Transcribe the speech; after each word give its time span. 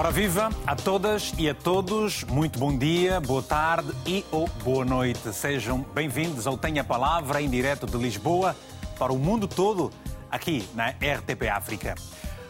Ora 0.00 0.10
viva 0.10 0.48
a 0.66 0.74
todas 0.74 1.34
e 1.36 1.46
a 1.46 1.54
todos, 1.54 2.24
muito 2.24 2.58
bom 2.58 2.74
dia, 2.74 3.20
boa 3.20 3.42
tarde 3.42 3.92
e 4.06 4.24
ou 4.32 4.48
boa 4.64 4.82
noite. 4.82 5.30
Sejam 5.30 5.84
bem-vindos 5.94 6.46
ao 6.46 6.56
Tenha 6.56 6.82
Palavra 6.82 7.42
em 7.42 7.50
direto 7.50 7.86
de 7.86 7.98
Lisboa 7.98 8.56
para 8.98 9.12
o 9.12 9.18
mundo 9.18 9.46
todo, 9.46 9.92
aqui 10.30 10.66
na 10.74 10.88
RTP 10.88 11.50
África. 11.52 11.96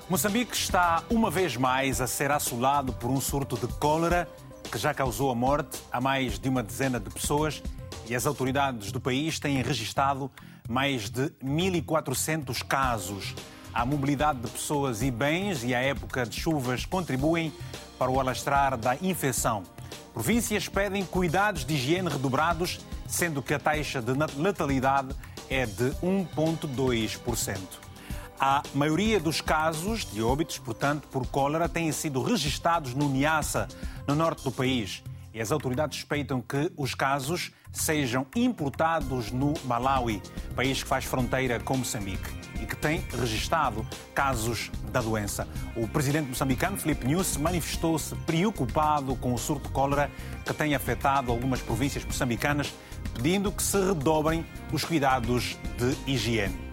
Moçambique 0.09 0.55
está 0.55 1.03
uma 1.11 1.29
vez 1.29 1.57
mais 1.57 2.01
a 2.01 2.07
ser 2.07 2.31
assolado 2.31 2.93
por 2.93 3.11
um 3.11 3.21
surto 3.21 3.57
de 3.57 3.67
cólera 3.79 4.29
que 4.71 4.79
já 4.79 4.95
causou 4.95 5.29
a 5.29 5.35
morte 5.35 5.83
a 5.91 6.01
mais 6.01 6.39
de 6.39 6.49
uma 6.49 6.63
dezena 6.63 7.01
de 7.01 7.11
pessoas 7.11 7.61
e 8.09 8.15
as 8.15 8.27
autoridades 8.27 8.93
do 8.93 9.01
país 9.01 9.41
têm 9.41 9.61
registado 9.61 10.31
mais 10.69 11.11
de 11.11 11.31
1.400 11.45 12.63
casos. 12.63 13.35
A 13.73 13.87
mobilidade 13.87 14.41
de 14.41 14.49
pessoas 14.49 15.01
e 15.01 15.11
bens 15.11 15.63
e 15.63 15.75
a 15.75 15.81
época 15.81 16.27
de 16.27 16.39
chuvas 16.39 16.85
contribuem 16.85 17.53
para 17.99 18.11
o 18.11 18.19
alastrar 18.19 18.77
da 18.77 18.97
infecção. 18.97 19.63
Províncias 20.13 20.69
pedem 20.69 21.05
cuidados 21.05 21.65
de 21.65 21.75
higiene 21.75 22.09
redobrados, 22.09 22.81
sendo 23.07 23.41
que 23.41 23.55
a 23.55 23.59
taxa 23.59 24.03
de 24.03 24.13
letalidade 24.37 25.15
é 25.49 25.67
de 25.67 25.91
1,2%. 26.03 27.59
A 28.39 28.63
maioria 28.75 29.21
dos 29.21 29.41
casos 29.41 30.05
de 30.05 30.23
óbitos, 30.23 30.59
portanto, 30.59 31.07
por 31.09 31.27
cólera, 31.27 31.69
têm 31.69 31.93
sido 31.93 32.23
registados 32.23 32.95
no 32.95 33.09
Niassa, 33.09 33.69
no 34.07 34.15
norte 34.15 34.43
do 34.43 34.51
país. 34.51 35.03
E 35.33 35.41
as 35.41 35.53
autoridades 35.53 35.99
suspeitam 35.99 36.41
que 36.41 36.73
os 36.77 36.95
casos 36.95 37.53
sejam 37.73 38.27
importados 38.35 39.31
no 39.31 39.55
Malawi, 39.65 40.23
país 40.55 40.83
que 40.83 40.89
faz 40.89 41.05
fronteira 41.05 41.61
com 41.61 41.77
Moçambique 41.77 42.31
e 42.61 42.67
que 42.67 42.77
tem 42.77 43.03
registado 43.19 43.87
casos 44.15 44.71
da 44.93 45.01
doença. 45.01 45.49
O 45.75 45.89
presidente 45.89 46.29
moçambicano, 46.29 46.77
Filipe 46.77 47.07
Nunes, 47.07 47.37
manifestou-se 47.37 48.15
preocupado 48.27 49.17
com 49.17 49.33
o 49.33 49.39
surto 49.39 49.69
de 49.69 49.75
cólera 49.75 50.11
que 50.45 50.53
tem 50.53 50.75
afetado 50.75 51.31
algumas 51.31 51.63
províncias 51.63 52.05
moçambicanas, 52.05 52.73
pedindo 53.15 53.51
que 53.51 53.63
se 53.63 53.79
redobrem 53.79 54.45
os 54.73 54.85
cuidados 54.85 55.57
de 55.79 56.11
higiene. 56.11 56.71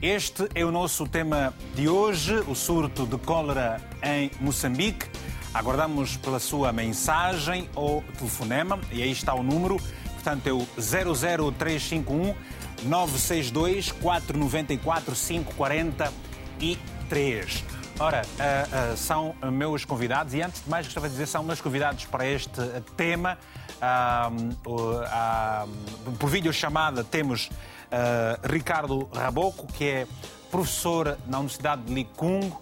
Este 0.00 0.48
é 0.54 0.64
o 0.64 0.70
nosso 0.70 1.06
tema 1.08 1.52
de 1.74 1.88
hoje, 1.88 2.38
o 2.46 2.54
surto 2.54 3.04
de 3.04 3.18
cólera 3.18 3.80
em 4.00 4.30
Moçambique. 4.40 5.06
Aguardamos 5.52 6.16
pela 6.16 6.38
sua 6.38 6.72
mensagem 6.72 7.68
ou 7.74 8.04
telefonema, 8.16 8.78
e 8.92 9.02
aí 9.02 9.10
está 9.10 9.34
o 9.34 9.42
número, 9.42 9.76
portanto 10.18 10.46
é 10.46 10.52
o 10.52 10.66
00351 10.76 12.34
962 12.84 13.90
494 13.92 15.14
543. 15.14 17.64
Ora, 18.00 18.22
uh, 18.22 18.92
uh, 18.92 18.96
são 18.96 19.34
meus 19.50 19.84
convidados 19.84 20.32
e 20.32 20.40
antes 20.40 20.62
de 20.62 20.70
mais 20.70 20.86
gostava 20.86 21.08
de 21.08 21.14
dizer 21.14 21.26
são 21.26 21.42
meus 21.42 21.60
convidados 21.60 22.04
para 22.04 22.24
este 22.26 22.60
tema. 22.96 23.36
Uh, 23.78 24.54
por 26.18 26.28
videochamada 26.28 27.02
temos 27.02 27.50
Ricardo 28.44 29.08
Raboco, 29.14 29.66
que 29.66 29.84
é 29.84 30.06
professor 30.50 31.16
na 31.26 31.38
Universidade 31.38 31.80
de 31.82 31.94
Licungo. 31.94 32.60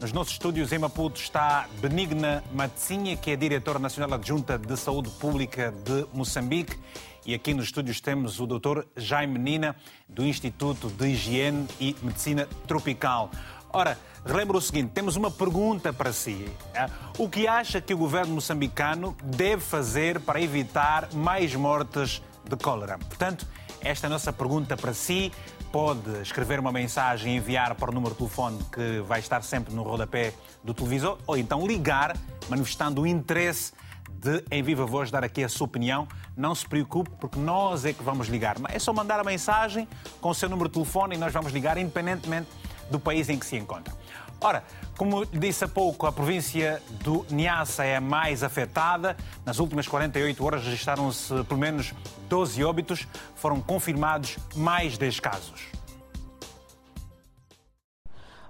Nos 0.00 0.12
nossos 0.12 0.34
estúdios 0.34 0.72
em 0.72 0.78
Maputo 0.78 1.20
está 1.20 1.66
Benigna 1.80 2.44
Matzinha, 2.52 3.16
que 3.16 3.32
é 3.32 3.36
diretora 3.36 3.80
nacional 3.80 4.14
adjunta 4.14 4.56
de 4.56 4.76
Saúde 4.76 5.10
Pública 5.10 5.74
de 5.84 6.06
Moçambique. 6.12 6.78
E 7.26 7.34
aqui 7.34 7.52
nos 7.52 7.64
estúdios 7.64 8.00
temos 8.00 8.38
o 8.38 8.46
Dr. 8.46 8.84
Jaime 8.96 9.40
Nina, 9.40 9.74
do 10.08 10.24
Instituto 10.24 10.88
de 10.88 11.08
Higiene 11.08 11.66
e 11.80 11.96
Medicina 12.00 12.46
Tropical. 12.68 13.28
Ora, 13.72 13.98
relembro 14.24 14.58
o 14.58 14.60
seguinte: 14.60 14.92
temos 14.94 15.16
uma 15.16 15.32
pergunta 15.32 15.92
para 15.92 16.12
si. 16.12 16.46
É, 16.72 16.86
o 17.18 17.28
que 17.28 17.48
acha 17.48 17.80
que 17.80 17.92
o 17.92 17.98
governo 17.98 18.34
moçambicano 18.34 19.16
deve 19.24 19.62
fazer 19.62 20.20
para 20.20 20.40
evitar 20.40 21.12
mais 21.12 21.56
mortes 21.56 22.22
de 22.48 22.56
cólera? 22.56 22.98
Portanto, 22.98 23.44
esta 23.80 24.06
é 24.06 24.08
a 24.08 24.10
nossa 24.10 24.32
pergunta 24.32 24.76
para 24.76 24.94
si. 24.94 25.32
Pode 25.70 26.22
escrever 26.22 26.58
uma 26.58 26.72
mensagem 26.72 27.34
e 27.34 27.36
enviar 27.36 27.74
para 27.74 27.90
o 27.90 27.94
número 27.94 28.12
de 28.12 28.18
telefone 28.18 28.58
que 28.72 29.00
vai 29.02 29.20
estar 29.20 29.42
sempre 29.42 29.74
no 29.74 29.82
rodapé 29.82 30.32
do 30.64 30.72
televisor 30.72 31.18
ou 31.26 31.36
então 31.36 31.66
ligar, 31.66 32.16
manifestando 32.48 33.02
o 33.02 33.06
interesse 33.06 33.72
de 34.08 34.42
em 34.50 34.62
viva 34.62 34.86
voz 34.86 35.10
dar 35.10 35.22
aqui 35.22 35.44
a 35.44 35.48
sua 35.48 35.66
opinião. 35.66 36.08
Não 36.34 36.54
se 36.54 36.66
preocupe, 36.66 37.10
porque 37.20 37.38
nós 37.38 37.84
é 37.84 37.92
que 37.92 38.02
vamos 38.02 38.28
ligar. 38.28 38.56
É 38.68 38.78
só 38.78 38.94
mandar 38.94 39.20
a 39.20 39.24
mensagem 39.24 39.86
com 40.20 40.30
o 40.30 40.34
seu 40.34 40.48
número 40.48 40.70
de 40.70 40.74
telefone 40.74 41.16
e 41.16 41.18
nós 41.18 41.32
vamos 41.32 41.52
ligar, 41.52 41.76
independentemente 41.76 42.48
do 42.90 42.98
país 42.98 43.28
em 43.28 43.38
que 43.38 43.44
se 43.44 43.56
encontra. 43.56 43.92
Ora, 44.40 44.62
como 44.96 45.26
disse 45.26 45.64
há 45.64 45.68
pouco, 45.68 46.06
a 46.06 46.12
província 46.12 46.80
do 47.02 47.26
Niassa 47.28 47.84
é 47.84 47.96
a 47.96 48.00
mais 48.00 48.44
afetada. 48.44 49.16
Nas 49.44 49.58
últimas 49.58 49.88
48 49.88 50.44
horas 50.44 50.64
registaram-se 50.64 51.42
pelo 51.44 51.58
menos 51.58 51.92
12 52.28 52.62
óbitos. 52.62 53.06
Foram 53.34 53.60
confirmados 53.60 54.38
mais 54.54 54.96
10 54.96 55.18
casos. 55.18 55.66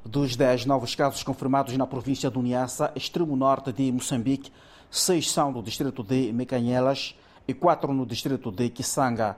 Dos 0.04 0.36
10 0.36 0.66
novos 0.66 0.94
casos 0.94 1.22
confirmados 1.22 1.74
na 1.76 1.86
província 1.86 2.30
do 2.30 2.42
Niassa, 2.42 2.92
extremo 2.94 3.34
norte 3.34 3.72
de 3.72 3.90
Moçambique, 3.90 4.52
seis 4.90 5.30
são 5.30 5.52
no 5.52 5.62
distrito 5.62 6.02
de 6.02 6.32
Mecanhelas 6.32 7.14
e 7.46 7.54
quatro 7.54 7.92
no 7.94 8.06
distrito 8.06 8.50
de 8.50 8.68
Kisanga. 8.68 9.36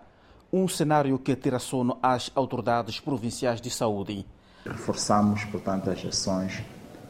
Um 0.53 0.67
cenário 0.67 1.19
que 1.19 1.37
tira 1.37 1.61
sono 1.61 1.97
às 2.03 2.31
autoridades 2.35 2.99
provinciais 2.99 3.61
de 3.61 3.71
saúde. 3.71 4.27
Reforçamos, 4.65 5.45
portanto, 5.45 5.91
as 5.91 6.05
ações 6.05 6.63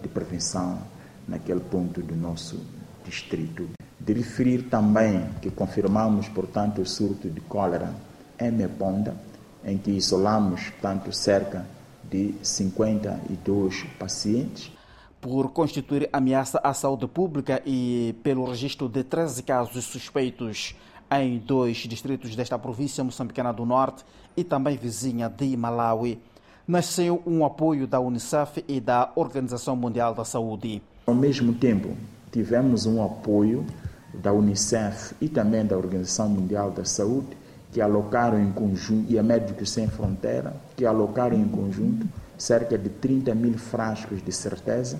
de 0.02 0.08
prevenção 0.08 0.78
naquele 1.26 1.60
ponto 1.60 2.00
do 2.00 2.16
nosso 2.16 2.60
distrito. 3.04 3.68
De 3.98 4.12
referir 4.12 4.62
também 4.64 5.28
que 5.42 5.50
confirmamos, 5.50 6.28
portanto, 6.28 6.80
o 6.80 6.86
surto 6.86 7.28
de 7.28 7.40
cólera 7.42 7.94
em 8.38 8.50
Meponda, 8.50 9.14
em 9.64 9.76
que 9.76 9.90
isolamos, 9.90 10.70
portanto, 10.70 11.12
cerca 11.12 11.66
de 12.04 12.34
52 12.42 13.84
pacientes 13.98 14.72
por 15.20 15.50
constituir 15.50 16.08
ameaça 16.12 16.58
à 16.64 16.72
saúde 16.72 17.06
pública 17.06 17.62
e 17.66 18.14
pelo 18.22 18.44
registro 18.44 18.88
de 18.88 19.04
13 19.04 19.42
casos 19.42 19.84
suspeitos 19.84 20.74
em 21.10 21.38
dois 21.38 21.76
distritos 21.78 22.34
desta 22.34 22.58
província 22.58 23.04
moçambicana 23.04 23.52
do 23.52 23.66
Norte 23.66 24.04
e 24.36 24.42
também 24.42 24.76
vizinha 24.76 25.28
de 25.28 25.56
Malawi. 25.56 26.18
Nasceu 26.70 27.20
um 27.26 27.44
apoio 27.44 27.84
da 27.84 27.98
Unicef 27.98 28.64
e 28.68 28.80
da 28.80 29.10
Organização 29.16 29.74
Mundial 29.74 30.14
da 30.14 30.24
Saúde. 30.24 30.80
Ao 31.04 31.12
mesmo 31.12 31.52
tempo, 31.52 31.96
tivemos 32.30 32.86
um 32.86 33.04
apoio 33.04 33.66
da 34.14 34.32
Unicef 34.32 35.12
e 35.20 35.28
também 35.28 35.66
da 35.66 35.76
Organização 35.76 36.28
Mundial 36.28 36.70
da 36.70 36.84
Saúde, 36.84 37.36
que 37.72 37.80
alocaram 37.80 38.40
em 38.40 38.52
conjunto, 38.52 39.12
e 39.12 39.18
a 39.18 39.22
Médicos 39.22 39.68
Sem 39.72 39.88
Fronteira, 39.88 40.54
que 40.76 40.86
alocaram 40.86 41.36
em 41.36 41.48
conjunto 41.48 42.06
cerca 42.38 42.78
de 42.78 42.88
30 42.88 43.34
mil 43.34 43.58
frascos 43.58 44.22
de 44.22 44.30
certeza, 44.30 44.96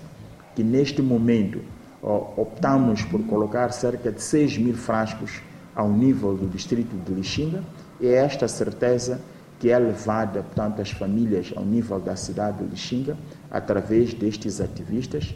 que 0.57 0.65
neste 0.65 1.01
momento 1.01 1.61
optamos 2.03 3.05
por 3.05 3.23
colocar 3.27 3.71
cerca 3.71 4.11
de 4.11 4.21
6 4.21 4.59
mil 4.59 4.75
frascos 4.75 5.41
ao 5.77 5.89
nível 5.89 6.37
do 6.37 6.49
distrito 6.49 6.97
de 6.97 7.15
Lixinga, 7.15 7.63
e 8.01 8.09
esta 8.09 8.49
certeza 8.49 9.21
que 9.61 9.71
é 9.71 9.79
levada, 9.79 10.43
portanto, 10.43 10.81
às 10.81 10.91
famílias 10.91 11.53
ao 11.55 11.65
nível 11.65 12.01
da 12.01 12.17
cidade 12.17 12.59
de 12.59 12.71
Lixinga, 12.71 13.17
através 13.51 14.15
destes 14.15 14.61
ativistas. 14.61 15.35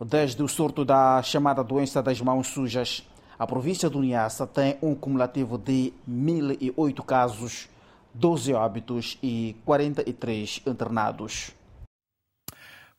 Desde 0.00 0.42
o 0.42 0.48
surto 0.48 0.84
da 0.84 1.20
chamada 1.22 1.62
doença 1.62 2.00
das 2.00 2.20
mãos 2.20 2.46
sujas, 2.46 3.02
a 3.36 3.46
província 3.46 3.90
do 3.90 4.00
Niassa 4.00 4.46
tem 4.46 4.78
um 4.80 4.94
cumulativo 4.94 5.58
de 5.58 5.92
1.008 6.08 7.04
casos 7.04 7.68
12 8.14 8.54
óbitos 8.54 9.18
e 9.22 9.56
43 9.64 10.62
internados. 10.66 11.52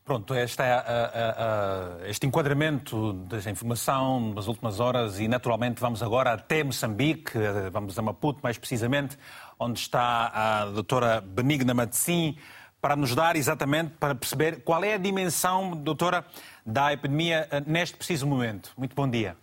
Pronto, 0.04 0.33
este, 0.33 0.63
é, 0.63 2.09
este 2.09 2.25
enquadramento 2.25 3.13
desta 3.13 3.51
informação 3.51 4.33
nas 4.33 4.47
últimas 4.47 4.80
horas 4.80 5.19
e, 5.19 5.27
naturalmente, 5.27 5.80
vamos 5.80 6.01
agora 6.01 6.33
até 6.33 6.63
Moçambique, 6.63 7.33
vamos 7.71 7.97
a 7.97 8.01
Maputo 8.01 8.39
mais 8.42 8.57
precisamente, 8.57 9.18
onde 9.62 9.80
está 9.80 10.31
a 10.34 10.66
doutora 10.66 11.22
Benigna 11.22 11.72
Matsim, 11.72 12.36
para 12.81 12.96
nos 12.96 13.13
dar 13.13 13.36
exatamente, 13.36 13.92
para 14.00 14.16
perceber 14.16 14.63
qual 14.63 14.84
é 14.84 14.96
a 14.96 14.98
dimensão, 14.98 15.78
doutora, 15.78 16.25
da 16.66 16.92
epidemia 16.92 17.48
eh, 17.52 17.62
neste 17.68 17.96
preciso 17.96 18.25
momento. 18.25 18.74
Muito 18.75 18.96
bom 18.96 19.08
dia. 19.08 19.38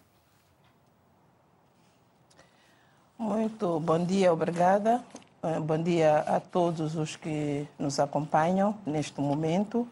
Muito 3.16 3.78
bom 3.78 4.04
dia, 4.04 4.32
obrigada. 4.32 5.04
Eh, 5.40 5.60
bom 5.60 5.80
dia 5.80 6.18
a 6.18 6.40
todos 6.40 6.96
os 6.96 7.14
que 7.14 7.68
nos 7.78 8.00
acompanham 8.00 8.76
neste 8.84 9.20
momento 9.20 9.86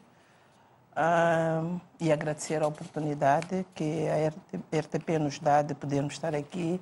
e 2.00 2.10
agradecer 2.10 2.62
a 2.62 2.66
oportunidade 2.66 3.66
que 3.74 4.06
a 4.08 4.78
RTP 4.78 5.18
nos 5.20 5.38
dá 5.38 5.60
de 5.60 5.74
podermos 5.74 6.14
estar 6.14 6.34
aqui 6.34 6.80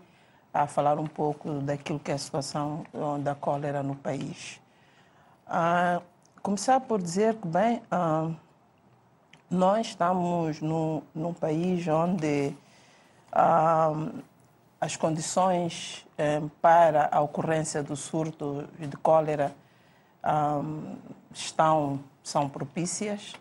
a 0.55 0.67
falar 0.67 0.99
um 0.99 1.07
pouco 1.07 1.51
daquilo 1.61 1.99
que 1.99 2.13
é 2.13 2.15
a 2.15 2.19
situação 2.19 2.87
da 3.23 3.35
cólera 3.35 3.83
no 3.83 3.97
país. 3.97 4.61
Uh, 5.49 6.01
começar 6.41 6.81
por 6.81 7.03
dizer 7.03 7.35
que, 7.35 7.49
bem, 7.49 7.83
uh, 7.93 8.35
nós 9.51 9.89
estamos 9.89 10.61
num, 10.61 11.03
num 11.15 11.33
país 11.33 11.87
onde 11.89 12.55
ah, 13.33 13.93
as 14.81 14.97
condições 14.97 16.07
eh, 16.19 16.43
para 16.61 17.09
a 17.11 17.21
ocorrência 17.21 17.83
do 17.83 17.97
surto 17.97 18.69
de 18.79 18.97
cólera 18.97 19.55
ah, 20.23 20.61
estão, 21.33 22.01
são 22.23 22.49
propícias. 22.49 23.35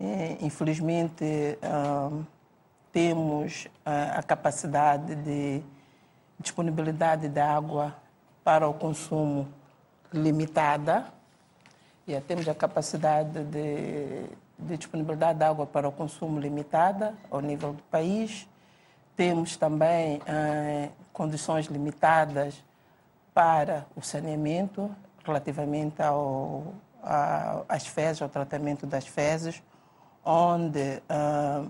E, 0.00 0.38
infelizmente, 0.40 1.58
ah, 1.62 2.10
temos 2.92 3.68
a 3.84 4.22
capacidade 4.22 5.14
de 5.14 5.62
disponibilidade 6.42 7.28
de 7.28 7.40
água 7.40 7.94
para 8.44 8.68
o 8.68 8.74
consumo 8.74 9.48
limitada 10.12 11.06
e 12.06 12.20
temos 12.20 12.48
a 12.48 12.54
capacidade 12.54 13.44
de, 13.44 14.26
de 14.58 14.76
disponibilidade 14.76 15.38
de 15.38 15.44
água 15.44 15.66
para 15.66 15.88
o 15.88 15.92
consumo 15.92 16.38
limitada 16.38 17.14
ao 17.30 17.40
nível 17.40 17.72
do 17.72 17.82
país. 17.84 18.48
Temos 19.16 19.56
também 19.56 20.20
eh, 20.26 20.90
condições 21.12 21.66
limitadas 21.66 22.62
para 23.32 23.86
o 23.94 24.02
saneamento 24.02 24.90
relativamente 25.24 26.02
ao, 26.02 26.74
a, 27.02 27.62
às 27.68 27.86
fezes, 27.86 28.20
ao 28.20 28.28
tratamento 28.28 28.86
das 28.86 29.06
fezes, 29.06 29.62
onde 30.24 31.02
eh, 31.08 31.64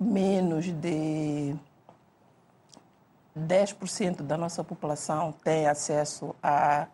menos 0.00 0.66
de 0.66 1.54
10% 3.36 4.22
da 4.22 4.36
nossa 4.36 4.62
população 4.62 5.32
tem 5.32 5.66
acesso 5.66 6.34
a, 6.42 6.86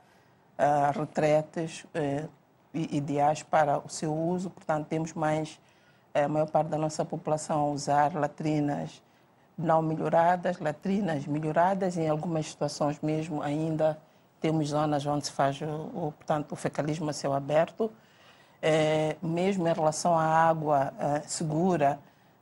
a 0.56 0.90
retretes 0.90 1.84
eh, 1.94 2.24
ideais 2.72 3.42
para 3.42 3.78
o 3.78 3.88
seu 3.88 4.14
uso, 4.14 4.48
portanto, 4.50 4.86
temos 4.86 5.12
mais, 5.12 5.60
eh, 6.14 6.24
a 6.24 6.28
maior 6.28 6.48
parte 6.48 6.68
da 6.68 6.78
nossa 6.78 7.04
população 7.04 7.60
a 7.60 7.66
usar 7.66 8.14
latrinas 8.14 9.02
não 9.56 9.82
melhoradas, 9.82 10.58
latrinas 10.58 11.26
melhoradas, 11.26 11.96
em 11.98 12.08
algumas 12.08 12.46
situações 12.46 12.98
mesmo 13.02 13.42
ainda 13.42 13.98
temos 14.40 14.68
zonas 14.68 15.04
onde 15.04 15.26
se 15.26 15.32
faz 15.32 15.60
o, 15.60 16.12
portanto, 16.16 16.52
o 16.52 16.56
fecalismo 16.56 17.10
a 17.10 17.12
céu 17.12 17.34
aberto. 17.34 17.92
Eh, 18.62 19.16
mesmo 19.22 19.66
em 19.68 19.72
relação 19.72 20.18
à 20.18 20.24
água 20.24 20.92
eh, 20.98 21.22
segura, 21.26 21.98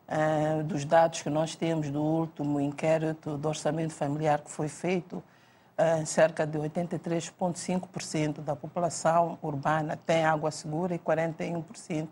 Uh, 0.09 0.63
dos 0.65 0.87
dados 0.87 1.21
que 1.21 1.29
nós 1.29 1.55
temos 1.55 1.91
do 1.91 2.03
último 2.03 2.59
inquérito 2.59 3.37
do 3.37 3.47
orçamento 3.47 3.93
familiar 3.93 4.41
que 4.41 4.51
foi 4.51 4.67
feito, 4.67 5.17
uh, 5.17 6.07
cerca 6.07 6.47
de 6.47 6.59
83,5% 6.59 8.41
da 8.41 8.57
população 8.57 9.39
urbana 9.43 9.99
tem 10.07 10.25
água 10.25 10.51
segura 10.51 10.95
e 10.95 10.99
41% 10.99 12.09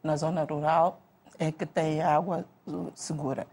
na 0.00 0.16
zona 0.16 0.44
rural 0.44 1.00
é 1.40 1.50
que 1.50 1.66
tem 1.66 2.00
água 2.02 2.44
segura. 2.94 3.46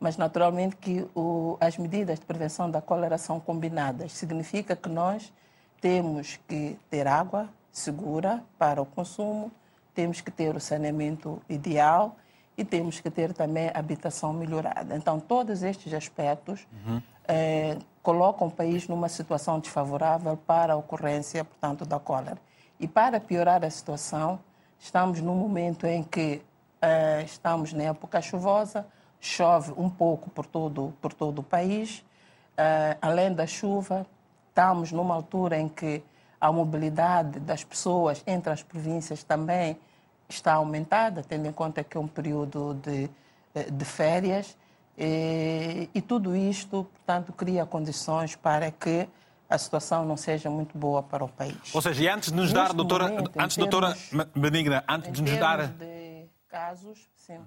Mas, 0.00 0.16
naturalmente, 0.16 0.76
que 0.76 1.06
o, 1.14 1.56
as 1.60 1.76
medidas 1.76 2.18
de 2.18 2.26
prevenção 2.26 2.70
da 2.70 2.80
cólera 2.80 3.18
são 3.18 3.40
combinadas. 3.40 4.12
Significa 4.12 4.76
que 4.76 4.88
nós 4.88 5.32
temos 5.80 6.38
que 6.48 6.78
ter 6.88 7.06
água 7.06 7.48
segura 7.72 8.42
para 8.58 8.80
o 8.80 8.86
consumo, 8.86 9.50
temos 9.94 10.20
que 10.20 10.30
ter 10.30 10.54
o 10.56 10.60
saneamento 10.60 11.42
ideal, 11.48 12.16
e 12.56 12.64
temos 12.64 13.00
que 13.00 13.10
ter 13.10 13.32
também 13.32 13.70
habitação 13.74 14.32
melhorada. 14.32 14.96
Então, 14.96 15.18
todos 15.18 15.62
estes 15.62 15.92
aspectos 15.92 16.66
uhum. 16.86 17.02
eh, 17.26 17.78
colocam 18.02 18.46
o 18.46 18.50
país 18.50 18.86
numa 18.86 19.08
situação 19.08 19.58
desfavorável 19.58 20.36
para 20.36 20.74
a 20.74 20.76
ocorrência, 20.76 21.44
portanto, 21.44 21.84
da 21.84 21.98
cólera. 21.98 22.38
E 22.78 22.86
para 22.86 23.18
piorar 23.18 23.64
a 23.64 23.70
situação, 23.70 24.38
estamos 24.78 25.20
num 25.20 25.34
momento 25.34 25.86
em 25.86 26.02
que 26.02 26.42
eh, 26.80 27.22
estamos 27.24 27.72
na 27.72 27.84
época 27.84 28.20
chuvosa, 28.20 28.86
chove 29.20 29.72
um 29.76 29.90
pouco 29.90 30.30
por 30.30 30.46
todo, 30.46 30.94
por 31.00 31.12
todo 31.12 31.40
o 31.40 31.42
país, 31.42 32.04
eh, 32.56 32.96
além 33.02 33.32
da 33.32 33.46
chuva, 33.46 34.06
estamos 34.48 34.92
numa 34.92 35.14
altura 35.14 35.58
em 35.58 35.68
que 35.68 36.04
a 36.40 36.52
mobilidade 36.52 37.40
das 37.40 37.64
pessoas 37.64 38.22
entre 38.26 38.52
as 38.52 38.62
províncias 38.62 39.24
também 39.24 39.78
está 40.28 40.54
aumentada, 40.54 41.22
tendo 41.22 41.46
em 41.46 41.52
conta 41.52 41.84
que 41.84 41.96
é 41.96 42.00
um 42.00 42.08
período 42.08 42.74
de, 42.74 43.10
eh, 43.54 43.70
de 43.70 43.84
férias. 43.84 44.56
E, 44.96 45.88
e, 45.92 46.00
tudo 46.00 46.36
isto, 46.36 46.86
portanto, 46.94 47.32
cria 47.32 47.66
condições 47.66 48.36
para 48.36 48.70
que 48.70 49.08
a 49.50 49.58
situação 49.58 50.04
não 50.04 50.16
seja 50.16 50.48
muito 50.48 50.76
boa 50.78 51.02
para 51.02 51.24
o 51.24 51.28
país. 51.28 51.74
Ou 51.74 51.82
seja, 51.82 52.02
e 52.02 52.08
antes 52.08 52.30
de 52.30 52.36
nos 52.36 52.52
dar, 52.52 52.72
doutora, 52.72 53.08
momento, 53.08 53.30
antes, 53.38 53.56
doutora 53.56 53.96
Benigna, 54.34 54.84
antes 54.88 55.12
de 55.12 55.22
nos 55.22 55.36
dar. 55.38 55.68
De 55.68 56.26
casos, 56.48 57.08
sim. 57.16 57.40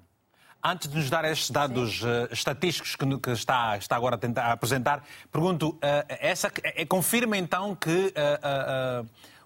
Antes 0.64 0.90
de 0.90 0.98
nos 0.98 1.10
dar 1.10 1.24
estes 1.24 1.50
dados 1.50 2.02
uh, 2.02 2.28
estatísticos 2.32 2.96
que, 2.96 3.20
que, 3.20 3.30
está, 3.30 3.78
está 3.78 3.96
agora 3.96 4.16
a 4.16 4.20
tentar 4.20 4.52
apresentar, 4.52 5.04
pergunto, 5.32 5.70
uh, 5.70 5.80
essa, 6.08 6.52
é, 6.64 6.86
confirma 6.86 7.38
então 7.38 7.76
que 7.76 8.14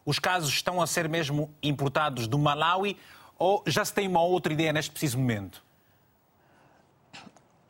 os 0.06 0.18
casos 0.18 0.50
estão 0.50 0.82
a 0.82 0.88
ser 0.88 1.08
mesmo 1.08 1.54
importados 1.62 2.28
do 2.28 2.40
Malawi 2.40 2.98
ou 3.42 3.64
já 3.66 3.84
se 3.84 3.92
tem 3.92 4.08
uma 4.08 4.22
outra 4.22 4.54
ideia 4.54 4.72
neste 4.72 4.92
preciso 4.92 5.18
momento? 5.18 5.64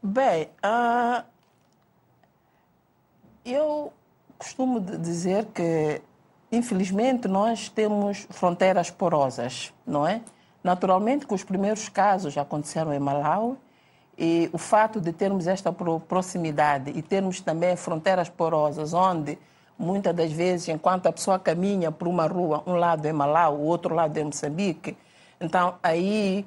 Bem, 0.03 0.49
uh, 0.65 1.23
eu 3.45 3.93
costumo 4.37 4.81
dizer 4.81 5.45
que, 5.45 6.01
infelizmente, 6.51 7.25
nós 7.29 7.69
temos 7.69 8.27
fronteiras 8.31 8.91
porosas, 8.91 9.73
não 9.87 10.05
é? 10.05 10.21
Naturalmente 10.61 11.25
que 11.25 11.33
os 11.33 11.43
primeiros 11.45 11.87
casos 11.87 12.37
aconteceram 12.37 12.93
em 12.93 12.99
Malawi 12.99 13.55
e 14.17 14.49
o 14.51 14.57
fato 14.57 14.99
de 14.99 15.13
termos 15.13 15.47
esta 15.47 15.71
proximidade 15.71 16.91
e 16.93 17.01
termos 17.01 17.39
também 17.39 17.77
fronteiras 17.77 18.27
porosas, 18.27 18.93
onde 18.93 19.39
muitas 19.79 20.13
das 20.13 20.33
vezes, 20.33 20.67
enquanto 20.67 21.07
a 21.07 21.13
pessoa 21.13 21.39
caminha 21.39 21.93
por 21.93 22.09
uma 22.09 22.27
rua, 22.27 22.61
um 22.67 22.73
lado 22.73 23.05
é 23.05 23.13
Malawi, 23.13 23.55
o 23.55 23.61
outro 23.61 23.95
lado 23.95 24.17
é 24.17 24.23
Moçambique, 24.23 24.97
então, 25.41 25.75
aí 25.81 26.45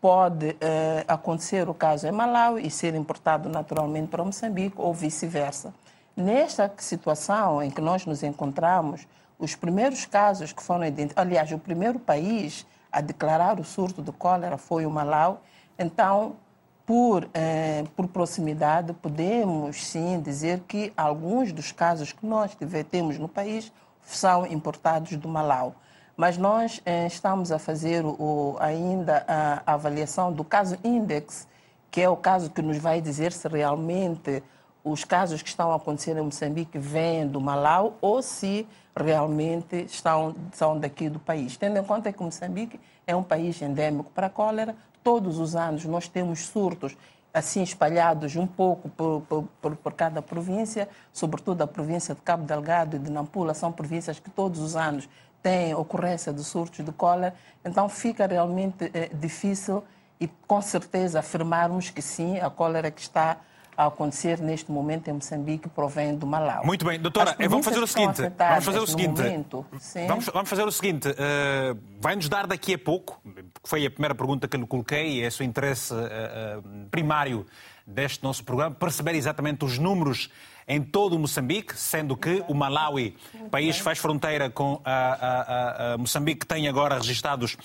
pode 0.00 0.56
eh, 0.60 1.04
acontecer 1.06 1.68
o 1.68 1.74
caso 1.74 2.06
em 2.06 2.12
Malawi 2.12 2.66
e 2.66 2.70
ser 2.70 2.94
importado 2.94 3.48
naturalmente 3.48 4.08
para 4.08 4.24
Moçambique 4.24 4.74
ou 4.76 4.92
vice-versa. 4.92 5.72
Nesta 6.16 6.72
situação 6.78 7.62
em 7.62 7.70
que 7.70 7.80
nós 7.80 8.04
nos 8.04 8.22
encontramos, 8.22 9.06
os 9.38 9.54
primeiros 9.54 10.04
casos 10.04 10.52
que 10.52 10.62
foram 10.62 10.84
identificados, 10.84 11.28
aliás, 11.28 11.52
o 11.52 11.58
primeiro 11.58 11.98
país 11.98 12.66
a 12.90 13.00
declarar 13.00 13.60
o 13.60 13.64
surto 13.64 14.02
de 14.02 14.10
cólera 14.12 14.56
foi 14.56 14.86
o 14.86 14.90
Malawi. 14.90 15.38
Então, 15.78 16.36
por, 16.84 17.28
eh, 17.34 17.84
por 17.94 18.08
proximidade, 18.08 18.92
podemos 18.92 19.84
sim 19.84 20.20
dizer 20.20 20.60
que 20.66 20.92
alguns 20.96 21.52
dos 21.52 21.72
casos 21.72 22.12
que 22.12 22.24
nós 22.24 22.56
temos 22.90 23.18
no 23.18 23.28
país 23.28 23.72
são 24.02 24.46
importados 24.46 25.16
do 25.16 25.28
Malawi. 25.28 25.72
Mas 26.16 26.38
nós 26.38 26.80
eh, 26.86 27.06
estamos 27.06 27.52
a 27.52 27.58
fazer 27.58 28.02
o, 28.04 28.56
ainda 28.58 29.22
a, 29.28 29.74
avaliação 29.74 30.32
do 30.32 30.42
caso 30.42 30.78
Index, 30.82 31.46
que 31.90 32.00
é 32.00 32.08
o 32.08 32.16
caso 32.16 32.48
que 32.48 32.62
nos 32.62 32.78
vai 32.78 33.02
dizer 33.02 33.32
se 33.32 33.46
realmente 33.48 34.42
os 34.82 35.04
casos 35.04 35.42
que 35.42 35.48
estão 35.48 35.72
a 35.72 35.76
acontecer 35.76 36.16
em 36.16 36.22
Moçambique 36.22 36.78
vêm 36.78 37.26
do 37.26 37.40
Malau 37.40 37.98
ou 38.00 38.22
se 38.22 38.66
realmente 38.96 39.76
estão, 39.84 40.34
são 40.52 40.78
daqui 40.78 41.10
do 41.10 41.18
país. 41.18 41.56
Tendo 41.56 41.78
em 41.78 41.84
conta 41.84 42.10
que 42.10 42.22
Moçambique 42.22 42.80
é 43.06 43.14
um 43.14 43.22
país 43.22 43.60
endêmico 43.60 44.10
para 44.14 44.28
a 44.28 44.30
cólera, 44.30 44.74
todos 45.04 45.38
os 45.38 45.54
anos 45.54 45.84
nós 45.84 46.08
temos 46.08 46.46
surtos 46.46 46.96
assim 47.36 47.62
espalhados 47.62 48.34
um 48.34 48.46
pouco 48.46 48.88
por, 48.88 49.20
por, 49.60 49.76
por, 49.76 49.92
cada 49.92 50.22
província, 50.22 50.88
sobretudo 51.12 51.60
a 51.60 51.66
província 51.66 52.14
de 52.14 52.22
Cabo 52.22 52.44
Delgado 52.44 52.96
e 52.96 52.98
de 52.98 53.10
Nampula, 53.10 53.52
são 53.52 53.70
províncias 53.70 54.18
que 54.18 54.30
todos 54.30 54.58
os 54.58 54.74
anos 54.74 55.06
tem 55.46 55.72
ocorrência 55.74 56.32
de 56.32 56.42
surtos 56.42 56.84
de 56.84 56.90
cólera, 56.90 57.32
então 57.64 57.88
fica 57.88 58.26
realmente 58.26 58.90
é, 58.92 59.08
difícil 59.14 59.84
e 60.18 60.26
com 60.44 60.60
certeza 60.60 61.20
afirmarmos 61.20 61.88
que 61.88 62.02
sim, 62.02 62.40
a 62.40 62.50
cólera 62.50 62.90
que 62.90 63.00
está 63.00 63.36
a 63.76 63.86
acontecer 63.86 64.40
neste 64.40 64.72
momento 64.72 65.06
em 65.06 65.12
Moçambique 65.12 65.68
provém 65.68 66.16
do 66.16 66.26
Malau. 66.26 66.66
Muito 66.66 66.84
bem, 66.84 66.98
doutora, 66.98 67.36
vamos 67.48 67.64
fazer 67.64 67.78
o 67.78 67.86
seguinte. 67.86 68.22
Vamos 68.36 68.64
fazer 68.64 68.78
o 68.80 68.86
seguinte. 68.88 69.22
Momento, 69.22 69.66
vamos, 70.08 70.26
vamos, 70.26 70.50
fazer 70.50 70.64
o 70.64 70.72
seguinte. 70.72 71.10
Uh, 71.10 71.78
Vai-nos 72.00 72.28
dar 72.28 72.48
daqui 72.48 72.74
a 72.74 72.78
pouco, 72.78 73.22
foi 73.62 73.86
a 73.86 73.90
primeira 73.90 74.16
pergunta 74.16 74.48
que 74.48 74.56
lhe 74.56 74.66
coloquei, 74.66 75.20
e 75.20 75.22
é 75.22 75.28
o 75.28 75.30
seu 75.30 75.46
interesse 75.46 75.94
uh, 75.94 75.98
uh, 75.98 76.88
primário 76.90 77.46
deste 77.86 78.24
nosso 78.24 78.42
programa, 78.42 78.74
perceber 78.74 79.14
exatamente 79.14 79.64
os 79.64 79.78
números 79.78 80.28
em 80.68 80.82
todo 80.82 81.14
o 81.14 81.18
Moçambique, 81.18 81.78
sendo 81.78 82.16
que 82.16 82.42
o 82.48 82.54
Malawi, 82.54 83.16
país 83.50 83.78
faz 83.78 83.98
fronteira 83.98 84.50
com 84.50 84.80
a, 84.84 84.90
a, 84.90 85.94
a 85.94 85.98
Moçambique, 85.98 86.44
tem 86.44 86.66
agora 86.66 86.96
registados 86.96 87.56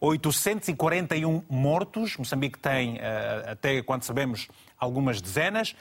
841 0.00 1.42
mortos. 1.48 2.16
Moçambique 2.16 2.58
tem, 2.58 2.98
eh, 2.98 3.44
até 3.52 3.82
quando 3.82 4.02
sabemos, 4.02 4.48
algumas 4.78 5.20
dezenas. 5.20 5.74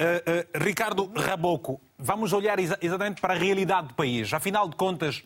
Uh, 0.00 0.58
uh, 0.58 0.64
Ricardo 0.64 1.12
Raboco, 1.14 1.78
vamos 1.98 2.32
olhar 2.32 2.58
exa 2.58 2.78
exatamente 2.80 3.20
para 3.20 3.34
a 3.34 3.36
realidade 3.36 3.88
do 3.88 3.94
país. 3.94 4.32
Afinal 4.32 4.66
de 4.66 4.74
contas, 4.74 5.22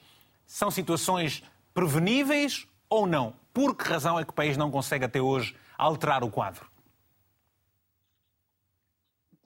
são 0.47 0.69
situações 0.69 1.45
preveníveis 1.73 2.67
ou 2.89 3.07
não? 3.07 3.35
Por 3.53 3.77
que 3.77 3.89
razão 3.89 4.19
é 4.19 4.25
que 4.25 4.31
o 4.31 4.35
país 4.35 4.57
não 4.57 4.73
consegue 4.73 5.05
até 5.05 5.21
hoje 5.21 5.55
alterar 5.79 6.25
o 6.25 6.31
quadro? 6.31 6.67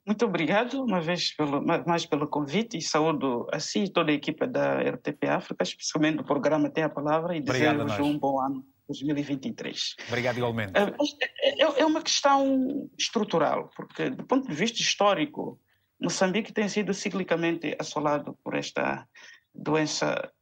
Muito 0.08 0.24
obrigado, 0.24 0.82
uma 0.82 1.02
vez 1.02 1.36
pelo, 1.36 1.62
mais 1.62 2.06
pelo 2.06 2.26
convite 2.26 2.78
e 2.78 2.80
saúdo 2.80 3.46
a 3.52 3.60
si 3.60 3.80
e 3.80 3.92
toda 3.92 4.10
a 4.10 4.14
equipa 4.14 4.46
da 4.46 4.80
RTP 4.80 5.24
África, 5.28 5.62
especialmente 5.62 6.16
do 6.16 6.24
programa 6.24 6.70
Tem 6.70 6.82
a 6.82 6.88
Palavra 6.88 7.36
e 7.36 7.42
desejo 7.42 8.02
um 8.02 8.18
bom 8.18 8.40
ano 8.40 8.64
2023. 8.86 9.96
Obrigado 10.08 10.38
igualmente. 10.38 10.72
É, 10.74 11.62
é, 11.62 11.80
é 11.82 11.84
uma 11.84 12.00
questão 12.00 12.88
estrutural, 12.98 13.68
porque 13.76 14.08
do 14.08 14.24
ponto 14.24 14.48
de 14.48 14.54
vista 14.54 14.80
histórico, 14.80 15.60
Moçambique 16.00 16.54
tem 16.54 16.70
sido 16.70 16.94
ciclicamente 16.94 17.76
assolado 17.78 18.34
por 18.42 18.54
esta 18.54 19.06
doença, 19.54 20.32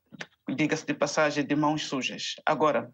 diga-se 0.48 0.86
de 0.86 0.94
passagem, 0.94 1.44
de 1.44 1.56
mãos 1.56 1.86
sujas. 1.88 2.36
Agora, 2.46 2.88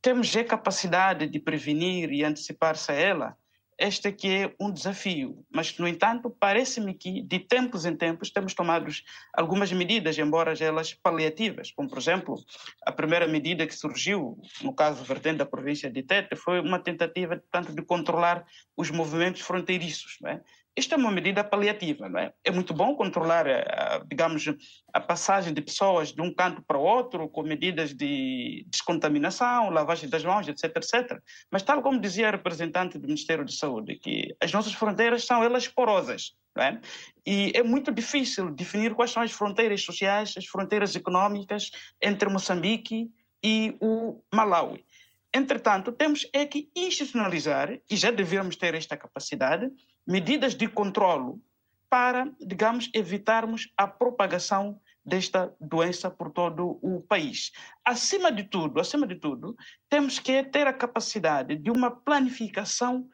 temos 0.00 0.28
já 0.28 0.44
capacidade 0.44 1.26
de 1.26 1.40
prevenir 1.40 2.12
e 2.12 2.22
antecipar-se 2.22 2.92
a 2.92 2.94
ela? 2.94 3.36
Este 3.78 4.12
que 4.12 4.28
é 4.28 4.54
um 4.60 4.70
desafio, 4.70 5.44
mas 5.50 5.76
no 5.78 5.88
entanto 5.88 6.30
parece-me 6.30 6.94
que 6.94 7.22
de 7.22 7.40
tempos 7.40 7.84
em 7.84 7.96
tempos 7.96 8.30
temos 8.30 8.54
tomado 8.54 8.90
algumas 9.32 9.72
medidas, 9.72 10.18
embora 10.18 10.54
elas 10.58 10.94
paliativas, 10.94 11.72
como 11.72 11.88
por 11.88 11.98
exemplo 11.98 12.36
a 12.84 12.92
primeira 12.92 13.26
medida 13.26 13.66
que 13.66 13.74
surgiu 13.74 14.38
no 14.62 14.74
caso 14.74 15.04
vertente 15.04 15.38
da 15.38 15.46
província 15.46 15.90
de 15.90 16.02
Tete 16.02 16.36
foi 16.36 16.60
uma 16.60 16.78
tentativa 16.78 17.42
tanto 17.50 17.74
de 17.74 17.82
controlar 17.82 18.44
os 18.76 18.90
movimentos 18.90 19.40
fronteiriços, 19.40 20.18
é? 20.26 20.40
Isto 20.76 20.94
é 20.94 20.98
uma 20.98 21.10
medida 21.10 21.44
paliativa, 21.44 22.08
não 22.08 22.18
é? 22.18 22.32
É 22.42 22.50
muito 22.50 22.74
bom 22.74 22.96
controlar, 22.96 23.46
eh, 23.46 24.02
digamos, 24.08 24.44
a 24.92 25.00
passagem 25.00 25.54
de 25.54 25.62
pessoas 25.62 26.12
de 26.12 26.20
um 26.20 26.34
canto 26.34 26.62
para 26.66 26.76
o 26.76 26.82
outro 26.82 27.28
com 27.28 27.42
medidas 27.42 27.94
de 27.94 28.66
descontaminação, 28.68 29.70
lavagem 29.70 30.08
das 30.08 30.24
mãos, 30.24 30.48
etc, 30.48 30.76
etc. 30.76 31.20
Mas 31.50 31.62
tal 31.62 31.80
como 31.80 32.00
dizia 32.00 32.26
a 32.26 32.30
representante 32.32 32.98
do 32.98 33.06
Ministério 33.06 33.44
de 33.44 33.56
Saúde, 33.56 33.94
que 33.96 34.34
as 34.40 34.52
nossas 34.52 34.72
fronteiras 34.72 35.24
são 35.24 35.44
elas 35.44 35.68
porosas, 35.68 36.34
não 36.56 36.64
é? 36.64 36.80
E 37.24 37.52
é 37.54 37.62
muito 37.62 37.92
difícil 37.92 38.50
definir 38.50 38.94
quais 38.94 39.12
são 39.12 39.22
as 39.22 39.30
fronteiras 39.30 39.80
sociais, 39.82 40.34
as 40.36 40.46
fronteiras 40.46 40.96
económicas 40.96 41.70
entre 42.02 42.28
Moçambique 42.28 43.10
e 43.44 43.76
o 43.80 44.20
Malawi. 44.34 44.84
Entretanto, 45.32 45.90
temos 45.90 46.28
é 46.32 46.46
que 46.46 46.70
institucionalizar, 46.76 47.78
e 47.90 47.96
já 47.96 48.12
devemos 48.12 48.54
ter 48.54 48.74
esta 48.74 48.96
capacidade, 48.96 49.68
medidas 50.06 50.54
de 50.54 50.68
controlo 50.68 51.40
para, 51.88 52.30
digamos, 52.40 52.90
evitarmos 52.92 53.72
a 53.76 53.86
propagação 53.86 54.80
desta 55.04 55.54
doença 55.60 56.10
por 56.10 56.30
todo 56.30 56.78
o 56.82 57.00
país. 57.02 57.52
Acima 57.84 58.32
de 58.32 58.44
tudo, 58.44 58.80
acima 58.80 59.06
de 59.06 59.16
tudo, 59.16 59.54
temos 59.88 60.18
que 60.18 60.42
ter 60.42 60.66
a 60.66 60.72
capacidade 60.72 61.56
de 61.56 61.70
uma 61.70 61.90
planificação 61.90 63.08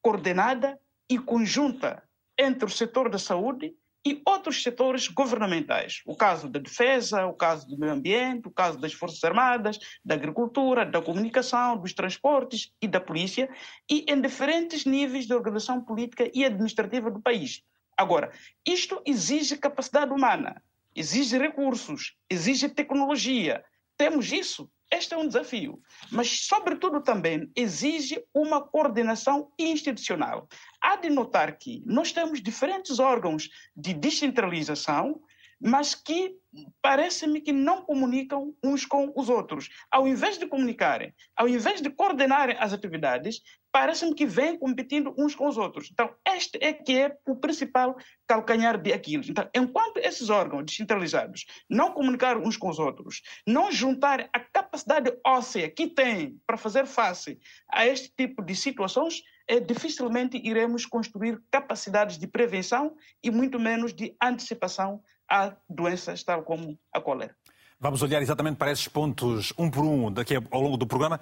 coordenada 0.00 0.78
e 1.08 1.18
conjunta 1.18 2.02
entre 2.38 2.66
o 2.66 2.70
setor 2.70 3.08
da 3.08 3.18
saúde 3.18 3.74
e 4.04 4.20
outros 4.26 4.62
setores 4.62 5.06
governamentais. 5.08 6.02
O 6.04 6.16
caso 6.16 6.48
da 6.48 6.58
defesa, 6.58 7.26
o 7.26 7.34
caso 7.34 7.66
do 7.68 7.78
meio 7.78 7.92
ambiente, 7.92 8.48
o 8.48 8.50
caso 8.50 8.78
das 8.78 8.92
Forças 8.92 9.22
Armadas, 9.22 9.78
da 10.04 10.14
agricultura, 10.14 10.84
da 10.84 11.00
comunicação, 11.00 11.76
dos 11.76 11.92
transportes 11.92 12.72
e 12.80 12.88
da 12.88 13.00
polícia, 13.00 13.48
e 13.88 14.04
em 14.08 14.20
diferentes 14.20 14.84
níveis 14.84 15.26
de 15.26 15.34
organização 15.34 15.80
política 15.80 16.28
e 16.34 16.44
administrativa 16.44 17.10
do 17.10 17.20
país. 17.20 17.62
Agora, 17.96 18.32
isto 18.66 19.00
exige 19.06 19.56
capacidade 19.56 20.12
humana, 20.12 20.62
exige 20.94 21.38
recursos, 21.38 22.16
exige 22.28 22.68
tecnologia. 22.68 23.64
Temos 23.96 24.32
isso? 24.32 24.68
Este 24.92 25.14
é 25.14 25.16
um 25.16 25.26
desafio, 25.26 25.80
mas, 26.10 26.46
sobretudo, 26.46 27.00
também 27.00 27.50
exige 27.56 28.22
uma 28.34 28.60
coordenação 28.60 29.50
institucional. 29.58 30.46
Há 30.82 30.96
de 30.96 31.08
notar 31.08 31.56
que 31.56 31.82
nós 31.86 32.12
temos 32.12 32.42
diferentes 32.42 32.98
órgãos 32.98 33.48
de 33.74 33.94
descentralização, 33.94 35.18
mas 35.58 35.94
que 35.94 36.36
parece-me 36.82 37.40
que 37.40 37.52
não 37.52 37.80
comunicam 37.82 38.54
uns 38.62 38.84
com 38.84 39.10
os 39.16 39.30
outros. 39.30 39.70
Ao 39.90 40.06
invés 40.06 40.36
de 40.36 40.46
comunicarem, 40.46 41.14
ao 41.34 41.48
invés 41.48 41.80
de 41.80 41.88
coordenarem 41.88 42.56
as 42.58 42.74
atividades, 42.74 43.40
parece-me 43.72 44.14
que 44.14 44.26
vêm 44.26 44.58
competindo 44.58 45.14
uns 45.18 45.34
com 45.34 45.48
os 45.48 45.56
outros. 45.56 45.88
Então, 45.90 46.14
este 46.28 46.58
é 46.60 46.72
que 46.72 46.98
é 46.98 47.16
o 47.26 47.34
principal 47.34 47.96
calcanhar 48.26 48.80
de 48.80 48.92
Aquiles. 48.92 49.28
Então, 49.28 49.48
enquanto 49.54 49.96
esses 49.96 50.28
órgãos 50.28 50.66
descentralizados 50.66 51.46
não 51.68 51.92
comunicarem 51.92 52.46
uns 52.46 52.56
com 52.56 52.68
os 52.68 52.78
outros, 52.78 53.22
não 53.46 53.72
juntarem 53.72 54.28
a 54.32 54.38
capacidade 54.38 55.10
óssea 55.26 55.70
que 55.70 55.88
têm 55.88 56.38
para 56.46 56.58
fazer 56.58 56.86
face 56.86 57.40
a 57.72 57.86
este 57.86 58.12
tipo 58.14 58.42
de 58.42 58.54
situações, 58.54 59.22
é, 59.48 59.58
dificilmente 59.58 60.40
iremos 60.44 60.84
construir 60.84 61.40
capacidades 61.50 62.18
de 62.18 62.26
prevenção 62.26 62.94
e 63.22 63.30
muito 63.30 63.58
menos 63.58 63.94
de 63.94 64.14
antecipação 64.22 65.02
a 65.28 65.56
doenças 65.68 66.22
tal 66.22 66.42
como 66.42 66.78
a 66.92 67.00
cólera. 67.00 67.34
Vamos 67.80 68.02
olhar 68.02 68.22
exatamente 68.22 68.56
para 68.56 68.70
esses 68.70 68.86
pontos, 68.86 69.52
um 69.58 69.68
por 69.68 69.82
um, 69.82 70.12
daqui 70.12 70.36
ao 70.36 70.60
longo 70.60 70.76
do 70.76 70.86
programa. 70.86 71.18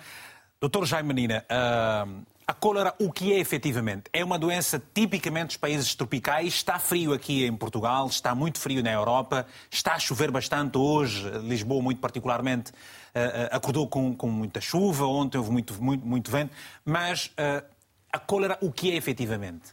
Doutor 0.60 0.84
Jaime 0.84 1.08
Menina, 1.08 1.42
uh, 1.48 2.26
a 2.50 2.52
cólera, 2.52 2.92
o 2.98 3.12
que 3.12 3.32
é 3.32 3.38
efetivamente? 3.38 4.10
É 4.12 4.24
uma 4.24 4.36
doença 4.36 4.82
tipicamente 4.92 5.46
dos 5.46 5.56
países 5.56 5.94
tropicais. 5.94 6.54
Está 6.54 6.80
frio 6.80 7.12
aqui 7.12 7.46
em 7.46 7.56
Portugal, 7.56 8.08
está 8.08 8.34
muito 8.34 8.58
frio 8.58 8.82
na 8.82 8.90
Europa, 8.90 9.46
está 9.70 9.94
a 9.94 10.00
chover 10.00 10.32
bastante 10.32 10.76
hoje. 10.76 11.30
Lisboa, 11.44 11.80
muito 11.80 12.00
particularmente, 12.00 12.72
uh, 12.72 13.54
acordou 13.54 13.86
com, 13.86 14.16
com, 14.16 14.28
muita 14.28 14.60
chuva. 14.60 15.06
Ontem 15.06 15.38
houve 15.38 15.52
muito, 15.52 15.80
muito, 15.80 16.04
muito 16.04 16.28
vento. 16.28 16.52
Mas 16.84 17.26
uh, 17.26 17.64
a 18.12 18.18
cólera, 18.18 18.58
o 18.60 18.72
que 18.72 18.90
é 18.90 18.96
efetivamente? 18.96 19.72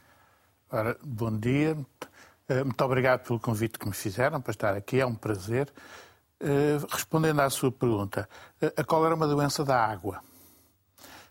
Ora, 0.72 0.96
bom 1.04 1.36
dia. 1.36 1.76
Muito 2.64 2.82
obrigado 2.84 3.26
pelo 3.26 3.40
convite 3.40 3.80
que 3.80 3.88
me 3.88 3.94
fizeram 3.94 4.40
para 4.40 4.52
estar 4.52 4.76
aqui. 4.76 5.00
É 5.00 5.06
um 5.06 5.16
prazer. 5.16 5.74
Respondendo 6.90 7.40
à 7.40 7.50
sua 7.50 7.72
pergunta, 7.72 8.30
a 8.78 8.84
cólera 8.84 9.16
é 9.16 9.18
uma 9.18 9.28
doença 9.28 9.66
da 9.66 9.84
água 9.84 10.22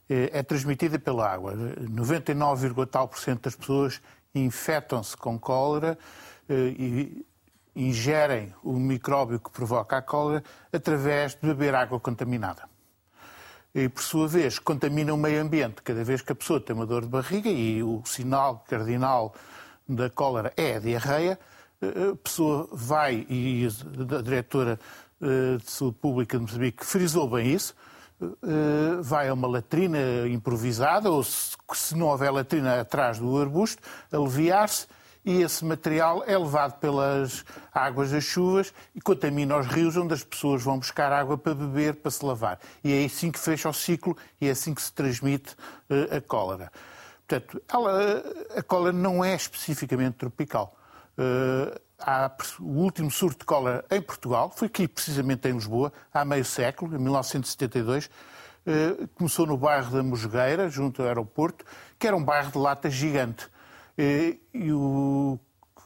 é 0.09 0.43
transmitida 0.43 0.99
pela 0.99 1.29
água. 1.29 1.55
99, 1.55 2.87
tal 2.87 3.09
por 3.09 3.19
cento 3.19 3.43
das 3.43 3.57
pessoas 3.57 4.01
infectam-se 4.35 5.17
com 5.17 5.39
cólera 5.39 5.99
eh, 6.49 6.75
e 6.79 7.27
ingerem 7.75 8.55
o 8.63 8.73
micróbio 8.75 9.39
que 9.39 9.51
provoca 9.51 9.99
a 9.99 10.03
cólera 10.03 10.43
através 10.73 11.35
de 11.35 11.47
beber 11.47 11.75
água 11.75 12.01
contaminada. 12.01 12.69
E, 13.75 13.89
por 13.89 14.03
sua 14.03 14.27
vez, 14.27 14.59
contamina 14.59 15.13
o 15.13 15.19
meio 15.19 15.43
ambiente. 15.43 15.83
Cada 15.83 16.03
vez 16.03 16.23
que 16.23 16.33
a 16.33 16.35
pessoa 16.35 16.59
tem 16.59 16.75
uma 16.75 16.87
dor 16.87 17.03
de 17.03 17.09
barriga 17.09 17.51
e 17.51 17.83
o 17.83 18.03
sinal 18.07 18.65
cardinal 18.67 19.35
da 19.87 20.09
cólera 20.09 20.53
é 20.57 20.77
a 20.77 20.81
diarreia, 20.81 21.39
eh, 21.83 22.11
a 22.13 22.17
pessoa 22.17 22.69
vai, 22.73 23.27
e 23.29 23.69
a 23.69 24.23
diretora 24.23 24.81
eh, 25.21 25.59
de 25.59 25.71
saúde 25.71 25.99
pública 25.99 26.39
de 26.39 26.45
Moçambique 26.45 26.85
frisou 26.87 27.29
bem 27.29 27.53
isso, 27.53 27.75
eh, 27.75 27.96
vai 29.03 29.29
a 29.29 29.35
uma 29.35 29.47
latrina 29.47 29.99
improvisada, 30.29 31.11
ou 31.11 31.23
se, 31.23 31.57
se 31.75 31.97
não 31.97 32.07
houver 32.07 32.31
latrina 32.31 32.81
atrás 32.81 33.19
do 33.19 33.41
arbusto, 33.41 33.83
aliviar-se 34.13 34.87
e 35.27 35.43
esse 35.43 35.65
material 35.65 36.23
é 36.25 36.39
levado 36.39 36.79
pelas 36.79 37.45
águas 37.75 38.13
das 38.13 38.23
chuvas 38.23 38.73
e 38.95 39.01
contamina 39.01 39.59
os 39.59 39.67
rios 39.67 39.97
onde 39.97 40.15
as 40.15 40.23
pessoas 40.23 40.63
vão 40.63 40.79
buscar 40.79 41.13
água 41.13 41.37
para 41.37 41.53
beber, 41.53 41.97
para 41.97 42.13
se 42.13 42.25
lavar. 42.25 42.61
E 42.85 42.93
é 42.93 43.05
assim 43.05 43.33
que 43.33 43.39
fecha 43.41 43.69
o 43.69 43.73
ciclo 43.73 44.17
e 44.41 44.47
é 44.47 44.53
assim 44.53 44.73
que 44.73 44.81
se 44.81 44.93
transmite 44.93 45.57
uh, 45.91 46.17
a 46.17 46.21
cólera. 46.21 46.71
Portanto, 47.27 47.61
ela, 47.69 48.23
a 48.57 48.63
cólera 48.63 48.93
não 48.93 49.25
é 49.25 49.35
especificamente 49.35 50.15
tropical. 50.15 50.79
O 52.61 52.83
último 52.83 53.11
surto 53.11 53.41
de 53.41 53.45
cólera 53.45 53.85
em 53.91 54.03
Portugal 54.03 54.53
foi 54.55 54.69
aqui, 54.69 54.87
precisamente 54.87 55.49
em 55.49 55.53
Lisboa, 55.53 55.93
há 56.13 56.25
meio 56.25 56.45
século, 56.45 56.95
em 56.95 56.99
1972. 56.99 58.11
Eh, 58.67 59.07
começou 59.15 59.47
no 59.47 59.57
bairro 59.57 59.91
da 59.91 60.03
Mosgueira, 60.03 60.69
junto 60.69 61.01
ao 61.01 61.09
aeroporto, 61.09 61.65
que 61.99 62.07
era 62.07 62.17
um 62.17 62.23
bairro 62.23 62.53
de 62.53 62.59
lata 62.59 62.91
gigante. 62.91 63.49
Eh, 63.97 64.37
e 64.53 64.73
o, 64.73 65.39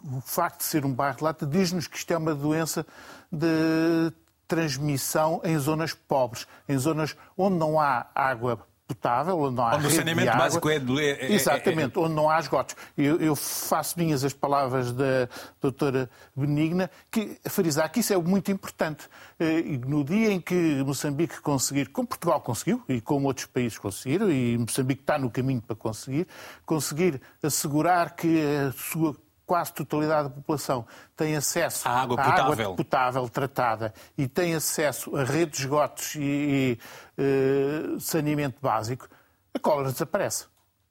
o 0.03 0.21
facto 0.23 0.59
de 0.59 0.65
ser 0.65 0.85
um 0.85 0.93
bairro 0.93 1.19
de 1.19 1.25
lata 1.25 1.47
diz-nos 1.47 1.87
que 1.87 1.97
isto 1.97 2.11
é 2.13 2.17
uma 2.17 2.35
doença 2.35 2.87
de 3.31 4.13
transmissão 4.49 5.41
em 5.45 5.57
zonas 5.59 5.95
pobres, 5.95 6.47
em 6.69 6.77
zonas 6.77 7.17
onde 7.37 7.57
não 7.57 7.79
há 7.79 8.07
água 8.15 8.67
potável, 8.91 9.39
onde 9.39 9.55
não 9.55 9.67
há 9.67 9.77
onde 9.77 9.87
o 9.87 9.91
saneamento 9.91 10.37
básico 10.37 10.69
é, 10.69 10.77
é, 10.77 10.79
é, 10.79 11.33
Exatamente, 11.33 11.97
onde 11.97 12.13
não 12.13 12.29
há 12.29 12.41
esgotos. 12.41 12.75
Eu, 12.99 13.21
eu, 13.21 13.37
faço 13.37 13.97
minhas 13.97 14.25
as 14.25 14.33
palavras 14.33 14.93
da 14.93 15.29
doutora 15.61 16.11
Benigna, 16.35 16.91
que 17.11 17.39
frisar 17.49 17.91
que 17.93 18.01
isso 18.01 18.13
é 18.13 18.17
muito 18.17 18.51
importante. 18.51 19.09
Eh, 19.39 19.61
e 19.61 19.79
no 19.79 20.03
dia 20.03 20.33
em 20.33 20.41
que 20.41 20.83
Moçambique 20.85 21.41
conseguir, 21.41 21.87
como 21.91 22.09
Portugal 22.09 22.41
conseguiu, 22.41 22.83
e 22.89 23.01
como 23.01 23.29
outros 23.29 23.47
países 23.47 23.79
conseguiram, 23.79 24.29
e 24.31 24.59
Moçambique 24.59 25.03
está 25.03 25.17
no 25.17 25.31
caminho 25.31 25.63
para 25.63 25.77
conseguir, 25.77 26.27
conseguir 26.67 27.21
assegurar 27.43 28.17
que 28.17 28.43
a 28.69 28.73
sua 28.73 29.15
quase 29.51 29.73
totalidade 29.73 30.29
da 30.29 30.35
população 30.37 30.87
tem 31.17 31.35
acesso 31.35 31.89
à 31.89 32.03
água 32.03 32.17
potável, 32.17 32.53
água 32.53 32.77
potável 32.77 33.29
tratada 33.29 33.93
e 34.17 34.29
tem 34.29 34.55
acesso 34.55 35.17
a 35.17 35.25
redes 35.25 35.59
de 35.59 35.65
esgotos 35.65 36.15
e, 36.15 36.79
e 37.19 37.95
uh, 37.97 37.99
saneamento 37.99 38.59
básico, 38.63 39.09
a 39.53 39.59
cólera 39.59 39.91
desaparece. 39.91 40.47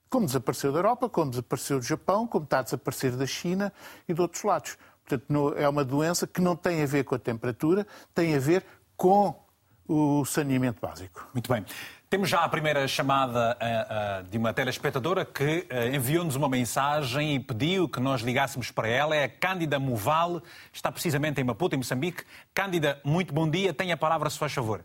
Como 0.09 0.25
desapareceu 0.25 0.73
da 0.73 0.79
Europa, 0.79 1.07
como 1.07 1.31
desapareceu 1.31 1.79
do 1.79 1.85
Japão, 1.85 2.27
como 2.27 2.43
está 2.43 2.59
a 2.59 2.63
desaparecer 2.63 3.15
da 3.15 3.25
China 3.25 3.71
e 4.09 4.13
de 4.13 4.19
outros 4.19 4.43
lados. 4.43 4.77
Portanto, 5.05 5.53
é 5.55 5.69
uma 5.69 5.85
doença 5.85 6.27
que 6.27 6.41
não 6.41 6.53
tem 6.53 6.83
a 6.83 6.85
ver 6.85 7.05
com 7.05 7.15
a 7.15 7.19
temperatura, 7.19 7.87
tem 8.13 8.35
a 8.35 8.39
ver 8.39 8.65
com 8.97 9.41
o 9.87 10.25
saneamento 10.25 10.81
básico. 10.81 11.29
Muito 11.33 11.49
bem. 11.49 11.65
Temos 12.09 12.27
já 12.27 12.43
a 12.43 12.49
primeira 12.49 12.87
chamada 12.87 13.55
uh, 13.55 14.23
uh, 14.23 14.29
de 14.31 14.35
uma 14.35 14.51
telespectadora 14.51 15.23
que 15.23 15.67
uh, 15.71 15.95
enviou-nos 15.95 16.35
uma 16.35 16.49
mensagem 16.49 17.35
e 17.35 17.39
pediu 17.39 17.87
que 17.87 17.99
nós 17.99 18.21
ligássemos 18.21 18.71
para 18.71 18.87
ela. 18.87 19.15
É 19.15 19.25
a 19.25 19.29
Cândida 19.29 19.77
Moval, 19.79 20.41
está 20.73 20.91
precisamente 20.91 21.39
em 21.39 21.43
Maputo, 21.43 21.75
em 21.75 21.77
Moçambique. 21.77 22.23
Cândida, 22.51 22.99
muito 23.05 23.31
bom 23.31 23.47
dia. 23.47 23.75
Tenha 23.75 23.93
a 23.93 23.97
palavra, 23.97 24.27
se 24.31 24.39
faz 24.39 24.51
favor. 24.51 24.83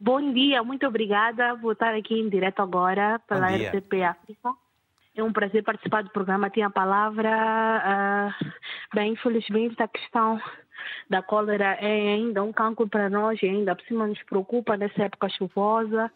Bom 0.00 0.32
dia, 0.32 0.62
muito 0.62 0.86
obrigada. 0.86 1.54
Vou 1.56 1.72
estar 1.72 1.94
aqui 1.94 2.18
em 2.18 2.30
direto 2.30 2.62
agora 2.62 3.20
pela 3.28 3.48
RTP 3.48 4.02
África. 4.02 4.54
É 5.14 5.22
um 5.22 5.34
prazer 5.34 5.62
participar 5.62 6.02
do 6.02 6.08
programa. 6.08 6.48
Tinha 6.48 6.68
a 6.68 6.70
palavra. 6.70 8.34
bem, 8.94 9.12
infelizmente, 9.12 9.82
a 9.82 9.86
questão 9.86 10.40
da 11.08 11.22
cólera 11.22 11.76
é 11.80 12.14
ainda 12.14 12.42
um 12.42 12.52
cancro 12.52 12.88
para 12.88 13.08
nós 13.08 13.40
e 13.42 13.46
ainda 13.46 13.74
por 13.74 13.84
cima 13.86 14.06
nos 14.06 14.22
preocupa 14.22 14.76
nessa 14.76 15.04
época 15.04 15.28
chuvosa. 15.28 16.10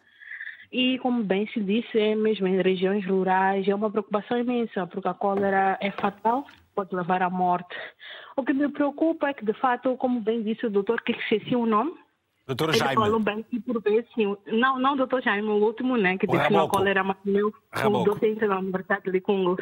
E 0.71 0.97
como 0.99 1.23
bem 1.23 1.47
se 1.47 1.59
disse, 1.61 1.97
é 1.97 2.15
mesmo 2.15 2.47
em 2.47 2.61
regiões 2.61 3.05
rurais, 3.05 3.67
é 3.67 3.73
uma 3.73 3.89
preocupação 3.89 4.37
imensa, 4.37 4.87
porque 4.87 5.07
a 5.07 5.13
cólera 5.13 5.77
é 5.79 5.91
fatal, 5.91 6.45
pode 6.73 6.93
levar 6.93 7.21
à 7.21 7.29
morte. 7.29 7.75
O 8.35 8.43
que 8.43 8.51
me 8.51 8.67
preocupa 8.69 9.29
é 9.29 9.33
que, 9.33 9.45
de 9.45 9.53
fato, 9.53 9.95
como 9.97 10.19
bem 10.19 10.43
disse 10.43 10.65
o 10.65 10.69
doutor, 10.69 11.01
que 11.01 11.13
esqueci 11.13 11.55
o 11.55 11.65
nome, 11.65 11.93
Doutor 12.47 12.75
Jaime. 12.75 12.93
Ele 12.93 13.01
falou 13.01 13.19
bem 13.19 13.43
que 13.43 13.59
por 13.59 13.81
vezes, 13.81 14.07
sim. 14.13 14.37
Não, 14.47 14.77
não 14.77 14.95
doutor 14.95 15.21
Jaime, 15.23 15.47
o 15.47 15.63
último, 15.63 15.97
né? 15.97 16.17
Que 16.17 16.27
disse 16.27 16.47
que 16.47 16.55
a 16.55 16.67
cólera, 16.67 17.03
mas 17.03 17.17
meu, 17.25 17.47
o 17.47 18.03
docente 18.03 18.47
da 18.47 18.59
Universidade 18.59 19.11
de 19.11 19.19
Congo. 19.19 19.57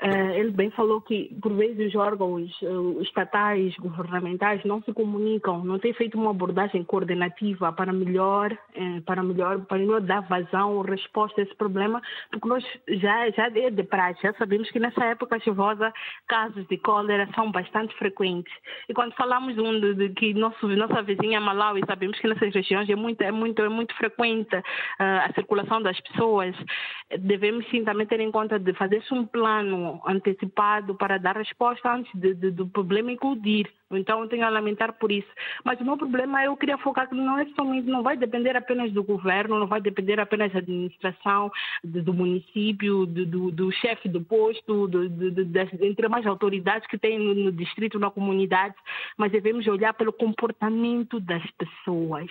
Eh, 0.00 0.38
ele 0.38 0.52
bem 0.52 0.70
falou 0.70 1.00
que, 1.00 1.36
por 1.42 1.52
vezes, 1.54 1.88
os 1.88 1.94
órgãos 1.96 2.48
uh, 2.62 3.02
estatais, 3.02 3.74
governamentais 3.78 4.64
não 4.64 4.80
se 4.82 4.92
comunicam, 4.92 5.64
não 5.64 5.76
têm 5.76 5.92
feito 5.92 6.16
uma 6.16 6.30
abordagem 6.30 6.84
coordenativa 6.84 7.72
para 7.72 7.92
melhor, 7.92 8.52
uh, 8.52 9.02
para 9.02 9.24
melhor, 9.24 9.58
para 9.66 9.78
melhor 9.78 10.00
dar 10.00 10.20
vazão 10.20 10.76
ou 10.76 10.82
resposta 10.82 11.40
a 11.40 11.44
esse 11.44 11.54
problema, 11.56 12.00
porque 12.30 12.48
nós 12.48 12.64
já, 12.86 13.28
já 13.30 13.46
é 13.46 13.70
de 13.70 13.82
prática, 13.82 14.28
já 14.28 14.38
sabemos 14.38 14.70
que 14.70 14.78
nessa 14.78 15.04
época 15.04 15.40
chuvosa 15.40 15.92
casos 16.28 16.64
de 16.68 16.78
cólera 16.78 17.28
são 17.34 17.50
bastante 17.50 17.92
frequentes. 17.96 18.52
E 18.88 18.94
quando 18.94 19.14
falamos 19.14 19.56
de, 19.56 19.80
de, 19.80 19.94
de 19.94 20.14
que 20.14 20.32
nosso, 20.32 20.68
nossa 20.68 21.02
vizinha 21.02 21.40
Malawi, 21.40 21.80
sabemos 21.88 22.20
que 22.20 22.28
nessas 22.28 22.54
regiões 22.54 22.88
é 22.88 22.94
muito, 22.94 23.20
é 23.22 23.32
muito, 23.32 23.60
é 23.62 23.68
muito 23.68 23.92
frequente 23.96 24.54
uh, 24.54 24.62
a 25.28 25.32
circulação 25.34 25.82
das 25.82 25.98
pessoas, 26.02 26.54
devemos 27.18 27.68
sim 27.68 27.82
também 27.82 28.06
ter 28.06 28.20
em 28.20 28.30
conta 28.30 28.60
de 28.60 28.72
fazer-se 28.74 29.12
um 29.12 29.26
plano 29.26 29.87
antecipado 30.04 30.94
para 30.94 31.18
dar 31.18 31.36
resposta 31.36 31.92
antes 31.92 32.12
de, 32.14 32.34
de, 32.34 32.50
do 32.50 32.68
problema 32.68 33.12
eclodir. 33.12 33.70
Então, 33.90 34.20
eu 34.22 34.28
tenho 34.28 34.44
a 34.44 34.50
lamentar 34.50 34.92
por 34.92 35.10
isso. 35.10 35.28
Mas 35.64 35.80
o 35.80 35.84
meu 35.84 35.96
problema, 35.96 36.44
eu 36.44 36.56
queria 36.56 36.76
focar 36.78 37.08
que 37.08 37.14
não 37.14 37.38
é 37.38 37.46
somente, 37.56 37.88
não 37.88 38.02
vai 38.02 38.16
depender 38.16 38.54
apenas 38.54 38.92
do 38.92 39.02
governo, 39.02 39.58
não 39.58 39.66
vai 39.66 39.80
depender 39.80 40.20
apenas 40.20 40.52
da 40.52 40.58
administração, 40.58 41.50
do, 41.82 42.02
do 42.02 42.12
município, 42.12 43.06
do, 43.06 43.24
do, 43.24 43.50
do, 43.50 43.72
chefe 43.72 44.08
do 44.08 44.20
posto, 44.20 44.88
das, 44.88 45.68
entre 45.80 46.06
mais 46.08 46.26
autoridades 46.26 46.86
que 46.88 46.98
tem 46.98 47.18
no, 47.18 47.34
no 47.34 47.52
distrito, 47.52 47.98
na 47.98 48.10
comunidade, 48.10 48.74
mas 49.16 49.32
devemos 49.32 49.66
olhar 49.66 49.94
pelo 49.94 50.12
comportamento 50.12 51.18
das 51.18 51.44
pessoas. 51.52 52.28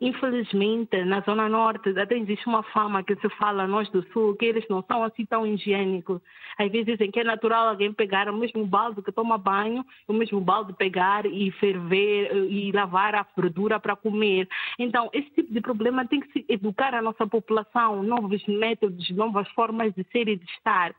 Infelizmente, 0.00 1.04
na 1.04 1.20
Zona 1.20 1.48
Norte, 1.48 1.96
até 1.96 2.16
existe 2.16 2.46
uma 2.48 2.64
fama 2.64 3.04
que 3.04 3.14
se 3.16 3.28
fala, 3.30 3.68
nós 3.68 3.88
do 3.90 4.02
Sul, 4.12 4.34
que 4.34 4.46
eles 4.46 4.66
não 4.68 4.82
são 4.82 5.04
assim 5.04 5.24
tão 5.24 5.46
higiênicos. 5.46 6.20
Às 6.58 6.70
vezes 6.72 6.86
dizem 6.86 7.10
que 7.10 7.20
é 7.20 7.24
natural 7.24 7.68
alguém 7.68 7.92
pegar 7.92 8.28
o 8.28 8.36
mesmo 8.36 8.66
balde 8.66 9.02
que 9.02 9.12
toma 9.12 9.38
banho, 9.38 9.84
o 10.08 10.12
mesmo 10.12 10.40
balde 10.40 10.72
pegar 10.72 10.87
pegar 10.88 11.26
e 11.26 11.50
ferver 11.52 12.30
eh, 12.30 12.46
e 12.48 12.72
lavar 12.72 13.14
a 13.14 13.26
verdura 13.36 13.78
para 13.78 13.94
comer. 13.94 14.48
Então, 14.78 15.10
esse 15.12 15.30
tipo 15.30 15.52
de 15.52 15.60
problema 15.60 16.06
tem 16.06 16.20
que 16.20 16.32
se 16.32 16.44
educar 16.48 16.94
a 16.94 17.02
nossa 17.02 17.26
população, 17.26 18.02
novos 18.02 18.42
métodos, 18.46 19.10
novas 19.10 19.46
formas 19.50 19.94
de 19.94 20.04
ser 20.10 20.28
e 20.28 20.36
de 20.36 20.44
estar. 20.46 20.94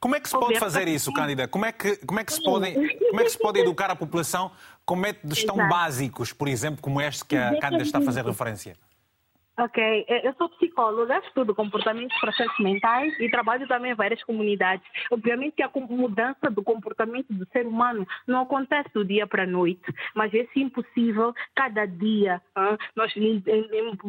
Como 0.00 0.14
é 0.14 0.20
que 0.20 0.28
se 0.28 0.38
pode 0.38 0.58
fazer 0.58 0.86
isso, 0.86 1.12
Cândida? 1.12 1.48
Como 1.48 1.64
é 1.64 1.72
que, 1.72 1.96
como 2.06 2.20
é 2.20 2.24
que, 2.24 2.32
se, 2.32 2.42
pode, 2.42 2.72
como 3.08 3.20
é 3.20 3.24
que 3.24 3.30
se 3.30 3.38
pode 3.38 3.58
educar 3.58 3.90
a 3.90 3.96
população 3.96 4.52
com 4.84 4.94
métodos 4.94 5.42
tão 5.42 5.56
Exato. 5.56 5.70
básicos, 5.70 6.32
por 6.32 6.46
exemplo, 6.46 6.80
como 6.80 7.00
este 7.00 7.24
que 7.24 7.36
a 7.36 7.58
Cândida 7.58 7.82
está 7.82 7.98
a 7.98 8.02
fazer 8.02 8.24
referência? 8.24 8.76
Ok, 9.60 10.04
é, 10.06 10.24
eu 10.24 10.32
sou 10.34 10.48
psicóloga, 10.50 11.18
estudo 11.18 11.52
comportamentos, 11.52 12.16
processos 12.20 12.56
mentais 12.60 13.12
e 13.18 13.28
trabalho 13.28 13.66
também 13.66 13.90
em 13.90 13.94
várias 13.94 14.22
comunidades. 14.22 14.86
Obviamente 15.10 15.56
que 15.56 15.64
a 15.64 15.70
mudança 15.74 16.48
do 16.48 16.62
comportamento 16.62 17.26
do 17.32 17.44
ser 17.46 17.66
humano 17.66 18.06
não 18.24 18.42
acontece 18.42 18.88
do 18.94 19.04
dia 19.04 19.26
para 19.26 19.42
a 19.42 19.46
noite, 19.46 19.82
mas 20.14 20.32
é 20.32 20.46
sim 20.54 20.68
possível 20.68 21.34
cada 21.56 21.86
dia 21.86 22.40
nós 22.94 23.12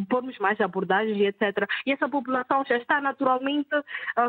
pormos 0.07 0.38
mais 0.38 0.62
abordagens 0.62 1.19
etc. 1.19 1.67
E 1.83 1.93
essa 1.93 2.07
população 2.07 2.63
já 2.65 2.77
está 2.77 3.01
naturalmente, 3.01 3.69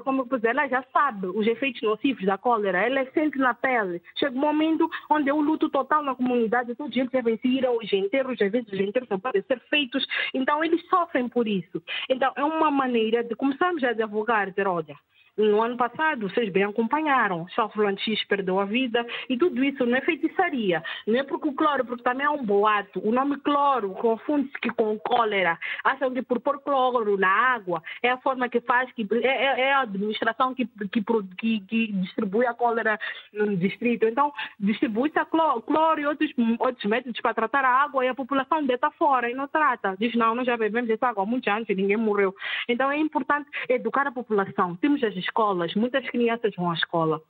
como 0.04 0.22
eu 0.22 0.37
dizer, 0.38 0.48
ela 0.48 0.68
já 0.68 0.83
sabe 0.90 1.26
os 1.26 1.46
efeitos 1.46 1.83
nocivos 1.83 2.24
da 2.24 2.38
cólera, 2.38 2.78
ela 2.78 3.04
sente 3.12 3.37
na 3.37 3.52
pele. 3.52 4.00
Chega 4.18 4.35
um 4.35 4.40
momento 4.40 4.88
onde 5.11 5.28
é 5.28 5.35
o 5.35 5.40
luto 5.42 5.68
total 5.68 6.02
na 6.02 6.14
comunidade, 6.14 6.74
todos 6.74 6.96
eles 6.96 7.11
devem 7.11 7.38
ir 7.44 7.66
aos 7.66 7.92
enterros, 7.92 8.40
às 8.40 8.50
vezes 8.50 8.72
os 8.72 8.80
enterros 8.80 9.11
não 9.11 9.20
podem 9.20 9.42
ser 9.42 9.61
feitos, 9.68 10.06
então 10.33 10.64
eles 10.64 10.80
sofrem 10.88 11.10
sofrem 11.11 11.29
por 11.29 11.46
isso. 11.46 11.83
Então, 12.09 12.33
é 12.37 12.44
uma 12.44 12.70
maneira 12.70 13.23
de 13.23 13.35
começarmos 13.35 13.83
a 13.85 13.90
advogar, 13.90 14.51
dizer, 14.51 14.66
olha, 14.66 14.96
no 15.36 15.62
ano 15.62 15.76
passado, 15.76 16.28
vocês 16.28 16.50
bem 16.50 16.64
acompanharam, 16.64 17.48
Sofrland 17.48 18.00
X 18.02 18.24
perdeu 18.24 18.58
a 18.58 18.64
vida 18.64 19.06
e 19.28 19.36
tudo 19.36 19.62
isso 19.64 19.84
não 19.86 19.96
é 19.96 20.00
feitiçaria. 20.00 20.82
Não 21.06 21.18
é 21.18 21.22
porque 21.22 21.48
o 21.48 21.52
cloro, 21.52 21.84
porque 21.84 22.02
também 22.02 22.26
é 22.26 22.30
um 22.30 22.44
boato. 22.44 23.00
O 23.06 23.12
nome 23.12 23.36
cloro 23.38 23.90
confunde-se 23.90 24.58
com 24.76 24.98
cólera. 24.98 25.58
Acham 25.84 26.12
que 26.12 26.22
por 26.22 26.40
pôr 26.40 26.60
cloro 26.60 27.16
na 27.16 27.28
água 27.28 27.82
é 28.02 28.10
a 28.10 28.18
forma 28.18 28.48
que 28.48 28.60
faz, 28.60 28.90
que 28.92 29.06
é, 29.22 29.26
é, 29.26 29.60
é 29.60 29.72
a 29.72 29.80
administração 29.80 30.54
que, 30.54 30.66
que, 30.66 31.02
que, 31.38 31.60
que, 31.60 31.92
distribui 31.92 32.46
a 32.46 32.54
cólera 32.54 32.98
no 33.32 33.56
distrito. 33.56 34.06
Então, 34.06 34.32
distribui-se 34.58 35.18
a 35.18 35.24
cloro, 35.24 35.62
cloro, 35.62 36.00
e 36.00 36.06
outros, 36.06 36.30
outros 36.58 36.84
métodos 36.86 37.20
para 37.20 37.34
tratar 37.34 37.64
a 37.64 37.82
água 37.82 38.04
e 38.04 38.08
a 38.08 38.14
população 38.14 38.64
deita 38.64 38.90
fora 38.92 39.30
e 39.30 39.34
não 39.34 39.48
trata. 39.48 39.96
Diz, 39.98 40.14
não, 40.14 40.34
nós 40.34 40.46
já 40.46 40.56
bebemos 40.56 40.90
essa 40.90 41.08
água 41.08 41.22
há 41.22 41.26
muitos 41.26 41.48
anos 41.52 41.68
e 41.68 41.74
ninguém 41.74 41.96
morreu. 41.96 42.34
Então, 42.68 42.90
é 42.90 42.98
importante 42.98 43.48
educar 43.68 44.06
a 44.06 44.12
população. 44.12 44.76
Temos 44.76 45.02
as 45.02 45.14
escolas, 45.20 45.74
muitas 45.74 46.09
crianças 46.11 46.54
vão 46.56 46.70
à 46.70 46.74
escola. 46.74 47.20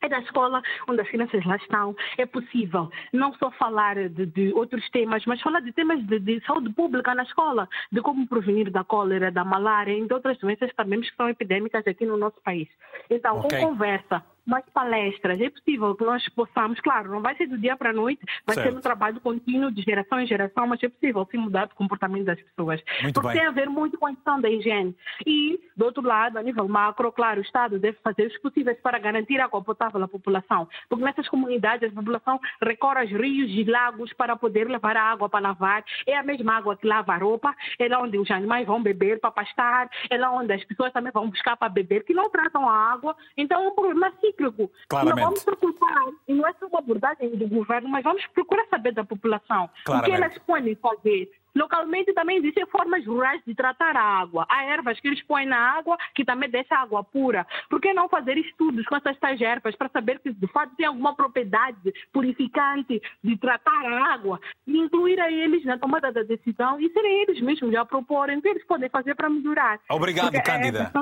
É 0.00 0.08
da 0.08 0.20
escola 0.20 0.62
onde 0.88 1.00
as 1.00 1.08
crianças 1.08 1.44
lá 1.44 1.56
estão. 1.56 1.94
É 2.16 2.24
possível 2.24 2.88
não 3.12 3.34
só 3.34 3.50
falar 3.52 3.96
de, 4.08 4.26
de 4.26 4.52
outros 4.54 4.88
temas, 4.90 5.24
mas 5.26 5.40
falar 5.40 5.60
de 5.60 5.72
temas 5.72 6.04
de, 6.06 6.20
de, 6.20 6.40
saúde 6.46 6.72
pública 6.72 7.14
na 7.14 7.24
escola, 7.24 7.68
de 7.90 8.00
como 8.00 8.26
prevenir 8.28 8.70
da 8.70 8.84
cólera, 8.84 9.32
da 9.32 9.44
malária 9.44 9.92
e 9.92 10.06
de 10.06 10.14
outras 10.14 10.38
doenças 10.38 10.72
também 10.74 11.00
que 11.00 11.14
são 11.16 11.28
epidêmicas 11.28 11.84
aqui 11.86 12.06
no 12.06 12.16
nosso 12.16 12.40
país. 12.42 12.68
Então, 13.10 13.40
okay. 13.40 13.58
com 13.58 13.70
conversa, 13.70 14.24
mais 14.48 14.64
palestras. 14.72 15.40
É 15.40 15.50
possível 15.50 15.94
que 15.94 16.04
nós 16.04 16.26
possamos, 16.30 16.80
claro, 16.80 17.10
não 17.10 17.20
vai 17.20 17.36
ser 17.36 17.46
do 17.46 17.58
dia 17.58 17.76
para 17.76 17.90
a 17.90 17.92
noite, 17.92 18.20
vai 18.46 18.54
certo. 18.54 18.70
ser 18.70 18.78
um 18.78 18.80
trabalho 18.80 19.20
contínuo 19.20 19.70
de 19.70 19.82
geração 19.82 20.20
em 20.20 20.26
geração, 20.26 20.66
mas 20.66 20.82
é 20.82 20.88
possível 20.88 21.26
sim 21.30 21.38
mudar 21.38 21.66
o 21.66 21.74
comportamento 21.74 22.24
das 22.24 22.40
pessoas. 22.40 22.82
Muito 23.02 23.20
Porque 23.20 23.28
bem. 23.28 23.38
tem 23.38 23.46
a 23.46 23.52
ver 23.52 23.68
muito 23.68 23.98
com 23.98 24.06
a 24.06 24.14
questão 24.14 24.40
da 24.40 24.48
higiene. 24.48 24.96
E, 25.26 25.60
do 25.76 25.84
outro 25.84 26.02
lado, 26.02 26.38
a 26.38 26.42
nível 26.42 26.66
macro, 26.66 27.12
claro, 27.12 27.40
o 27.40 27.44
Estado 27.44 27.78
deve 27.78 27.98
fazer 28.02 28.26
os 28.26 28.38
possíveis 28.38 28.78
para 28.80 28.98
garantir 28.98 29.40
a 29.40 29.44
água 29.44 29.62
potável 29.62 30.02
à 30.02 30.08
população. 30.08 30.68
Porque 30.88 31.04
nessas 31.04 31.28
comunidades 31.28 31.90
a 31.90 31.94
população 31.94 32.40
recorre 32.62 33.00
aos 33.00 33.10
rios 33.10 33.50
e 33.50 33.64
lagos 33.64 34.12
para 34.14 34.36
poder 34.36 34.68
levar 34.68 34.96
a 34.96 35.02
água 35.02 35.28
para 35.28 35.40
lavar. 35.40 35.84
É 36.06 36.16
a 36.16 36.22
mesma 36.22 36.56
água 36.56 36.76
que 36.76 36.86
lava 36.86 37.12
a 37.12 37.18
roupa, 37.18 37.54
é 37.78 37.88
lá 37.88 38.00
onde 38.00 38.18
os 38.18 38.30
animais 38.30 38.66
vão 38.66 38.82
beber 38.82 39.20
para 39.20 39.30
pastar, 39.30 39.90
é 40.08 40.16
lá 40.16 40.30
onde 40.30 40.52
as 40.52 40.64
pessoas 40.64 40.92
também 40.92 41.12
vão 41.12 41.28
buscar 41.28 41.56
para 41.56 41.68
beber, 41.68 42.04
que 42.04 42.14
não 42.14 42.30
tratam 42.30 42.68
a 42.68 42.92
água. 42.92 43.16
Então 43.36 43.62
é 43.62 43.68
um 43.68 43.74
problema 43.74 44.12
cíclico. 44.38 44.70
Claramente. 44.88 45.18
Não 45.18 45.30
vamos 45.30 45.44
preocupar, 45.44 46.04
e 46.26 46.34
não 46.34 46.46
é 46.46 46.52
só 46.54 46.66
uma 46.66 46.78
abordagem 46.78 47.30
do 47.36 47.48
governo, 47.48 47.88
mas 47.88 48.04
vamos 48.04 48.24
procurar 48.28 48.64
saber 48.70 48.94
da 48.94 49.04
população 49.04 49.68
Claramente. 49.84 50.10
o 50.10 50.16
que 50.16 50.22
elas 50.22 50.38
podem 50.38 50.74
fazer. 50.76 51.30
Localmente 51.54 52.12
também 52.12 52.38
existem 52.38 52.66
formas 52.66 53.04
rurais 53.06 53.42
de 53.46 53.54
tratar 53.54 53.96
a 53.96 54.02
água. 54.02 54.46
Há 54.48 54.64
ervas 54.64 55.00
que 55.00 55.08
eles 55.08 55.22
põem 55.22 55.46
na 55.46 55.58
água 55.58 55.96
que 56.14 56.24
também 56.24 56.48
deixa 56.48 56.74
a 56.74 56.82
água 56.82 57.02
pura. 57.04 57.46
Por 57.68 57.80
que 57.80 57.92
não 57.92 58.08
fazer 58.08 58.36
estudos 58.36 58.84
com 58.86 58.96
essas 58.96 59.18
tais 59.18 59.40
ervas 59.40 59.74
para 59.76 59.88
saber 59.88 60.20
se 60.22 60.32
de 60.32 60.46
fato 60.48 60.74
tem 60.76 60.86
alguma 60.86 61.14
propriedade 61.14 61.92
purificante 62.12 63.00
de 63.22 63.36
tratar 63.38 63.84
a 63.86 64.12
água 64.12 64.40
e 64.66 64.78
incluir 64.78 65.20
a 65.20 65.30
eles 65.30 65.64
na 65.64 65.78
tomada 65.78 66.12
da 66.12 66.22
decisão 66.22 66.80
e 66.80 66.90
serem 66.90 67.22
eles 67.22 67.40
mesmos 67.40 67.74
a 67.74 67.84
proporem 67.84 68.38
o 68.38 68.42
que 68.42 68.48
eles 68.48 68.64
podem 68.66 68.88
fazer 68.88 69.14
para 69.14 69.28
melhorar. 69.28 69.80
Obrigado, 69.90 70.32
Porque 70.32 70.42
Cândida. 70.42 70.92
É. 70.94 70.98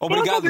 Obrigado. 0.00 0.42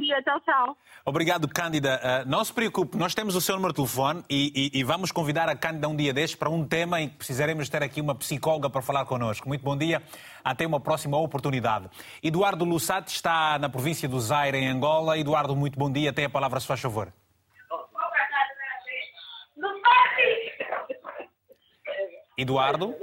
Dia, 0.00 0.22
tchau, 0.22 0.40
tchau. 0.40 0.76
Obrigado, 1.04 1.48
Cândida. 1.48 2.00
Uh, 2.02 2.28
não 2.28 2.44
se 2.44 2.52
preocupe, 2.52 2.96
nós 2.96 3.14
temos 3.14 3.34
o 3.34 3.40
seu 3.40 3.54
número 3.54 3.72
de 3.72 3.76
telefone 3.76 4.22
e, 4.28 4.70
e, 4.74 4.80
e, 4.80 4.84
vamos 4.84 5.10
convidar 5.10 5.48
a 5.48 5.56
Cândida 5.56 5.88
um 5.88 5.96
dia 5.96 6.12
destes 6.12 6.38
para 6.38 6.50
um 6.50 6.66
tema 6.66 7.00
em 7.00 7.08
que 7.08 7.16
precisaremos 7.16 7.68
ter 7.68 7.82
aqui 7.82 7.87
uma 8.00 8.14
psicóloga 8.14 8.68
para 8.70 8.82
falar 8.82 9.04
connosco. 9.04 9.48
Muito 9.48 9.64
bom 9.64 9.76
dia, 9.76 10.02
até 10.44 10.66
uma 10.66 10.80
próxima 10.80 11.16
oportunidade. 11.18 11.88
Eduardo 12.22 12.64
Lussat 12.64 13.08
está 13.08 13.58
na 13.58 13.68
província 13.68 14.08
do 14.08 14.20
Zaire, 14.20 14.58
em 14.58 14.68
Angola. 14.68 15.18
Eduardo, 15.18 15.56
muito 15.56 15.78
bom 15.78 15.90
dia, 15.90 16.12
tem 16.12 16.24
a 16.24 16.30
palavra, 16.30 16.60
se 16.60 16.66
faz 16.66 16.80
favor. 16.80 17.12
Eduardo? 22.36 22.94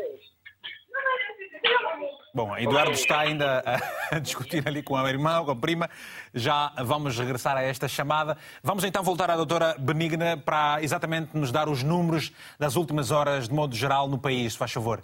Bom, 2.35 2.57
Eduardo 2.57 2.91
está 2.91 3.21
ainda 3.21 3.63
a 4.11 4.19
discutir 4.19 4.67
ali 4.67 4.83
com 4.83 4.97
a 4.97 5.09
irmã, 5.09 5.41
com 5.45 5.51
a 5.51 5.55
prima. 5.55 5.89
Já 6.33 6.69
vamos 6.83 7.17
regressar 7.17 7.55
a 7.55 7.61
esta 7.61 7.87
chamada. 7.87 8.37
Vamos 8.61 8.83
então 8.83 9.01
voltar 9.01 9.31
à 9.31 9.37
doutora 9.37 9.73
Benigna 9.79 10.35
para 10.35 10.83
exatamente 10.83 11.29
nos 11.33 11.49
dar 11.49 11.69
os 11.69 11.81
números 11.81 12.33
das 12.59 12.75
últimas 12.75 13.09
horas, 13.09 13.47
de 13.47 13.53
modo 13.53 13.73
geral, 13.73 14.09
no 14.09 14.17
país, 14.17 14.51
se 14.51 14.59
faz 14.59 14.73
favor. 14.73 15.01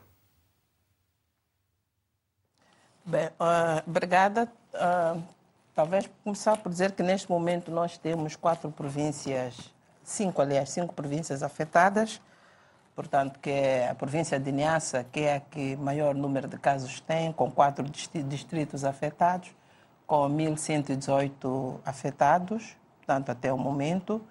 Bem, 3.06 3.28
uh, 3.28 3.82
obrigada. 3.88 4.52
Uh, 4.74 5.24
talvez 5.74 6.12
começar 6.26 6.58
por 6.58 6.70
dizer 6.70 6.92
que 6.92 7.02
neste 7.02 7.30
momento 7.30 7.72
nós 7.72 7.98
temos 7.98 8.36
quatro 8.36 8.70
províncias, 8.72 9.74
cinco, 10.04 10.42
aliás, 10.42 10.70
cinco 10.70 10.94
províncias 10.94 11.42
afetadas 11.44 12.20
portanto, 12.96 13.40
que 13.40 13.50
é 13.50 13.90
a 13.90 13.96
província 13.96 14.40
de 14.40 14.52
Niassa, 14.52 15.06
que 15.12 15.22
é 15.22 15.36
a 15.36 15.40
que 15.40 15.76
maior 15.78 16.16
número 16.16 16.48
de 16.48 16.58
casos 16.58 17.00
tem, 17.00 17.32
com 17.32 17.50
quatro 17.50 17.86
distritos 17.90 18.84
afetados, 18.84 19.50
com 20.06 20.30
1.118 20.30 21.80
afetados, 21.86 22.76
portanto, 22.98 23.30
até 23.30 23.52
o 23.52 23.58
momento, 23.58 24.22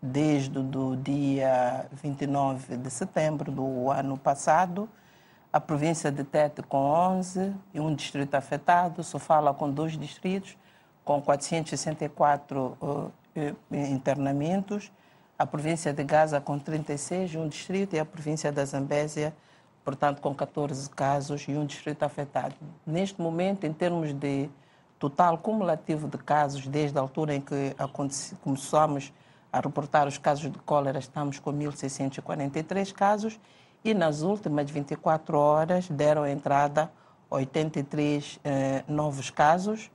desde 0.00 0.58
o 0.58 0.96
dia 0.96 1.86
29 1.92 2.76
de 2.76 2.90
setembro 2.90 3.50
do 3.50 3.90
ano 3.90 4.16
passado. 4.16 4.88
A 5.52 5.60
província 5.60 6.12
de 6.12 6.24
Tete 6.24 6.62
com 6.62 6.78
11 6.78 7.54
e 7.72 7.80
um 7.80 7.94
distrito 7.94 8.34
afetado, 8.34 9.02
Sofala 9.02 9.54
com 9.54 9.70
dois 9.70 9.96
distritos, 9.98 10.56
com 11.04 11.22
464 11.22 12.76
uh, 12.80 13.12
internamentos 13.72 14.92
a 15.38 15.46
província 15.46 15.92
de 15.92 16.02
Gaza 16.02 16.40
com 16.40 16.58
36, 16.58 17.36
um 17.36 17.46
distrito, 17.46 17.94
e 17.94 17.98
a 18.00 18.04
província 18.04 18.50
da 18.50 18.64
Zambésia, 18.64 19.32
portanto, 19.84 20.20
com 20.20 20.34
14 20.34 20.90
casos 20.90 21.46
e 21.46 21.52
um 21.52 21.64
distrito 21.64 22.02
afetado. 22.02 22.56
Neste 22.84 23.20
momento, 23.22 23.64
em 23.64 23.72
termos 23.72 24.12
de 24.12 24.50
total 24.98 25.38
cumulativo 25.38 26.08
de 26.08 26.18
casos, 26.18 26.66
desde 26.66 26.98
a 26.98 27.00
altura 27.00 27.36
em 27.36 27.40
que 27.40 27.74
começamos 28.42 29.12
a 29.52 29.60
reportar 29.60 30.08
os 30.08 30.18
casos 30.18 30.50
de 30.50 30.58
cólera, 30.58 30.98
estamos 30.98 31.38
com 31.38 31.52
1.643 31.52 32.92
casos 32.92 33.38
e 33.84 33.94
nas 33.94 34.22
últimas 34.22 34.68
24 34.68 35.38
horas 35.38 35.88
deram 35.88 36.26
entrada 36.26 36.90
83 37.30 38.40
eh, 38.42 38.84
novos 38.88 39.30
casos, 39.30 39.90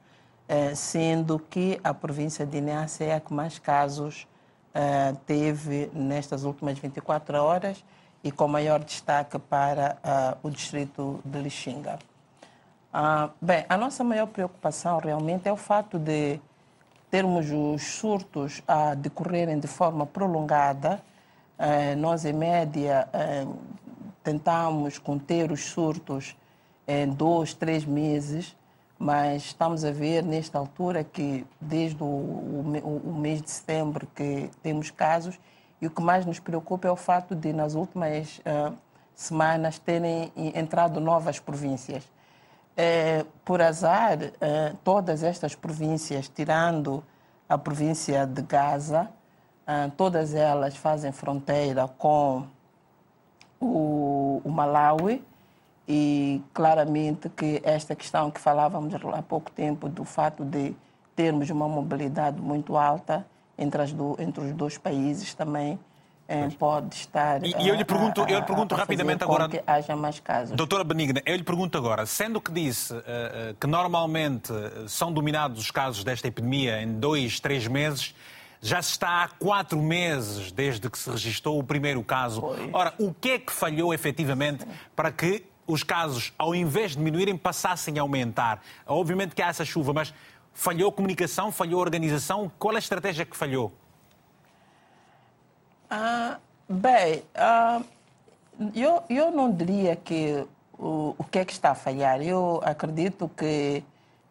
eh, 0.48 0.74
sendo 0.74 1.38
que 1.38 1.80
a 1.84 1.94
província 1.94 2.46
de 2.46 2.58
Inácia 2.58 3.06
é 3.06 3.14
a 3.16 3.20
que 3.20 3.34
mais 3.34 3.60
casos 3.60 4.26
uh, 4.74 5.16
teve 5.26 5.90
nestas 5.94 6.44
últimas 6.44 6.78
24 6.80 7.38
horas 7.38 7.84
e 8.24 8.32
com 8.32 8.48
maior 8.48 8.84
destaque 8.84 9.38
para 9.38 9.98
uh, 10.04 10.48
o 10.48 10.50
distrito 10.50 11.20
de 11.24 11.40
Lixinga. 11.40 12.00
Uh, 12.94 13.30
bem, 13.42 13.66
a 13.68 13.78
nossa 13.78 14.04
maior 14.04 14.28
preocupação 14.28 15.00
realmente 15.00 15.48
é 15.48 15.52
o 15.52 15.58
fato 15.58 16.00
de 16.00 16.40
termos 17.10 17.52
os 17.52 17.84
surtos 17.84 18.62
a 18.68 18.96
decorrerem 18.96 19.60
de 19.60 19.68
forma 19.68 20.06
prolongada. 20.06 21.02
Uh, 21.60 21.98
nós, 21.98 22.26
em 22.26 22.34
média, 22.34 23.08
tentamos 24.24 24.98
conter 24.98 25.52
os 25.52 25.64
surtos 25.66 26.36
em 26.88 27.08
dois, 27.10 27.54
três 27.54 27.86
meses 27.86 28.56
mas 29.04 29.48
estamos 29.48 29.84
a 29.84 29.92
ver 29.92 30.24
nesta 30.24 30.58
altura 30.58 31.04
que 31.04 31.46
desde 31.60 32.02
o, 32.02 32.06
o, 32.06 33.02
o, 33.04 33.13
mês 33.13 33.42
de 33.42 33.52
setembro 33.52 34.08
que 34.16 34.50
temos 34.62 34.89
casos 34.92 35.38
e 35.82 35.88
o 35.88 35.92
que 35.92 36.02
mais 36.02 36.26
nos 36.26 36.39
preocupa 36.39 36.88
é 36.88 36.92
o 36.92 36.96
fato 36.96 37.36
de 37.36 37.52
nas 37.52 37.76
últimas 37.76 38.38
uh, 38.39 38.74
semanas 39.13 39.78
terem 39.78 40.32
entrado 40.38 41.02
novas 41.02 41.38
províncias. 41.38 42.10
É, 42.78 43.26
por 43.44 43.62
azar, 43.62 44.20
uh, 44.20 44.78
todas 44.86 45.22
estas 45.22 45.54
províncias, 45.54 46.30
tirando 46.30 47.04
a 47.50 47.58
província 47.58 48.26
de 48.26 48.42
Gaza, 48.42 49.12
uh, 49.68 49.92
todas 49.98 50.34
elas 50.34 50.78
fazem 50.78 51.12
fronteira 51.12 51.89
com 51.98 52.48
o, 53.60 54.42
o 54.46 54.50
Malawi, 54.50 55.22
e 55.88 56.41
claramente 56.54 57.30
que 57.30 57.62
esta 57.63 57.96
questão 57.96 58.32
que 58.32 58.39
falávamos 58.39 58.93
há 58.93 59.22
pouco 59.22 59.52
tempo 59.52 59.89
do 59.89 60.06
fato 60.06 60.43
de 60.46 60.74
termos 61.15 61.50
uma 61.50 61.67
mobilidade 61.67 62.41
muito 62.41 62.78
alta 62.78 63.26
entre, 63.58 63.86
do, 63.88 64.15
entre 64.19 64.46
os 64.46 64.54
dois 64.54 64.78
países 64.78 65.34
também 65.34 65.78
eh, 66.28 66.50
pode 66.58 66.96
estar. 66.96 67.43
E, 67.43 67.54
e 67.60 67.67
eu 67.67 67.76
lhe 67.76 67.84
pergunto, 67.84 68.22
a, 68.22 68.26
a, 68.26 68.30
eu 68.30 68.39
lhe 68.39 68.46
pergunto 68.46 68.76
rapidamente 68.76 69.24
agora. 69.24 69.50
Que 69.50 69.62
haja 69.67 69.96
mais 69.96 70.19
casos. 70.19 70.56
Doutora 70.56 70.84
Benigna, 70.84 71.22
eu 71.26 71.36
lhe 71.36 71.43
pergunto 71.43 71.78
agora, 71.78 72.06
sendo 72.06 72.39
que 72.39 72.52
disse 72.52 72.93
uh, 72.93 73.04
que 73.60 73.67
normalmente 73.67 74.54
são 74.88 75.12
dominados 75.12 75.60
os 75.60 75.69
casos 75.69 76.04
desta 76.04 76.28
epidemia 76.28 76.82
em 76.82 76.93
dois, 76.93 77.39
três 77.39 77.67
meses, 77.67 78.15
já 78.62 78.82
se 78.82 78.91
está 78.91 79.24
há 79.24 79.28
quatro 79.28 79.78
meses 79.78 80.52
desde 80.52 80.89
que 80.89 80.98
se 80.98 81.10
registrou 81.10 81.60
o 81.60 81.63
primeiro 81.63 82.02
caso. 82.02 82.39
Pois. 82.39 82.69
Ora, 82.72 82.93
o 82.98 83.13
que 83.13 83.32
é 83.32 83.39
que 83.39 83.52
falhou 83.52 83.93
efetivamente 83.93 84.65
para 84.96 85.12
que 85.12 85.43
os 85.65 85.84
casos, 85.84 86.34
ao 86.38 86.54
invés 86.54 86.91
de 86.91 86.97
diminuírem, 86.97 87.38
passassem 87.38 87.99
a 87.99 88.02
aumentar. 88.02 88.62
Obviamente 88.86 89.36
que 89.36 89.41
há 89.41 89.47
essa 89.47 89.65
chuva, 89.65 89.93
mas 89.93 90.13
falhou 90.54 90.91
comunicação, 90.91 91.52
falhou 91.52 91.80
organização? 91.80 92.52
Qual 92.60 92.73
é 92.73 92.78
a 92.78 92.80
estratégia 92.80 93.26
que 93.26 93.36
falhou? 93.36 93.71
Ah, 95.89 96.38
bem, 96.67 97.23
ah, 97.36 97.82
eu, 98.76 99.04
eu 99.10 99.32
não 99.32 99.52
diria 99.52 99.95
que 99.95 100.45
o, 100.78 101.15
o 101.17 101.23
que 101.23 101.39
é 101.39 101.45
que 101.45 101.54
está 101.54 101.71
a 101.71 101.76
falhar. 101.76 102.21
Eu 102.21 102.62
acredito 102.63 103.30
que 103.36 103.84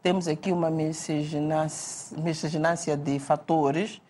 temos 0.02 0.28
aqui 0.28 0.52
uma 0.52 0.70
miscigenância 0.70 2.96
de 2.96 3.18
fatores 3.18 4.00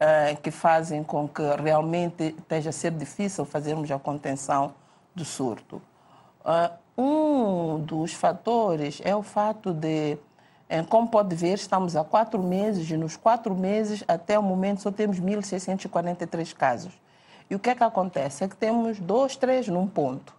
ah, 0.00 0.34
que 0.42 0.50
fazem 0.50 1.04
com 1.04 1.28
que 1.28 1.42
realmente 1.62 2.34
esteja 2.38 2.70
a 2.70 2.72
ser 2.72 2.90
difícil 2.92 3.44
fazermos 3.44 3.90
a 3.90 3.98
contenção 3.98 4.74
do 5.14 5.24
surto. 5.24 5.80
Uh, 6.44 6.84
um 6.96 7.80
dos 7.80 8.12
fatores 8.12 9.00
é 9.02 9.16
o 9.16 9.22
fato 9.22 9.72
de, 9.72 10.16
eh, 10.68 10.82
como 10.84 11.08
pode 11.08 11.34
ver, 11.34 11.54
estamos 11.54 11.96
há 11.96 12.04
quatro 12.04 12.40
meses 12.40 12.88
e 12.88 12.96
nos 12.96 13.16
quatro 13.16 13.54
meses, 13.54 14.04
até 14.06 14.38
o 14.38 14.42
momento, 14.42 14.82
só 14.82 14.92
temos 14.92 15.18
1.643 15.18 16.54
casos. 16.54 16.92
E 17.50 17.54
o 17.54 17.58
que 17.58 17.70
é 17.70 17.74
que 17.74 17.82
acontece? 17.82 18.44
É 18.44 18.48
que 18.48 18.56
temos 18.56 19.00
dois, 19.00 19.36
três 19.36 19.66
num 19.66 19.86
ponto. 19.86 20.34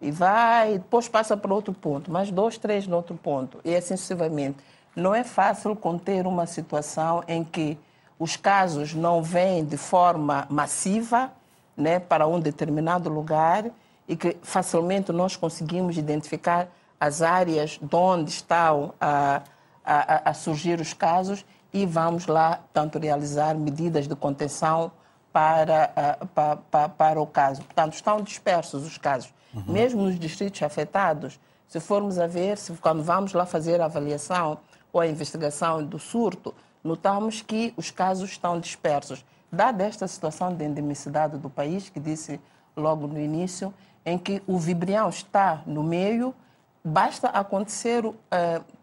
E 0.00 0.10
vai, 0.10 0.74
depois 0.74 1.08
passa 1.08 1.36
para 1.36 1.54
outro 1.54 1.72
ponto, 1.72 2.10
mais 2.10 2.30
dois, 2.30 2.58
três 2.58 2.86
no 2.86 2.96
outro 2.96 3.16
ponto. 3.16 3.58
E 3.64 3.74
assim 3.74 3.96
sucessivamente. 3.96 4.58
Não 4.94 5.14
é 5.14 5.24
fácil 5.24 5.74
conter 5.74 6.26
uma 6.26 6.46
situação 6.46 7.22
em 7.26 7.42
que 7.44 7.78
os 8.18 8.36
casos 8.36 8.94
não 8.94 9.22
vêm 9.22 9.64
de 9.64 9.76
forma 9.76 10.46
massiva 10.50 11.32
né, 11.76 11.98
para 11.98 12.26
um 12.26 12.40
determinado 12.40 13.08
lugar 13.08 13.64
e 14.08 14.16
que 14.16 14.36
facilmente 14.42 15.12
nós 15.12 15.36
conseguimos 15.36 15.98
identificar 15.98 16.68
as 16.98 17.22
áreas 17.22 17.78
de 17.80 17.94
onde 17.94 18.30
estão 18.30 18.94
a, 19.00 19.42
a, 19.84 20.30
a 20.30 20.34
surgir 20.34 20.80
os 20.80 20.92
casos 20.92 21.44
e 21.72 21.84
vamos 21.84 22.26
lá, 22.26 22.60
tanto, 22.72 22.98
realizar 22.98 23.54
medidas 23.54 24.08
de 24.08 24.16
contenção 24.16 24.90
para, 25.32 26.18
para, 26.34 26.56
para, 26.56 26.88
para 26.88 27.20
o 27.20 27.26
caso. 27.26 27.62
Portanto, 27.62 27.92
estão 27.92 28.22
dispersos 28.22 28.86
os 28.86 28.96
casos. 28.96 29.32
Uhum. 29.54 29.64
Mesmo 29.68 30.02
nos 30.02 30.18
distritos 30.18 30.62
afetados, 30.62 31.38
se 31.68 31.78
formos 31.78 32.18
a 32.18 32.26
ver, 32.26 32.56
se, 32.56 32.72
quando 32.74 33.02
vamos 33.02 33.34
lá 33.34 33.44
fazer 33.44 33.80
a 33.80 33.84
avaliação 33.84 34.58
ou 34.92 35.00
a 35.00 35.06
investigação 35.06 35.84
do 35.84 35.98
surto, 35.98 36.54
notamos 36.82 37.42
que 37.42 37.74
os 37.76 37.90
casos 37.90 38.30
estão 38.30 38.58
dispersos. 38.58 39.24
Dada 39.52 39.84
esta 39.84 40.08
situação 40.08 40.54
de 40.54 40.64
endemicidade 40.64 41.36
do 41.36 41.50
país, 41.50 41.88
que 41.88 42.00
disse 42.00 42.40
logo 42.76 43.06
no 43.06 43.20
início, 43.20 43.72
em 44.08 44.18
que 44.18 44.42
o 44.46 44.58
vibrião 44.58 45.08
está 45.08 45.62
no 45.66 45.82
meio, 45.82 46.34
basta 46.82 47.28
acontecer, 47.28 48.04
uh, 48.04 48.14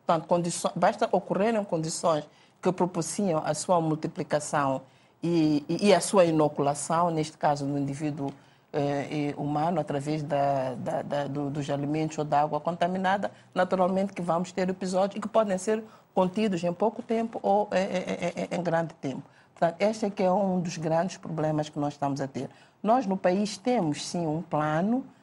portanto, 0.05 0.27
condições, 0.27 0.73
basta 0.75 1.09
ocorrerem 1.11 1.63
condições 1.63 2.27
que 2.61 2.71
propiciam 2.71 3.41
a 3.43 3.53
sua 3.53 3.81
multiplicação 3.81 4.81
e, 5.21 5.65
e, 5.67 5.87
e, 5.87 5.93
a 5.93 5.99
sua 5.99 6.25
inoculação, 6.25 7.09
neste 7.09 7.37
caso 7.37 7.65
no 7.65 7.77
indivíduo 7.77 8.31
eh, 8.73 9.33
humano, 9.37 9.79
através 9.79 10.21
da, 10.21 10.75
da, 10.75 11.01
da, 11.01 11.27
do, 11.27 11.49
dos 11.49 11.69
alimentos 11.69 12.17
ou 12.17 12.25
da 12.25 12.41
água 12.41 12.59
contaminada, 12.59 13.31
naturalmente 13.53 14.13
que 14.13 14.21
vamos 14.21 14.51
ter 14.51 14.67
episódios 14.69 15.21
que 15.21 15.27
podem 15.27 15.57
ser 15.57 15.83
contidos 16.13 16.63
em 16.63 16.73
pouco 16.73 17.01
tempo 17.01 17.39
ou 17.41 17.69
em, 17.71 18.41
em, 18.43 18.59
em 18.59 18.63
grande 18.63 18.93
tempo. 18.95 19.23
Portanto, 19.53 19.75
este 19.79 20.05
é 20.05 20.09
que 20.09 20.21
é 20.21 20.31
um 20.31 20.59
dos 20.59 20.77
grandes 20.77 21.17
problemas 21.17 21.69
que 21.69 21.79
nós 21.79 21.93
estamos 21.93 22.19
a 22.19 22.27
ter. 22.27 22.49
Nós 22.83 23.05
no 23.05 23.15
país 23.15 23.57
temos 23.57 24.05
sim 24.05 24.27
um 24.27 24.41
plano 24.41 25.03
eh, 25.03 25.14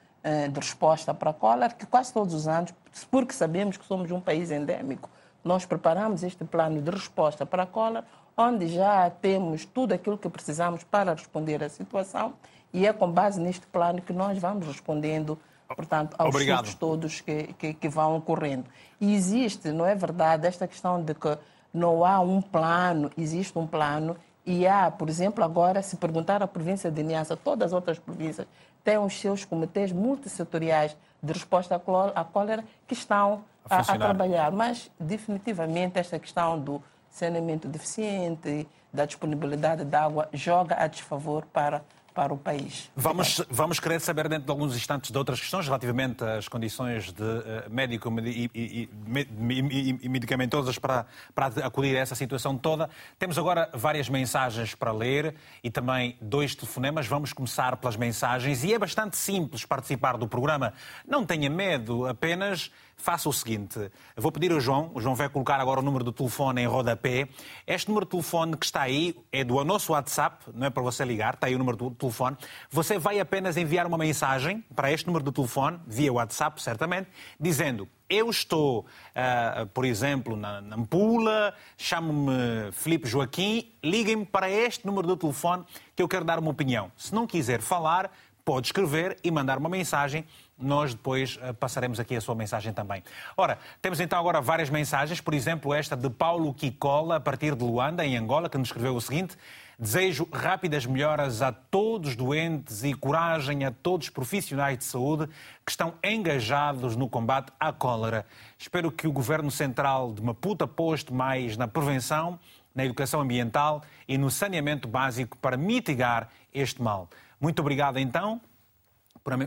de 0.52 0.60
resposta 0.60 1.12
para 1.12 1.30
a 1.30 1.34
cólera 1.34 1.72
que 1.72 1.84
quase 1.84 2.12
todos 2.12 2.32
os 2.34 2.46
anos, 2.46 2.72
porque 3.10 3.32
sabemos 3.32 3.76
que 3.76 3.84
somos 3.84 4.10
um 4.10 4.20
país 4.20 4.50
endêmico, 4.50 5.10
nós 5.44 5.66
preparamos 5.66 6.22
este 6.22 6.44
plano 6.44 6.80
de 6.80 6.90
resposta 6.90 7.44
para 7.44 7.64
a 7.64 7.66
cólera, 7.66 8.06
onde 8.36 8.68
já 8.68 9.10
temos 9.10 9.64
tudo 9.64 9.92
aquilo 9.92 10.16
que 10.16 10.28
precisamos 10.28 10.84
para 10.84 11.12
responder 11.12 11.62
à 11.62 11.68
situação 11.68 12.34
e 12.72 12.86
é 12.86 12.92
com 12.92 13.10
base 13.10 13.40
neste 13.40 13.66
plano 13.66 14.00
que 14.00 14.12
nós 14.12 14.38
vamos 14.38 14.66
respondendo 14.66 15.38
portanto, 15.74 16.14
aos 16.18 16.34
surtos 16.34 16.74
todos 16.74 17.20
que, 17.20 17.54
que, 17.54 17.74
que, 17.74 17.88
vão 17.88 18.16
ocorrendo. 18.16 18.66
E 19.00 19.14
existe, 19.14 19.72
não 19.72 19.86
é 19.86 19.94
verdade, 19.94 20.46
esta 20.46 20.68
questão 20.68 21.02
de 21.02 21.14
que 21.14 21.38
não 21.72 22.04
há 22.04 22.20
um 22.20 22.42
plano, 22.42 23.10
existe 23.16 23.58
um 23.58 23.66
plano 23.66 24.16
e 24.44 24.66
há, 24.66 24.90
por 24.90 25.08
exemplo, 25.08 25.44
agora, 25.44 25.82
se 25.82 25.96
perguntar 25.96 26.42
à 26.42 26.48
província 26.48 26.90
de 26.90 27.02
Niassa, 27.02 27.36
todas 27.36 27.66
as 27.68 27.72
outras 27.72 27.98
províncias 27.98 28.46
têm 28.82 28.98
os 28.98 29.18
seus 29.20 29.44
comitês 29.44 29.92
multissetoriais 29.92 30.96
de 31.22 31.32
resposta 31.32 31.80
à 32.14 32.24
cólera 32.24 32.64
que 32.86 32.94
estão 32.94 33.44
a, 33.70 33.76
a, 33.76 33.80
a 33.80 33.98
trabalhar. 33.98 34.50
Mas, 34.50 34.90
definitivamente, 34.98 35.98
esta 35.98 36.18
questão 36.18 36.58
do 36.58 36.82
saneamento 37.08 37.68
deficiente, 37.68 38.66
da 38.92 39.04
disponibilidade 39.04 39.84
de 39.84 39.94
água, 39.94 40.28
joga 40.32 40.74
a 40.76 40.88
desfavor 40.88 41.46
para 41.52 41.82
para 42.14 42.32
o 42.32 42.38
país. 42.38 42.90
Vamos, 42.94 43.42
vamos 43.50 43.80
querer 43.80 44.00
saber 44.00 44.28
dentro 44.28 44.44
de 44.44 44.50
alguns 44.50 44.76
instantes 44.76 45.10
de 45.10 45.18
outras 45.18 45.40
questões 45.40 45.66
relativamente 45.66 46.22
às 46.24 46.48
condições 46.48 47.12
de 47.12 47.22
uh, 47.22 47.70
médico 47.70 48.12
e, 48.20 48.50
e, 48.54 48.88
e, 48.94 49.98
e, 50.02 50.08
medicamentosas 50.08 50.78
para, 50.78 51.06
para 51.34 51.46
acudir 51.64 51.96
a 51.96 52.00
essa 52.00 52.14
situação 52.14 52.56
toda. 52.56 52.88
Temos 53.18 53.38
agora 53.38 53.70
várias 53.72 54.08
mensagens 54.08 54.74
para 54.74 54.92
ler 54.92 55.34
e 55.62 55.70
também 55.70 56.16
dois 56.20 56.54
telefonemas. 56.54 57.06
Vamos 57.06 57.32
começar 57.32 57.76
pelas 57.76 57.96
mensagens 57.96 58.64
e 58.64 58.74
é 58.74 58.78
bastante 58.78 59.16
simples 59.16 59.64
participar 59.64 60.16
do 60.16 60.28
programa. 60.28 60.72
Não 61.06 61.24
tenha 61.24 61.48
medo, 61.48 62.06
apenas 62.06 62.70
faça 63.02 63.28
o 63.28 63.32
seguinte: 63.32 63.90
vou 64.16 64.30
pedir 64.30 64.52
ao 64.52 64.60
João, 64.60 64.90
o 64.94 65.00
João 65.00 65.14
vai 65.14 65.28
colocar 65.28 65.60
agora 65.60 65.80
o 65.80 65.82
número 65.82 66.04
do 66.04 66.12
telefone 66.12 66.62
em 66.62 66.66
rodapé. 66.66 67.28
Este 67.66 67.88
número 67.88 68.06
de 68.06 68.10
telefone 68.12 68.56
que 68.56 68.64
está 68.64 68.82
aí 68.82 69.16
é 69.32 69.42
do 69.42 69.62
nosso 69.64 69.92
WhatsApp, 69.92 70.44
não 70.54 70.68
é 70.68 70.70
para 70.70 70.82
você 70.82 71.04
ligar, 71.04 71.34
está 71.34 71.48
aí 71.48 71.54
o 71.54 71.58
número 71.58 71.76
do 71.76 71.90
telefone. 71.90 72.36
Você 72.70 72.98
vai 72.98 73.18
apenas 73.18 73.56
enviar 73.56 73.86
uma 73.86 73.98
mensagem 73.98 74.64
para 74.74 74.92
este 74.92 75.06
número 75.06 75.24
do 75.24 75.32
telefone, 75.32 75.80
via 75.86 76.12
WhatsApp, 76.12 76.62
certamente, 76.62 77.08
dizendo 77.38 77.88
eu 78.08 78.28
estou, 78.28 78.80
uh, 78.80 79.66
por 79.68 79.86
exemplo, 79.86 80.36
na 80.36 80.60
Nampula, 80.60 81.54
chamo-me 81.78 82.70
Filipe 82.72 83.08
Joaquim, 83.08 83.72
liguem-me 83.82 84.26
para 84.26 84.50
este 84.50 84.86
número 84.86 85.06
do 85.06 85.16
telefone 85.16 85.64
que 85.96 86.02
eu 86.02 86.08
quero 86.08 86.22
dar 86.22 86.38
uma 86.38 86.50
opinião. 86.50 86.92
Se 86.94 87.14
não 87.14 87.26
quiser 87.26 87.62
falar, 87.62 88.12
pode 88.44 88.68
escrever 88.68 89.16
e 89.24 89.30
mandar 89.30 89.56
uma 89.56 89.68
mensagem 89.68 90.26
nós 90.62 90.94
depois 90.94 91.38
eh, 91.42 91.52
passaremos 91.52 92.00
aqui 92.00 92.16
a 92.16 92.20
sua 92.20 92.34
mensagem 92.34 92.72
também. 92.72 93.02
Ora, 93.36 93.58
temos 93.80 94.00
então 94.00 94.18
agora 94.18 94.40
várias 94.40 94.70
mensagens, 94.70 95.20
por 95.20 95.34
exemplo, 95.34 95.74
esta 95.74 95.96
de 95.96 96.08
Paulo 96.08 96.52
Kikola, 96.54 97.16
a 97.16 97.20
partir 97.20 97.54
de 97.54 97.64
Luanda, 97.64 98.04
em 98.04 98.16
Angola, 98.16 98.48
que 98.48 98.56
nos 98.56 98.68
escreveu 98.68 98.94
o 98.94 99.00
seguinte: 99.00 99.36
Desejo 99.78 100.28
rápidas 100.32 100.86
melhoras 100.86 101.42
a 101.42 101.50
todos 101.50 102.10
os 102.10 102.16
doentes 102.16 102.84
e 102.84 102.94
coragem 102.94 103.64
a 103.64 103.72
todos 103.72 104.06
os 104.06 104.10
profissionais 104.10 104.78
de 104.78 104.84
saúde 104.84 105.28
que 105.64 105.72
estão 105.72 105.94
engajados 106.04 106.94
no 106.94 107.08
combate 107.08 107.52
à 107.58 107.72
cólera. 107.72 108.24
Espero 108.56 108.92
que 108.92 109.08
o 109.08 109.12
Governo 109.12 109.50
Central 109.50 110.12
de 110.12 110.22
Maputo 110.22 110.62
aposte 110.62 111.12
mais 111.12 111.56
na 111.56 111.66
prevenção, 111.66 112.38
na 112.72 112.84
educação 112.84 113.20
ambiental 113.20 113.82
e 114.06 114.16
no 114.16 114.30
saneamento 114.30 114.86
básico 114.86 115.36
para 115.38 115.56
mitigar 115.56 116.28
este 116.54 116.80
mal. 116.80 117.08
Muito 117.40 117.58
obrigado 117.58 117.98
então 117.98 118.40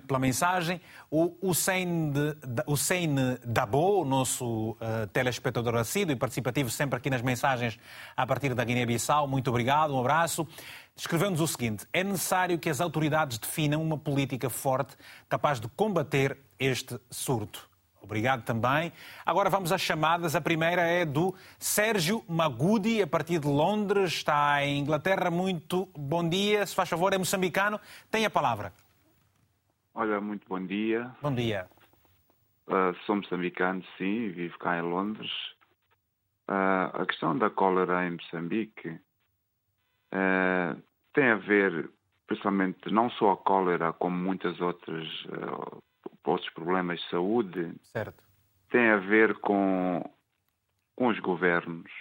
pela 0.08 0.20
mensagem. 0.20 0.80
O 1.10 1.36
Hussein, 1.42 2.12
Dabo, 3.46 4.06
nosso 4.06 4.72
uh, 4.72 5.08
telespectador 5.12 5.76
assíduo 5.76 6.14
e 6.14 6.16
participativo 6.16 6.70
sempre 6.70 6.98
aqui 6.98 7.10
nas 7.10 7.22
mensagens 7.22 7.80
a 8.16 8.26
partir 8.26 8.54
da 8.54 8.64
Guiné-Bissau, 8.64 9.28
muito 9.28 9.50
obrigado, 9.50 9.94
um 9.94 10.00
abraço. 10.00 10.48
Escreveu-nos 10.96 11.42
o 11.42 11.48
seguinte: 11.48 11.86
é 11.92 12.04
necessário 12.04 12.58
que 12.58 12.70
as 12.70 12.80
autoridades 12.80 13.38
definam 13.38 13.82
uma 13.82 13.98
política 13.98 14.50
forte 14.50 14.96
capaz 15.28 15.60
de 15.60 15.68
combater 15.68 16.38
este 16.58 17.00
surto. 17.10 17.70
Obrigado 18.06 18.44
também. 18.44 18.94
Agora 19.26 19.50
vamos 19.50 19.72
às 19.72 19.82
chamadas. 19.82 20.36
A 20.36 20.42
primeira 20.42 20.84
é 20.84 21.04
do 21.04 21.34
Sérgio 21.58 22.24
Magudi, 22.28 23.02
a 23.02 23.08
partir 23.08 23.40
de 23.40 23.48
Londres, 23.48 24.14
está 24.14 24.64
em 24.64 24.80
Inglaterra. 24.80 25.32
Muito 25.32 25.90
bom 25.98 26.28
dia. 26.28 26.64
Se 26.68 26.76
faz 26.76 26.88
favor, 26.88 27.14
é 27.14 27.18
moçambicano. 27.18 27.80
Tem 28.12 28.24
a 28.24 28.30
palavra. 28.30 28.72
Olha, 29.98 30.20
muito 30.20 30.46
bom 30.50 30.60
dia. 30.60 31.10
Bom 31.22 31.34
dia. 31.34 31.70
Uh, 32.68 32.94
sou 33.06 33.16
moçambicano, 33.16 33.82
sim, 33.98 34.28
vivo 34.28 34.60
cá 34.60 34.78
em 34.78 34.82
Londres. 34.82 35.32
Uh, 36.50 36.92
a 37.02 37.06
questão 37.08 37.38
da 37.38 37.50
cólera 37.50 38.06
em 38.06 38.12
Moçambique 38.12 38.90
uh, 40.12 40.84
tem 41.14 41.30
a 41.30 41.38
ver, 41.38 41.90
principalmente, 42.28 42.92
não 42.92 43.10
só 43.12 43.32
a 43.32 43.38
cólera, 43.38 43.94
como 43.94 44.18
muitas 44.18 44.60
outras 44.60 45.08
outros 46.26 46.50
problemas 46.54 47.00
de 47.00 47.10
saúde. 47.10 47.74
Certo. 47.84 48.22
Tem 48.72 48.90
a 48.90 48.98
ver 48.98 49.36
com, 49.36 50.04
com 50.96 51.08
os 51.08 51.20
governos. 51.20 51.92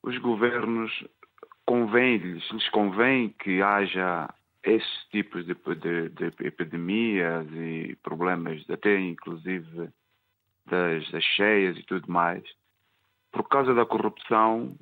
Os 0.00 0.16
governos 0.18 0.92
convém-lhes, 1.66 2.48
lhes 2.52 2.68
convém 2.68 3.30
que 3.30 3.60
haja 3.62 4.32
esses 4.64 5.04
tipos 5.10 5.44
de, 5.46 5.54
de, 5.54 6.08
de, 6.08 6.46
epidemias 6.46 7.46
e 7.52 7.96
problemas, 8.02 8.64
até 8.70 8.98
inclusive 8.98 9.90
das, 10.66 11.10
das, 11.10 11.24
cheias 11.24 11.76
e 11.76 11.82
tudo 11.82 12.10
mais, 12.10 12.42
por 13.30 13.46
causa 13.48 13.74
da 13.74 13.84
corrupção, 13.84 14.74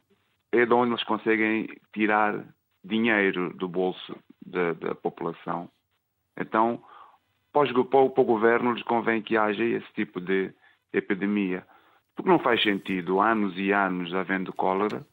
é 0.52 0.64
de 0.64 0.72
onde 0.72 0.92
eles 0.92 1.04
conseguem 1.04 1.68
tirar 1.92 2.44
dinheiro 2.84 3.52
do 3.54 3.68
bolso 3.68 4.16
da, 4.44 4.72
da 4.74 4.94
população. 4.94 5.68
Então, 6.38 6.82
para 7.52 7.70
o, 7.78 7.84
para 7.84 8.00
o 8.00 8.24
governo 8.24 8.72
lhes 8.72 8.82
convém 8.84 9.20
que 9.20 9.36
haja 9.36 9.64
esse 9.64 9.92
tipo 9.94 10.20
de 10.20 10.52
epidemia. 10.92 11.66
Porque 12.14 12.30
não 12.30 12.38
faz 12.38 12.62
sentido 12.62 13.20
anos 13.20 13.56
e 13.56 13.72
anos 13.72 14.14
havendo 14.14 14.52
cólera 14.52 15.04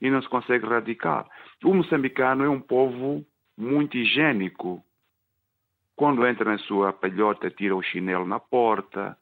e 0.00 0.10
não 0.10 0.20
se 0.20 0.28
consegue 0.28 0.66
erradicar. 0.66 1.26
O 1.64 1.74
moçambicano 1.74 2.44
é 2.44 2.48
um 2.48 2.60
povo 2.60 3.24
muito 3.56 3.96
higiênico. 3.96 4.84
Quando 5.96 6.26
entra 6.26 6.50
na 6.50 6.58
sua 6.58 6.92
palhota, 6.92 7.50
tira 7.50 7.76
o 7.76 7.82
chinelo 7.82 8.26
na 8.26 8.40
porta, 8.40 9.16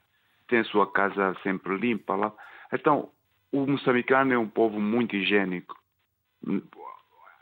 tem 0.48 0.64
sua 0.64 0.90
casa 0.90 1.36
sempre 1.42 1.76
limpa 1.76 2.14
lá. 2.14 2.32
Então, 2.72 3.10
o 3.50 3.66
moçambicano 3.66 4.32
é 4.32 4.38
um 4.38 4.48
povo 4.48 4.80
muito 4.80 5.14
higiênico. 5.14 5.76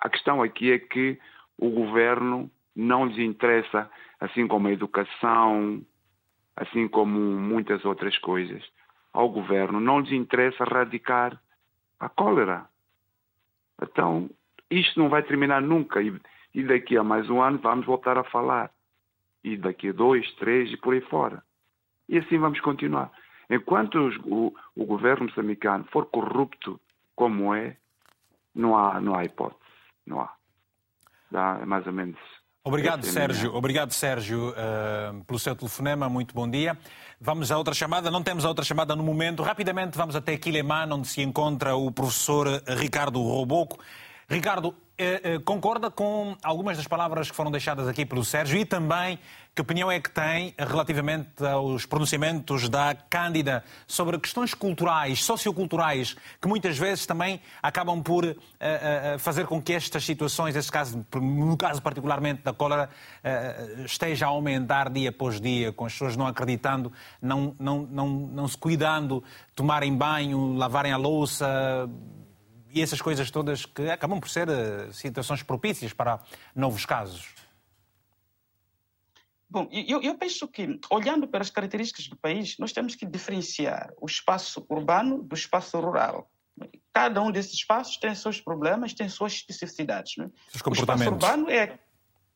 A 0.00 0.08
questão 0.08 0.42
aqui 0.42 0.72
é 0.72 0.78
que 0.78 1.18
o 1.56 1.70
governo 1.70 2.50
não 2.74 3.06
lhes 3.06 3.18
interessa, 3.18 3.90
assim 4.18 4.46
como 4.46 4.68
a 4.68 4.72
educação, 4.72 5.84
assim 6.56 6.88
como 6.88 7.18
muitas 7.18 7.84
outras 7.84 8.18
coisas. 8.18 8.62
Ao 9.12 9.28
governo 9.28 9.80
não 9.80 10.00
lhes 10.00 10.12
interessa 10.12 10.64
erradicar 10.64 11.40
a 11.98 12.08
cólera. 12.08 12.66
Então, 13.82 14.28
isto 14.70 14.98
não 14.98 15.08
vai 15.08 15.22
terminar 15.22 15.60
nunca. 15.60 16.02
E 16.02 16.12
e 16.54 16.62
daqui 16.62 16.96
a 16.96 17.04
mais 17.04 17.28
um 17.30 17.40
ano 17.42 17.58
vamos 17.58 17.86
voltar 17.86 18.18
a 18.18 18.24
falar. 18.24 18.70
E 19.42 19.56
daqui 19.56 19.88
a 19.88 19.92
dois, 19.92 20.30
três 20.34 20.70
e 20.72 20.76
por 20.76 20.94
aí 20.94 21.00
fora. 21.00 21.42
E 22.08 22.18
assim 22.18 22.38
vamos 22.38 22.60
continuar. 22.60 23.10
Enquanto 23.48 23.98
os, 23.98 24.16
o, 24.24 24.54
o 24.76 24.84
governo 24.84 25.26
moçambicano 25.26 25.84
for 25.90 26.06
corrupto 26.06 26.80
como 27.16 27.54
é, 27.54 27.76
não 28.54 28.76
há, 28.76 29.00
não 29.00 29.14
há 29.14 29.24
hipótese. 29.24 29.60
Não 30.06 30.20
há. 30.20 30.32
Dá 31.30 31.58
é 31.62 31.64
mais 31.64 31.86
ou 31.86 31.92
menos. 31.92 32.18
Obrigado, 32.62 33.04
Sérgio. 33.06 33.54
Obrigado, 33.54 33.92
Sérgio, 33.92 34.50
uh, 34.50 35.24
pelo 35.24 35.38
seu 35.38 35.56
telefonema. 35.56 36.08
Muito 36.08 36.34
bom 36.34 36.48
dia. 36.48 36.76
Vamos 37.18 37.50
a 37.50 37.56
outra 37.56 37.72
chamada. 37.72 38.10
Não 38.10 38.22
temos 38.22 38.44
a 38.44 38.48
outra 38.48 38.64
chamada 38.64 38.94
no 38.94 39.02
momento. 39.02 39.42
Rapidamente 39.42 39.96
vamos 39.96 40.14
até 40.14 40.36
Quilemán, 40.36 40.92
onde 40.92 41.08
se 41.08 41.22
encontra 41.22 41.74
o 41.74 41.90
professor 41.90 42.46
Ricardo 42.66 43.20
Roboco. 43.22 43.78
Ricardo, 44.30 44.72
eh, 44.96 45.40
concorda 45.44 45.90
com 45.90 46.36
algumas 46.40 46.76
das 46.76 46.86
palavras 46.86 47.28
que 47.28 47.34
foram 47.34 47.50
deixadas 47.50 47.88
aqui 47.88 48.06
pelo 48.06 48.24
Sérgio 48.24 48.60
e 48.60 48.64
também 48.64 49.18
que 49.52 49.60
opinião 49.60 49.90
é 49.90 49.98
que 49.98 50.08
tem 50.08 50.54
relativamente 50.56 51.44
aos 51.44 51.84
pronunciamentos 51.84 52.68
da 52.68 52.94
Cândida 52.94 53.64
sobre 53.88 54.16
questões 54.20 54.54
culturais, 54.54 55.24
socioculturais, 55.24 56.16
que 56.40 56.46
muitas 56.46 56.78
vezes 56.78 57.06
também 57.06 57.40
acabam 57.60 58.00
por 58.00 58.24
uh, 58.24 58.36
fazer 59.18 59.46
com 59.46 59.60
que 59.60 59.72
estas 59.72 60.04
situações, 60.04 60.54
este 60.54 60.70
caso, 60.70 61.04
no 61.20 61.56
caso 61.56 61.82
particularmente 61.82 62.42
da 62.42 62.52
cólera, 62.52 62.88
uh, 62.88 63.84
esteja 63.84 64.26
a 64.26 64.28
aumentar 64.28 64.88
dia 64.88 65.10
após 65.10 65.40
dia, 65.40 65.72
com 65.72 65.84
as 65.84 65.92
pessoas 65.92 66.16
não 66.16 66.28
acreditando, 66.28 66.92
não, 67.20 67.54
não, 67.58 67.82
não, 67.90 68.08
não 68.08 68.46
se 68.46 68.56
cuidando, 68.56 69.24
tomarem 69.56 69.94
banho, 69.94 70.54
lavarem 70.54 70.92
a 70.92 70.96
louça, 70.96 71.90
e 72.72 72.82
essas 72.82 73.00
coisas 73.00 73.30
todas 73.30 73.66
que 73.66 73.90
acabam 73.90 74.20
por 74.20 74.28
ser 74.28 74.48
situações 74.92 75.42
propícias 75.42 75.92
para 75.92 76.20
novos 76.54 76.86
casos. 76.86 77.34
Bom, 79.48 79.68
eu, 79.72 80.00
eu, 80.00 80.16
penso 80.16 80.46
que, 80.46 80.78
olhando 80.88 81.26
para 81.26 81.40
as 81.40 81.50
características 81.50 82.06
do 82.06 82.16
país, 82.16 82.56
nós 82.58 82.72
temos 82.72 82.94
que 82.94 83.04
diferenciar 83.04 83.90
o 84.00 84.06
espaço 84.06 84.64
urbano 84.68 85.24
do 85.24 85.34
espaço 85.34 85.78
rural. 85.80 86.30
Cada 86.92 87.20
um 87.20 87.32
desses 87.32 87.54
espaços 87.54 87.96
tem 87.96 88.14
seus 88.14 88.40
problemas, 88.40 88.94
tem 88.94 89.08
suas 89.08 89.32
especificidades. 89.32 90.16
Né? 90.16 90.30
O 90.64 90.72
espaço 90.72 91.08
urbano 91.08 91.50
é 91.50 91.80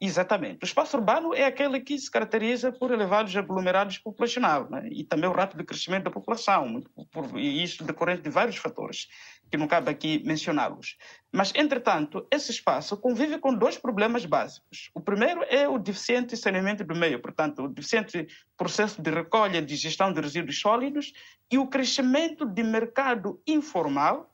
Exatamente. 0.00 0.58
O 0.62 0.66
espaço 0.66 0.96
urbano 0.96 1.32
é 1.34 1.44
aquele 1.44 1.80
que 1.80 1.96
se 1.98 2.10
caracteriza 2.10 2.72
por 2.72 2.90
elevados 2.90 3.34
aglomerados 3.36 3.98
populacionais 3.98 4.68
né? 4.68 4.88
e 4.90 5.04
também 5.04 5.30
o 5.30 5.32
rápido 5.32 5.64
crescimento 5.64 6.04
da 6.04 6.10
população, 6.10 6.82
por, 7.12 7.38
e 7.38 7.62
isso 7.62 7.84
decorrente 7.84 8.22
de 8.22 8.30
vários 8.30 8.56
fatores, 8.56 9.06
que 9.50 9.56
não 9.56 9.68
cabe 9.68 9.90
aqui 9.90 10.22
mencioná-los. 10.24 10.96
Mas, 11.32 11.52
entretanto, 11.54 12.26
esse 12.30 12.50
espaço 12.50 12.96
convive 12.96 13.38
com 13.38 13.54
dois 13.54 13.78
problemas 13.78 14.26
básicos. 14.26 14.90
O 14.94 15.00
primeiro 15.00 15.42
é 15.44 15.68
o 15.68 15.78
deficiente 15.78 16.36
saneamento 16.36 16.84
do 16.84 16.94
meio, 16.94 17.22
portanto, 17.22 17.62
o 17.62 17.68
deficiente 17.68 18.26
processo 18.56 19.00
de 19.00 19.10
recolha 19.10 19.62
de 19.62 19.76
gestão 19.76 20.12
de 20.12 20.20
resíduos 20.20 20.60
sólidos 20.60 21.12
e 21.50 21.56
o 21.56 21.68
crescimento 21.68 22.44
de 22.44 22.62
mercado 22.62 23.40
informal 23.46 24.33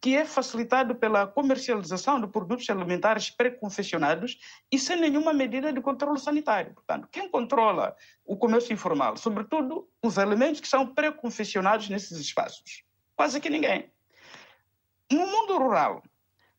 que 0.00 0.16
é 0.16 0.24
facilitado 0.24 0.94
pela 0.94 1.26
comercialização 1.26 2.20
de 2.20 2.28
produtos 2.28 2.68
alimentares 2.70 3.30
pré-confeccionados 3.30 4.38
e 4.70 4.78
sem 4.78 5.00
nenhuma 5.00 5.32
medida 5.32 5.72
de 5.72 5.80
controle 5.80 6.20
sanitário. 6.20 6.72
Portanto, 6.72 7.08
quem 7.10 7.28
controla 7.28 7.96
o 8.24 8.36
comércio 8.36 8.72
informal, 8.72 9.16
sobretudo 9.16 9.88
os 10.02 10.18
alimentos 10.18 10.60
que 10.60 10.68
são 10.68 10.86
pré-confeccionados 10.86 11.88
nesses 11.88 12.18
espaços? 12.18 12.84
Quase 13.16 13.40
que 13.40 13.50
ninguém. 13.50 13.90
No 15.10 15.26
mundo 15.26 15.58
rural, 15.58 16.02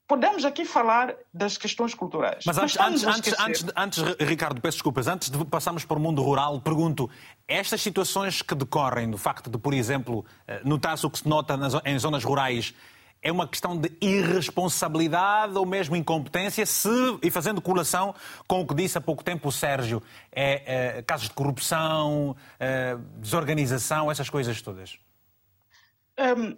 podemos 0.05 0.43
aqui 0.43 0.65
falar 0.65 1.15
das 1.31 1.55
questões 1.55 1.93
culturais. 1.93 2.43
Mas 2.45 2.57
antes, 2.57 2.77
antes, 2.77 3.03
antes, 3.05 3.39
antes, 3.39 3.65
antes, 3.77 4.03
Ricardo, 4.19 4.59
peço 4.59 4.77
desculpas, 4.77 5.07
antes 5.07 5.29
de 5.29 5.45
passarmos 5.45 5.85
para 5.85 5.97
o 5.97 6.01
mundo 6.01 6.21
rural, 6.23 6.59
pergunto, 6.59 7.09
estas 7.47 7.79
situações 7.79 8.41
que 8.41 8.55
decorrem 8.55 9.09
do 9.09 9.19
facto 9.19 9.49
de, 9.51 9.57
por 9.59 9.71
exemplo, 9.71 10.25
eh, 10.47 10.61
notar-se 10.65 11.05
o 11.05 11.11
que 11.11 11.19
se 11.19 11.29
nota 11.29 11.57
em 11.85 11.97
zonas 11.99 12.23
rurais, 12.23 12.73
é 13.21 13.31
uma 13.31 13.47
questão 13.47 13.77
de 13.77 13.91
irresponsabilidade 14.01 15.57
ou 15.57 15.65
mesmo 15.65 15.95
incompetência, 15.95 16.65
se, 16.65 16.89
e 17.21 17.29
fazendo 17.29 17.61
colação 17.61 18.15
com 18.47 18.61
o 18.61 18.67
que 18.67 18.73
disse 18.73 18.97
há 18.97 19.01
pouco 19.01 19.23
tempo 19.23 19.49
o 19.49 19.51
Sérgio, 19.51 20.01
é, 20.31 20.97
é 20.97 21.01
casos 21.01 21.27
de 21.27 21.33
corrupção, 21.33 22.35
é, 22.59 22.97
desorganização, 23.17 24.09
essas 24.09 24.29
coisas 24.29 24.61
todas? 24.61 24.97
Um, 26.17 26.57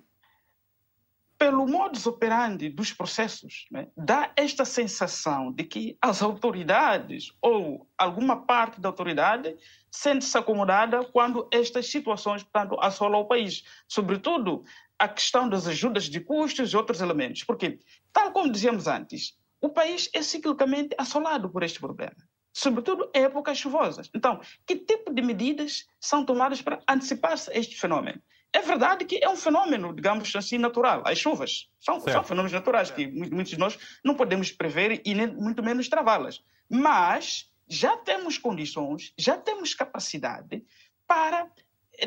pelo 1.42 1.66
modus 1.66 2.06
operandi 2.06 2.70
dos 2.70 2.94
processos, 2.94 3.66
né, 3.72 3.88
dá 3.98 4.32
esta 4.36 4.64
sensação 4.64 5.52
de 5.52 5.64
que 5.64 5.98
as 6.00 6.22
autoridades 6.22 7.34
ou 7.42 7.90
alguma 7.98 8.46
parte 8.46 8.80
da 8.80 8.90
autoridade 8.90 9.56
sente-se 9.90 10.38
acomodada 10.38 11.04
quando 11.04 11.48
estas 11.52 11.88
situações, 11.88 12.44
portanto, 12.44 12.80
assolam 12.80 13.22
o 13.22 13.26
país. 13.26 13.64
Sobretudo, 13.88 14.64
a 15.02 15.08
questão 15.08 15.50
das 15.50 15.66
ajudas 15.66 16.04
de 16.04 16.20
custos 16.20 16.72
e 16.72 16.78
outros 16.78 17.02
elementos. 17.02 17.44
Porque, 17.44 17.80
tal 18.14 18.32
como 18.32 18.52
dizíamos 18.52 18.86
antes, 18.86 19.36
o 19.60 19.68
país 19.68 20.08
é 20.14 20.22
ciclicamente 20.22 20.96
assolado 20.96 21.50
por 21.50 21.64
este 21.64 21.80
problema, 21.80 22.16
sobretudo 22.54 23.10
em 23.16 23.24
épocas 23.24 23.58
chuvosas. 23.58 24.12
Então, 24.14 24.40
que 24.64 24.76
tipo 24.76 25.12
de 25.12 25.24
medidas 25.24 25.88
são 26.00 26.24
tomadas 26.24 26.62
para 26.62 26.80
antecipar-se 26.88 27.50
a 27.52 27.58
este 27.58 27.80
fenômeno? 27.80 28.22
É 28.54 28.62
verdade 28.62 29.06
que 29.06 29.24
é 29.24 29.28
um 29.28 29.36
fenômeno, 29.36 29.92
digamos 29.96 30.36
assim, 30.36 30.60
natural. 30.60 31.02
As 31.04 31.18
chuvas 31.18 31.68
são, 31.80 32.00
são 32.00 32.24
fenômenos 32.24 32.52
naturais 32.52 32.92
que 32.92 33.08
muitos 33.08 33.50
de 33.50 33.58
nós 33.58 33.80
não 34.06 34.14
podemos 34.14 34.52
prever 34.52 35.02
e 35.04 35.16
nem 35.16 35.28
muito 35.28 35.64
menos 35.64 35.90
travá-las. 35.90 36.44
Mas 36.70 37.50
já 37.68 37.98
temos 37.98 38.38
condições, 38.38 39.14
já 39.18 39.36
temos 39.36 39.74
capacidade 39.74 40.64
para 41.08 41.50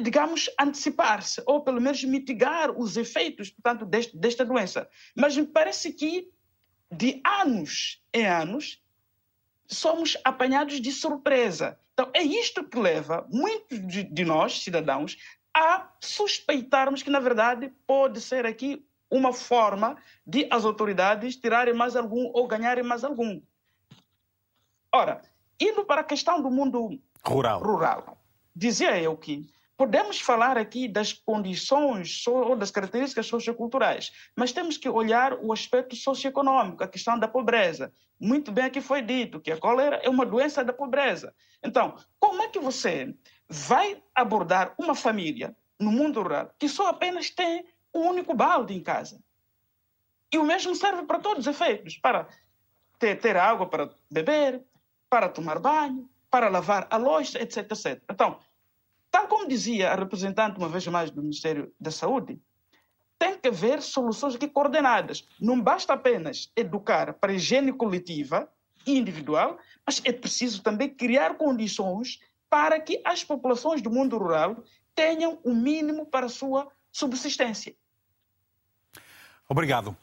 digamos, 0.01 0.51
antecipar-se, 0.59 1.43
ou 1.47 1.63
pelo 1.63 1.81
menos 1.81 2.03
mitigar 2.05 2.71
os 2.71 2.97
efeitos, 2.97 3.51
portanto, 3.51 3.85
deste, 3.85 4.17
desta 4.17 4.45
doença. 4.45 4.89
Mas 5.15 5.37
me 5.37 5.47
parece 5.47 5.93
que, 5.93 6.31
de 6.91 7.21
anos 7.25 8.03
em 8.13 8.27
anos, 8.27 8.83
somos 9.67 10.17
apanhados 10.25 10.81
de 10.81 10.93
surpresa. 10.93 11.79
Então, 11.93 12.11
é 12.13 12.23
isto 12.23 12.65
que 12.65 12.79
leva 12.79 13.27
muitos 13.31 13.87
de, 13.87 14.03
de 14.03 14.25
nós, 14.25 14.63
cidadãos, 14.63 15.17
a 15.57 15.89
suspeitarmos 16.01 17.03
que, 17.03 17.11
na 17.11 17.21
verdade, 17.21 17.73
pode 17.87 18.21
ser 18.21 18.45
aqui 18.45 18.85
uma 19.11 19.33
forma 19.33 19.97
de 20.27 20.49
as 20.51 20.65
autoridades 20.65 21.37
tirarem 21.37 21.75
mais 21.75 21.95
algum 21.95 22.31
ou 22.35 22.49
ganharem 22.49 22.83
mais 22.83 23.05
algum. 23.05 23.41
Ora, 24.93 25.23
indo 25.61 25.85
para 25.85 26.01
a 26.01 26.05
questão 26.05 26.43
do 26.43 26.51
mundo 26.51 27.01
rural, 27.25 27.63
rural 27.63 28.25
dizia 28.55 29.01
eu 29.01 29.17
que 29.17 29.49
Podemos 29.77 30.21
falar 30.21 30.57
aqui 30.57 30.87
das 30.87 31.13
condições 31.13 32.25
ou 32.29 32.55
das 32.55 32.71
características 32.71 33.27
socioculturais, 33.27 34.13
mas 34.37 34.53
temos 34.53 34.77
que 34.77 34.89
olhar 34.89 35.35
o 35.35 35.53
aspecto 35.53 35.97
socioeconômico, 35.97 36.85
a 36.85 36.89
questão 36.89 37.19
da 37.19 37.27
pobreza. 37.27 37.93
Muito 38.21 38.53
bem 38.53 38.67
aqui 38.67 38.81
foi 38.81 39.03
dito 39.03 39.41
que 39.41 39.51
a 39.51 39.59
cólera 39.59 39.97
é 39.97 40.09
uma 40.09 40.25
doença 40.25 40.63
da 40.63 40.73
pobreza. 40.73 41.35
Então, 41.63 41.97
como 42.21 42.43
é 42.43 42.49
que 42.49 42.61
você 42.61 43.15
vai 43.49 44.01
abordar 44.15 44.75
uma 44.79 44.95
família 44.95 45.57
no 45.79 45.91
mundo 45.91 46.23
rural 46.23 46.51
que 46.57 46.69
só 46.69 46.89
apenas 46.89 47.31
tem 47.31 47.67
um 47.93 48.03
único 48.03 48.33
balde 48.33 48.75
em 48.75 48.81
casa? 48.81 49.21
E 50.33 50.39
o 50.39 50.45
mesmo 50.45 50.75
serve 50.77 51.03
para 51.03 51.19
todos 51.19 51.47
os 51.47 51.53
efeitos, 51.53 51.97
para 51.99 52.29
ter, 52.99 53.19
ter 53.21 53.37
água 53.37 53.67
para 53.67 53.91
beber, 54.11 54.63
para 55.11 55.29
tomar 55.29 55.59
banho, 55.59 56.09
para 56.31 56.49
lavar 56.49 56.87
a 56.91 56.97
louça, 56.97 57.41
etc, 57.41 57.71
etc. 57.71 58.03
Então, 58.11 58.39
como 59.35 59.49
dizia 59.49 59.91
a 59.91 59.97
representante, 59.97 60.59
uma 60.59 60.69
vez 60.69 60.87
mais, 60.87 61.11
do 61.11 61.21
Ministério 61.21 61.75
da 61.81 61.91
Saúde, 61.91 62.41
tem 63.19 63.37
que 63.37 63.49
haver 63.49 63.83
soluções 63.83 64.37
aqui 64.37 64.47
coordenadas. 64.47 65.27
Não 65.41 65.61
basta 65.61 65.93
apenas 65.93 66.53
educar 66.55 67.15
para 67.15 67.33
a 67.33 67.35
higiene 67.35 67.73
coletiva 67.73 68.49
e 68.87 68.97
individual, 68.97 69.59
mas 69.85 70.01
é 70.05 70.13
preciso 70.13 70.63
também 70.63 70.89
criar 70.89 71.37
condições 71.37 72.21
para 72.49 72.79
que 72.79 73.03
as 73.05 73.25
populações 73.25 73.83
do 73.83 73.91
mundo 73.91 74.17
rural 74.17 74.63
tenham 74.95 75.41
o 75.43 75.53
mínimo 75.53 76.07
para 76.07 76.27
a 76.27 76.29
sua 76.29 76.71
subsistência. 76.93 77.75
Obrigado. 79.49 79.97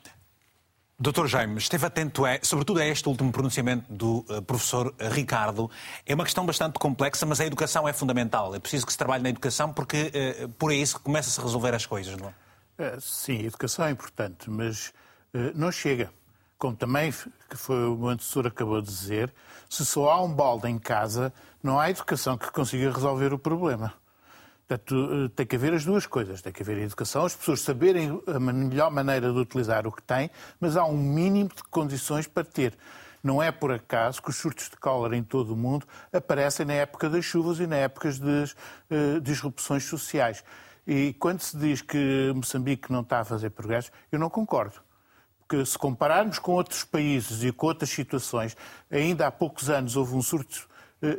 Doutor 1.01 1.27
Jaime, 1.27 1.57
esteve 1.57 1.83
atento, 1.87 2.21
sobretudo 2.43 2.79
a 2.79 2.85
este 2.85 3.09
último 3.09 3.31
pronunciamento 3.31 3.91
do 3.91 4.19
uh, 4.29 4.39
professor 4.43 4.93
Ricardo. 4.99 5.67
É 6.05 6.13
uma 6.13 6.23
questão 6.23 6.45
bastante 6.45 6.77
complexa, 6.77 7.25
mas 7.25 7.41
a 7.41 7.45
educação 7.47 7.87
é 7.87 7.91
fundamental. 7.91 8.53
É 8.53 8.59
preciso 8.59 8.85
que 8.85 8.91
se 8.91 8.99
trabalhe 8.99 9.23
na 9.23 9.29
educação 9.29 9.73
porque 9.73 10.11
uh, 10.43 10.49
por 10.49 10.69
aí 10.69 10.85
se 10.85 10.93
começa-se 10.99 11.39
a 11.39 11.43
resolver 11.43 11.73
as 11.73 11.87
coisas, 11.87 12.15
não 12.17 12.27
é? 12.27 12.33
é 12.77 12.97
sim, 12.99 13.39
a 13.39 13.45
educação 13.45 13.85
é 13.85 13.89
importante, 13.89 14.47
mas 14.47 14.93
uh, 15.33 15.51
não 15.55 15.71
chega. 15.71 16.13
Como 16.55 16.75
também 16.75 17.11
que 17.49 17.57
foi 17.57 17.83
o 17.83 17.97
meu 17.97 18.09
antecessor 18.09 18.45
acabou 18.45 18.79
de 18.79 18.87
dizer, 18.87 19.33
se 19.67 19.83
só 19.83 20.11
há 20.11 20.21
um 20.21 20.31
balde 20.31 20.69
em 20.69 20.77
casa, 20.77 21.33
não 21.63 21.79
há 21.79 21.89
educação 21.89 22.37
que 22.37 22.51
consiga 22.51 22.91
resolver 22.91 23.33
o 23.33 23.39
problema. 23.39 23.91
Portanto, 24.71 25.25
eh, 25.25 25.29
tem 25.35 25.45
que 25.45 25.57
haver 25.57 25.73
as 25.73 25.83
duas 25.83 26.05
coisas. 26.05 26.41
Tem 26.41 26.53
que 26.53 26.63
haver 26.63 26.77
educação, 26.77 27.25
as 27.25 27.35
pessoas 27.35 27.59
saberem 27.59 28.21
a 28.25 28.39
melhor 28.39 28.89
maneira 28.89 29.31
de 29.31 29.37
utilizar 29.37 29.85
o 29.85 29.91
que 29.91 30.01
têm, 30.01 30.29
mas 30.61 30.77
há 30.77 30.85
um 30.85 30.97
mínimo 30.97 31.49
de 31.53 31.61
condições 31.63 32.25
para 32.25 32.45
ter. 32.45 32.77
Não 33.21 33.43
é 33.43 33.51
por 33.51 33.73
acaso 33.73 34.21
que 34.21 34.29
os 34.29 34.37
surtos 34.37 34.69
de 34.69 34.77
cólera 34.77 35.17
em 35.17 35.23
todo 35.23 35.53
o 35.53 35.57
mundo 35.57 35.85
aparecem 36.13 36.65
na 36.65 36.73
época 36.73 37.09
das 37.09 37.25
chuvas 37.25 37.59
e 37.59 37.67
na 37.67 37.75
época 37.75 38.11
das 38.13 38.53
uh, 38.53 39.19
disrupções 39.21 39.83
sociais. 39.83 40.43
E 40.87 41.13
quando 41.19 41.41
se 41.41 41.55
diz 41.57 41.81
que 41.81 42.31
Moçambique 42.33 42.91
não 42.91 43.01
está 43.01 43.19
a 43.19 43.25
fazer 43.25 43.49
progresso, 43.51 43.91
eu 44.11 44.17
não 44.17 44.29
concordo. 44.29 44.81
Porque 45.39 45.65
se 45.65 45.77
compararmos 45.77 46.39
com 46.39 46.53
outros 46.53 46.83
países 46.83 47.43
e 47.43 47.51
com 47.51 47.67
outras 47.67 47.89
situações, 47.89 48.55
ainda 48.89 49.27
há 49.27 49.31
poucos 49.31 49.69
anos 49.69 49.97
houve 49.97 50.15
um 50.15 50.21
surto 50.21 50.67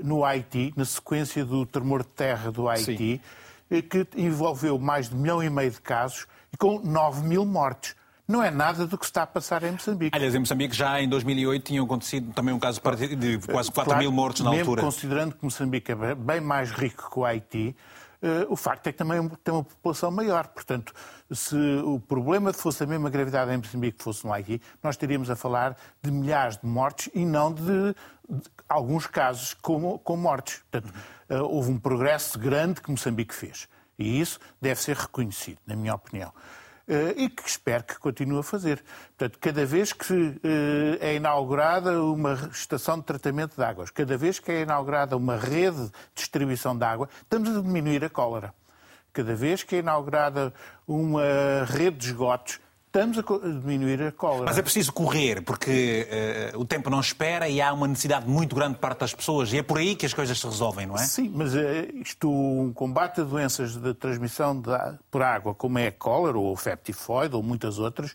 no 0.02 0.24
Haiti, 0.24 0.72
na 0.76 0.84
sequência 0.84 1.44
do 1.44 1.66
tremor 1.66 2.02
de 2.02 2.08
terra 2.08 2.50
do 2.50 2.68
Haiti. 2.68 3.20
Sim 3.22 3.41
que 3.80 4.06
envolveu 4.16 4.78
mais 4.78 5.08
de 5.08 5.14
um 5.14 5.18
milhão 5.18 5.42
e 5.42 5.48
meio 5.48 5.70
de 5.70 5.80
casos 5.80 6.26
e 6.52 6.56
com 6.56 6.78
9 6.80 7.26
mil 7.26 7.46
mortes. 7.46 7.94
não 8.28 8.42
é 8.42 8.50
nada 8.50 8.86
do 8.86 8.98
que 8.98 9.04
se 9.04 9.10
está 9.10 9.22
a 9.22 9.26
passar 9.26 9.62
em 9.62 9.72
Moçambique. 9.72 10.16
Aliás, 10.16 10.34
em 10.34 10.38
Moçambique 10.38 10.74
já 10.74 11.00
em 11.00 11.08
2008 11.08 11.64
tinha 11.64 11.82
acontecido 11.82 12.32
também 12.32 12.54
um 12.54 12.58
caso 12.58 12.80
de 13.16 13.38
quase 13.38 13.70
4 13.70 13.84
claro, 13.84 13.98
mil 13.98 14.12
mortos 14.12 14.42
na 14.42 14.50
mesmo 14.50 14.70
altura. 14.70 14.82
considerando 14.82 15.34
que 15.34 15.44
Moçambique 15.44 15.92
é 15.92 16.14
bem 16.14 16.40
mais 16.40 16.70
rico 16.70 17.10
que 17.10 17.18
o 17.18 17.24
Haiti, 17.24 17.76
uh, 18.22 18.52
o 18.52 18.56
facto 18.56 18.86
é 18.86 18.92
que 18.92 18.98
também 18.98 19.28
tem 19.42 19.52
uma 19.52 19.64
população 19.64 20.10
maior. 20.10 20.46
Portanto, 20.48 20.94
se 21.30 21.56
o 21.84 22.00
problema 22.00 22.52
fosse 22.52 22.84
a 22.84 22.86
mesma 22.86 23.10
gravidade 23.10 23.52
em 23.52 23.56
Moçambique 23.56 23.98
que 23.98 24.04
fosse 24.04 24.24
no 24.24 24.32
Haiti, 24.32 24.60
nós 24.82 24.94
estaríamos 24.94 25.30
a 25.30 25.36
falar 25.36 25.76
de 26.02 26.10
milhares 26.10 26.56
de 26.56 26.66
mortes 26.66 27.10
e 27.14 27.24
não 27.24 27.52
de, 27.52 27.62
de 27.62 27.94
alguns 28.68 29.06
casos 29.06 29.54
com, 29.54 29.98
com 29.98 30.16
mortes. 30.16 30.62
Portanto, 30.70 30.94
houve 31.40 31.70
um 31.70 31.78
progresso 31.78 32.38
grande 32.38 32.80
que 32.80 32.90
Moçambique 32.90 33.34
fez. 33.34 33.68
E 33.98 34.20
isso 34.20 34.38
deve 34.60 34.80
ser 34.80 34.96
reconhecido, 34.96 35.58
na 35.66 35.76
minha 35.76 35.94
opinião. 35.94 36.32
Eh, 36.88 37.14
e 37.16 37.28
que 37.28 37.48
espero 37.48 37.84
que 37.84 37.98
continue 37.98 38.40
a 38.40 38.42
fazer. 38.42 38.82
Portanto, 39.16 39.38
cada 39.38 39.64
vez 39.64 39.92
que 39.92 40.40
eh, 40.42 40.98
é 41.00 41.14
inaugurada 41.14 42.02
uma 42.02 42.34
estação 42.52 42.98
de 42.98 43.04
tratamento 43.04 43.54
de 43.56 43.62
águas, 43.62 43.90
cada 43.90 44.16
vez 44.16 44.38
que 44.38 44.50
é 44.50 44.62
inaugurada 44.62 45.16
uma 45.16 45.36
rede 45.36 45.84
de 45.86 45.92
distribuição 46.14 46.76
de 46.76 46.84
água, 46.84 47.08
estamos 47.22 47.56
a 47.56 47.62
diminuir 47.62 48.04
a 48.04 48.10
cólera. 48.10 48.52
Cada 49.12 49.34
vez 49.34 49.62
que 49.62 49.76
é 49.76 49.78
inaugurada 49.78 50.52
uma 50.86 51.22
rede 51.66 51.98
de 51.98 52.06
esgotos, 52.08 52.58
estamos 52.92 53.18
a 53.18 53.22
diminuir 53.58 54.02
a 54.02 54.12
cólera. 54.12 54.44
Mas 54.44 54.58
é 54.58 54.62
preciso 54.62 54.92
correr, 54.92 55.40
porque 55.42 56.06
uh, 56.54 56.60
o 56.60 56.64
tempo 56.64 56.90
não 56.90 57.00
espera 57.00 57.48
e 57.48 57.58
há 57.58 57.72
uma 57.72 57.88
necessidade 57.88 58.28
muito 58.28 58.54
grande 58.54 58.74
de 58.74 58.80
parte 58.80 59.00
das 59.00 59.14
pessoas. 59.14 59.50
E 59.50 59.58
é 59.58 59.62
por 59.62 59.78
aí 59.78 59.96
que 59.96 60.04
as 60.04 60.12
coisas 60.12 60.38
se 60.38 60.46
resolvem, 60.46 60.86
não 60.86 60.96
é? 60.96 61.06
Sim, 61.06 61.32
mas 61.34 61.54
uh, 61.54 61.58
isto, 61.94 62.30
um 62.30 62.70
combate 62.70 63.22
a 63.22 63.24
doenças 63.24 63.76
de 63.76 63.94
transmissão 63.94 64.60
de, 64.60 64.70
por 65.10 65.22
água, 65.22 65.54
como 65.54 65.78
é 65.78 65.86
a 65.86 65.92
cólera, 65.92 66.36
ou 66.36 66.52
o 66.52 66.56
febre 66.56 66.84
tifoide, 66.84 67.34
ou 67.34 67.42
muitas 67.42 67.78
outras, 67.78 68.12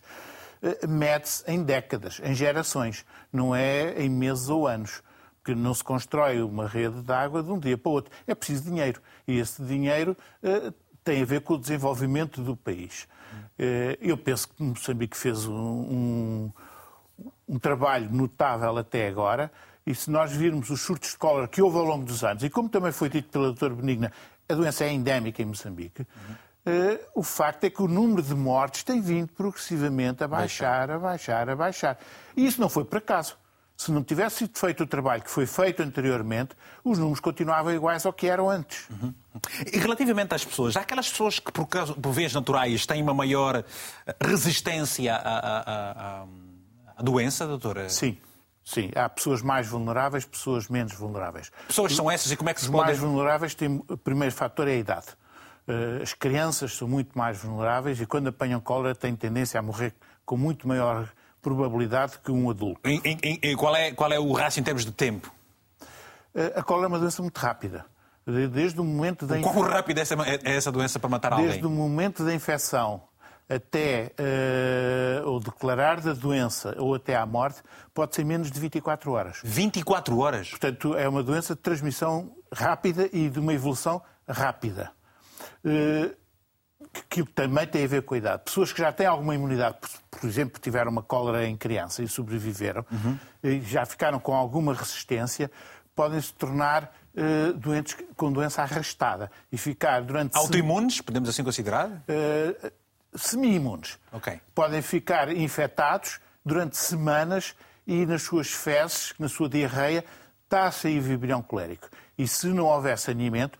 uh, 0.62 0.88
mede-se 0.88 1.42
em 1.50 1.60
décadas, 1.64 2.20
em 2.22 2.32
gerações, 2.32 3.04
não 3.32 3.56
é 3.56 4.00
em 4.00 4.08
meses 4.08 4.48
ou 4.48 4.68
anos. 4.68 5.02
Porque 5.42 5.58
não 5.58 5.74
se 5.74 5.82
constrói 5.82 6.40
uma 6.42 6.68
rede 6.68 7.00
de 7.00 7.12
água 7.12 7.42
de 7.42 7.50
um 7.50 7.58
dia 7.58 7.76
para 7.76 7.88
o 7.88 7.92
outro. 7.94 8.12
É 8.26 8.34
preciso 8.34 8.64
dinheiro. 8.64 9.00
E 9.26 9.38
esse 9.38 9.62
dinheiro 9.62 10.14
tem 11.08 11.22
a 11.22 11.24
ver 11.24 11.40
com 11.40 11.54
o 11.54 11.58
desenvolvimento 11.58 12.42
do 12.42 12.54
país. 12.54 13.08
Eh, 13.58 13.96
eu 14.02 14.18
penso 14.18 14.46
que 14.46 14.62
Moçambique 14.62 15.16
fez 15.16 15.46
um, 15.46 15.54
um, 15.54 16.52
um, 17.48 17.58
trabalho 17.58 18.12
notável 18.12 18.76
até 18.76 19.08
agora, 19.08 19.50
e 19.86 19.94
se 19.94 20.10
nós 20.10 20.32
virmos 20.32 20.68
os 20.68 20.82
surtos 20.82 21.12
de 21.12 21.16
cólera 21.16 21.48
que 21.48 21.62
houve 21.62 21.78
ao 21.78 21.84
longo 21.84 22.04
dos 22.04 22.22
anos, 22.22 22.44
e 22.44 22.50
como 22.50 22.68
também 22.68 22.92
foi 22.92 23.08
dito 23.08 23.30
pela 23.30 23.46
doutora 23.46 23.74
Benigna, 23.74 24.12
a 24.46 24.52
doença 24.54 24.84
é 24.84 24.92
endémica 24.92 25.40
em 25.40 25.46
Moçambique, 25.46 26.02
uhum. 26.66 26.98
o 27.14 27.22
facto 27.22 27.64
é 27.64 27.70
que 27.70 27.80
o 27.80 27.88
número 27.88 28.22
de 28.22 28.34
mortes 28.34 28.82
tem 28.82 29.00
vindo 29.00 29.32
progressivamente 29.32 30.22
a 30.22 30.28
baixar, 30.28 30.90
a 30.90 30.98
baixar, 30.98 31.48
a 31.48 31.56
baixar. 31.56 31.98
E 32.36 32.44
isso 32.44 32.60
não 32.60 32.68
foi 32.68 32.84
por 32.84 32.98
acaso. 32.98 33.34
Se 33.78 33.92
não 33.92 34.02
tivesse 34.02 34.38
sido 34.38 34.58
feito 34.58 34.82
o 34.82 34.86
trabalho 34.88 35.22
que 35.22 35.30
foi 35.30 35.46
feito 35.46 35.84
anteriormente, 35.84 36.50
os 36.82 36.98
números 36.98 37.20
continuavam 37.20 37.72
iguais 37.72 38.04
ao 38.04 38.12
que 38.12 38.26
eram 38.26 38.50
antes. 38.50 38.88
Uhum. 38.90 39.14
E 39.72 39.78
relativamente 39.78 40.34
às 40.34 40.44
pessoas, 40.44 40.76
há 40.76 40.80
aquelas 40.80 41.08
pessoas 41.08 41.38
que, 41.38 41.52
por, 41.52 41.64
caso, 41.66 41.94
por 41.94 42.12
vezes 42.12 42.34
naturais, 42.34 42.84
têm 42.84 43.00
uma 43.00 43.14
maior 43.14 43.64
resistência 44.20 45.14
à, 45.14 46.22
à, 46.22 46.26
à 46.96 47.02
doença, 47.04 47.46
doutora? 47.46 47.88
Sim. 47.88 48.18
Sim, 48.64 48.90
há 48.96 49.08
pessoas 49.08 49.42
mais 49.42 49.68
vulneráveis, 49.68 50.24
pessoas 50.24 50.68
menos 50.68 50.92
vulneráveis. 50.94 51.52
Pessoas 51.68 51.94
são 51.94 52.10
essas 52.10 52.32
e 52.32 52.36
como 52.36 52.50
é 52.50 52.54
que 52.54 52.60
se 52.60 52.66
Os 52.66 52.72
podem... 52.72 52.86
mais 52.86 52.98
vulneráveis 52.98 53.54
têm... 53.54 53.80
O 53.88 53.96
primeiro 53.96 54.34
fator 54.34 54.66
é 54.66 54.72
a 54.72 54.76
idade. 54.76 55.06
Eh, 55.68 56.00
as 56.02 56.12
crianças 56.14 56.76
são 56.76 56.88
muito 56.88 57.16
mais 57.16 57.38
vulneráveis 57.38 58.00
e 58.00 58.06
quando 58.06 58.26
apanham 58.26 58.60
cólera 58.60 58.94
têm 58.94 59.14
tendência 59.14 59.60
a 59.60 59.62
morrer 59.62 59.94
com 60.26 60.36
muito 60.36 60.66
maior 60.66 61.08
probabilidade 61.48 62.18
que 62.18 62.30
um 62.30 62.50
adulto. 62.50 62.80
E, 62.84 63.00
e, 63.22 63.50
e 63.50 63.56
qual, 63.56 63.74
é, 63.74 63.92
qual 63.92 64.12
é 64.12 64.18
o 64.18 64.32
raço 64.32 64.60
em 64.60 64.62
termos 64.62 64.84
de 64.84 64.92
tempo? 64.92 65.32
Eh, 66.34 66.52
a 66.56 66.62
cólera 66.62 66.86
é 66.86 66.88
uma 66.88 66.98
doença 66.98 67.22
muito 67.22 67.38
rápida. 67.38 67.84
Desde 68.26 68.78
o 68.78 68.84
momento 68.84 69.26
da 69.26 69.40
Quão 69.40 69.62
rápida 69.62 70.02
é, 70.02 70.04
é 70.52 70.56
essa 70.56 70.70
doença 70.70 70.98
para 70.98 71.08
matar 71.08 71.32
alguém? 71.32 71.48
Desde 71.48 71.66
o 71.66 71.70
momento 71.70 72.22
da 72.24 72.34
infecção 72.34 73.02
até 73.48 74.12
uh, 75.24 75.30
o 75.30 75.40
declarar 75.40 76.02
da 76.02 76.12
doença 76.12 76.76
ou 76.78 76.94
até 76.94 77.16
à 77.16 77.24
morte, 77.24 77.62
pode 77.94 78.14
ser 78.14 78.24
menos 78.24 78.50
de 78.50 78.60
24 78.60 79.10
horas. 79.10 79.40
24 79.42 80.18
horas? 80.18 80.50
Portanto, 80.50 80.94
é 80.94 81.08
uma 81.08 81.22
doença 81.22 81.54
de 81.54 81.60
transmissão 81.62 82.36
rápida 82.52 83.08
e 83.10 83.30
de 83.30 83.40
uma 83.40 83.54
evolução 83.54 84.02
rápida. 84.28 84.92
Uh, 85.64 86.14
que 87.08 87.24
também 87.24 87.66
tem 87.66 87.84
a 87.84 87.88
ver 87.88 88.02
com 88.02 88.14
a 88.14 88.18
idade. 88.18 88.42
Pessoas 88.44 88.72
que 88.72 88.80
já 88.80 88.92
têm 88.92 89.06
alguma 89.06 89.34
imunidade, 89.34 89.76
por 90.10 90.26
exemplo, 90.26 90.60
tiveram 90.60 90.90
uma 90.90 91.02
cólera 91.02 91.46
em 91.46 91.56
criança 91.56 92.02
e 92.02 92.08
sobreviveram, 92.08 92.84
uhum. 92.90 93.18
e 93.42 93.60
já 93.60 93.84
ficaram 93.84 94.18
com 94.18 94.34
alguma 94.34 94.74
resistência, 94.74 95.50
podem 95.94 96.20
se 96.20 96.32
tornar 96.32 96.94
uh, 97.14 97.52
doentes 97.54 97.96
com 98.16 98.32
doença 98.32 98.62
arrastada 98.62 99.30
e 99.50 99.58
ficar 99.58 100.02
durante... 100.02 100.36
Autoimunes, 100.36 101.00
podemos 101.00 101.28
assim 101.28 101.42
considerar? 101.42 101.88
Uh, 101.88 102.72
Semi-imunes. 103.14 103.98
Okay. 104.12 104.40
Podem 104.54 104.82
ficar 104.82 105.34
infectados 105.34 106.20
durante 106.44 106.76
semanas 106.76 107.54
e 107.86 108.04
nas 108.06 108.22
suas 108.22 108.48
fezes, 108.48 109.14
na 109.18 109.28
sua 109.28 109.48
diarreia, 109.48 110.04
está 110.44 110.66
a 110.66 110.70
sair 110.70 111.00
vibrião 111.00 111.42
colérico. 111.42 111.88
E 112.16 112.28
se 112.28 112.46
não 112.48 112.66
houver 112.66 112.98
saneamento, 112.98 113.58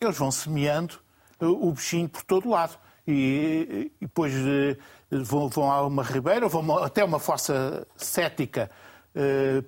eles 0.00 0.16
vão 0.16 0.30
semeando 0.30 0.98
o 1.40 1.72
bichinho 1.72 2.08
por 2.08 2.22
todo 2.22 2.48
lado. 2.48 2.78
E, 3.06 3.90
e 4.00 4.06
depois 4.06 4.34
eh, 4.34 4.76
vão, 5.10 5.48
vão 5.48 5.70
a 5.72 5.86
uma 5.86 6.02
ribeira, 6.02 6.46
vão 6.46 6.78
até 6.78 7.02
uma 7.02 7.18
fossa 7.18 7.86
cética 7.96 8.70
eh, 9.14 9.62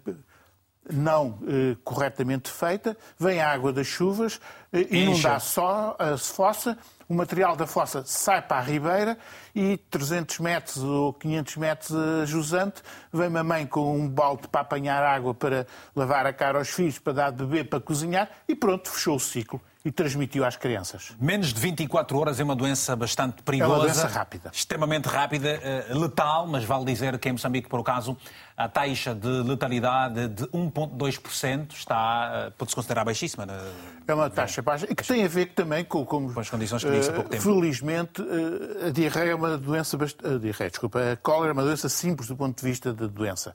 não 0.92 1.38
eh, 1.46 1.76
corretamente 1.84 2.50
feita, 2.50 2.96
vem 3.18 3.40
a 3.40 3.50
água 3.50 3.72
das 3.72 3.86
chuvas, 3.86 4.40
inunda 4.72 5.38
só 5.40 5.96
a 5.98 6.16
fossa, 6.16 6.78
o 7.08 7.14
material 7.14 7.56
da 7.56 7.66
fossa 7.66 8.04
sai 8.06 8.40
para 8.40 8.58
a 8.58 8.60
ribeira 8.60 9.18
e 9.54 9.76
300 9.76 10.38
metros 10.38 10.76
ou 10.78 11.12
500 11.12 11.56
metros 11.56 11.96
a 11.96 12.24
jusante 12.24 12.82
vem 13.12 13.28
uma 13.28 13.42
mãe 13.42 13.66
com 13.66 13.98
um 13.98 14.08
balde 14.08 14.46
para 14.48 14.60
apanhar 14.60 15.02
água 15.02 15.34
para 15.34 15.66
lavar 15.94 16.24
a 16.26 16.32
cara 16.32 16.58
aos 16.58 16.70
filhos, 16.70 16.98
para 16.98 17.12
dar 17.12 17.30
de 17.30 17.44
beber, 17.44 17.68
para 17.68 17.80
cozinhar 17.80 18.30
e 18.46 18.54
pronto, 18.54 18.88
fechou 18.88 19.16
o 19.16 19.20
ciclo 19.20 19.60
e 19.84 19.90
transmitiu 19.90 20.44
às 20.44 20.56
crianças. 20.56 21.12
Menos 21.18 21.54
de 21.54 21.60
24 21.60 22.18
horas 22.18 22.38
é 22.38 22.44
uma 22.44 22.54
doença 22.54 22.94
bastante 22.94 23.42
perigosa. 23.42 23.72
É 23.72 23.76
uma 23.76 23.82
doença 23.84 24.06
rápida. 24.06 24.50
Extremamente 24.52 25.06
rápida, 25.06 25.48
eh, 25.48 25.86
letal, 25.90 26.46
mas 26.46 26.64
vale 26.64 26.84
dizer 26.84 27.18
que 27.18 27.28
em 27.28 27.32
Moçambique, 27.32 27.68
por 27.68 27.80
acaso, 27.80 28.16
a 28.56 28.68
taxa 28.68 29.14
de 29.14 29.26
letalidade 29.26 30.28
de 30.28 30.44
1,2% 30.48 31.72
está, 31.72 32.30
eh, 32.32 32.50
pode-se 32.58 32.74
considerar 32.74 33.04
baixíssima. 33.06 33.46
Né? 33.46 33.58
É 34.06 34.12
uma 34.12 34.28
taxa 34.28 34.59
baixa 34.62 34.86
e 34.88 34.94
que 34.94 35.06
tem 35.06 35.24
a 35.24 35.28
ver 35.28 35.46
também 35.54 35.84
com, 35.84 36.04
com, 36.04 36.32
com 36.32 36.40
as 36.40 36.48
condições 36.48 36.84
que 36.84 36.90
disse 36.90 37.10
há 37.10 37.12
pouco 37.12 37.30
tempo. 37.30 37.42
Felizmente, 37.42 38.22
eh, 38.22 38.88
a 38.88 38.90
diarreia 38.90 39.30
é 39.30 39.34
uma 39.34 39.56
doença, 39.56 39.96
a 39.96 40.38
diarreia, 40.38 40.70
desculpa, 40.70 41.12
a 41.12 41.16
cólera 41.16 41.50
é 41.50 41.52
uma 41.52 41.62
doença 41.62 41.88
simples 41.88 42.28
do 42.28 42.36
ponto 42.36 42.58
de 42.58 42.64
vista 42.68 42.92
da 42.92 43.06
doença. 43.06 43.54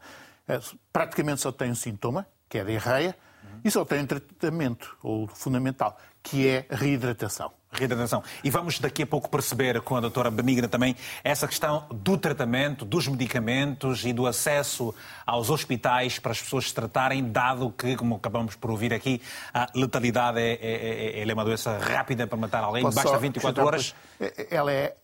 Praticamente 0.92 1.42
só 1.42 1.52
tem 1.52 1.72
um 1.72 1.76
sintoma, 1.76 2.28
que 2.48 2.58
é 2.58 2.62
a 2.62 2.64
diarreia, 2.64 3.16
e 3.64 3.72
só 3.72 3.84
tem 3.84 4.02
um 4.02 4.06
tratamento, 4.06 4.96
ou 5.02 5.28
fundamental, 5.28 5.98
que 6.22 6.48
é 6.48 6.66
a 6.70 6.76
reidratação. 6.76 7.52
Reidratação. 7.76 8.24
E 8.44 8.50
vamos 8.50 8.80
daqui 8.80 9.04
a 9.04 9.08
pouco 9.08 9.30
perceber 9.30 9.82
com 9.82 9.96
a 9.96 10.00
doutora 10.00 10.32
Benigna 10.32 10.68
também 10.68 10.96
essa 11.24 11.48
questão 11.48 11.86
do 11.92 12.18
tratamento, 12.18 12.86
dos 12.86 13.08
medicamentos 13.08 14.06
e 14.06 14.14
do 14.14 14.26
acesso 14.26 14.94
aos 15.26 15.50
hospitais 15.50 16.20
para 16.20 16.32
as 16.32 16.42
pessoas 16.42 16.70
se 16.70 16.74
tratarem, 16.74 17.32
dado 17.32 17.72
que, 17.72 17.96
como 17.96 18.16
acabamos 18.16 18.56
por 18.56 18.72
ouvir 18.72 18.94
aqui, 18.94 19.22
a 19.54 19.68
letalidade 19.76 20.40
é, 20.40 20.54
é, 20.54 21.20
é, 21.20 21.30
é 21.30 21.34
uma 21.34 21.44
doença 21.44 21.78
rápida 21.78 22.26
para 22.28 22.38
matar 22.38 22.64
alguém, 22.64 22.84
Posso 22.84 22.96
basta 22.96 23.18
24 23.18 23.66
horas. 23.66 23.96
Ela 24.50 24.72
é 24.72 24.96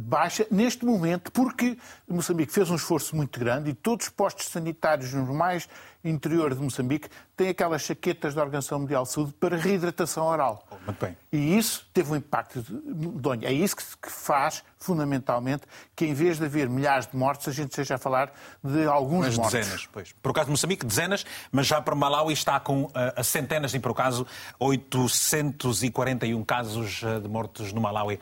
baixa 0.00 0.46
neste 0.50 0.84
momento 0.84 1.30
porque 1.30 1.78
Moçambique 2.08 2.52
fez 2.52 2.70
um 2.70 2.74
esforço 2.74 3.14
muito 3.14 3.38
grande 3.38 3.70
e 3.70 3.74
todos 3.74 4.06
os 4.06 4.12
postos 4.12 4.46
sanitários 4.48 5.12
normais 5.12 5.68
interior 6.08 6.54
de 6.54 6.60
Moçambique 6.60 7.08
têm 7.36 7.48
aquelas 7.48 7.82
chaquetas 7.82 8.34
da 8.34 8.42
Organização 8.42 8.78
Mundial 8.78 9.02
de 9.02 9.10
Saúde 9.10 9.32
para 9.38 9.56
reidratação 9.56 10.24
oral. 10.26 10.66
Muito 10.86 11.04
bem. 11.04 11.16
E 11.32 11.56
isso 11.56 11.86
teve 11.92 12.10
um 12.10 12.16
impacto 12.16 12.64
medonho. 12.84 13.44
É 13.44 13.52
isso 13.52 13.76
que 13.76 14.10
faz, 14.10 14.64
fundamentalmente, 14.78 15.64
que 15.94 16.06
em 16.06 16.14
vez 16.14 16.38
de 16.38 16.44
haver 16.44 16.68
milhares 16.68 17.06
de 17.06 17.16
mortes, 17.16 17.48
a 17.48 17.52
gente 17.52 17.74
seja 17.74 17.96
a 17.96 17.98
falar 17.98 18.32
de 18.62 18.86
alguns 18.86 19.26
mas 19.26 19.36
mortos. 19.36 19.54
dezenas, 19.54 19.88
pois. 19.92 20.14
Por 20.22 20.30
acaso 20.30 20.50
Moçambique, 20.50 20.86
dezenas, 20.86 21.26
mas 21.52 21.66
já 21.66 21.80
para 21.80 21.94
Malawi 21.94 22.32
está 22.32 22.58
com 22.58 22.84
uh, 22.84 23.24
centenas 23.24 23.74
e, 23.74 23.78
por 23.78 23.90
acaso, 23.90 24.26
841 24.58 26.42
casos 26.44 27.02
uh, 27.02 27.20
de 27.20 27.28
mortos 27.28 27.72
no 27.72 27.80
Malawi. 27.80 28.18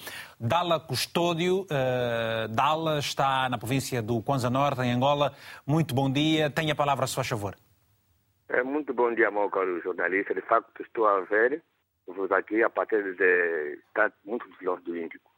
Dala 0.47 0.79
Custódio, 0.79 1.63
uh, 1.63 2.49
Dala 2.55 2.99
está 2.99 3.49
na 3.49 3.57
província 3.57 4.03
do 4.03 4.23
Kwanza 4.23 4.51
Norte, 4.51 4.83
em 4.83 4.93
Angola. 4.93 5.33
Muito 5.67 5.95
bom 5.95 6.13
dia. 6.13 6.51
Tenha 6.51 6.75
a 6.75 6.77
palavra, 6.77 7.07
se 7.07 7.15
faz 7.15 7.27
favor. 7.27 7.57
É, 8.51 8.63
muito 8.63 8.93
bom 8.93 9.15
dia, 9.15 9.31
meu 9.31 9.49
caro 9.49 9.81
jornalista. 9.81 10.35
De 10.35 10.43
facto, 10.43 10.83
estou 10.83 11.07
a 11.07 11.23
ver 11.23 11.63
vos 12.07 12.31
aqui 12.31 12.63
a 12.63 12.69
partir 12.69 13.17
de 13.17 13.79
está 13.89 14.13
muito 14.23 14.47
longe 14.61 14.83
do 14.83 14.95
Índico. 14.95 15.31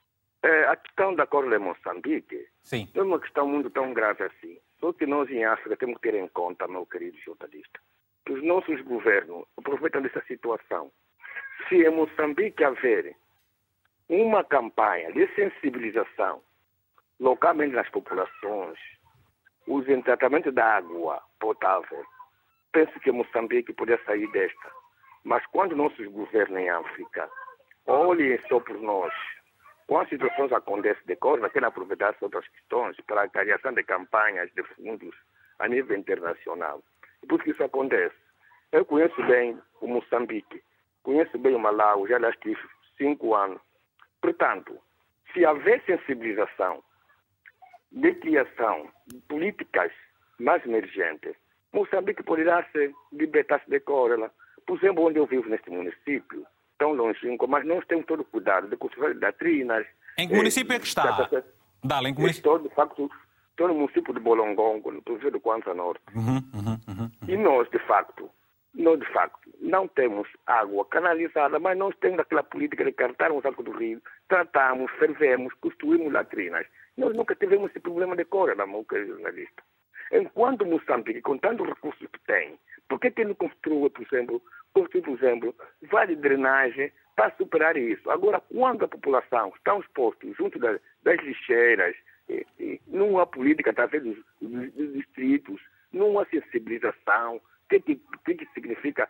É, 0.43 0.65
a 0.65 0.75
questão 0.75 1.15
da 1.15 1.25
cor 1.25 1.49
de 1.49 1.57
Moçambique 1.57 2.49
Sim. 2.65 2.89
não 2.93 3.05
é 3.05 3.07
uma 3.07 3.21
questão 3.21 3.47
muito 3.47 3.71
tão 3.71 3.95
grave 3.95 4.25
assim. 4.25 4.59
Só 4.81 4.93
que 4.93 5.07
nós 5.07 5.31
em 5.31 5.45
África 5.45 5.77
temos 5.77 5.99
que 6.01 6.11
ter 6.11 6.19
em 6.19 6.27
conta, 6.27 6.67
meu 6.67 6.85
querido 6.85 7.17
jornalista, 7.19 7.79
que 8.27 8.33
os 8.33 8.43
nossos 8.43 8.81
governos 8.81 9.47
aproveitam 9.57 10.03
dessa 10.03 10.23
situação. 10.27 10.91
Se 11.69 11.77
em 11.77 11.91
Moçambique 11.91 12.65
haver 12.65 13.15
uma 14.09 14.45
campanha 14.45 15.13
de 15.13 15.27
sensibilização 15.35 16.43
localmente 17.19 17.75
nas 17.75 17.89
populações, 17.91 18.79
os 19.67 19.89
em 19.89 20.01
tratamento 20.03 20.53
da 20.53 20.77
água 20.77 21.23
potável, 21.41 22.05
penso 22.73 22.99
que 23.01 23.11
Moçambique 23.11 23.73
poderia 23.73 24.05
sair 24.05 24.31
desta. 24.31 24.71
Mas 25.25 25.45
quando 25.47 25.75
nossos 25.75 26.07
governos 26.07 26.59
em 26.59 26.69
África 26.69 27.29
olhem 27.87 28.39
só 28.49 28.61
por 28.61 28.79
nós, 28.81 29.13
quando 29.87 30.09
situações 30.09 30.53
acontecem 30.53 31.03
de 31.07 31.17
coisa, 31.17 31.49
querem 31.49 31.69
aproveitar 31.69 32.15
outras 32.21 32.47
questões 32.49 32.97
para 33.07 33.23
a 33.23 33.29
criação 33.29 33.73
de 33.73 33.83
campanhas 33.83 34.51
de 34.53 34.63
fundos 34.63 35.15
a 35.59 35.69
nível 35.69 35.97
internacional. 35.97 36.83
E 37.23 37.27
por 37.27 37.43
que 37.43 37.51
isso 37.51 37.65
acontece? 37.65 38.15
Eu 38.73 38.85
conheço 38.85 39.21
bem 39.25 39.61
o 39.81 39.87
Moçambique, 39.87 40.63
conheço 41.03 41.39
bem 41.39 41.55
o 41.55 41.59
Malau, 41.59 42.07
já 42.07 42.19
lá 42.19 42.31
estive 42.31 42.61
cinco 42.97 43.35
anos. 43.35 43.61
Portanto, 44.27 44.77
se 45.33 45.45
haver 45.45 45.81
sensibilização 45.87 46.83
de 47.93 48.13
criação 48.15 48.89
de 49.07 49.21
políticas 49.29 49.93
mais 50.41 50.67
emergentes, 50.67 51.37
Moçambique 51.73 52.25
poderá 52.25 52.65
se 52.73 52.93
libertar-se 53.13 53.71
de 53.71 53.79
Córela. 53.79 54.33
Por 54.67 54.79
exemplo, 54.79 55.07
onde 55.07 55.21
eu 55.21 55.27
vivo 55.27 55.49
neste 55.49 55.71
município, 55.71 56.45
tão 56.77 56.93
longínquo, 56.95 57.47
mas 57.47 57.65
nós 57.65 57.87
temos 57.87 58.05
todo 58.07 58.23
o 58.23 58.25
cuidado 58.25 58.67
de 58.67 58.77
construir 58.77 59.15
doutrinas. 59.15 59.87
Em 60.19 60.27
que 60.27 60.35
município 60.35 60.75
é 60.75 60.81
que 60.81 60.87
está? 60.89 61.31
Dale, 61.85 62.09
em 62.09 62.15
que 62.15 62.21
município? 62.21 62.53
Estou, 62.53 62.69
de 62.69 62.75
facto, 62.75 63.09
estou 63.51 63.69
no 63.69 63.75
município 63.75 64.13
de 64.13 64.19
Bolongongo, 64.19 64.91
no 64.91 65.03
província 65.03 65.31
do 65.31 65.39
Quanza 65.39 65.73
Norte. 65.73 66.03
Uhum, 66.17 66.43
uhum, 66.53 66.81
uhum. 66.89 67.11
E 67.29 67.37
nós, 67.37 67.71
de 67.71 67.79
facto, 67.87 68.29
nós, 68.77 69.01
de 69.01 69.07
facto, 69.07 69.51
não 69.59 69.89
temos 69.89 70.29
água 70.47 70.85
canalizada, 70.87 71.59
mas 71.59 71.79
nós 71.79 71.97
temos 71.97 72.21
aquela 72.21 72.43
política 72.43 72.85
de 72.85 72.93
cartarmos 72.93 73.45
água 73.45 73.65
do 73.65 73.71
rio, 73.71 74.03
tratamos, 74.29 74.91
fervemos, 74.93 75.55
construímos 75.55 76.13
latrinas. 76.13 76.67
Nós 76.97 77.17
nunca 77.17 77.35
tivemos 77.35 77.71
esse 77.71 77.81
problema 77.81 78.15
de 78.15 78.25
cólera, 78.27 78.67
meu 78.67 78.85
querido 78.85 79.15
jornalista. 79.15 79.63
Enquanto 80.13 80.67
Moçambique, 80.67 81.23
com 81.23 81.39
tantos 81.39 81.67
recursos 81.67 82.07
que 82.07 82.21
tem, 82.27 82.59
por 82.89 83.01
que 83.01 83.25
não 83.25 83.35
construiu, 83.35 83.91
por 83.91 84.03
exemplo, 84.03 84.43
construiu, 84.73 85.05
por 85.05 85.15
exemplo, 85.17 85.55
várias 85.91 86.19
drenagens 86.19 86.93
para 87.17 87.35
superar 87.37 87.77
isso? 87.77 88.09
Agora, 88.11 88.41
quando 88.41 88.85
a 88.85 88.89
população 88.89 89.53
está 89.57 89.77
exposta 89.79 90.27
junto 90.35 90.59
das, 90.59 90.79
das 91.03 91.19
lixeiras, 91.23 91.97
e, 92.29 92.47
e, 92.61 92.81
não 92.87 93.19
há 93.19 93.27
política 93.27 93.71
através 93.71 94.03
dos, 94.03 94.17
dos, 94.41 94.73
dos 94.73 94.93
distritos, 94.93 95.61
não 95.93 96.19
há 96.19 96.27
sensibilização, 96.27 97.41
que, 97.69 97.81
que, 97.81 98.35
que, 98.35 98.47
significa 98.55 99.09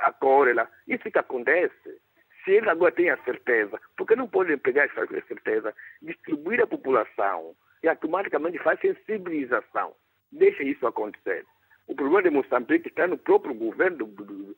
a 0.00 0.12
cólera, 0.12 0.68
isso 0.86 1.10
que 1.10 1.18
acontece. 1.18 2.00
Se 2.44 2.52
eles 2.52 2.68
agora 2.68 2.92
têm 2.92 3.10
a 3.10 3.22
certeza, 3.24 3.78
porque 3.96 4.16
não 4.16 4.28
podem 4.28 4.56
pegar 4.56 4.84
essa 4.84 5.06
certeza, 5.26 5.74
distribuir 6.00 6.62
a 6.62 6.66
população 6.66 7.54
e 7.82 7.88
automaticamente 7.88 8.58
faz 8.58 8.80
sensibilização. 8.80 9.94
Deixa 10.32 10.62
isso 10.62 10.86
acontecer. 10.86 11.44
O 11.86 11.94
problema 11.94 12.22
de 12.22 12.30
Moçambique 12.30 12.88
está 12.88 13.06
no 13.06 13.18
próprio 13.18 13.52
governo 13.52 14.06
do, 14.06 14.56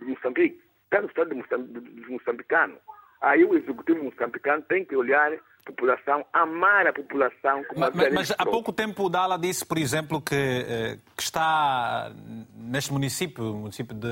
Moçambique, 0.00 0.60
está 0.84 1.02
no 1.02 1.08
estado 1.08 1.34
dos 1.34 2.08
moçambicanos. 2.08 2.78
Aí 3.20 3.44
o 3.44 3.56
executivo 3.56 4.04
moçambicano 4.04 4.62
tem 4.62 4.84
que 4.84 4.96
olhar 4.96 5.32
população, 5.66 6.24
amar 6.32 6.86
a 6.86 6.92
população. 6.92 7.64
Como 7.64 7.80
mas, 7.80 7.94
mas, 7.94 8.14
mas 8.14 8.30
há 8.38 8.46
pouco 8.46 8.72
tempo 8.72 9.04
o 9.04 9.08
Dala 9.08 9.38
disse, 9.38 9.66
por 9.66 9.76
exemplo, 9.76 10.20
que, 10.22 10.98
que 11.16 11.22
está 11.22 12.12
neste 12.54 12.92
município, 12.92 13.52
o 13.52 13.56
município 13.56 13.94
de 13.94 14.08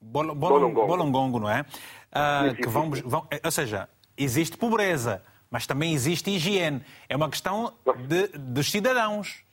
Bol 0.00 0.34
Bolongongo. 0.34 0.86
Bolongongo, 0.86 1.40
não 1.40 1.50
é? 1.50 1.60
Uh, 1.60 2.54
que 2.56 2.68
vamos, 2.68 3.00
vão, 3.00 3.28
ou 3.44 3.50
seja, 3.50 3.88
existe 4.16 4.56
pobreza, 4.56 5.22
mas 5.50 5.66
também 5.66 5.92
existe 5.92 6.30
higiene. 6.30 6.82
É 7.08 7.14
uma 7.14 7.28
questão 7.28 7.74
de, 8.08 8.28
dos 8.38 8.70
cidadãos. 8.70 9.44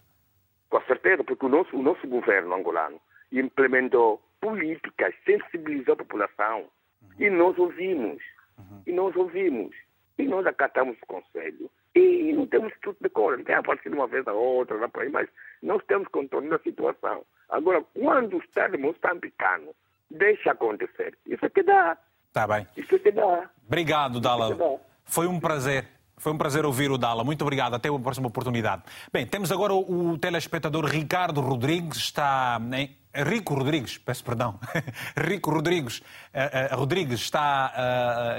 Com 0.69 0.81
certeza, 0.83 1.23
porque 1.23 1.45
o 1.45 1.49
nosso, 1.49 1.75
o 1.75 1.81
nosso 1.81 2.07
governo 2.07 2.55
angolano 2.55 2.99
implementou 3.31 4.21
políticas, 4.39 5.13
sensibilizou 5.25 5.93
a 5.93 5.97
população. 5.97 6.65
Uhum. 7.01 7.09
E 7.19 7.29
nós 7.29 7.57
ouvimos. 7.57 8.23
Uhum. 8.57 8.81
E 8.85 8.91
nós 8.93 9.15
ouvimos. 9.15 9.75
E 10.17 10.25
nós 10.25 10.45
acatamos 10.45 10.97
o 11.01 11.05
conselho. 11.05 11.69
E, 11.95 12.33
não 12.33 12.47
temos 12.47 12.73
tudo 12.81 12.97
de 13.01 13.09
cor. 13.09 13.41
Tem 13.43 13.55
aparecido 13.55 13.95
uma 13.95 14.07
vez 14.07 14.27
a 14.27 14.33
outra, 14.33 14.77
lá 14.77 14.87
por 14.89 15.03
aí, 15.03 15.09
mas 15.09 15.27
nós 15.61 15.83
temos 15.85 16.07
controle 16.09 16.49
da 16.49 16.59
situação. 16.59 17.23
Agora, 17.49 17.83
quando 17.93 18.37
o 18.37 18.39
Estado 18.39 18.77
moçambicano 18.77 19.73
deixa 20.09 20.51
acontecer, 20.51 21.17
isso 21.25 21.45
é 21.45 21.49
que 21.49 21.63
dá. 21.63 21.97
Está 22.27 22.47
bem. 22.47 22.67
Isso 22.75 22.95
é 22.95 22.99
que 22.99 23.11
dá. 23.11 23.49
Obrigado, 23.65 24.19
Dala. 24.19 24.79
Foi 25.05 25.27
um 25.27 25.39
prazer. 25.39 25.87
Foi 26.17 26.31
um 26.31 26.37
prazer 26.37 26.65
ouvir 26.65 26.89
o 26.89 26.97
Dala. 26.97 27.23
Muito 27.23 27.43
obrigado. 27.43 27.75
Até 27.75 27.89
a 27.89 27.99
próxima 27.99 28.27
oportunidade. 28.27 28.83
Bem, 29.13 29.25
temos 29.25 29.51
agora 29.51 29.73
o, 29.73 30.11
o 30.11 30.17
telespectador 30.17 30.85
Ricardo 30.85 31.41
Rodrigues. 31.41 31.97
Está 31.97 32.59
em... 32.75 32.95
Rico 33.23 33.55
Rodrigues, 33.55 33.97
peço 33.97 34.23
perdão. 34.23 34.59
Rico 35.17 35.49
Rodrigues, 35.49 35.99
uh, 35.99 36.75
uh, 36.75 36.77
Rodrigues 36.77 37.19
está 37.19 37.73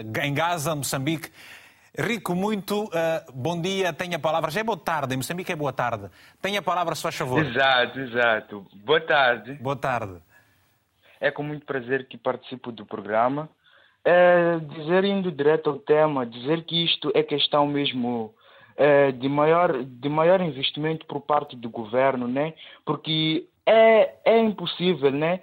uh, 0.04 0.20
em 0.24 0.32
Gaza, 0.32 0.74
Moçambique. 0.74 1.30
Rico, 1.96 2.34
muito 2.34 2.90
bom 3.34 3.60
dia. 3.60 3.92
Tenha 3.92 4.16
a 4.16 4.20
palavra. 4.20 4.50
Já 4.50 4.60
é 4.60 4.64
boa 4.64 4.78
tarde. 4.78 5.14
Em 5.14 5.16
Moçambique 5.16 5.52
é 5.52 5.56
boa 5.56 5.72
tarde. 5.72 6.10
Tenha 6.40 6.60
a 6.60 6.62
palavra, 6.62 6.94
se 6.94 7.02
faz 7.02 7.16
favor. 7.16 7.44
Exato, 7.44 8.00
exato. 8.00 8.66
Boa 8.74 9.00
tarde. 9.00 9.54
Boa 9.54 9.76
tarde. 9.76 10.20
É 11.20 11.30
com 11.30 11.42
muito 11.42 11.66
prazer 11.66 12.06
que 12.06 12.16
participo 12.16 12.70
do 12.70 12.86
programa. 12.86 13.48
É 14.04 14.58
dizer, 14.58 15.04
indo 15.04 15.30
direto 15.30 15.70
ao 15.70 15.78
tema, 15.78 16.24
dizer 16.24 16.64
que 16.64 16.84
isto 16.84 17.10
é 17.14 17.22
questão 17.22 17.66
mesmo 17.66 18.32
é, 18.78 19.10
de, 19.10 19.28
maior, 19.28 19.82
de 19.82 20.08
maior 20.08 20.40
investimento 20.40 21.04
por 21.06 21.20
parte 21.20 21.56
do 21.56 21.68
governo, 21.68 22.28
né? 22.28 22.54
porque 22.86 23.46
é, 23.66 24.14
é 24.24 24.38
impossível 24.38 25.10
né? 25.10 25.40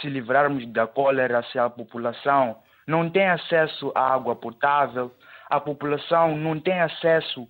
se 0.00 0.08
livrarmos 0.08 0.66
da 0.66 0.86
cólera 0.86 1.42
se 1.52 1.58
a 1.58 1.70
população 1.70 2.56
não 2.86 3.08
tem 3.08 3.28
acesso 3.28 3.92
à 3.94 4.12
água 4.12 4.34
potável, 4.34 5.12
a 5.48 5.60
população 5.60 6.36
não 6.36 6.58
tem 6.60 6.80
acesso, 6.80 7.48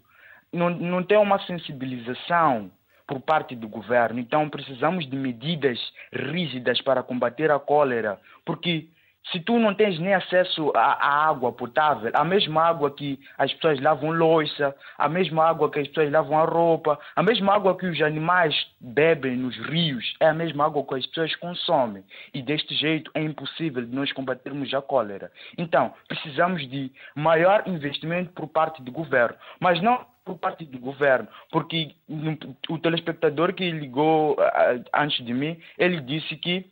não, 0.53 0.71
não 0.71 1.03
tem 1.03 1.19
uma 1.19 1.39
sensibilização 1.41 2.71
por 3.07 3.21
parte 3.21 3.57
do 3.57 3.69
governo. 3.69 4.21
Então 4.21 4.49
precisamos 4.49 5.09
de 5.09 5.17
medidas 5.17 5.79
rígidas 6.13 6.81
para 6.83 7.03
combater 7.03 7.51
a 7.51 7.59
cólera, 7.59 8.21
porque 8.45 8.89
se 9.31 9.41
tu 9.41 9.59
não 9.59 9.75
tens 9.75 9.99
nem 9.99 10.15
acesso 10.15 10.73
à, 10.75 11.29
água 11.29 11.53
potável, 11.53 12.11
a 12.15 12.25
mesma 12.25 12.63
água 12.63 12.91
que 12.91 13.19
as 13.37 13.53
pessoas 13.55 13.81
lavam 13.81 14.11
louça, 14.11 14.75
a 14.97 15.09
mesma 15.09 15.45
água 15.45 15.71
que 15.71 15.81
as 15.81 15.89
pessoas 15.89 16.11
lavam 16.11 16.39
a 16.39 16.45
roupa, 16.45 16.99
a 17.15 17.23
mesma 17.23 17.55
água 17.55 17.77
que 17.77 17.87
os 17.87 18.01
animais 18.01 18.55
bebem 18.81 19.37
nos 19.37 19.57
rios, 19.57 20.15
é 20.21 20.29
a 20.29 20.35
mesma 20.35 20.67
água 20.67 20.85
que 20.85 20.95
as 20.95 21.07
pessoas 21.07 21.35
consomem. 21.37 22.05
E 22.33 22.43
deste 22.43 22.75
jeito 22.75 23.11
é 23.15 23.23
impossível 23.23 23.85
de 23.85 23.95
nós 23.95 24.13
combatermos 24.13 24.73
a 24.73 24.81
cólera. 24.81 25.31
Então, 25.57 25.93
precisamos 26.07 26.69
de 26.69 26.91
maior 27.15 27.63
investimento 27.67 28.33
por 28.33 28.49
parte 28.49 28.83
do 28.83 28.91
governo, 28.91 29.37
mas 29.61 29.81
não 29.83 30.07
por 30.25 30.39
parte 30.39 30.65
do 30.67 30.79
governo, 30.79 31.27
porque 31.51 31.95
o 32.69 32.79
telespectador 32.79 33.55
que 33.55 33.71
ligou 33.71 34.37
antes 34.93 35.25
de 35.25 35.33
mim, 35.33 35.59
ele 35.79 36.03
disse 36.03 36.37
que 36.37 36.67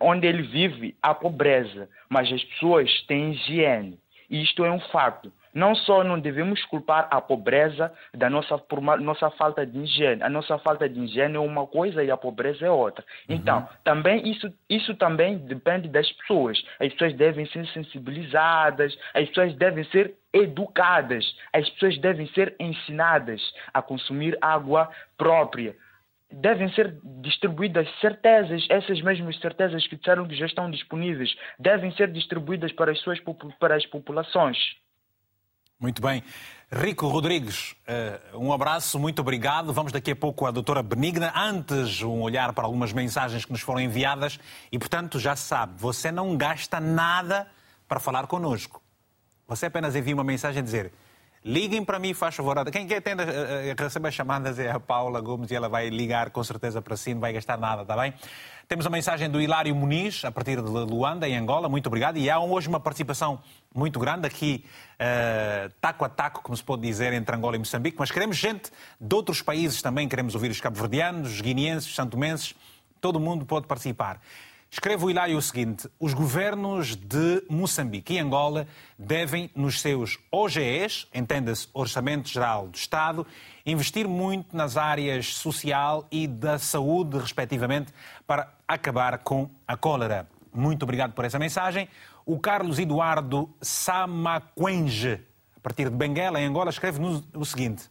onde 0.00 0.26
ele 0.26 0.42
vive 0.42 0.96
há 1.02 1.14
pobreza, 1.14 1.88
mas 2.08 2.32
as 2.32 2.42
pessoas 2.44 3.02
têm 3.06 3.32
higiene. 3.32 3.98
E 4.30 4.42
isto 4.42 4.64
é 4.64 4.70
um 4.70 4.80
fato. 4.80 5.32
Não 5.54 5.74
só 5.76 6.02
não 6.02 6.18
devemos 6.18 6.64
culpar 6.64 7.06
a 7.10 7.20
pobreza 7.20 7.92
da 8.12 8.28
nossa, 8.28 8.58
por 8.58 8.80
uma, 8.80 8.96
nossa 8.96 9.30
falta 9.30 9.64
de 9.64 9.78
higiene. 9.78 10.20
A 10.20 10.28
nossa 10.28 10.58
falta 10.58 10.88
de 10.88 10.98
higiene 11.00 11.36
é 11.36 11.38
uma 11.38 11.64
coisa 11.64 12.02
e 12.02 12.10
a 12.10 12.16
pobreza 12.16 12.66
é 12.66 12.70
outra. 12.70 13.04
Uhum. 13.28 13.36
Então, 13.36 13.68
também 13.84 14.28
isso, 14.28 14.52
isso 14.68 14.96
também 14.96 15.38
depende 15.38 15.88
das 15.88 16.10
pessoas. 16.10 16.60
As 16.80 16.92
pessoas 16.94 17.14
devem 17.14 17.46
ser 17.46 17.64
sensibilizadas, 17.68 18.98
as 19.14 19.28
pessoas 19.28 19.54
devem 19.54 19.84
ser 19.84 20.14
educadas, 20.32 21.24
as 21.52 21.70
pessoas 21.70 21.96
devem 21.98 22.26
ser 22.28 22.56
ensinadas 22.58 23.40
a 23.72 23.80
consumir 23.80 24.36
água 24.40 24.90
própria, 25.16 25.76
devem 26.34 26.72
ser 26.74 26.98
distribuídas 27.22 27.88
certezas, 28.00 28.66
essas 28.68 29.00
mesmas 29.02 29.38
certezas 29.40 29.86
que 29.86 29.96
disseram 29.96 30.26
que 30.26 30.36
já 30.36 30.46
estão 30.46 30.70
disponíveis, 30.70 31.34
devem 31.58 31.94
ser 31.96 32.10
distribuídas 32.10 32.72
para 32.72 32.92
as 32.92 33.00
suas 33.00 33.18
para 33.58 33.76
as 33.76 33.86
populações. 33.86 34.58
Muito 35.78 36.00
bem. 36.00 36.22
Rico 36.72 37.06
Rodrigues, 37.08 37.76
eh, 37.86 38.18
um 38.34 38.52
abraço, 38.52 38.98
muito 38.98 39.20
obrigado. 39.20 39.72
Vamos 39.72 39.92
daqui 39.92 40.10
a 40.12 40.16
pouco 40.16 40.46
à 40.46 40.50
doutora 40.50 40.82
Benigna. 40.82 41.32
Antes, 41.36 42.00
um 42.02 42.22
olhar 42.22 42.52
para 42.52 42.64
algumas 42.64 42.92
mensagens 42.92 43.44
que 43.44 43.52
nos 43.52 43.60
foram 43.60 43.80
enviadas 43.80 44.38
e, 44.72 44.78
portanto, 44.78 45.18
já 45.18 45.36
sabe, 45.36 45.74
você 45.76 46.10
não 46.10 46.36
gasta 46.36 46.80
nada 46.80 47.46
para 47.86 48.00
falar 48.00 48.26
connosco. 48.26 48.82
Você 49.46 49.66
apenas 49.66 49.94
envia 49.94 50.14
uma 50.14 50.24
mensagem 50.24 50.60
a 50.60 50.64
dizer 50.64 50.92
liguem 51.44 51.84
para 51.84 51.98
mim, 51.98 52.14
faz 52.14 52.34
favor. 52.34 52.64
Quem 52.70 52.86
quer 52.86 52.96
atende, 52.96 53.22
recebe 53.76 54.08
as 54.08 54.14
chamadas 54.14 54.58
é 54.58 54.70
a 54.70 54.80
Paula 54.80 55.20
Gomes 55.20 55.50
e 55.50 55.54
ela 55.54 55.68
vai 55.68 55.90
ligar 55.90 56.30
com 56.30 56.42
certeza 56.42 56.80
para 56.80 56.96
si, 56.96 57.12
não 57.12 57.20
vai 57.20 57.32
gastar 57.32 57.58
nada, 57.58 57.82
está 57.82 57.96
bem? 57.96 58.14
Temos 58.66 58.86
a 58.86 58.90
mensagem 58.90 59.28
do 59.28 59.42
Hilário 59.42 59.74
Muniz, 59.74 60.24
a 60.24 60.32
partir 60.32 60.56
de 60.56 60.68
Luanda, 60.68 61.28
em 61.28 61.36
Angola. 61.36 61.68
Muito 61.68 61.86
obrigado. 61.86 62.16
E 62.16 62.30
há 62.30 62.40
hoje 62.40 62.66
uma 62.66 62.80
participação 62.80 63.38
muito 63.74 64.00
grande 64.00 64.26
aqui, 64.26 64.64
uh, 64.94 65.70
taco 65.82 66.02
a 66.02 66.08
taco, 66.08 66.40
como 66.42 66.56
se 66.56 66.64
pode 66.64 66.80
dizer, 66.80 67.12
entre 67.12 67.36
Angola 67.36 67.56
e 67.56 67.58
Moçambique. 67.58 67.98
Mas 67.98 68.10
queremos 68.10 68.38
gente 68.38 68.70
de 68.98 69.14
outros 69.14 69.42
países 69.42 69.82
também. 69.82 70.08
Queremos 70.08 70.34
ouvir 70.34 70.50
os 70.50 70.60
cabo-verdianos, 70.62 71.32
os 71.32 71.40
guineenses, 71.42 71.90
os 71.90 71.94
santomenses. 71.94 72.54
Todo 73.02 73.20
mundo 73.20 73.44
pode 73.44 73.66
participar. 73.66 74.18
Escreve 74.74 75.04
o 75.04 75.08
Hilário 75.08 75.38
o 75.38 75.40
seguinte: 75.40 75.88
os 76.00 76.12
governos 76.12 76.96
de 76.96 77.44
Moçambique 77.48 78.14
e 78.14 78.18
Angola 78.18 78.66
devem, 78.98 79.48
nos 79.54 79.80
seus 79.80 80.18
OGEs, 80.32 81.06
entenda-se 81.14 81.68
Orçamento 81.72 82.28
Geral 82.28 82.66
do 82.66 82.74
Estado, 82.74 83.24
investir 83.64 84.08
muito 84.08 84.56
nas 84.56 84.76
áreas 84.76 85.32
social 85.36 86.08
e 86.10 86.26
da 86.26 86.58
saúde, 86.58 87.18
respectivamente, 87.18 87.94
para 88.26 88.52
acabar 88.66 89.18
com 89.18 89.48
a 89.64 89.76
cólera. 89.76 90.28
Muito 90.52 90.82
obrigado 90.82 91.12
por 91.12 91.24
essa 91.24 91.38
mensagem. 91.38 91.88
O 92.26 92.40
Carlos 92.40 92.80
Eduardo 92.80 93.48
Samaquenge, 93.62 95.20
a 95.56 95.60
partir 95.60 95.88
de 95.88 95.94
Benguela, 95.94 96.40
em 96.40 96.46
Angola, 96.46 96.70
escreve 96.70 96.98
o 97.32 97.44
seguinte: 97.44 97.88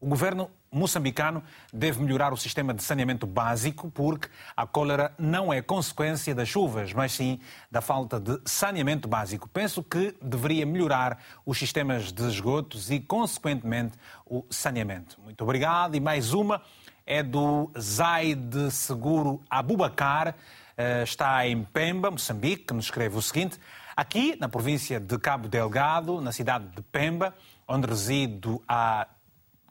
o 0.00 0.08
governo 0.08 0.50
moçambicano 0.70 1.42
deve 1.72 2.02
melhorar 2.02 2.32
o 2.32 2.36
sistema 2.36 2.72
de 2.72 2.82
saneamento 2.82 3.26
básico, 3.26 3.90
porque 3.90 4.28
a 4.56 4.66
cólera 4.66 5.12
não 5.18 5.52
é 5.52 5.60
consequência 5.60 6.34
das 6.34 6.48
chuvas, 6.48 6.92
mas 6.92 7.12
sim 7.12 7.40
da 7.70 7.80
falta 7.80 8.20
de 8.20 8.40
saneamento 8.44 9.08
básico. 9.08 9.48
Penso 9.48 9.82
que 9.82 10.14
deveria 10.22 10.64
melhorar 10.64 11.18
os 11.44 11.58
sistemas 11.58 12.12
de 12.12 12.26
esgotos 12.28 12.90
e, 12.90 13.00
consequentemente, 13.00 13.98
o 14.24 14.44
saneamento. 14.48 15.20
Muito 15.20 15.42
obrigado. 15.42 15.96
E 15.96 16.00
mais 16.00 16.32
uma 16.32 16.62
é 17.04 17.22
do 17.22 17.70
Zaid 17.78 18.70
Seguro 18.70 19.42
Abubacar, 19.50 20.36
eh, 20.76 21.02
está 21.02 21.46
em 21.46 21.64
Pemba, 21.64 22.10
Moçambique, 22.10 22.66
que 22.66 22.74
nos 22.74 22.84
escreve 22.84 23.16
o 23.16 23.22
seguinte. 23.22 23.58
Aqui, 23.96 24.36
na 24.38 24.48
província 24.48 25.00
de 25.00 25.18
Cabo 25.18 25.48
Delgado, 25.48 26.20
na 26.20 26.30
cidade 26.30 26.66
de 26.68 26.80
Pemba, 26.82 27.34
onde 27.66 27.88
resido 27.88 28.62
há 28.66 29.06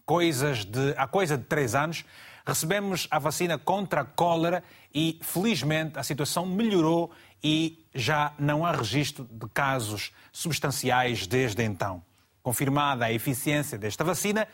coisas 0.10 0.66
de, 0.66 0.95
há 0.97 1.05
coisa 1.05 1.38
de 1.38 1.43
três 1.43 1.76
anos, 1.76 2.03
recebemos 2.43 3.07
a 3.12 3.20
vacina 3.20 3.60
contra 3.60 4.01
a 4.01 4.03
cólera 4.03 4.64
e, 4.91 5.20
felizmente, 5.22 5.99
a 5.99 6.03
situação 6.03 6.47
melhorou 6.47 7.12
e 7.43 7.86
já 7.93 8.34
não 8.39 8.66
há 8.66 8.72
registro 8.72 9.24
de 9.30 9.47
casos 9.49 10.12
substanciais 10.32 11.28
desde 11.28 11.62
então. 11.62 12.01
Confirmada 12.41 13.05
a 13.05 13.14
eficiência 13.14 13.78
desta 13.78 14.03
vacina, 14.03 14.47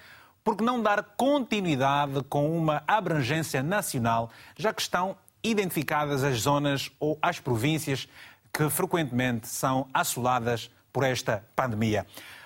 por 0.43 0.58
que 0.58 0.64
não 0.66 0.84
dar 0.84 1.01
continuidade 1.16 2.22
com 2.28 2.51
uma 2.58 2.84
abrangência 2.86 3.64
nacional, 3.64 4.30
já 4.58 4.74
que 4.74 4.82
estão 4.82 5.16
identificadas 5.41 6.22
as 6.26 6.41
zonas 6.41 6.91
ou 6.99 7.18
as 7.22 7.39
províncias 7.39 8.10
que 8.51 8.70
frequentemente 8.70 9.47
são 9.47 9.88
assoladas 9.93 10.70
por 10.91 11.06
esta 11.06 11.45
pandemia? 11.56 12.06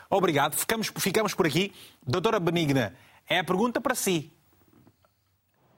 Obrigado. 0.10 0.56
Ficamos, 0.56 0.92
ficamos 0.98 1.34
por 1.34 1.46
aqui. 1.46 1.74
Doutora 2.06 2.40
Benigna, 2.40 2.96
é 3.28 3.40
a 3.40 3.44
pergunta 3.44 3.80
para 3.80 3.94
si. 3.94 4.32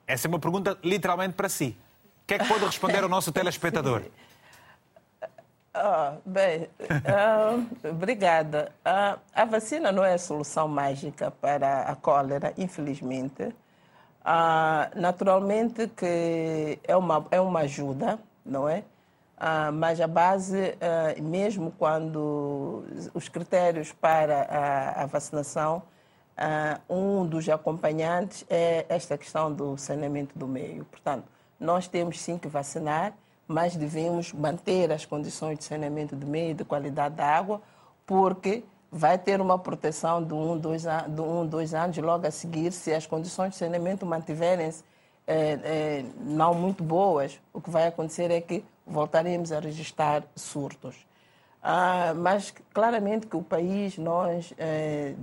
Essa 0.06 0.26
é 0.26 0.28
uma 0.28 0.38
pergunta 0.38 0.78
literalmente 0.82 1.34
para 1.34 1.48
si. 1.48 1.76
O 2.22 2.26
que 2.26 2.34
é 2.34 2.38
que 2.38 2.48
pode 2.48 2.64
responder 2.64 3.02
ao 3.02 3.08
nosso 3.08 3.30
telespectador? 3.32 4.02
Oh, 5.74 6.18
bem, 6.26 6.68
uh, 6.80 7.88
obrigada. 7.88 8.72
Uh, 8.84 9.18
a 9.34 9.44
vacina 9.46 9.90
não 9.90 10.04
é 10.04 10.14
a 10.14 10.18
solução 10.18 10.68
mágica 10.68 11.30
para 11.30 11.82
a 11.82 11.96
cólera, 11.96 12.52
infelizmente. 12.58 13.42
Uh, 13.42 15.00
naturalmente 15.00 15.88
que 15.88 16.78
é 16.84 16.96
uma, 16.96 17.26
é 17.30 17.40
uma 17.40 17.60
ajuda, 17.60 18.18
não 18.44 18.68
é? 18.68 18.84
Uh, 19.42 19.72
mas 19.72 20.00
a 20.00 20.06
base, 20.06 20.56
uh, 20.56 21.20
mesmo 21.20 21.72
quando 21.76 22.84
os 23.12 23.28
critérios 23.28 23.90
para 23.90 24.42
a, 24.42 25.02
a 25.02 25.06
vacinação, 25.06 25.82
uh, 26.38 26.94
um 26.94 27.26
dos 27.26 27.48
acompanhantes 27.48 28.44
é 28.48 28.86
esta 28.88 29.18
questão 29.18 29.52
do 29.52 29.76
saneamento 29.76 30.38
do 30.38 30.46
meio. 30.46 30.84
Portanto, 30.84 31.24
nós 31.58 31.88
temos 31.88 32.20
sim 32.20 32.38
que 32.38 32.46
vacinar, 32.46 33.14
mas 33.48 33.74
devemos 33.74 34.32
manter 34.32 34.92
as 34.92 35.04
condições 35.04 35.58
de 35.58 35.64
saneamento 35.64 36.14
do 36.14 36.24
meio, 36.24 36.54
de 36.54 36.64
qualidade 36.64 37.16
da 37.16 37.26
água, 37.26 37.60
porque 38.06 38.62
vai 38.92 39.18
ter 39.18 39.40
uma 39.40 39.58
proteção 39.58 40.22
de 40.22 40.34
um, 40.34 40.56
dois, 40.56 40.84
de 40.84 41.20
um, 41.20 41.44
dois 41.44 41.74
anos 41.74 41.98
logo 41.98 42.24
a 42.24 42.30
seguir, 42.30 42.70
se 42.70 42.94
as 42.94 43.08
condições 43.08 43.50
de 43.50 43.56
saneamento 43.56 44.06
mantiverem-se 44.06 44.84
é, 45.26 45.58
é, 45.64 46.04
não 46.20 46.54
muito 46.54 46.84
boas, 46.84 47.40
o 47.52 47.60
que 47.60 47.70
vai 47.70 47.88
acontecer 47.88 48.30
é 48.30 48.40
que 48.40 48.64
voltaremos 48.86 49.52
a 49.52 49.60
registrar 49.60 50.24
surtos. 50.34 51.06
Ah, 51.62 52.12
mas 52.16 52.52
claramente 52.74 53.26
que 53.26 53.36
o 53.36 53.42
país, 53.42 53.96
nós 53.96 54.52
é, 54.58 55.14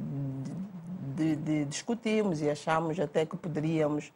de, 1.16 1.36
de, 1.36 1.66
discutimos 1.66 2.41
e 2.41 2.49
achamos 2.49 2.97
até 2.99 3.26
que 3.26 3.36
poderíamos 3.36 4.12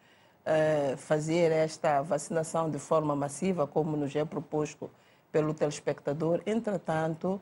é, 0.45 0.95
fazer 0.97 1.51
esta 1.51 2.01
vacinação 2.01 2.69
de 2.69 2.79
forma 2.79 3.15
massiva, 3.15 3.67
como 3.67 3.97
nos 3.97 4.15
é 4.15 4.23
proposto 4.23 4.89
pelo 5.31 5.53
telespectador. 5.53 6.41
Entretanto, 6.45 7.41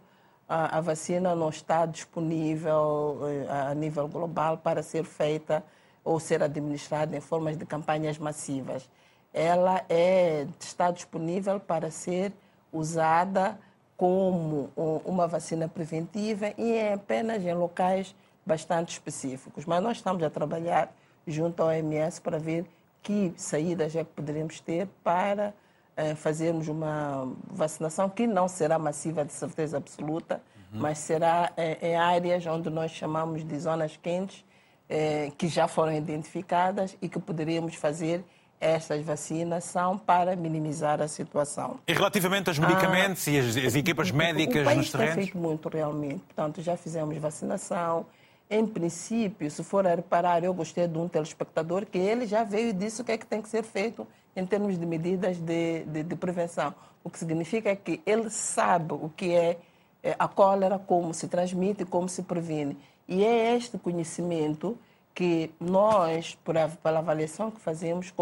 a, 0.50 0.78
a 0.78 0.82
vacina 0.82 1.36
não 1.36 1.50
está 1.50 1.86
disponível 1.86 3.20
é, 3.48 3.70
a 3.72 3.76
nível 3.76 4.08
global 4.08 4.58
para 4.58 4.82
ser 4.82 5.04
feita 5.04 5.64
ou 6.04 6.20
ser 6.20 6.42
administrada 6.42 7.16
em 7.16 7.22
formas 7.22 7.56
de 7.56 7.66
campanhas 7.66 8.18
massivas. 8.18 8.90
Ela 9.34 9.84
é, 9.90 10.46
está 10.60 10.92
disponível 10.92 11.60
para 11.60 11.90
ser 11.90 12.34
usada 12.72 13.58
como 13.96 14.70
uma 15.06 15.28
vacina 15.28 15.68
preventiva 15.68 16.54
e 16.58 16.74
é 16.74 16.94
apenas 16.94 17.44
em 17.44 17.54
locais 17.54 18.16
bastante 18.46 18.94
específicos. 18.94 19.66
Mas 19.66 19.84
nós 19.84 19.98
estamos 19.98 20.24
a 20.24 20.30
trabalhar 20.30 20.92
junto 21.28 21.62
ao 21.62 21.70
OMS 21.70 22.20
para 22.20 22.40
ver 22.40 22.66
que 23.04 23.34
saídas 23.38 23.96
é 23.96 24.04
que 24.04 24.10
poderemos 24.12 24.60
ter 24.60 24.88
para 25.04 25.54
eh, 25.96 26.16
fazermos 26.16 26.68
uma 26.68 27.32
vacinação 27.48 28.10
que 28.10 28.26
não 28.26 28.48
será 28.48 28.80
massiva 28.80 29.26
de 29.26 29.34
certeza 29.34 29.78
absoluta, 29.78 30.42
uhum. 30.56 30.80
mas 30.82 30.98
será 31.00 31.52
eh, 31.58 31.90
em 31.90 31.96
áreas 31.96 32.46
onde 32.46 32.70
nós 32.70 32.92
chamamos 32.92 33.46
de 33.46 33.60
zonas 33.60 33.98
quentes 33.98 34.46
eh, 34.90 35.32
que 35.38 35.48
já 35.48 35.68
foram 35.68 35.94
identificadas 35.94 36.96
e 37.02 37.10
que 37.10 37.20
poderíamos 37.20 37.76
fazer 37.76 38.24
estas 38.62 39.04
vacinas 39.04 39.64
são 39.64 39.98
para 39.98 40.36
minimizar 40.36 41.02
a 41.02 41.08
situação. 41.08 41.80
E 41.88 41.94
relativamente 41.94 42.48
aos 42.48 42.60
medicamentos 42.60 43.28
ah, 43.28 43.32
e 43.32 43.40
as, 43.40 43.58
as, 43.58 43.76
equipas 43.76 44.12
médicas 44.12 44.62
o 44.62 44.66
país 44.66 44.78
nos 44.78 44.92
terrenos? 44.92 45.16
tem 45.16 45.24
feito 45.26 45.38
muito 45.38 45.68
realmente. 45.68 46.20
Portanto, 46.20 46.62
já 46.62 46.78
fizemos 46.78 47.18
vacinação. 47.18 48.06
Em 48.48 48.68
princípio, 48.68 49.50
se 49.50 49.64
for 49.64 49.88
a 49.88 49.96
reparar, 49.96 50.44
eu 50.44 50.54
gostei 50.54 50.88
de 50.88 50.98
um 50.98 51.08
telespectador 51.08 51.88
que 51.88 51.98
ele 51.98 52.28
já 52.28 52.44
veio 52.44 52.70
e 52.70 52.74
disse 52.74 53.02
o 53.02 53.04
que 53.04 53.14
é 53.14 53.18
que 53.18 53.26
tem 53.26 53.42
que 53.42 53.50
ser 53.50 53.64
feito 53.64 54.08
em 54.36 54.46
termos 54.46 54.78
de 54.78 54.86
medidas 54.86 55.38
de, 55.38 55.84
de, 55.86 56.04
de 56.04 56.16
prevenção. 56.16 56.74
O 57.04 57.10
que 57.10 57.18
significa 57.18 57.76
que 57.76 58.00
ele 58.06 58.30
sabe 58.30 58.94
o 58.94 59.10
que 59.10 59.34
é, 59.34 59.58
é 60.04 60.16
a 60.20 60.28
cólera, 60.28 60.78
como 60.78 61.14
se 61.16 61.28
transmite, 61.28 61.84
como 61.84 62.08
se 62.08 62.22
previne. 62.22 62.78
E 63.08 63.24
é 63.24 63.56
este 63.56 63.78
conhecimento 63.80 64.78
que 65.14 65.52
nós, 65.60 66.38
pela 66.44 67.00
avaliação 67.00 67.52
que 67.52 67.60
fazemos, 67.60 68.14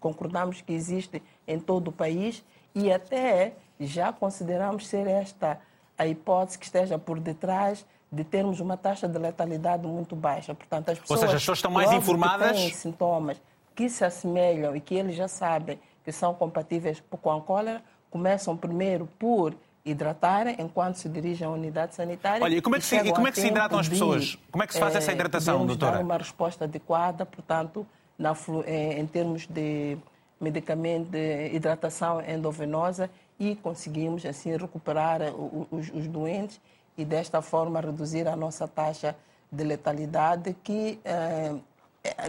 concordamos 0.00 0.62
que 0.62 0.72
existe 0.72 1.22
em 1.46 1.58
todo 1.58 1.88
o 1.88 1.92
país 1.92 2.44
e 2.74 2.92
até 2.92 3.54
já 3.78 4.12
consideramos 4.12 4.86
ser 4.86 5.06
esta 5.06 5.60
a 5.98 6.06
hipótese 6.06 6.58
que 6.58 6.64
esteja 6.64 6.98
por 6.98 7.20
detrás 7.20 7.84
de 8.10 8.24
termos 8.24 8.58
uma 8.58 8.76
taxa 8.76 9.06
de 9.06 9.18
letalidade 9.18 9.86
muito 9.86 10.16
baixa. 10.16 10.54
Portanto, 10.54 10.90
as 10.90 10.98
pessoas, 10.98 11.20
Ou 11.20 11.26
seja, 11.26 11.36
as 11.36 11.42
pessoas 11.42 11.58
estão 11.58 11.70
mais 11.70 11.92
informadas. 11.92 12.52
Que 12.52 12.62
têm 12.62 12.72
sintomas 12.72 13.40
que 13.74 13.88
se 13.88 14.04
assemelham 14.04 14.74
e 14.74 14.80
que 14.80 14.94
eles 14.94 15.14
já 15.14 15.28
sabem 15.28 15.78
que 16.02 16.10
são 16.10 16.34
compatíveis 16.34 17.02
com 17.08 17.30
a 17.30 17.40
cólera, 17.40 17.82
começam 18.10 18.56
primeiro 18.56 19.06
por 19.18 19.54
hidratarem 19.84 20.56
enquanto 20.58 20.96
se 20.96 21.08
dirigem 21.08 21.46
à 21.46 21.50
unidade 21.50 21.94
sanitária. 21.94 22.42
Olha, 22.42 22.56
e 22.56 22.60
como 22.60 22.76
é 22.76 22.78
que, 22.78 22.84
se, 22.84 23.12
como 23.12 23.26
é 23.26 23.32
que 23.32 23.40
se 23.40 23.46
hidratam 23.46 23.78
as 23.78 23.88
pessoas? 23.88 24.38
Como 24.50 24.62
é 24.62 24.66
que 24.66 24.74
se 24.74 24.80
faz 24.80 24.94
essa 24.94 25.10
eh, 25.10 25.14
hidratação, 25.14 25.64
doutora? 25.64 25.92
dar 25.92 26.04
uma 26.04 26.18
resposta 26.18 26.64
adequada, 26.64 27.24
portanto, 27.24 27.86
na, 28.18 28.34
eh, 28.66 28.98
em 28.98 29.06
termos 29.06 29.46
de 29.46 29.96
medicamento 30.40 31.10
de 31.10 31.54
hidratação 31.54 32.20
endovenosa 32.22 33.10
e 33.38 33.56
conseguimos, 33.56 34.24
assim, 34.26 34.54
recuperar 34.56 35.22
eh, 35.22 35.32
os, 35.70 35.90
os 35.90 36.06
doentes 36.06 36.60
e, 36.96 37.04
desta 37.04 37.40
forma, 37.40 37.80
reduzir 37.80 38.28
a 38.28 38.36
nossa 38.36 38.68
taxa 38.68 39.16
de 39.50 39.64
letalidade, 39.64 40.54
que 40.62 41.00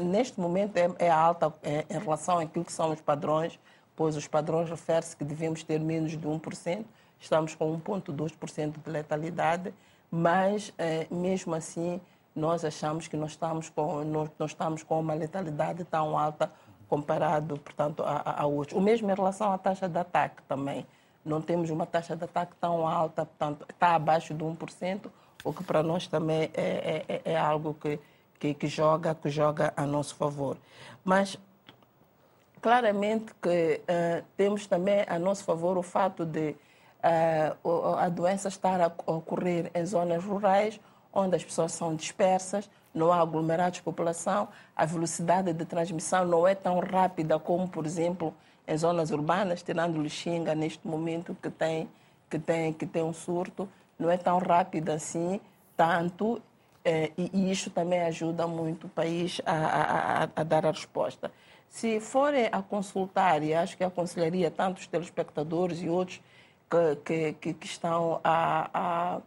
neste 0.02 0.40
momento 0.40 0.76
é, 0.76 0.90
é 0.98 1.10
alta 1.10 1.54
é, 1.62 1.86
em 1.88 2.00
relação 2.00 2.40
àquilo 2.40 2.66
que 2.66 2.74
são 2.74 2.92
os 2.92 3.00
padrões, 3.00 3.60
pois 3.96 4.16
os 4.16 4.28
padrões 4.28 4.70
referem-se 4.70 5.16
que 5.16 5.24
devemos 5.24 5.62
ter 5.62 5.80
menos 5.80 6.14
de 6.14 6.28
1%, 6.28 6.84
estamos 7.22 7.56
com 7.56 7.80
1,2% 7.80 8.84
de 8.84 8.90
letalidade, 8.90 9.74
mas 10.10 10.74
eh, 10.78 11.08
mesmo 11.10 11.54
assim 11.54 12.02
nós 12.36 12.66
achamos 12.66 13.08
que 13.08 13.16
nós 13.16 13.32
estamos 13.32 13.70
com, 13.70 14.04
nós, 14.04 14.52
estamos 14.52 14.84
com 14.84 15.00
uma 15.00 15.14
letalidade 15.14 15.84
tão 15.86 16.18
alta 16.18 16.52
comparado, 16.90 17.58
portanto, 17.58 18.04
a, 18.04 18.42
a, 18.42 18.46
outros. 18.46 18.78
O 18.78 18.82
mesmo 18.82 19.10
em 19.10 19.14
relação 19.14 19.52
à 19.52 19.58
taxa 19.58 19.88
de 19.88 19.98
ataque 19.98 20.42
também. 20.44 20.86
Não 21.24 21.42
temos 21.42 21.70
uma 21.70 21.86
taxa 21.86 22.16
de 22.16 22.24
ataque 22.24 22.54
tão 22.60 22.88
alta, 22.88 23.26
portanto, 23.26 23.66
está 23.70 23.96
abaixo 23.96 24.34
de 24.34 24.44
1%, 24.44 25.10
o 25.44 25.54
que 25.54 25.64
para 25.64 25.84
nós 25.84 26.08
também 26.08 26.50
é, 26.54 26.62
é, 26.62 27.06
é, 27.08 27.22
é 27.34 27.38
algo 27.38 27.76
que, 27.76 28.00
que, 28.40 28.54
que, 28.56 28.68
joga, 28.68 29.14
que 29.14 29.30
joga 29.30 29.72
a 29.78 29.86
nosso 29.86 30.16
favor. 30.16 30.58
Mas, 31.06 31.38
claramente 32.60 33.34
que 33.42 33.82
uh, 33.82 34.26
temos 34.36 34.66
também 34.66 35.06
a 35.08 35.20
nosso 35.20 35.44
favor 35.44 35.78
o 35.78 35.84
fato 35.84 36.26
de 36.26 36.56
a 37.04 38.10
doença 38.10 38.48
estar 38.48 38.80
a 38.82 38.88
ocorrer 39.06 39.72
em 39.74 39.86
zonas 39.86 40.24
rurais, 40.24 40.80
onde 41.14 41.36
as 41.36 41.44
pessoas 41.44 41.72
são 41.72 41.96
dispersas, 41.96 42.70
não 42.94 43.12
há 43.12 43.22
aglomerados 43.22 43.78
de 43.78 43.84
população, 43.84 44.48
a 44.76 44.86
velocidade 44.86 45.54
de 45.54 45.66
transmissão 45.66 46.26
não 46.26 46.48
é 46.48 46.56
tão 46.56 46.80
rápida 46.80 47.40
como, 47.40 47.68
por 47.68 47.86
exemplo, 47.86 48.34
em 48.68 48.78
zonas 48.78 49.12
urbanas, 49.12 49.64
tirando 49.64 50.02
Lixinga 50.02 50.54
neste 50.54 50.88
momento 50.88 51.36
que 51.42 51.50
tem, 51.50 51.90
que 52.30 52.38
tem, 52.38 52.74
que 52.74 52.86
tem 52.86 53.04
um 53.04 53.14
surto, 53.14 53.68
não 53.98 54.10
é 54.10 54.18
tão 54.18 54.38
rápida 54.38 54.94
assim, 54.94 55.40
tanto, 55.76 56.42
eh, 56.84 57.12
e, 57.18 57.30
e 57.34 57.52
isso 57.52 57.70
também 57.70 58.02
ajuda 58.02 58.48
muito 58.48 58.88
o 58.88 58.90
país 58.90 59.42
a, 59.46 59.52
a, 59.52 60.24
a, 60.24 60.30
a, 60.36 60.44
dar 60.44 60.66
a 60.66 60.72
resposta. 60.72 61.32
Se 61.70 62.00
forem 62.00 62.50
a 62.52 62.62
consultar, 62.62 63.44
e 63.44 63.54
acho 63.54 63.78
que 63.78 63.84
aconselharia 63.84 64.52
tanto 64.52 64.80
os 64.80 64.88
telespectadores 64.88 65.82
e 65.82 65.90
outros 65.90 66.22
que, 67.04 67.34
que, 67.34 67.54
que 67.54 67.66
estão 67.66 68.22
a, 68.24 69.20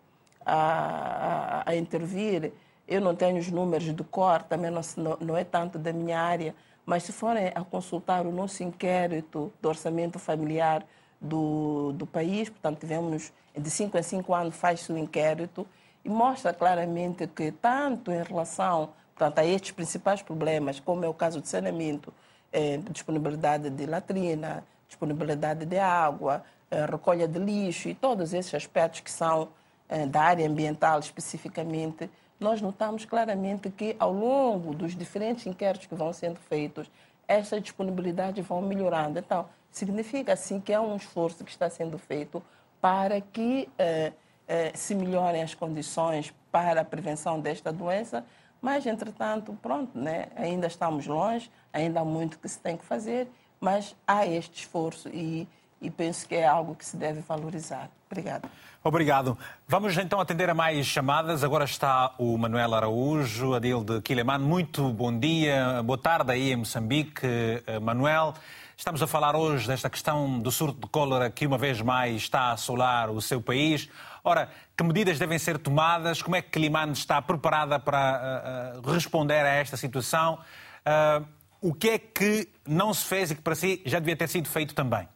a, 0.47 1.63
a, 1.67 1.77
intervir, 1.77 2.53
eu 2.89 3.01
não 3.01 3.15
tenho 3.15 3.39
os 3.39 3.51
números 3.51 3.95
de 3.95 4.05
cor, 4.05 4.43
também 4.43 4.71
não, 4.71 4.81
não 5.21 5.37
é 5.37 5.45
tanto 5.45 5.79
da 5.79 5.93
minha 5.93 6.19
área, 6.19 6.55
mas 6.87 7.03
se 7.03 7.13
forem 7.13 7.49
a 7.55 7.63
consultar 7.63 8.27
o 8.27 8.33
nosso 8.33 8.63
inquérito 8.63 9.53
do 9.61 9.69
orçamento 9.69 10.19
familiar 10.19 10.87
do, 11.21 11.93
do 11.93 12.07
país, 12.07 12.49
portanto, 12.49 12.81
tivemos 12.81 13.33
de 13.57 13.71
5 13.71 13.97
a 13.99 14.03
5 14.03 14.35
anos 14.35 14.57
faz-se 14.57 14.93
o 14.93 14.99
inquérito 14.99 15.67
e 16.05 16.09
mostra 16.09 16.53
claramente 16.53 17.27
que, 17.27 17.53
tanto 17.53 18.11
em 18.11 18.23
relação 18.23 18.91
portanto, 19.15 19.39
a 19.39 19.45
estes 19.47 19.71
principais 19.71 20.23
problemas, 20.23 20.81
como 20.81 21.05
é 21.05 21.09
o 21.09 21.15
caso 21.15 21.41
de 21.41 21.49
saneamento, 21.49 22.13
eh, 22.53 22.79
disponibilidade 22.91 23.71
de 23.71 23.87
latrina, 23.87 24.65
disponibilidade 24.89 25.65
de 25.65 25.79
água, 25.79 26.45
recolha 26.87 27.27
de 27.27 27.39
lixo 27.39 27.89
e 27.89 27.95
todos 27.95 28.35
esses 28.35 28.55
aspectos 28.55 29.01
que 29.01 29.11
são 29.11 29.49
eh, 29.89 30.07
da 30.07 30.23
área 30.23 30.47
ambiental 30.49 30.99
especificamente, 30.99 32.11
nós 32.39 32.61
notamos 32.61 33.05
claramente 33.05 33.71
que 33.71 33.97
ao 33.99 34.13
longo 34.13 34.75
dos 34.75 34.97
diferentes 34.97 35.47
inquéritos 35.47 35.87
que 35.87 35.95
vão 35.95 36.13
sendo 36.13 36.39
feitos, 36.39 36.91
essa 37.27 37.61
disponibilidade 37.61 38.41
vão 38.43 38.61
melhorando. 38.61 39.19
Então, 39.19 39.47
significa 39.71 40.33
assim 40.33 40.61
que 40.61 40.73
é 40.73 40.81
um 40.81 40.97
esforço 40.97 41.45
que 41.45 41.51
está 41.51 41.71
sendo 41.71 41.99
feito 41.99 42.43
para 42.81 43.21
que 43.21 43.69
eh, 43.79 44.13
eh, 44.47 44.73
se 44.75 44.95
melhorem 44.95 45.43
as 45.43 45.55
condições 45.55 46.35
para 46.53 46.83
a 46.83 46.85
prevenção 46.85 47.41
desta 47.41 47.73
doença, 47.73 48.25
mas, 48.61 48.87
entretanto, 48.87 49.59
pronto, 49.61 49.99
né? 49.99 50.29
ainda 50.37 50.67
estamos 50.67 51.07
longe, 51.07 51.51
ainda 51.73 52.01
há 52.01 52.05
muito 52.05 52.39
que 52.39 52.49
se 52.49 52.59
tem 52.59 52.77
que 52.77 52.85
fazer, 52.85 53.29
mas 53.61 53.95
há 54.07 54.27
este 54.27 54.61
esforço 54.61 55.09
e, 55.09 55.47
e 55.85 55.91
penso 55.91 56.27
que 56.27 56.35
é 56.35 56.47
algo 56.47 56.75
que 56.75 56.85
se 56.85 56.97
deve 56.97 57.21
valorizar. 57.21 57.91
Obrigada. 58.11 58.49
Obrigado. 58.83 59.39
Vamos 59.69 59.97
então 59.99 60.21
atender 60.21 60.49
a 60.49 60.55
mais 60.55 60.87
chamadas. 60.87 61.45
Agora 61.45 61.65
está 61.65 62.15
o 62.19 62.37
Manuel 62.39 62.75
Araújo, 62.75 63.55
Adil 63.55 63.85
de 63.85 64.01
Quileman. 64.01 64.39
Muito 64.39 64.91
bom 64.91 65.17
dia, 65.17 65.83
boa 65.83 65.99
tarde 65.99 66.33
aí 66.33 66.53
em 66.53 66.57
Moçambique. 66.57 67.27
Eh, 67.67 67.79
Manuel, 67.81 68.35
estamos 68.77 69.03
a 69.03 69.07
falar 69.07 69.37
hoje 69.37 69.67
desta 69.67 69.91
questão 69.91 70.39
do 70.39 70.51
surto 70.51 70.81
de 70.81 70.87
cólera 70.89 71.31
que 71.31 71.47
uma 71.47 71.59
vez 71.59 71.81
mais 71.81 72.17
está 72.17 72.41
a 72.41 72.53
assolar 72.53 73.11
o 73.11 73.21
seu 73.21 73.41
país. 73.41 73.89
Ora, 74.23 74.49
que 74.77 74.83
medidas 74.83 75.19
devem 75.19 75.39
ser 75.39 75.59
tomadas? 75.59 76.23
Como 76.23 76.37
é 76.37 76.43
que 76.43 76.51
Quileman 76.51 76.93
está 76.93 77.21
preparada 77.21 77.79
para 77.79 78.81
uh, 78.83 78.91
responder 78.91 79.45
a 79.45 79.55
esta 79.55 79.77
situação? 79.77 80.39
Uh, 80.87 81.27
o 81.61 81.73
que 81.73 81.89
é 81.91 81.99
que 81.99 82.49
não 82.67 82.93
se 82.93 83.05
fez 83.07 83.31
e 83.31 83.35
que 83.35 83.41
para 83.41 83.55
si 83.55 83.83
já 83.87 83.99
devia 83.99 84.17
ter 84.17 84.29
sido 84.29 84.49
feito 84.49 84.75
também? 84.75 85.09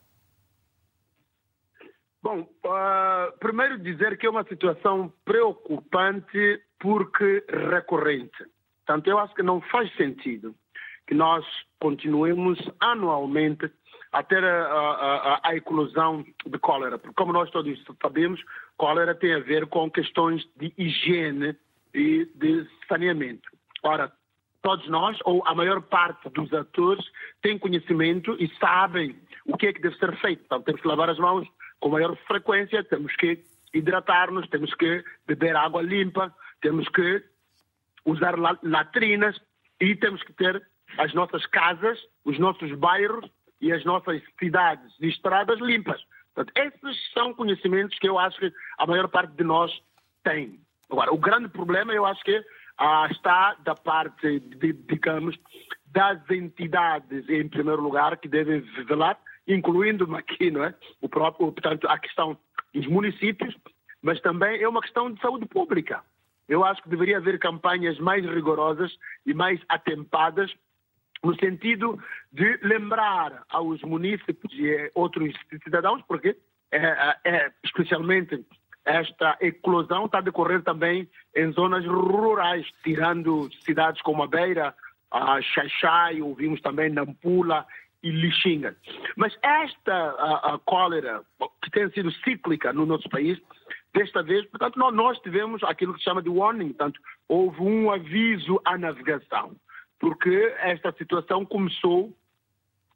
Bom, 2.28 2.40
uh, 2.40 3.38
primeiro 3.38 3.78
dizer 3.78 4.18
que 4.18 4.26
é 4.26 4.30
uma 4.30 4.44
situação 4.44 5.10
preocupante 5.24 6.62
porque 6.78 7.42
recorrente. 7.48 8.44
Portanto, 8.84 9.08
eu 9.08 9.18
acho 9.18 9.34
que 9.34 9.42
não 9.42 9.62
faz 9.62 9.90
sentido 9.96 10.54
que 11.06 11.14
nós 11.14 11.42
continuemos 11.80 12.58
anualmente 12.80 13.72
a 14.12 14.22
ter 14.22 14.44
a, 14.44 14.66
a, 14.66 15.40
a, 15.42 15.56
eclosão 15.56 16.22
de 16.44 16.58
cólera. 16.58 16.98
Porque, 16.98 17.14
como 17.14 17.32
nós 17.32 17.50
todos 17.50 17.82
sabemos, 18.02 18.44
cólera 18.76 19.14
tem 19.14 19.32
a 19.32 19.38
ver 19.38 19.66
com 19.66 19.90
questões 19.90 20.46
de 20.54 20.70
higiene 20.76 21.56
e 21.94 22.26
de 22.34 22.68
saneamento. 22.86 23.48
Ora, 23.82 24.12
todos 24.60 24.86
nós, 24.90 25.16
ou 25.24 25.42
a 25.46 25.54
maior 25.54 25.80
parte 25.80 26.28
dos 26.28 26.52
atores, 26.52 27.06
têm 27.40 27.58
conhecimento 27.58 28.36
e 28.38 28.54
sabem 28.58 29.16
o 29.46 29.56
que 29.56 29.68
é 29.68 29.72
que 29.72 29.80
deve 29.80 29.96
ser 29.96 30.14
feito. 30.18 30.42
Então, 30.44 30.60
temos 30.60 30.82
que 30.82 30.88
lavar 30.88 31.08
as 31.08 31.18
mãos 31.18 31.48
com 31.80 31.88
maior 31.90 32.16
frequência, 32.26 32.82
temos 32.84 33.14
que 33.16 33.42
hidratar-nos, 33.72 34.48
temos 34.48 34.74
que 34.74 35.04
beber 35.26 35.56
água 35.56 35.82
limpa, 35.82 36.34
temos 36.60 36.88
que 36.88 37.22
usar 38.04 38.34
latrinas 38.62 39.40
e 39.80 39.94
temos 39.94 40.22
que 40.22 40.32
ter 40.32 40.62
as 40.96 41.12
nossas 41.14 41.44
casas, 41.46 41.98
os 42.24 42.38
nossos 42.38 42.72
bairros 42.72 43.30
e 43.60 43.72
as 43.72 43.84
nossas 43.84 44.22
cidades 44.38 44.92
e 45.00 45.08
estradas 45.08 45.60
limpas. 45.60 46.00
Portanto, 46.34 46.56
esses 46.56 47.12
são 47.12 47.34
conhecimentos 47.34 47.98
que 47.98 48.08
eu 48.08 48.18
acho 48.18 48.38
que 48.38 48.52
a 48.78 48.86
maior 48.86 49.08
parte 49.08 49.32
de 49.34 49.44
nós 49.44 49.70
tem. 50.22 50.60
Agora, 50.90 51.12
o 51.12 51.18
grande 51.18 51.48
problema 51.48 51.92
eu 51.92 52.06
acho 52.06 52.22
que 52.22 52.42
ah, 52.78 53.08
está 53.10 53.56
da 53.64 53.74
parte, 53.74 54.40
de, 54.40 54.72
digamos, 54.72 55.36
das 55.86 56.18
entidades, 56.30 57.28
em 57.28 57.48
primeiro 57.48 57.82
lugar, 57.82 58.16
que 58.16 58.28
devem 58.28 58.60
velar 58.86 59.18
incluindo 59.48 60.14
aqui, 60.14 60.50
não 60.50 60.62
é? 60.62 60.74
O 61.00 61.08
próprio, 61.08 61.50
portanto, 61.50 61.88
a 61.88 61.98
questão 61.98 62.38
dos 62.74 62.86
municípios, 62.86 63.56
mas 64.02 64.20
também 64.20 64.62
é 64.62 64.68
uma 64.68 64.82
questão 64.82 65.10
de 65.10 65.20
saúde 65.20 65.46
pública. 65.46 66.02
Eu 66.48 66.64
acho 66.64 66.82
que 66.82 66.88
deveria 66.88 67.16
haver 67.16 67.38
campanhas 67.38 67.98
mais 67.98 68.24
rigorosas 68.24 68.92
e 69.26 69.34
mais 69.34 69.60
atempadas 69.68 70.54
no 71.22 71.34
sentido 71.38 71.98
de 72.32 72.58
lembrar 72.62 73.42
aos 73.48 73.82
municípios 73.82 74.52
e 74.54 74.90
outros 74.94 75.34
cidadãos, 75.64 76.02
porque 76.06 76.36
é, 76.70 76.78
é, 76.78 77.16
é 77.24 77.52
especialmente 77.64 78.44
esta 78.84 79.36
eclosão 79.40 80.06
está 80.06 80.18
a 80.18 80.22
decorrer 80.22 80.62
também 80.62 81.08
em 81.36 81.52
zonas 81.52 81.84
rurais, 81.84 82.66
tirando 82.82 83.50
cidades 83.60 84.00
como 84.02 84.22
a 84.22 84.26
Beira, 84.26 84.74
a 85.10 85.40
Xaixai, 85.42 86.22
ouvimos 86.22 86.60
também 86.62 86.90
Nampula 86.90 87.66
e 88.02 88.10
Lixinga. 88.10 88.76
Mas 89.16 89.36
esta 89.42 89.92
a, 89.92 90.54
a 90.54 90.58
cólera, 90.58 91.22
que 91.62 91.70
tem 91.70 91.90
sido 91.90 92.12
cíclica 92.24 92.72
no 92.72 92.86
nosso 92.86 93.08
país, 93.08 93.38
desta 93.92 94.22
vez, 94.22 94.46
portanto, 94.46 94.76
nós 94.92 95.18
tivemos 95.20 95.62
aquilo 95.64 95.92
que 95.94 95.98
se 95.98 96.04
chama 96.04 96.22
de 96.22 96.28
warning, 96.28 96.68
portanto, 96.68 97.00
houve 97.28 97.60
um 97.60 97.90
aviso 97.90 98.60
à 98.64 98.78
navegação, 98.78 99.56
porque 99.98 100.54
esta 100.60 100.92
situação 100.92 101.44
começou, 101.44 102.14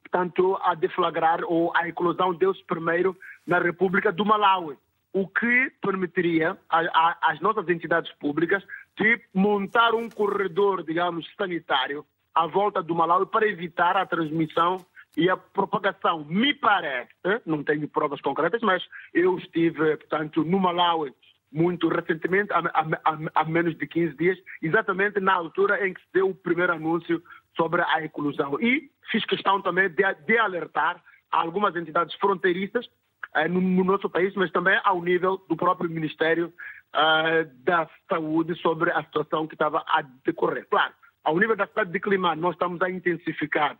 portanto, 0.03 0.57
a 0.61 0.73
deflagrar, 0.73 1.41
ou 1.43 1.75
a 1.75 1.87
eclosão 1.87 2.33
deu-se 2.33 2.63
primeiro 2.65 3.17
na 3.45 3.59
República 3.59 4.11
do 4.11 4.25
Malawi, 4.25 4.77
o 5.11 5.27
que 5.27 5.71
permitiria 5.81 6.57
às 6.69 7.39
nossas 7.39 7.67
entidades 7.69 8.11
públicas 8.13 8.63
de 8.97 9.21
montar 9.33 9.93
um 9.93 10.09
corredor, 10.09 10.83
digamos, 10.83 11.27
sanitário 11.35 12.05
à 12.33 12.47
volta 12.47 12.81
do 12.81 12.95
Malawi 12.95 13.27
para 13.27 13.47
evitar 13.47 13.95
a 13.95 14.07
transmissão 14.07 14.83
e 15.15 15.29
a 15.29 15.37
propagação, 15.37 16.25
me 16.25 16.53
parece, 16.53 17.11
não 17.45 17.63
tenho 17.63 17.87
provas 17.87 18.19
concretas, 18.21 18.61
mas 18.61 18.83
eu 19.13 19.37
estive, 19.37 19.97
portanto, 19.97 20.43
no 20.43 20.59
Malawi 20.59 21.13
muito 21.53 21.87
recentemente, 21.87 22.51
há, 22.51 23.45
menos 23.45 23.77
de 23.77 23.85
15 23.85 24.17
dias, 24.17 24.37
exatamente 24.61 25.19
na 25.19 25.33
altura 25.33 25.87
em 25.87 25.93
que 25.93 26.01
se 26.01 26.07
deu 26.11 26.29
o 26.29 26.35
primeiro 26.35 26.73
anúncio 26.73 27.21
sobre 27.55 27.83
a 27.83 28.03
eclosão. 28.03 28.59
E 28.59 28.89
fiz 29.11 29.23
questão 29.25 29.61
também 29.61 29.87
de, 29.89 30.03
de 30.25 30.37
alertar 30.37 31.01
algumas 31.31 31.75
entidades 31.75 32.15
fronteiriças 32.15 32.89
eh, 33.35 33.47
no, 33.47 33.61
no, 33.61 33.83
nosso 33.83 34.09
país, 34.09 34.33
mas 34.35 34.51
também 34.51 34.79
ao 34.83 35.01
nível 35.01 35.43
do 35.47 35.55
próprio 35.55 35.89
Ministério 35.89 36.51
eh, 36.95 37.47
da 37.63 37.87
Saúde 38.09 38.55
sobre 38.59 38.91
a 38.91 39.03
situação 39.03 39.47
que 39.47 39.53
estava 39.53 39.83
a 39.87 40.01
decorrer. 40.25 40.67
Claro, 40.67 40.93
ao 41.23 41.37
nível 41.37 41.55
da 41.55 41.67
cidade 41.67 41.91
de 41.91 41.99
Clima, 41.99 42.35
nós 42.35 42.55
estamos 42.55 42.81
a 42.81 42.89
intensificar 42.89 43.77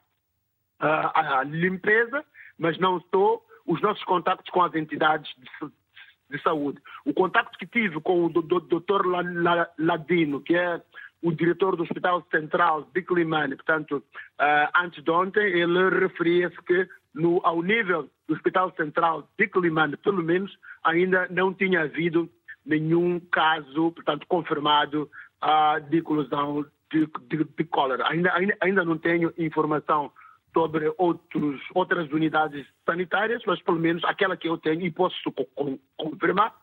a, 0.88 1.40
a 1.40 1.44
limpeza, 1.44 2.24
mas 2.58 2.78
não 2.78 3.00
só 3.14 3.42
os 3.66 3.82
nossos 3.82 4.04
contatos 4.04 4.50
com 4.50 4.62
as 4.62 4.74
entidades 4.76 5.32
de 5.38 5.72
de 6.34 6.42
saúde. 6.42 6.82
O 7.06 7.14
contato 7.14 7.56
que 7.58 7.68
tive 7.68 8.02
com 8.02 8.26
o 8.26 8.30
doutor 8.30 9.06
Ladino, 9.78 10.42
que 10.42 10.56
é 10.56 10.82
o 11.22 11.32
diretor 11.32 11.76
do 11.76 11.84
Hospital 11.84 12.26
Central 12.32 12.90
de 12.94 13.02
Climane, 13.02 13.56
portanto, 13.56 13.98
uh, 13.98 14.70
antes 14.84 15.02
de 15.04 15.12
ontem, 15.12 15.42
ele 15.42 15.90
referia-se 15.90 16.58
que 16.64 16.88
no, 17.14 17.40
ao 17.44 17.62
nível 17.62 18.10
do 18.28 18.34
Hospital 18.34 18.74
Central 18.76 19.30
de 19.38 19.48
Climane, 19.48 19.96
pelo 19.98 20.24
menos, 20.24 20.52
ainda 20.84 21.28
não 21.30 21.54
tinha 21.54 21.84
havido 21.84 22.30
nenhum 22.66 23.20
caso, 23.20 23.92
portanto, 23.92 24.26
confirmado 24.28 25.10
uh, 25.44 25.80
de 25.90 26.02
colusão 26.02 26.66
de, 26.92 27.08
de, 27.30 27.44
de 27.44 27.64
cólera. 27.66 28.08
Ainda, 28.10 28.34
ainda, 28.34 28.58
ainda 28.60 28.84
não 28.84 28.98
tenho 28.98 29.34
informação 29.38 30.12
sobre 30.54 30.94
outros, 30.98 31.62
outras 31.74 32.12
unidades 32.12 32.66
sanitárias, 32.86 33.42
mas 33.46 33.62
pelo 33.62 33.80
menos 33.80 34.04
aquela 34.04 34.38
que 34.38 34.48
eu 34.48 34.58
tenho 34.58 34.82
e 34.82 34.92
posso 34.92 35.18
confirmar, 35.98 36.56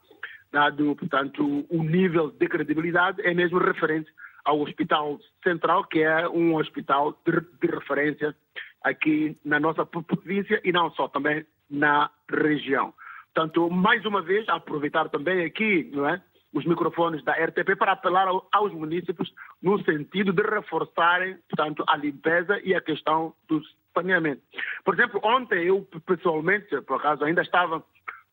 dado, 0.52 0.96
portanto, 0.96 1.66
o 1.68 1.82
nível 1.82 2.30
de 2.30 2.48
credibilidade, 2.48 3.20
é 3.22 3.34
mesmo 3.34 3.58
referente 3.58 4.10
ao 4.44 4.60
Hospital 4.60 5.18
Central, 5.42 5.84
que 5.84 6.02
é 6.02 6.28
um 6.28 6.56
hospital 6.56 7.18
de, 7.26 7.40
de 7.60 7.74
referência 7.74 8.34
aqui 8.82 9.36
na 9.44 9.60
nossa 9.60 9.84
província 9.84 10.60
e 10.64 10.72
não 10.72 10.90
só, 10.92 11.08
também 11.08 11.44
na 11.68 12.10
região. 12.28 12.94
Portanto, 13.34 13.70
mais 13.70 14.04
uma 14.04 14.22
vez, 14.22 14.48
aproveitar 14.48 15.08
também 15.08 15.44
aqui, 15.44 15.88
não 15.92 16.08
é? 16.08 16.20
os 16.52 16.64
microfones 16.64 17.22
da 17.24 17.32
RTP 17.32 17.76
para 17.78 17.92
apelar 17.92 18.26
aos 18.50 18.72
municípios 18.72 19.32
no 19.62 19.82
sentido 19.84 20.32
de 20.32 20.42
reforçarem, 20.42 21.38
portanto, 21.48 21.84
a 21.86 21.96
limpeza 21.96 22.60
e 22.64 22.74
a 22.74 22.80
questão 22.80 23.32
do 23.48 23.60
saneamento. 23.94 24.42
Por 24.84 24.94
exemplo, 24.94 25.20
ontem 25.22 25.64
eu 25.64 25.86
pessoalmente, 26.06 26.80
por 26.82 26.98
acaso, 26.98 27.24
ainda 27.24 27.42
estava 27.42 27.82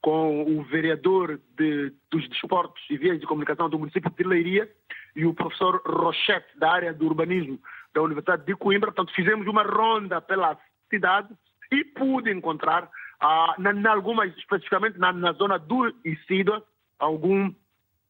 com 0.02 0.44
o 0.44 0.64
vereador 0.64 1.40
de, 1.58 1.92
dos 2.10 2.28
desportos 2.30 2.84
e 2.90 2.98
vias 2.98 3.20
de 3.20 3.26
comunicação 3.26 3.70
do 3.70 3.80
município 3.80 4.12
de 4.12 4.24
Leiria 4.24 4.70
e 5.16 5.26
o 5.26 5.34
professor 5.34 5.82
Rochette, 5.86 6.48
da 6.58 6.72
área 6.72 6.94
do 6.94 7.06
urbanismo 7.06 7.60
da 7.94 8.02
Universidade 8.02 8.46
de 8.46 8.56
Coimbra. 8.56 8.92
Portanto, 8.92 9.14
fizemos 9.16 9.48
uma 9.48 9.64
ronda 9.64 10.22
pela 10.22 10.58
cidade 10.90 11.30
e 11.72 11.84
pude 11.84 12.32
encontrar, 12.32 12.90
ah, 13.20 13.56
na, 13.58 13.74
na 13.74 13.92
algumas, 13.92 14.36
especificamente 14.38 14.98
na, 15.00 15.12
na 15.12 15.34
zona 15.34 15.58
do 15.58 15.94
Isidro, 16.06 16.64
algum 17.00 17.54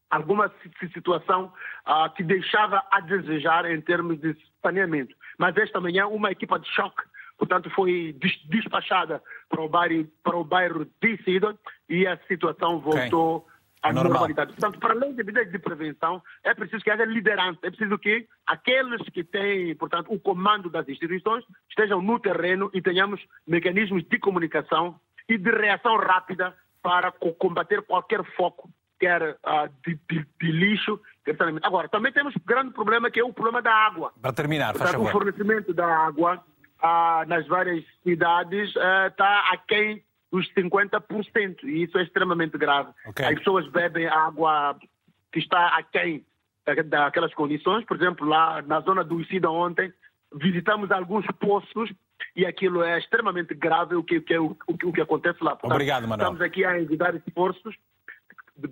alguma 0.10 0.52
situação 0.93 1.52
uh, 1.86 2.10
que 2.16 2.24
deixava 2.24 2.84
a 2.91 3.02
desejar 3.02 3.70
em 3.70 3.82
termos 3.82 4.20
de 4.20 4.36
saneamento. 4.62 5.16
Mas 5.38 5.56
esta 5.58 5.82
manhã 5.82 6.08
uma 6.08 6.32
equipa 6.32 6.58
de 6.60 6.68
choque, 6.70 7.04
portanto, 7.38 7.70
foi 7.70 8.16
despachada 8.46 9.22
para 9.50 9.62
o 9.62 9.70
bairro, 9.70 10.08
para 10.24 10.36
o 10.36 10.44
bairro 10.44 10.86
de 11.02 11.18
Sidon 11.24 11.58
e 11.88 12.08
a 12.08 12.18
situação 12.28 12.80
voltou 12.80 13.38
okay. 13.38 13.52
à 13.84 13.94
Normal. 13.94 14.14
normalidade. 14.14 14.54
Portanto, 14.54 14.80
para 14.80 14.94
além 14.94 15.16
de 15.16 15.24
medidas 15.24 15.52
de 15.52 15.60
prevenção, 15.60 16.22
é 16.44 16.54
preciso 16.54 16.84
que 16.84 16.90
haja 16.90 17.06
liderança, 17.06 17.60
é 17.64 17.70
preciso 17.70 17.98
que 17.98 18.28
aqueles 18.46 19.02
que 19.10 19.24
têm, 19.24 19.76
portanto, 19.76 20.12
o 20.12 20.20
comando 20.20 20.70
das 20.70 20.88
instituições 20.90 21.44
estejam 21.70 22.02
no 22.02 22.20
terreno 22.20 22.70
e 22.74 22.82
tenhamos 22.82 23.22
mecanismos 23.46 24.04
de 24.04 24.20
comunicação 24.20 25.00
e 25.30 25.38
de 25.38 25.52
reação 25.52 25.98
rápida 25.98 26.56
para 26.82 27.12
combater 27.12 27.82
qualquer 27.84 28.24
foco 28.36 28.70
quer 29.00 29.22
uh, 29.22 29.70
de, 29.86 30.00
de, 30.10 30.26
de, 30.42 30.52
lixo, 30.52 31.00
quer. 31.24 31.36
Agora, 31.64 31.88
também 31.88 32.12
temos 32.12 32.36
um 32.36 32.42
grande 32.46 32.72
problema 32.72 33.12
que 33.12 33.20
é 33.20 33.24
o 33.24 33.32
problema 33.32 33.62
da 33.62 33.72
água. 33.72 34.12
Para 34.20 34.34
terminar, 34.34 34.74
Portanto, 34.74 34.88
faz 34.88 34.92
favor. 34.94 35.08
O 35.08 35.12
fornecimento 35.12 35.74
da 35.74 35.86
água 35.86 36.44
uh, 36.84 37.28
nas 37.28 37.47
várias 37.47 37.84
cidades 38.03 38.69
está 38.69 39.45
uh, 39.49 39.53
aquém 39.53 40.03
dos 40.32 40.47
50%, 40.53 41.63
e 41.63 41.84
isso 41.84 41.97
é 41.97 42.03
extremamente 42.03 42.57
grave. 42.57 42.91
Okay. 43.07 43.25
As 43.25 43.36
pessoas 43.36 43.67
bebem 43.69 44.07
água 44.07 44.78
que 45.32 45.39
está 45.39 45.67
aquém 45.78 46.25
daquelas 46.86 47.34
condições. 47.34 47.86
Por 47.86 47.95
exemplo, 47.95 48.28
lá 48.28 48.61
na 48.61 48.82
zona 48.82 49.03
do 49.03 49.21
Isida 49.21 49.49
ontem, 49.49 49.91
visitamos 50.34 50.91
alguns 50.91 51.25
poços 51.39 51.89
e 52.36 52.45
aquilo 52.45 52.84
é 52.84 52.97
extremamente 52.99 53.53
grave 53.53 53.95
o 53.95 54.03
que, 54.03 54.17
o 54.17 54.21
que, 54.21 54.38
o, 54.38 54.57
o 54.67 54.93
que 54.93 55.01
acontece 55.01 55.41
lá. 55.41 55.51
Portanto, 55.51 55.71
Obrigado, 55.71 56.07
Manuel. 56.07 56.34
Estamos 56.34 56.41
aqui 56.41 56.65
a 56.65 56.80
envidar 56.80 57.15
esforços 57.15 57.75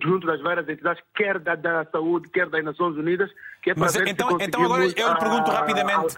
junto 0.02 0.26
das 0.26 0.42
várias 0.42 0.68
entidades, 0.68 1.04
quer 1.14 1.40
da, 1.40 1.56
da 1.56 1.86
saúde, 1.86 2.30
quer 2.30 2.50
das 2.50 2.64
Nações 2.64 2.98
Unidas, 2.98 3.32
que 3.62 3.70
é 3.70 3.74
para 3.76 3.84
Mas, 3.84 3.96
então, 3.96 4.38
então 4.42 4.64
agora 4.64 4.84
eu 4.84 4.88
lhe 4.88 5.20
pergunto 5.20 5.52
a, 5.52 5.60
rapidamente. 5.60 6.18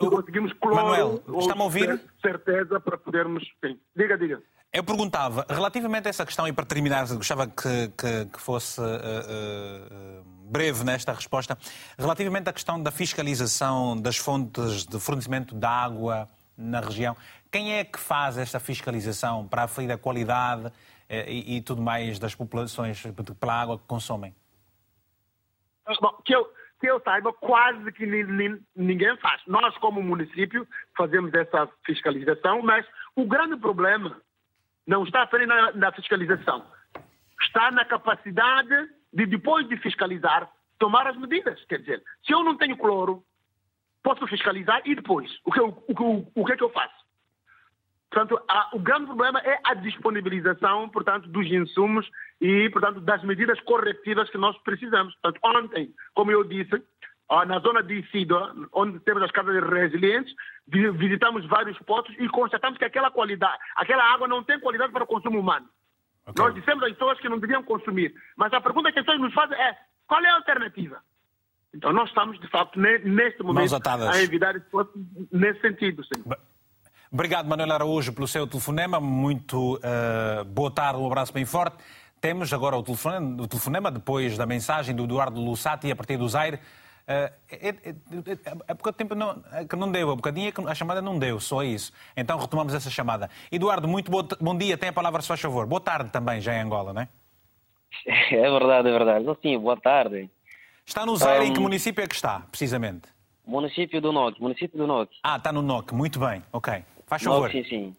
Se 0.00 0.10
conseguimos 0.10 0.52
cloro, 0.54 0.76
Manuel, 0.76 1.22
está-me 1.38 1.60
a 1.60 1.64
ouvir? 1.64 2.00
Certeza 2.20 2.80
para 2.80 2.98
podermos. 2.98 3.44
Sim. 3.64 3.78
Diga, 3.96 4.18
diga. 4.18 4.42
Eu 4.72 4.82
perguntava, 4.82 5.46
relativamente 5.48 6.08
a 6.08 6.10
essa 6.10 6.26
questão, 6.26 6.48
e 6.48 6.52
para 6.52 6.66
terminar, 6.66 7.06
gostava 7.14 7.46
que, 7.46 7.92
que, 7.96 8.26
que 8.26 8.40
fosse 8.40 8.80
uh, 8.80 8.84
uh, 8.84 10.24
breve 10.50 10.82
nesta 10.82 11.12
resposta, 11.12 11.56
relativamente 11.96 12.50
à 12.50 12.52
questão 12.52 12.82
da 12.82 12.90
fiscalização 12.90 13.96
das 13.96 14.16
fontes 14.16 14.84
de 14.84 14.98
fornecimento 14.98 15.54
de 15.54 15.64
água 15.64 16.28
na 16.56 16.80
região, 16.80 17.16
quem 17.52 17.74
é 17.74 17.84
que 17.84 18.00
faz 18.00 18.36
esta 18.36 18.58
fiscalização 18.58 19.46
para 19.46 19.62
aferir 19.62 19.92
a 19.92 19.98
qualidade 19.98 20.72
eh, 21.08 21.32
e, 21.32 21.56
e 21.56 21.60
tudo 21.62 21.80
mais 21.80 22.18
das 22.18 22.34
populações 22.34 23.00
pela 23.38 23.54
água 23.54 23.78
que 23.78 23.84
consomem? 23.86 24.34
Bom, 26.00 26.12
que 26.24 26.34
eu, 26.34 26.48
que 26.84 26.90
eu 26.90 27.00
saiba, 27.00 27.32
quase 27.32 27.90
que 27.92 28.04
ninguém 28.76 29.16
faz. 29.16 29.40
Nós, 29.46 29.74
como 29.78 30.02
município, 30.02 30.68
fazemos 30.94 31.32
essa 31.32 31.66
fiscalização, 31.86 32.60
mas 32.60 32.86
o 33.16 33.24
grande 33.24 33.56
problema 33.56 34.20
não 34.86 35.02
está 35.04 35.22
apenas 35.22 35.48
na, 35.48 35.72
na 35.72 35.92
fiscalização, 35.92 36.62
está 37.40 37.70
na 37.70 37.86
capacidade 37.86 38.90
de, 39.10 39.24
depois 39.24 39.66
de 39.66 39.78
fiscalizar, 39.78 40.46
tomar 40.78 41.06
as 41.06 41.16
medidas. 41.16 41.64
Quer 41.64 41.78
dizer, 41.78 42.02
se 42.22 42.34
eu 42.34 42.44
não 42.44 42.54
tenho 42.54 42.76
cloro, 42.76 43.24
posso 44.02 44.26
fiscalizar 44.26 44.82
e 44.84 44.94
depois, 44.94 45.30
o 45.42 45.50
que, 45.50 45.60
o, 45.60 45.68
o, 45.68 46.32
o 46.34 46.44
que 46.44 46.52
é 46.52 46.56
que 46.56 46.64
eu 46.64 46.70
faço? 46.70 47.03
Portanto, 48.14 48.40
há, 48.48 48.68
o 48.72 48.78
grande 48.78 49.06
problema 49.06 49.40
é 49.40 49.58
a 49.64 49.74
disponibilização, 49.74 50.88
portanto, 50.88 51.28
dos 51.28 51.44
insumos 51.48 52.08
e, 52.40 52.70
portanto, 52.70 53.00
das 53.00 53.20
medidas 53.24 53.60
corretivas 53.62 54.30
que 54.30 54.38
nós 54.38 54.56
precisamos. 54.58 55.12
Portanto, 55.16 55.40
ontem, 55.42 55.92
como 56.14 56.30
eu 56.30 56.44
disse, 56.44 56.80
na 57.48 57.58
zona 57.58 57.82
de 57.82 57.94
Isidro, 57.94 58.68
onde 58.72 59.00
temos 59.00 59.20
as 59.20 59.32
casas 59.32 59.60
resilientes, 59.68 60.32
visitamos 60.68 61.44
vários 61.46 61.76
poços 61.80 62.14
e 62.20 62.28
constatamos 62.28 62.78
que 62.78 62.84
aquela 62.84 63.10
qualidade, 63.10 63.58
aquela 63.74 64.04
água 64.04 64.28
não 64.28 64.44
tem 64.44 64.60
qualidade 64.60 64.92
para 64.92 65.02
o 65.02 65.08
consumo 65.08 65.40
humano. 65.40 65.66
Okay. 66.24 66.44
Nós 66.44 66.54
dissemos 66.54 66.84
às 66.84 66.92
pessoas 66.92 67.18
que 67.18 67.28
não 67.28 67.40
deviam 67.40 67.64
consumir, 67.64 68.14
mas 68.36 68.52
a 68.52 68.60
pergunta 68.60 68.92
que 68.92 69.00
as 69.00 69.04
pessoas 69.04 69.20
nos 69.20 69.34
fazem 69.34 69.58
é 69.58 69.76
qual 70.06 70.24
é 70.24 70.30
a 70.30 70.36
alternativa? 70.36 71.02
Então 71.74 71.92
nós 71.92 72.08
estamos, 72.10 72.38
de 72.38 72.46
facto, 72.46 72.78
neste 72.78 73.42
momento 73.42 73.74
a 73.74 74.22
evitar 74.22 74.54
nesse 75.32 75.60
sentido. 75.60 76.04
Sim. 76.04 76.22
Obrigado, 77.14 77.46
Manuel 77.46 77.70
Araújo, 77.70 78.12
pelo 78.12 78.26
seu 78.26 78.44
telefonema. 78.44 78.98
Muito 78.98 79.76
uh, 79.76 80.44
boa 80.46 80.68
tarde, 80.68 80.98
um 80.98 81.06
abraço 81.06 81.32
bem 81.32 81.44
forte. 81.44 81.76
Temos 82.20 82.52
agora 82.52 82.76
o 82.76 82.82
telefonema, 82.82 83.40
o 83.40 83.46
telefonema 83.46 83.88
depois 83.88 84.36
da 84.36 84.44
mensagem 84.44 84.96
do 84.96 85.04
Eduardo 85.04 85.40
Lussati 85.40 85.88
a 85.92 85.94
partir 85.94 86.16
do 86.16 86.28
Zaire. 86.28 86.56
Uh, 86.56 87.30
é, 87.52 87.68
é, 87.68 87.94
é, 88.66 88.74
porque 88.74 88.88
o 88.88 88.92
tempo 88.92 89.14
não, 89.14 89.40
é 89.52 89.64
que 89.64 89.76
não 89.76 89.92
deu, 89.92 90.10
a 90.10 90.16
bocadinho 90.16 90.52
a 90.66 90.74
chamada 90.74 91.00
não 91.00 91.16
deu, 91.16 91.38
só 91.38 91.62
isso. 91.62 91.92
Então 92.16 92.36
retomamos 92.36 92.74
essa 92.74 92.90
chamada. 92.90 93.30
Eduardo, 93.52 93.86
muito 93.86 94.10
bo, 94.10 94.26
bom 94.40 94.58
dia, 94.58 94.76
tem 94.76 94.88
a 94.88 94.92
palavra, 94.92 95.22
se 95.22 95.28
faz 95.28 95.40
favor. 95.40 95.66
Boa 95.66 95.80
tarde 95.80 96.10
também, 96.10 96.40
já 96.40 96.52
em 96.52 96.62
Angola, 96.62 96.92
não 96.92 97.02
é? 97.02 97.08
É 98.34 98.50
verdade, 98.50 98.88
é 98.88 98.90
verdade. 98.90 99.24
Sim, 99.40 99.56
boa 99.60 99.80
tarde. 99.80 100.28
Está 100.84 101.06
no 101.06 101.16
Zaire, 101.16 101.44
um... 101.44 101.46
em 101.46 101.52
que 101.52 101.60
município 101.60 102.02
é 102.02 102.08
que 102.08 102.14
está, 102.16 102.40
precisamente? 102.50 103.06
Município 103.46 104.00
do 104.00 104.10
NOC, 104.10 104.40
município 104.40 104.76
do 104.76 104.86
NOC. 104.88 105.10
Ah, 105.22 105.36
está 105.36 105.52
no 105.52 105.62
NOC, 105.62 105.92
muito 105.92 106.18
bem, 106.18 106.42
ok. 106.50 106.82
Faz 107.06 107.22
favor. 107.22 107.50
sim, 107.50 107.64
sim. 107.64 107.96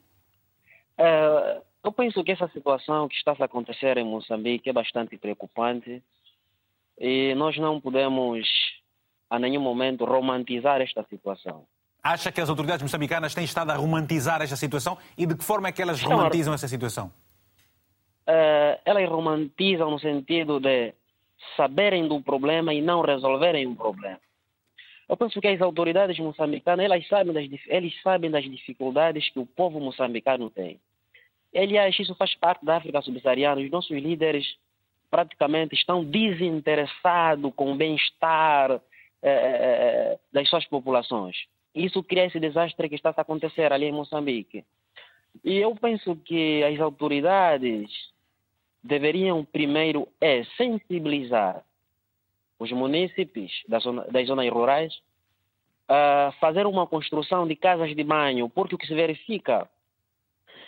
Uh, 0.97 1.62
eu 1.84 1.91
penso 1.91 2.24
que 2.24 2.32
essa 2.32 2.47
situação 2.47 3.08
que 3.08 3.16
está 3.16 3.36
a 3.38 3.45
acontecer 3.45 3.97
em 3.97 4.03
Moçambique 4.03 4.70
é 4.70 4.74
bastante 4.74 5.18
preocupante 5.18 6.01
e 6.97 7.36
nós 7.36 7.58
não 7.58 7.80
podemos, 7.80 8.47
a 9.30 9.38
nenhum 9.38 9.62
momento, 9.62 10.06
romantizar 10.06 10.82
esta 10.82 11.06
situação. 11.10 11.66
Acha 12.01 12.32
que 12.32 12.39
as 12.39 12.49
autoridades 12.49 12.82
moçambicanas 12.82 13.34
têm 13.34 13.43
estado 13.43 13.72
a 13.72 13.76
romantizar 13.76 14.41
esta 14.41 14.56
situação 14.56 14.97
e 15.18 15.26
de 15.26 15.36
que 15.36 15.43
forma 15.43 15.68
é 15.68 15.72
que 15.72 15.82
elas 15.82 16.01
romantizam 16.01 16.53
essa 16.53 16.68
situação? 16.68 17.12
Uh, 18.28 18.80
elas 18.86 19.08
romantizam 19.10 19.91
no 19.91 19.99
sentido 19.99 20.60
de 20.60 20.93
saberem 21.56 22.08
do 22.08 22.22
problema 22.22 22.74
e 22.74 22.82
não 22.82 23.01
resolverem 23.01 23.68
o 23.68 23.76
problema. 23.76 24.20
Eu 25.08 25.16
penso 25.16 25.39
que 25.39 25.47
as 25.47 25.62
autoridades 25.62 26.18
moçambicanas, 26.18 26.86
elas 26.86 27.08
sabem 27.08 27.34
das, 27.34 27.62
eles 27.68 28.01
sabem 28.01 28.32
das 28.32 28.43
dificuldades 28.43 29.30
que 29.30 29.39
o 29.39 29.45
povo 29.45 29.80
moçambicano 29.80 30.49
tem. 30.49 30.80
Aliás, 31.56 31.97
isso 31.97 32.16
faz 32.16 32.36
parte 32.36 32.66
da 32.66 32.78
África 32.78 33.01
subsaariana. 33.01 33.62
Os 33.62 33.70
nossos 33.70 33.95
líderes 33.95 34.58
praticamente 35.10 35.76
estão 35.76 36.03
desinteressados 36.03 37.53
com 37.56 37.72
o 37.72 37.76
bem-estar 37.76 38.72
eh, 38.72 38.80
eh, 39.22 40.12
eh 40.12 40.20
das 40.34 40.49
suas 40.49 40.66
populações. 40.66 41.45
Isso 41.74 42.03
cria 42.03 42.26
esse 42.26 42.39
desastre 42.39 42.89
que 42.89 42.95
está 42.95 43.14
a 43.16 43.22
acontecer 43.22 43.72
ali 43.72 43.86
em 43.86 43.91
Moçambique. 43.91 44.66
E 45.43 45.56
eu 45.58 45.76
penso 45.76 46.16
que 46.16 46.64
as 46.64 46.80
autoridades 46.80 47.91
deveriam 48.84 49.43
primeiro 49.43 50.08
é 50.22 50.43
sensibilizar 50.58 51.64
os 52.66 52.72
munícipes 52.72 53.51
das, 53.68 53.84
zona, 53.84 54.03
das 54.05 54.28
zonas 54.28 54.49
rurais 54.49 54.93
a 55.88 56.34
fazer 56.39 56.66
uma 56.66 56.88
construção 56.88 57.47
de 57.47 57.55
casas 57.55 57.95
de 57.95 58.03
banho, 58.03 58.49
porque 58.49 58.76
o 58.76 58.78
que 58.78 58.88
se 58.88 58.95
verifica 58.95 59.70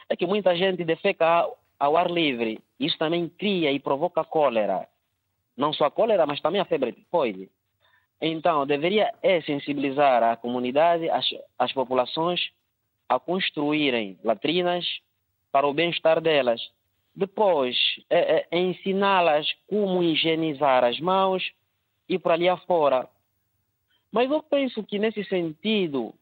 é 0.09 0.15
que 0.15 0.25
muita 0.25 0.55
gente 0.55 0.83
defeca 0.83 1.49
ao 1.79 1.97
ar 1.97 2.09
livre. 2.09 2.59
Isso 2.79 2.97
também 2.97 3.27
cria 3.27 3.71
e 3.71 3.79
provoca 3.79 4.23
cólera. 4.23 4.87
Não 5.55 5.73
só 5.73 5.85
a 5.85 5.91
cólera, 5.91 6.25
mas 6.25 6.39
também 6.39 6.61
a 6.61 6.65
febre 6.65 6.93
tifoide. 6.93 7.49
Então, 8.21 8.65
deveria 8.65 9.13
é 9.21 9.41
sensibilizar 9.41 10.23
a 10.23 10.35
comunidade, 10.35 11.09
as, 11.09 11.25
as 11.57 11.71
populações, 11.73 12.39
a 13.09 13.19
construírem 13.19 14.17
latrinas 14.23 14.85
para 15.51 15.67
o 15.67 15.73
bem-estar 15.73 16.21
delas. 16.21 16.61
Depois, 17.15 17.75
é, 18.09 18.45
é, 18.51 18.59
ensiná-las 18.59 19.47
como 19.67 20.03
higienizar 20.03 20.83
as 20.83 20.99
mãos 20.99 21.43
e 22.07 22.17
por 22.17 22.31
ali 22.31 22.47
afora. 22.47 23.07
Mas 24.11 24.29
eu 24.31 24.41
penso 24.41 24.83
que, 24.83 24.97
nesse 24.97 25.23
sentido, 25.25 26.13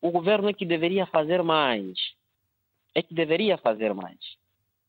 o 0.00 0.10
governo 0.10 0.48
é 0.48 0.52
que 0.52 0.64
deveria 0.64 1.06
fazer 1.06 1.42
mais. 1.42 1.98
É 2.94 3.02
que 3.02 3.14
deveria 3.14 3.56
fazer 3.58 3.94
mais. 3.94 4.18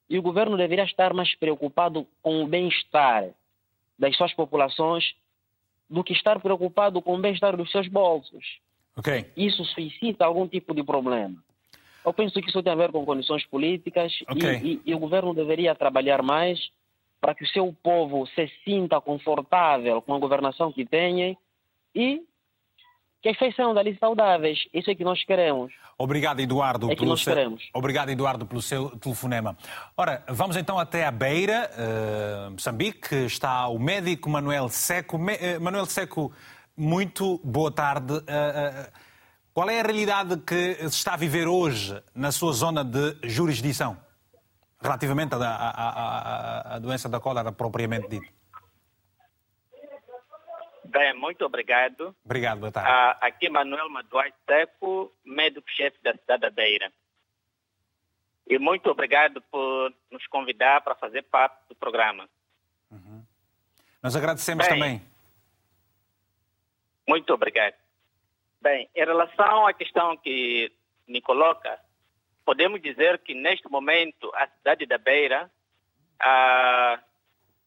E 0.09 0.17
o 0.17 0.21
governo 0.21 0.57
deveria 0.57 0.85
estar 0.85 1.13
mais 1.13 1.33
preocupado 1.35 2.07
com 2.21 2.43
o 2.43 2.47
bem-estar 2.47 3.29
das 3.97 4.15
suas 4.15 4.33
populações 4.33 5.15
do 5.89 6.03
que 6.03 6.13
estar 6.13 6.39
preocupado 6.39 7.01
com 7.01 7.15
o 7.15 7.19
bem-estar 7.19 7.55
dos 7.57 7.71
seus 7.71 7.87
bolsos. 7.87 8.59
Okay. 8.95 9.25
Isso 9.35 9.63
suscita 9.65 10.25
algum 10.25 10.47
tipo 10.47 10.73
de 10.73 10.83
problema. 10.83 11.35
Eu 12.05 12.13
penso 12.13 12.41
que 12.41 12.49
isso 12.49 12.63
tem 12.63 12.71
a 12.71 12.75
ver 12.75 12.91
com 12.91 13.05
condições 13.05 13.45
políticas 13.45 14.13
okay. 14.29 14.59
e, 14.63 14.73
e, 14.73 14.81
e 14.85 14.95
o 14.95 14.99
governo 14.99 15.33
deveria 15.33 15.75
trabalhar 15.75 16.21
mais 16.21 16.71
para 17.19 17.33
que 17.33 17.43
o 17.43 17.47
seu 17.47 17.75
povo 17.83 18.25
se 18.27 18.49
sinta 18.63 19.01
confortável 19.01 20.01
com 20.01 20.13
a 20.13 20.19
governação 20.19 20.71
que 20.71 20.85
tem 20.85 21.37
e 21.95 22.21
que 23.21 23.29
as 23.29 23.37
feições 23.37 23.73
dali 23.73 23.97
saudáveis. 23.99 24.59
Isso 24.73 24.91
é 24.91 24.95
que 24.95 25.03
nós 25.03 25.23
queremos. 25.23 25.73
Obrigado, 25.97 26.39
Eduardo. 26.39 26.91
É 26.91 26.95
que 26.95 27.05
nós 27.05 27.21
seu... 27.21 27.33
queremos. 27.33 27.67
Obrigado, 27.73 28.09
Eduardo, 28.09 28.45
pelo 28.45 28.61
seu 28.61 28.91
telefonema. 28.97 29.57
Ora, 29.95 30.23
vamos 30.29 30.55
então 30.55 30.77
até 30.77 31.05
a 31.05 31.11
Beira, 31.11 31.69
uh, 31.73 32.51
Moçambique. 32.51 33.15
Está 33.25 33.67
o 33.67 33.79
médico 33.79 34.29
Manuel 34.29 34.69
Seco. 34.69 35.17
Me... 35.17 35.33
Uh, 35.33 35.59
Manuel 35.59 35.87
Seco, 35.87 36.31
muito 36.75 37.41
boa 37.43 37.71
tarde. 37.71 38.13
Uh, 38.13 38.91
qual 39.51 39.67
é 39.71 39.79
a 39.79 39.83
realidade 39.83 40.37
que 40.37 40.75
se 40.75 40.85
está 40.85 41.15
a 41.15 41.17
viver 41.17 41.47
hoje 41.47 41.99
na 42.13 42.31
sua 42.31 42.53
zona 42.53 42.83
de 42.83 43.17
jurisdição, 43.23 43.97
relativamente 44.81 45.33
à, 45.35 45.37
à, 45.37 45.69
à, 45.69 46.75
à 46.75 46.79
doença 46.79 47.09
da 47.09 47.19
cólera 47.19 47.51
propriamente 47.51 48.07
dita? 48.07 48.37
Bem, 50.85 51.13
muito 51.13 51.45
obrigado. 51.45 52.15
Obrigado, 52.23 52.59
boa 52.59 52.71
tarde. 52.71 52.89
Ah, 52.89 53.17
aqui 53.21 53.49
Manuel 53.49 53.89
Maduai 53.89 54.33
Seco, 54.45 55.13
médico-chefe 55.25 55.97
da 56.01 56.13
cidade 56.13 56.41
da 56.41 56.49
Beira. 56.49 56.91
E 58.47 58.57
muito 58.57 58.89
obrigado 58.89 59.41
por 59.51 59.93
nos 60.09 60.25
convidar 60.27 60.81
para 60.81 60.95
fazer 60.95 61.23
parte 61.23 61.57
do 61.67 61.75
programa. 61.75 62.29
Uhum. 62.89 63.21
Nós 64.01 64.15
agradecemos 64.15 64.65
Bem, 64.65 64.73
também. 64.73 65.01
Muito 67.05 67.33
obrigado. 67.33 67.75
Bem, 68.61 68.89
em 68.95 69.05
relação 69.05 69.67
à 69.67 69.73
questão 69.73 70.15
que 70.15 70.71
me 71.07 71.21
coloca, 71.21 71.77
podemos 72.47 72.81
dizer 72.81 73.19
que 73.19 73.33
neste 73.33 73.69
momento 73.69 74.31
a 74.33 74.47
cidade 74.47 74.85
da 74.85 74.97
Beira 74.97 75.51
ah, 76.17 76.97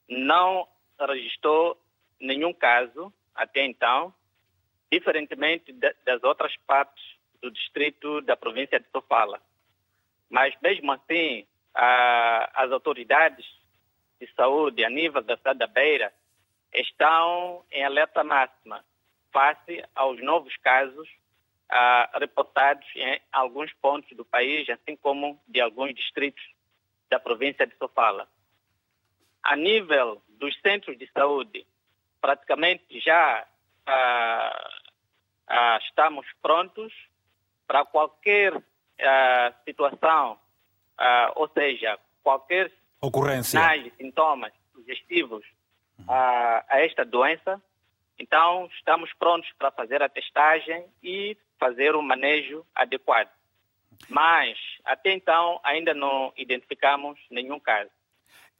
não 0.08 0.66
registrou 0.98 1.78
nenhum 2.18 2.54
caso 2.54 3.12
até 3.34 3.62
então, 3.62 4.14
diferentemente 4.90 5.70
das 5.70 6.22
outras 6.22 6.56
partes 6.66 7.04
do 7.42 7.50
distrito 7.50 8.22
da 8.22 8.38
província 8.38 8.80
de 8.80 8.88
Sofala. 8.88 9.38
Mas 10.30 10.54
mesmo 10.62 10.92
assim, 10.92 11.46
a, 11.74 12.62
as 12.62 12.72
autoridades 12.72 13.44
de 14.18 14.32
saúde 14.34 14.82
a 14.82 14.88
nível 14.88 15.20
da 15.20 15.36
cidade 15.36 15.58
da 15.58 15.66
Beira 15.66 16.10
estão 16.72 17.66
em 17.70 17.84
alerta 17.84 18.24
máxima 18.24 18.82
face 19.30 19.84
aos 19.94 20.22
novos 20.22 20.56
casos 20.56 21.19
ah, 21.70 22.10
reportados 22.18 22.86
em 22.96 23.20
alguns 23.32 23.72
pontos 23.74 24.16
do 24.16 24.24
país, 24.24 24.68
assim 24.68 24.96
como 24.96 25.40
de 25.46 25.60
alguns 25.60 25.94
distritos 25.94 26.42
da 27.08 27.18
província 27.18 27.66
de 27.66 27.76
Sofala. 27.76 28.28
A 29.42 29.56
nível 29.56 30.22
dos 30.28 30.58
centros 30.60 30.98
de 30.98 31.10
saúde, 31.12 31.66
praticamente 32.20 33.00
já 33.00 33.46
ah, 33.86 34.70
ah, 35.48 35.78
estamos 35.82 36.26
prontos 36.40 36.92
para 37.66 37.84
qualquer 37.84 38.54
ah, 39.00 39.52
situação, 39.64 40.38
ah, 40.98 41.32
ou 41.36 41.48
seja, 41.48 41.98
qualquer 42.22 42.72
ocorrência, 43.00 43.58
sinais 43.58 43.92
sintomas 43.96 44.52
sugestivos 44.72 45.44
a 46.08 46.80
esta 46.80 47.04
doença. 47.04 47.60
Então, 48.18 48.68
estamos 48.76 49.12
prontos 49.14 49.50
para 49.58 49.70
fazer 49.70 50.02
a 50.02 50.08
testagem 50.08 50.86
e 51.02 51.36
fazer 51.60 51.94
o 51.94 52.02
manejo 52.02 52.66
adequado. 52.74 53.30
Mas, 54.08 54.58
até 54.84 55.12
então, 55.12 55.60
ainda 55.62 55.92
não 55.92 56.32
identificamos 56.36 57.20
nenhum 57.30 57.60
caso. 57.60 57.90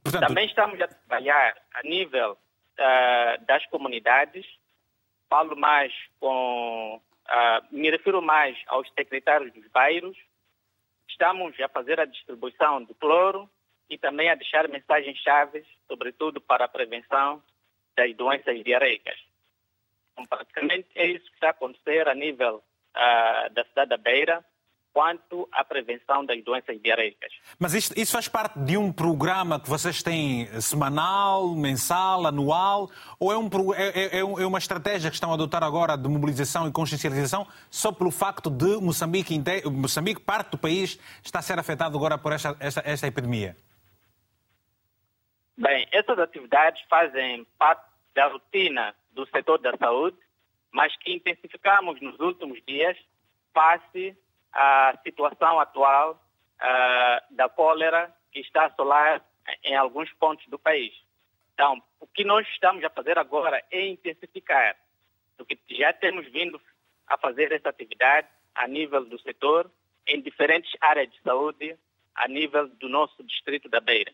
Portanto... 0.05 0.29
Também 0.29 0.47
estamos 0.47 0.81
a 0.81 0.87
trabalhar 0.87 1.57
a 1.75 1.83
nível 1.83 2.33
uh, 2.33 3.45
das 3.47 3.65
comunidades, 3.67 4.47
falo 5.29 5.57
mais 5.57 5.93
com, 6.21 7.01
uh, 7.01 7.75
me 7.75 7.91
refiro 7.91 8.21
mais 8.21 8.57
aos 8.67 8.89
secretários 8.93 9.53
dos 9.53 9.67
bairros, 9.69 10.17
estamos 11.09 11.59
a 11.61 11.69
fazer 11.69 11.99
a 11.99 12.05
distribuição 12.05 12.85
do 12.85 12.95
cloro 12.95 13.49
e 13.89 13.99
também 13.99 14.31
a 14.31 14.35
deixar 14.35 14.69
mensagens 14.69 15.19
chaves, 15.19 15.67
sobretudo 15.89 16.41
para 16.41 16.67
a 16.67 16.69
prevenção 16.69 17.43
das 17.97 18.15
doenças 18.15 18.63
diarreicas. 18.63 19.19
Então, 20.13 20.27
praticamente 20.27 20.89
é 20.95 21.07
isso 21.07 21.27
que 21.27 21.35
está 21.35 21.49
a 21.49 21.51
acontecer 21.51 22.09
a 22.09 22.15
nível 22.15 22.63
uh, 22.97 23.53
da 23.55 23.65
cidade 23.65 23.91
da 23.91 23.97
Beira, 23.97 24.45
quanto 24.93 25.49
à 25.53 25.65
prevenção 25.65 26.25
das 26.25 26.43
doenças 26.43 26.81
diarreicas. 26.83 27.33
Mas 27.59 27.75
isto, 27.75 27.99
isso 27.99 28.13
faz 28.13 28.29
parte 28.29 28.59
de 28.59 28.77
um 28.77 28.93
programa 28.93 29.61
que 29.61 29.69
vocês 29.69 30.03
têm 30.03 30.47
semanal, 30.61 31.55
mensal, 31.55 32.27
anual, 32.27 32.91
ou 33.19 33.33
é, 33.33 33.39
um, 33.39 33.49
é, 33.75 34.19
é, 34.19 34.19
é 34.19 34.25
uma 34.25 34.59
estratégia 34.59 35.11
que 35.11 35.15
estão 35.15 35.31
a 35.31 35.35
adotar 35.35 35.63
agora 35.63 35.97
de 35.97 36.09
mobilização 36.09 36.69
e 36.69 36.73
consciencialização 36.73 37.47
só 37.71 37.93
pelo 37.93 38.11
facto 38.11 38.51
de 38.51 38.77
Moçambique, 38.81 39.41
Moçambique 39.71 40.21
parte 40.21 40.51
do 40.51 40.59
país, 40.59 40.99
está 41.23 41.39
a 41.39 41.43
ser 41.43 41.59
afetado 41.59 41.97
agora 41.97 42.19
por 42.19 42.33
esta, 42.33 42.57
esta, 42.59 42.83
esta 42.85 43.07
epidemia? 43.07 43.57
Bem, 45.57 45.87
essas 45.93 46.19
atividades 46.19 46.83
fazem 46.89 47.47
parte 47.59 47.85
da 48.15 48.27
rotina 48.29 48.95
do 49.13 49.27
setor 49.27 49.59
da 49.59 49.77
saúde, 49.77 50.17
mas 50.73 50.95
que 50.97 51.13
intensificamos 51.13 52.01
nos 52.01 52.19
últimos 52.21 52.61
dias 52.67 52.97
face 53.53 54.17
a 54.53 54.99
situação 55.03 55.59
atual 55.61 56.13
uh, 56.61 57.35
da 57.35 57.49
cólera 57.49 58.15
que 58.33 58.41
está 58.41 58.63
a 58.63 58.67
assolar 58.67 59.25
em 59.65 59.75
alguns 59.77 60.13
pontos 60.15 60.47
do 60.47 60.59
país. 60.59 60.93
Então, 61.55 61.83
o 61.99 62.07
que 62.07 62.25
nós 62.25 62.47
estamos 62.49 62.83
a 62.85 62.91
fazer 62.91 63.19
agora 63.19 63.63
é 63.71 63.87
intensificar 63.87 64.77
o 65.39 65.45
que 65.45 65.59
já 65.71 65.93
temos 65.93 66.27
vindo 66.31 66.61
a 67.07 67.17
fazer 67.17 67.53
essa 67.53 67.71
atividade 67.71 68.29
a 68.55 68.69
nível 68.69 69.05
do 69.05 69.19
setor, 69.21 69.71
em 70.07 70.21
diferentes 70.21 70.71
áreas 70.81 71.11
de 71.11 71.21
saúde, 71.23 71.77
a 72.15 72.29
nível 72.29 72.69
do 72.69 72.89
nosso 72.89 73.23
distrito 73.25 73.69
da 73.69 73.81
Beira. 73.81 74.13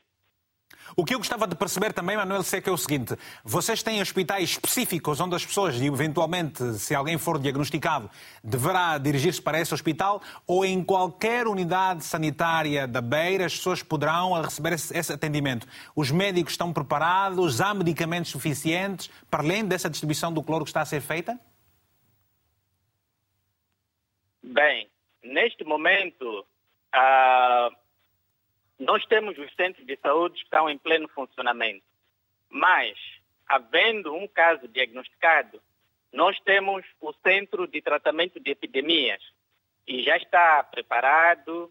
O 0.94 1.04
que 1.04 1.14
eu 1.14 1.18
gostava 1.18 1.46
de 1.46 1.56
perceber 1.56 1.92
também, 1.92 2.16
Manuel 2.16 2.42
Seca, 2.42 2.70
é 2.70 2.72
o 2.72 2.76
seguinte: 2.76 3.14
vocês 3.44 3.82
têm 3.82 4.00
hospitais 4.00 4.50
específicos 4.50 5.20
onde 5.20 5.34
as 5.34 5.44
pessoas, 5.44 5.80
eventualmente, 5.80 6.62
se 6.74 6.94
alguém 6.94 7.18
for 7.18 7.38
diagnosticado, 7.38 8.10
deverá 8.42 8.96
dirigir-se 8.98 9.42
para 9.42 9.60
esse 9.60 9.74
hospital 9.74 10.22
ou 10.46 10.64
em 10.64 10.82
qualquer 10.84 11.46
unidade 11.46 12.04
sanitária 12.04 12.86
da 12.86 13.00
Beira 13.00 13.46
as 13.46 13.56
pessoas 13.56 13.82
poderão 13.82 14.40
receber 14.40 14.74
esse, 14.74 15.12
atendimento? 15.12 15.66
Os 15.94 16.10
médicos 16.10 16.52
estão 16.52 16.72
preparados? 16.72 17.60
Há 17.60 17.74
medicamentos 17.74 18.30
suficientes 18.30 19.10
para 19.30 19.42
além 19.42 19.64
dessa 19.64 19.90
distribuição 19.90 20.32
do 20.32 20.42
cloro 20.42 20.64
que 20.64 20.70
está 20.70 20.82
a 20.82 20.86
ser 20.86 21.00
feita? 21.00 21.38
Bem, 24.42 24.88
neste 25.22 25.64
momento. 25.64 26.46
Uh 26.94 27.85
nós 28.78 29.04
temos 29.06 29.36
os 29.38 29.54
centros 29.54 29.86
de 29.86 29.96
saúde 29.96 30.34
que 30.34 30.44
estão 30.44 30.68
em 30.68 30.78
pleno 30.78 31.08
funcionamento, 31.08 31.84
mas, 32.50 32.96
havendo 33.48 34.14
um 34.14 34.28
caso 34.28 34.68
diagnosticado, 34.68 35.60
nós 36.12 36.38
temos 36.40 36.84
o 37.00 37.12
Centro 37.26 37.66
de 37.66 37.82
Tratamento 37.82 38.40
de 38.40 38.50
Epidemias 38.50 39.22
e 39.86 40.02
já 40.02 40.16
está 40.16 40.62
preparado. 40.64 41.70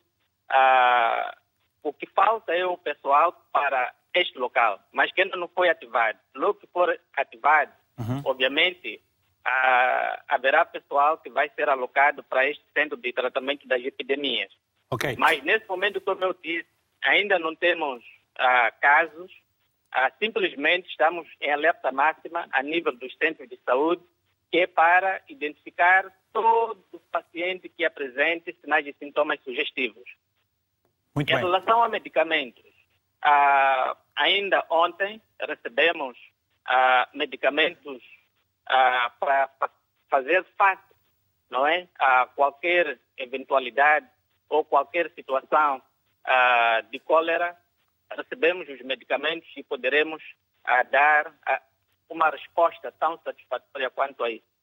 Ah, 0.50 1.36
o 1.82 1.94
que 1.94 2.06
falta 2.08 2.54
é 2.54 2.66
o 2.66 2.78
pessoal 2.78 3.34
para 3.52 3.94
este 4.14 4.38
local, 4.38 4.80
mas 4.92 5.12
que 5.12 5.22
ainda 5.22 5.36
não 5.36 5.48
foi 5.48 5.70
ativado. 5.70 6.20
Logo 6.34 6.60
que 6.60 6.68
for 6.68 7.00
ativado, 7.16 7.72
uhum. 7.98 8.22
obviamente, 8.26 9.02
ah, 9.44 10.24
haverá 10.28 10.66
pessoal 10.66 11.18
que 11.18 11.30
vai 11.30 11.50
ser 11.50 11.70
alocado 11.70 12.24
para 12.24 12.48
este 12.50 12.64
centro 12.74 12.98
de 12.98 13.12
tratamento 13.14 13.68
das 13.68 13.84
epidemias. 13.84 14.52
Okay. 14.92 15.16
Mas 15.18 15.44
nesse 15.44 15.68
momento, 15.68 16.00
como 16.02 16.24
eu 16.24 16.34
disse, 16.34 16.75
ainda 17.06 17.40
não 17.40 17.56
temos 17.56 18.04
ah, 18.38 18.72
casos, 18.82 19.32
ah, 19.92 20.12
simplesmente 20.20 20.90
estamos 20.90 21.28
em 21.40 21.52
alerta 21.52 21.92
máxima 21.92 22.48
a 22.52 22.62
nível 22.62 22.96
dos 22.98 23.16
centros 23.18 23.48
de 23.48 23.58
saúde, 23.66 24.04
que 24.52 24.60
é 24.60 24.68
para 24.68 25.22
identificar 25.30 26.12
todo 26.34 26.84
paciente 27.12 27.70
que 27.70 27.86
apresente 27.86 28.56
sinais 28.62 28.86
e 28.86 28.94
sintomas 29.00 29.40
sugestivos. 29.42 30.04
Muito 31.16 31.30
em 31.30 31.36
bem. 31.36 31.44
relação 31.44 31.82
a 31.82 31.88
medicamentos, 31.88 32.66
ah, 33.22 33.96
ainda 34.16 34.66
ontem 34.70 35.22
recebemos 35.40 36.18
ah, 36.66 37.08
medicamentos 37.14 38.04
ah, 38.68 39.12
para 39.20 39.50
fazer 40.10 40.44
face 40.58 40.84
não 41.50 41.66
é, 41.66 41.88
a 42.00 42.26
qualquer 42.36 43.00
eventualidade 43.18 44.08
ou 44.50 44.66
qualquer 44.66 45.12
situação 45.12 45.82
ah, 46.26 46.82
de 46.92 47.00
cólera. 47.00 47.56
Recebemos 48.12 48.68
os 48.70 48.82
medicamentos 48.82 49.50
e 49.56 49.64
poderemos 49.64 50.22
ah, 50.64 50.84
dar 50.84 51.34
ah, 51.46 51.62
uma 52.10 52.30
resposta 52.30 52.92
tão 53.00 53.18
satisfatória 53.24 53.90
quanto 53.90 54.24
a 54.24 54.30
isso. 54.30 54.56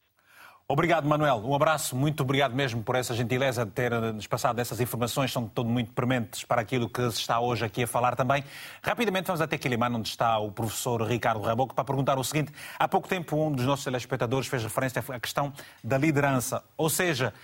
Obrigado, 0.68 1.06
Manuel. 1.06 1.42
Um 1.44 1.54
abraço. 1.54 1.94
Muito 1.94 2.22
obrigado 2.22 2.54
mesmo 2.54 2.82
por 2.82 2.94
essa 2.94 3.14
gentileza 3.14 3.66
de 3.66 3.72
ter 3.72 3.90
nos 3.90 4.26
passado 4.26 4.58
essas 4.58 4.80
informações. 4.80 5.30
São 5.30 5.46
todo 5.46 5.68
muito 5.68 5.92
prementes 5.92 6.44
para 6.44 6.62
aquilo 6.62 6.88
que 6.88 7.02
se 7.10 7.20
está 7.20 7.40
hoje 7.40 7.64
aqui 7.64 7.82
a 7.82 7.86
falar 7.86 8.16
também. 8.16 8.44
Rapidamente 8.82 9.26
vamos 9.26 9.42
até 9.42 9.58
Quilimano, 9.58 9.98
onde 9.98 10.08
está 10.08 10.38
o 10.38 10.50
professor 10.50 11.02
Ricardo 11.02 11.42
Raboco, 11.42 11.74
para 11.74 11.84
perguntar 11.84 12.18
o 12.18 12.24
seguinte. 12.24 12.52
Há 12.78 12.88
pouco 12.88 13.08
tempo 13.08 13.36
um 13.36 13.52
dos 13.52 13.66
nossos 13.66 13.84
telespectadores 13.84 14.48
fez 14.48 14.62
referência 14.62 15.04
à 15.08 15.20
questão 15.20 15.52
da 15.82 15.98
liderança. 15.98 16.64
Ou 16.76 16.88
seja, 16.88 17.34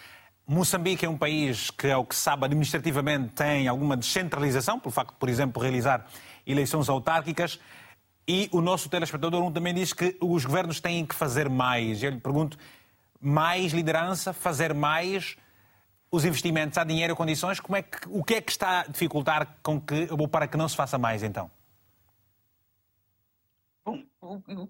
Moçambique 0.50 1.04
é 1.04 1.08
um 1.08 1.18
país 1.18 1.70
que, 1.70 1.90
ao 1.90 2.06
que 2.06 2.16
sabe, 2.16 2.46
administrativamente 2.46 3.34
tem 3.34 3.68
alguma 3.68 3.94
descentralização, 3.94 4.80
pelo 4.80 4.90
facto 4.90 5.10
de, 5.12 5.18
por 5.18 5.28
exemplo, 5.28 5.60
realizar 5.60 6.06
eleições 6.46 6.88
autárquicas. 6.88 7.60
E 8.26 8.48
o 8.50 8.62
nosso 8.62 8.88
telespectador 8.88 9.52
também 9.52 9.74
diz 9.74 9.92
que 9.92 10.16
os 10.22 10.46
governos 10.46 10.80
têm 10.80 11.04
que 11.04 11.14
fazer 11.14 11.50
mais. 11.50 12.02
Eu 12.02 12.12
lhe 12.12 12.18
pergunto, 12.18 12.56
mais 13.20 13.72
liderança, 13.72 14.32
fazer 14.32 14.72
mais 14.72 15.36
os 16.10 16.24
investimentos, 16.24 16.78
há 16.78 16.84
dinheiro, 16.84 17.14
condições, 17.14 17.60
como 17.60 17.76
é 17.76 17.82
que, 17.82 17.98
o 18.08 18.24
que 18.24 18.36
é 18.36 18.40
que 18.40 18.50
está 18.50 18.80
a 18.80 18.84
dificultar 18.84 19.58
com 19.62 19.78
que, 19.78 20.08
ou 20.10 20.26
para 20.26 20.48
que 20.48 20.56
não 20.56 20.66
se 20.66 20.74
faça 20.74 20.96
mais 20.96 21.22
então? 21.22 21.50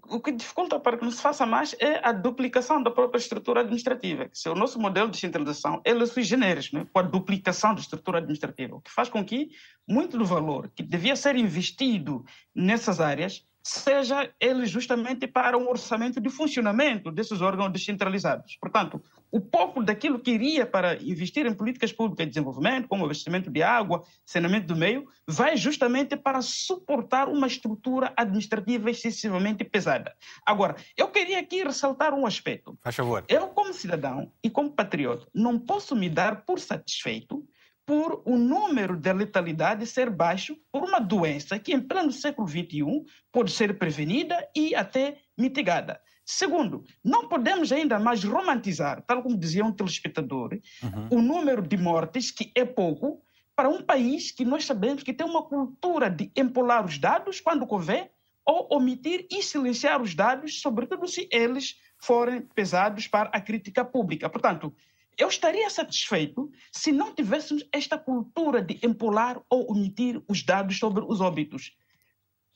O, 0.09 0.21
que 0.21 0.31
dificulta 0.31 0.79
para 0.79 0.97
que 0.97 1.03
não 1.03 1.11
se 1.11 1.21
faça 1.21 1.45
mais 1.45 1.75
é 1.79 1.99
a 2.07 2.13
duplicação 2.13 2.81
da 2.81 2.89
própria 2.89 3.19
estrutura 3.19 3.59
administrativa. 3.59 4.29
Se 4.31 4.47
o 4.47 4.55
nosso 4.55 4.79
modelo 4.79 5.07
de 5.07 5.13
descentralização 5.13 5.81
ele 5.83 6.03
é 6.03 6.05
sui 6.05 6.23
generis, 6.23 6.71
né, 6.71 6.87
com 6.93 6.99
a 6.99 7.01
duplicação 7.01 7.75
da 7.75 7.81
estrutura 7.81 8.19
administrativa, 8.19 8.77
o 8.77 8.81
que 8.81 8.89
faz 8.89 9.09
com 9.09 9.23
que 9.23 9.49
muito 9.85 10.17
do 10.17 10.23
valor 10.23 10.71
que 10.73 10.81
devia 10.81 11.15
ser 11.15 11.35
investido 11.35 12.23
nessas 12.55 13.01
áreas 13.01 13.45
seja 13.61 14.29
ele 14.39 14.65
justamente 14.65 15.27
para 15.27 15.57
um 15.57 15.69
orçamento 15.69 16.19
de 16.19 16.29
funcionamento 16.29 17.11
desses 17.11 17.41
órgãos 17.41 17.71
descentralizados. 17.71 18.57
Portanto, 18.59 19.01
o 19.31 19.39
pouco 19.39 19.83
daquilo 19.83 20.19
que 20.19 20.31
iria 20.31 20.65
para 20.65 20.95
investir 21.03 21.45
em 21.45 21.53
políticas 21.53 21.91
públicas 21.91 22.25
de 22.25 22.31
desenvolvimento, 22.31 22.87
como 22.87 23.05
abastecimento 23.05 23.51
de 23.51 23.61
água, 23.61 24.03
saneamento 24.25 24.67
do 24.67 24.75
meio, 24.75 25.07
vai 25.27 25.55
justamente 25.55 26.15
para 26.15 26.41
suportar 26.41 27.27
uma 27.27 27.47
estrutura 27.47 28.11
administrativa 28.17 28.89
excessivamente 28.89 29.63
pesada. 29.63 30.15
Agora, 30.45 30.75
eu 30.97 31.09
queria 31.09 31.39
aqui 31.39 31.63
ressaltar 31.63 32.13
um 32.13 32.25
aspecto. 32.25 32.77
Faz 32.81 32.95
favor. 32.95 33.23
Eu, 33.27 33.49
como 33.49 33.73
cidadão 33.73 34.31
e 34.43 34.49
como 34.49 34.71
patriota, 34.71 35.27
não 35.33 35.59
posso 35.59 35.95
me 35.95 36.09
dar 36.09 36.43
por 36.43 36.59
satisfeito 36.59 37.45
por 37.89 38.21
o 38.23 38.37
número 38.37 38.95
de 38.95 39.11
letalidade 39.11 39.83
ser 39.87 40.11
baixo 40.11 40.55
por 40.71 40.83
uma 40.83 40.99
doença 40.99 41.57
que, 41.57 41.73
em 41.73 41.81
pleno 41.81 42.11
século 42.11 42.47
XXI, 42.47 42.83
pode 43.31 43.51
ser 43.51 43.79
prevenida 43.79 44.47
e 44.55 44.75
até 44.75 45.17
mitigada. 45.35 45.99
Segundo, 46.23 46.83
não 47.03 47.27
podemos 47.27 47.71
ainda 47.71 47.97
mais 47.97 48.23
romantizar, 48.23 49.01
tal 49.07 49.23
como 49.23 49.35
dizia 49.35 49.65
um 49.65 49.71
telespectador, 49.71 50.59
uhum. 50.83 51.07
o 51.17 51.19
número 51.19 51.63
de 51.63 51.77
mortes, 51.77 52.29
que 52.29 52.51
é 52.53 52.63
pouco, 52.63 53.23
para 53.55 53.67
um 53.67 53.81
país 53.81 54.29
que 54.29 54.45
nós 54.45 54.65
sabemos 54.65 55.01
que 55.01 55.11
tem 55.11 55.25
uma 55.25 55.41
cultura 55.41 56.11
de 56.11 56.31
empolar 56.35 56.85
os 56.85 56.99
dados 56.99 57.41
quando 57.41 57.65
convém, 57.65 58.07
ou 58.45 58.67
omitir 58.71 59.25
e 59.31 59.41
silenciar 59.41 59.99
os 59.99 60.13
dados, 60.13 60.61
sobretudo 60.61 61.07
se 61.07 61.27
eles 61.31 61.75
forem 61.99 62.41
pesados 62.53 63.07
para 63.07 63.29
a 63.29 63.41
crítica 63.41 63.83
pública. 63.83 64.29
Portanto, 64.29 64.75
eu 65.19 65.27
estaria 65.27 65.69
satisfeito 65.69 66.49
se 66.71 66.93
não 66.93 67.13
tivéssemos 67.13 67.67
esta 67.73 67.97
cultura 67.97 68.61
de 68.61 68.79
empolar 68.81 69.41
ou 69.49 69.69
omitir 69.69 70.23
os 70.29 70.41
dados 70.41 70.79
sobre 70.79 71.03
os 71.05 71.19
óbitos. 71.19 71.75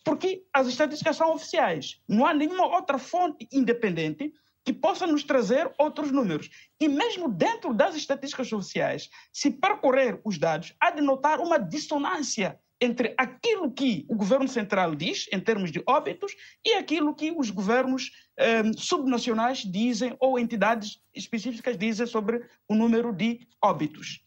Porque 0.03 0.45
as 0.53 0.67
estatísticas 0.67 1.17
são 1.17 1.33
oficiais. 1.33 2.01
Não 2.07 2.25
há 2.25 2.33
nenhuma 2.33 2.65
outra 2.65 2.97
fonte 2.97 3.47
independente 3.51 4.33
que 4.65 4.71
possa 4.71 5.05
nos 5.05 5.23
trazer 5.23 5.69
outros 5.77 6.09
números. 6.09 6.49
E 6.79 6.87
mesmo 6.87 7.29
dentro 7.29 7.73
das 7.73 7.95
estatísticas 7.95 8.51
oficiais, 8.53 9.09
se 9.31 9.51
percorrer 9.51 10.21
os 10.23 10.37
dados, 10.37 10.73
há 10.79 10.89
de 10.89 11.01
notar 11.01 11.41
uma 11.41 11.57
dissonância 11.59 12.57
entre 12.79 13.13
aquilo 13.17 13.71
que 13.71 14.05
o 14.09 14.15
governo 14.15 14.47
central 14.47 14.95
diz, 14.95 15.27
em 15.31 15.39
termos 15.39 15.71
de 15.71 15.81
óbitos, 15.87 16.33
e 16.65 16.73
aquilo 16.73 17.15
que 17.15 17.31
os 17.31 17.49
governos 17.49 18.11
eh, 18.37 18.63
subnacionais 18.77 19.59
dizem, 19.59 20.15
ou 20.19 20.39
entidades 20.39 21.01
específicas 21.13 21.77
dizem 21.77 22.07
sobre 22.07 22.45
o 22.67 22.75
número 22.75 23.13
de 23.13 23.47
óbitos. 23.61 24.23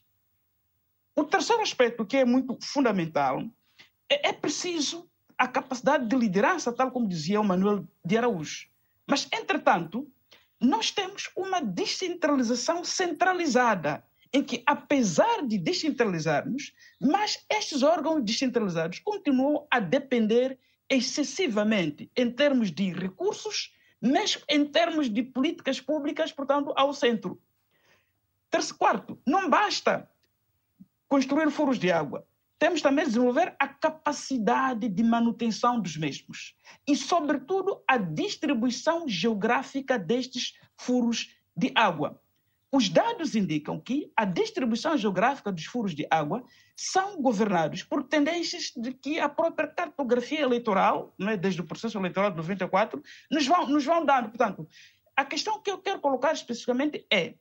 O 1.14 1.24
terceiro 1.24 1.62
aspecto, 1.62 2.04
que 2.04 2.18
é 2.18 2.24
muito 2.24 2.58
fundamental, 2.62 3.42
é, 4.08 4.28
é 4.28 4.32
preciso 4.32 5.08
a 5.38 5.46
capacidade 5.46 6.08
de 6.08 6.16
liderança, 6.16 6.72
tal 6.72 6.90
como 6.90 7.08
dizia 7.08 7.40
o 7.40 7.44
Manuel 7.44 7.86
de 8.04 8.16
Araújo. 8.16 8.68
Mas, 9.06 9.28
entretanto, 9.32 10.10
nós 10.60 10.90
temos 10.90 11.30
uma 11.36 11.60
descentralização 11.60 12.84
centralizada 12.84 14.04
em 14.32 14.42
que, 14.42 14.62
apesar 14.66 15.46
de 15.46 15.58
descentralizarmos, 15.58 16.74
mas 17.00 17.44
estes 17.50 17.82
órgãos 17.82 18.22
descentralizados 18.22 18.98
continuam 19.00 19.66
a 19.70 19.78
depender 19.78 20.58
excessivamente 20.88 22.10
em 22.16 22.30
termos 22.30 22.70
de 22.70 22.92
recursos, 22.92 23.72
mesmo 24.06 24.42
em 24.48 24.64
termos 24.64 25.10
de 25.10 25.22
políticas 25.22 25.80
públicas, 25.80 26.32
portanto, 26.32 26.72
ao 26.76 26.94
centro. 26.94 27.40
Terceiro, 28.50 28.78
quarto, 28.78 29.18
não 29.26 29.50
basta 29.50 30.08
construir 31.08 31.50
furos 31.50 31.78
de 31.78 31.90
água. 31.90 32.26
Temos 32.58 32.80
também 32.80 33.04
de 33.04 33.10
desenvolver 33.10 33.54
a 33.58 33.68
capacidade 33.68 34.88
de 34.88 35.02
manutenção 35.02 35.78
dos 35.78 35.96
mesmos 35.96 36.56
e, 36.86 36.96
sobretudo, 36.96 37.82
a 37.86 37.98
distribuição 37.98 39.06
geográfica 39.06 39.98
destes 39.98 40.54
furos 40.74 41.34
de 41.54 41.70
água. 41.74 42.20
Os 42.72 42.88
dados 42.88 43.34
indicam 43.34 43.80
que 43.80 44.10
a 44.16 44.24
distribuição 44.24 44.96
geográfica 44.96 45.52
dos 45.52 45.64
furos 45.64 45.94
de 45.94 46.06
água 46.10 46.44
são 46.76 47.22
governados 47.22 47.82
por 47.82 48.02
tendências 48.02 48.72
de 48.76 48.92
que 48.92 49.20
a 49.20 49.28
própria 49.28 49.68
cartografia 49.68 50.40
eleitoral, 50.40 51.14
é, 51.20 51.36
desde 51.36 51.60
o 51.60 51.66
processo 51.66 51.96
eleitoral 51.96 52.30
de 52.30 52.36
94, 52.36 53.02
nos 53.30 53.46
vão, 53.46 53.68
nos 53.68 53.84
vão 53.84 54.04
dando. 54.04 54.28
Portanto, 54.30 54.68
a 55.16 55.24
questão 55.24 55.60
que 55.62 55.70
eu 55.70 55.78
quero 55.78 56.00
colocar 56.00 56.32
especificamente 56.32 57.06
é 57.10 57.34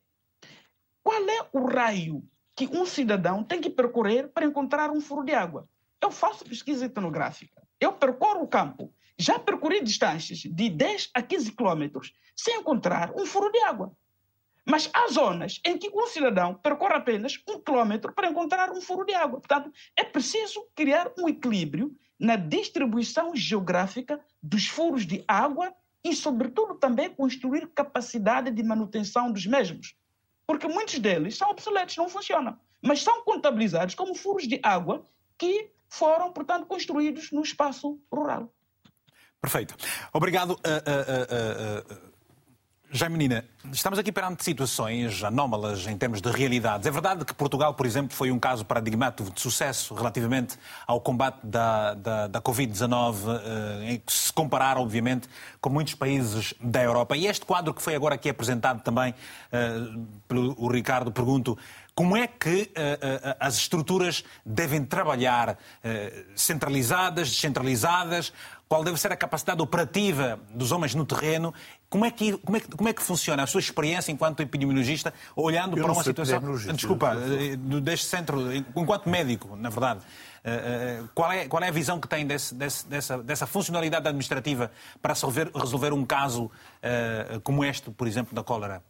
qual 1.03 1.22
é 1.27 1.49
o 1.52 1.65
raio 1.65 2.23
que 2.56 2.68
um 2.68 2.85
cidadão 2.85 3.43
tem 3.43 3.60
que 3.60 3.69
percorrer 3.69 4.30
para 4.30 4.45
encontrar 4.45 4.91
um 4.91 5.02
furo 5.02 5.26
de 5.26 5.34
água? 5.34 5.68
Eu 6.02 6.11
faço 6.11 6.45
pesquisa 6.45 6.85
etnográfica, 6.85 7.61
eu 7.80 7.93
percorro 7.93 8.43
o 8.43 8.47
campo, 8.47 8.93
já 9.18 9.39
percorri 9.39 9.84
distâncias 9.84 10.39
de 10.39 10.69
10 10.69 11.10
a 11.14 11.22
15 11.22 11.52
quilômetros 11.52 12.14
sem 12.35 12.60
encontrar 12.60 13.11
um 13.15 13.26
furo 13.26 13.52
de 13.52 13.60
água. 13.60 13.95
Mas 14.65 14.89
há 14.91 15.07
zonas 15.09 15.61
em 15.63 15.77
que 15.77 15.91
um 15.93 16.07
cidadão 16.07 16.55
percorre 16.55 16.95
apenas 16.95 17.39
um 17.47 17.59
quilômetro 17.59 18.11
para 18.13 18.27
encontrar 18.27 18.71
um 18.71 18.81
furo 18.81 19.05
de 19.05 19.13
água. 19.13 19.39
Portanto, 19.39 19.71
é 19.95 20.03
preciso 20.03 20.65
criar 20.73 21.11
um 21.17 21.29
equilíbrio 21.29 21.95
na 22.19 22.35
distribuição 22.35 23.35
geográfica 23.35 24.19
dos 24.41 24.67
furos 24.67 25.05
de 25.05 25.23
água 25.27 25.71
e, 26.03 26.15
sobretudo, 26.15 26.75
também 26.75 27.09
construir 27.09 27.67
capacidade 27.67 28.49
de 28.49 28.63
manutenção 28.63 29.31
dos 29.31 29.45
mesmos. 29.45 29.95
Porque 30.47 30.67
muitos 30.67 30.97
deles 30.97 31.37
são 31.37 31.49
obsoletos, 31.49 31.97
não 31.97 32.09
funcionam, 32.09 32.57
mas 32.81 33.03
são 33.03 33.23
contabilizados 33.23 33.93
como 33.93 34.15
furos 34.15 34.47
de 34.47 34.59
água 34.63 35.05
que 35.37 35.71
foram, 35.87 36.31
portanto, 36.31 36.65
construídos 36.65 37.31
no 37.31 37.41
espaço 37.41 37.99
rural. 38.11 38.51
Perfeito. 39.41 39.75
Obrigado. 40.13 40.51
Uh, 40.51 40.55
uh, 40.55 42.01
uh, 42.01 42.14
Já, 42.95 43.09
menina, 43.09 43.43
estamos 43.73 43.99
aqui 43.99 44.09
perante 44.09 44.41
situações 44.41 45.22
anómalas 45.22 45.85
em 45.85 45.97
termos 45.97 46.22
de 46.22 46.31
realidades. 46.31 46.88
É 46.88 46.91
verdade 46.91 47.26
que 47.26 47.34
Portugal, 47.34 47.73
por 47.73 47.85
exemplo, 47.85 48.15
foi 48.15 48.31
um 48.31 48.39
caso 48.39 48.63
paradigmático 48.63 49.30
de 49.30 49.41
sucesso 49.41 49.93
relativamente 49.93 50.57
ao 50.88 51.01
combate 51.01 51.39
da, 51.43 51.93
da, 51.93 52.27
da 52.27 52.41
Covid-19, 52.41 53.17
eh, 53.27 54.01
se 54.07 54.31
comparar, 54.31 54.77
obviamente, 54.77 55.27
com 55.59 55.69
muitos 55.69 55.93
países 55.93 56.53
da 56.61 56.81
Europa. 56.81 57.17
E 57.17 57.27
este 57.27 57.45
quadro 57.45 57.73
que 57.73 57.81
foi 57.81 57.95
agora 57.95 58.15
aqui 58.15 58.30
apresentado 58.30 58.81
também 58.81 59.13
eh, 59.51 59.73
pelo 60.26 60.69
Ricardo, 60.69 61.11
pergunto, 61.11 61.57
como 61.95 62.17
é 62.17 62.27
que 62.27 62.63
uh, 62.63 63.30
uh, 63.31 63.35
as 63.39 63.55
estruturas 63.55 64.22
devem 64.45 64.84
trabalhar 64.84 65.57
centralizadas, 66.35 67.30
descentralizadas? 67.30 68.34
Qual 68.67 68.83
deve 68.83 68.99
ser 68.99 69.11
a 69.11 69.15
capacidade 69.15 69.61
operativa 69.61 70.39
dos 70.49 70.71
homens 70.71 70.95
no 70.95 71.05
terreno? 71.05 71.53
Como 71.89 72.03
é 72.03 72.11
que, 72.11 72.35
como 72.37 72.57
é 72.57 72.59
que, 72.59 72.67
como 72.69 72.89
é 72.89 72.93
que 72.93 73.01
funciona 73.01 73.43
a 73.43 73.47
sua 73.47 73.59
experiência 73.59 74.11
enquanto 74.11 74.41
epidemiologista, 74.41 75.13
olhando 75.35 75.77
Eu 75.77 75.83
para 75.83 75.93
uma 75.93 76.03
situação. 76.03 76.41
Desculpa, 76.73 77.15
deste 77.81 78.07
centro, 78.07 78.53
enquanto 78.75 79.07
médico, 79.07 79.55
na 79.55 79.69
verdade. 79.69 80.01
Qual 81.13 81.31
é, 81.31 81.47
qual 81.47 81.63
é 81.63 81.67
a 81.67 81.71
visão 81.71 81.99
que 81.99 82.07
tem 82.07 82.25
desse, 82.25 82.53
desse, 82.53 82.87
dessa, 82.87 83.17
dessa 83.19 83.47
funcionalidade 83.47 84.07
administrativa 84.07 84.71
para 85.01 85.13
resolver, 85.13 85.51
resolver 85.55 85.93
um 85.93 86.05
caso 86.05 86.49
como 87.43 87.63
este, 87.63 87.91
por 87.91 88.07
exemplo, 88.07 88.33
da 88.33 88.43
cólera? 88.43 88.81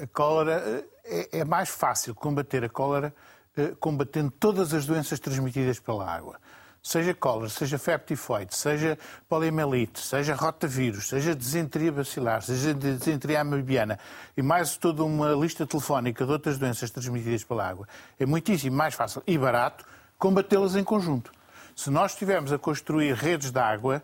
a 0.00 0.06
cólera 0.06 0.84
é, 1.04 1.40
é 1.40 1.44
mais 1.44 1.68
fácil 1.68 2.14
combater 2.14 2.64
a 2.64 2.68
cólera 2.68 3.12
eh, 3.56 3.74
combatendo 3.80 4.30
todas 4.30 4.72
as 4.72 4.86
doenças 4.86 5.18
transmitidas 5.18 5.80
pela 5.80 6.08
água. 6.08 6.38
Seja 6.82 7.12
cólera, 7.12 7.50
seja 7.50 7.78
febre 7.78 8.06
tifoide, 8.06 8.56
seja 8.56 8.98
poliomielite, 9.28 10.00
seja 10.00 10.34
rotavírus, 10.34 11.08
seja 11.08 11.34
desenteria 11.34 11.92
bacilar, 11.92 12.42
seja 12.42 12.72
desenteria 12.72 13.42
amibiana 13.42 13.98
e 14.34 14.40
mais 14.40 14.78
toda 14.78 15.04
uma 15.04 15.32
lista 15.32 15.66
telefónica 15.66 16.24
de 16.24 16.32
outras 16.32 16.56
doenças 16.56 16.90
transmitidas 16.90 17.44
pela 17.44 17.68
água, 17.68 17.86
é 18.18 18.24
muitíssimo 18.24 18.74
mais 18.74 18.94
fácil 18.94 19.22
e 19.26 19.36
barato 19.36 19.84
combatê-las 20.18 20.74
em 20.74 20.82
conjunto. 20.82 21.30
Se 21.76 21.90
nós 21.90 22.12
estivermos 22.12 22.50
a 22.50 22.58
construir 22.58 23.12
redes 23.12 23.50
de 23.50 23.58
água 23.58 24.02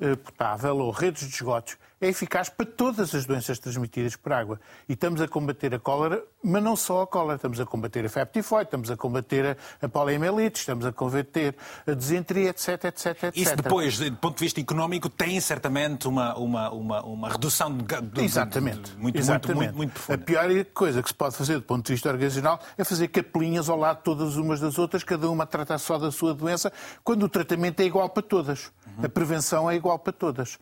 eh, 0.00 0.14
potável 0.14 0.76
ou 0.78 0.90
redes 0.92 1.28
de 1.28 1.34
esgotos, 1.34 1.76
é 2.02 2.08
eficaz 2.08 2.48
para 2.48 2.66
todas 2.66 3.14
as 3.14 3.24
doenças 3.24 3.60
transmitidas 3.60 4.16
por 4.16 4.32
água. 4.32 4.60
E 4.88 4.94
estamos 4.94 5.20
a 5.20 5.28
combater 5.28 5.72
a 5.72 5.78
cólera, 5.78 6.24
mas 6.42 6.60
não 6.60 6.74
só 6.74 7.02
a 7.02 7.06
cólera. 7.06 7.36
Estamos 7.36 7.60
a 7.60 7.64
combater 7.64 8.04
a 8.04 8.08
febre 8.08 8.32
tifoide, 8.32 8.64
estamos 8.64 8.90
a 8.90 8.96
combater 8.96 9.56
a, 9.80 9.86
a 9.86 9.88
poliomielite, 9.88 10.58
estamos 10.58 10.84
a 10.84 10.90
combater 10.92 11.54
a 11.86 11.92
desenteria, 11.92 12.50
etc, 12.50 12.86
etc, 12.86 13.06
etc. 13.06 13.36
Isso 13.36 13.54
depois, 13.54 13.98
do 14.00 14.16
ponto 14.16 14.36
de 14.36 14.44
vista 14.44 14.60
económico, 14.60 15.08
tem 15.08 15.40
certamente 15.40 16.08
uma, 16.08 16.36
uma, 16.36 16.70
uma, 16.70 17.02
uma 17.04 17.28
redução 17.28 17.78
de, 17.78 17.84
de, 17.84 18.24
Exatamente. 18.24 18.90
De, 18.90 18.96
muito, 18.98 19.16
Exatamente. 19.16 19.56
Muito, 19.56 19.76
muito, 19.76 19.76
muito 19.76 19.92
profunda. 19.92 20.20
A 20.20 20.26
pior 20.26 20.64
coisa 20.74 21.02
que 21.04 21.08
se 21.08 21.14
pode 21.14 21.36
fazer 21.36 21.54
do 21.54 21.62
ponto 21.62 21.86
de 21.86 21.92
vista 21.92 22.08
organizacional 22.08 22.58
é 22.76 22.82
fazer 22.82 23.06
capelinhas 23.08 23.68
ao 23.68 23.76
lado 23.76 24.02
todas 24.02 24.36
umas 24.36 24.58
das 24.58 24.76
outras, 24.76 25.04
cada 25.04 25.30
uma 25.30 25.46
tratar 25.46 25.78
só 25.78 25.96
da 25.98 26.10
sua 26.10 26.34
doença, 26.34 26.72
quando 27.04 27.22
o 27.22 27.28
tratamento 27.28 27.78
é 27.78 27.84
igual 27.84 28.08
para 28.08 28.24
todas. 28.24 28.72
A 29.00 29.08
prevenção 29.08 29.70
é 29.70 29.76
igual 29.76 30.00
para 30.00 30.12
todas. 30.12 30.58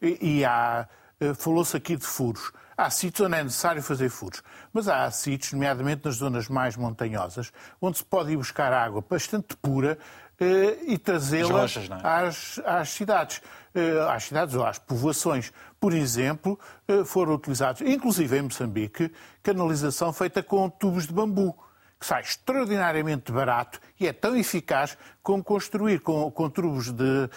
E, 0.00 0.38
e 0.38 0.44
há. 0.44 0.88
Eh, 1.20 1.34
falou-se 1.34 1.76
aqui 1.76 1.96
de 1.96 2.06
furos. 2.06 2.52
Há 2.76 2.90
sítios 2.90 3.26
onde 3.26 3.36
é 3.36 3.42
necessário 3.42 3.82
fazer 3.82 4.08
furos, 4.08 4.40
mas 4.72 4.86
há 4.86 5.10
sítios, 5.10 5.52
nomeadamente 5.52 6.04
nas 6.04 6.14
zonas 6.16 6.48
mais 6.48 6.76
montanhosas, 6.76 7.52
onde 7.80 7.98
se 7.98 8.04
pode 8.04 8.30
ir 8.30 8.36
buscar 8.36 8.72
água 8.72 9.04
bastante 9.08 9.56
pura 9.56 9.98
eh, 10.38 10.78
e 10.86 10.96
trazê-la 10.96 11.62
é? 11.62 11.66
às, 12.04 12.60
às, 12.64 12.90
cidades, 12.90 13.42
eh, 13.74 14.06
às 14.08 14.22
cidades 14.22 14.54
ou 14.54 14.64
às 14.64 14.78
povoações. 14.78 15.52
Por 15.80 15.92
exemplo, 15.92 16.58
foram 17.06 17.34
utilizados, 17.34 17.82
inclusive 17.82 18.36
em 18.36 18.42
Moçambique, 18.42 19.12
canalização 19.42 20.12
feita 20.12 20.42
com 20.42 20.68
tubos 20.68 21.06
de 21.06 21.12
bambu 21.12 21.56
que 21.98 22.06
sai 22.06 22.22
extraordinariamente 22.22 23.32
barato 23.32 23.80
e 23.98 24.06
é 24.06 24.12
tão 24.12 24.36
eficaz 24.36 24.96
como 25.22 25.42
construir 25.42 26.00
com, 26.00 26.30
com 26.30 26.48
tubos 26.48 26.92
de 26.92 27.02
uh, 27.02 27.28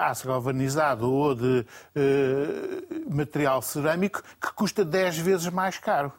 aço 0.00 0.28
galvanizado 0.28 1.10
ou 1.10 1.34
de 1.34 1.66
uh, 1.96 3.14
material 3.14 3.60
cerâmico 3.60 4.22
que 4.40 4.52
custa 4.54 4.84
10 4.84 5.18
vezes 5.18 5.48
mais 5.48 5.78
caro. 5.78 6.12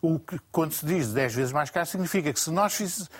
O 0.00 0.18
que, 0.18 0.38
quando 0.50 0.72
se 0.72 0.86
diz 0.86 1.12
10 1.12 1.34
vezes 1.34 1.52
mais 1.52 1.68
caro, 1.68 1.86
significa 1.86 2.32
que 2.32 2.40
se 2.40 2.50
nós 2.50 2.74
fizéssemos 2.74 3.10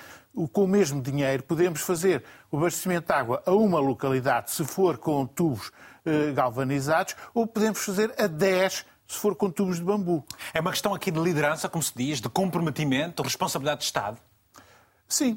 com 0.53 0.65
o 0.65 0.69
mesmo 0.69 1.03
dinheiro, 1.03 1.43
podemos 1.43 1.81
fazer 1.81 2.23
o 2.51 2.57
abastecimento 2.57 3.07
de 3.07 3.13
água 3.13 3.43
a 3.45 3.53
uma 3.53 3.81
localidade, 3.81 4.51
se 4.51 4.65
for 4.65 4.97
com 4.97 5.27
tubos 5.27 5.69
uh, 5.69 6.33
galvanizados, 6.35 7.17
ou 7.35 7.47
podemos 7.47 7.85
fazer 7.85 8.15
a 8.19 8.27
10 8.27 8.87
se 9.11 9.19
for 9.19 9.35
com 9.35 9.51
tubos 9.51 9.79
de 9.79 9.83
bambu. 9.83 10.25
É 10.55 10.61
uma 10.61 10.71
questão 10.71 10.95
aqui 10.95 11.11
de 11.11 11.19
liderança, 11.19 11.69
como 11.69 11.83
se 11.83 11.93
diz, 11.97 12.21
de 12.21 12.29
comprometimento, 12.29 13.25
de 13.25 13.29
responsabilidade 13.29 13.81
de 13.81 13.87
Estado? 13.87 14.17
Sim, 15.09 15.37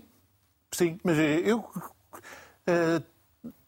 sim. 0.72 1.00
Mas 1.04 1.18
eu 1.18 1.58
uh, 1.58 3.04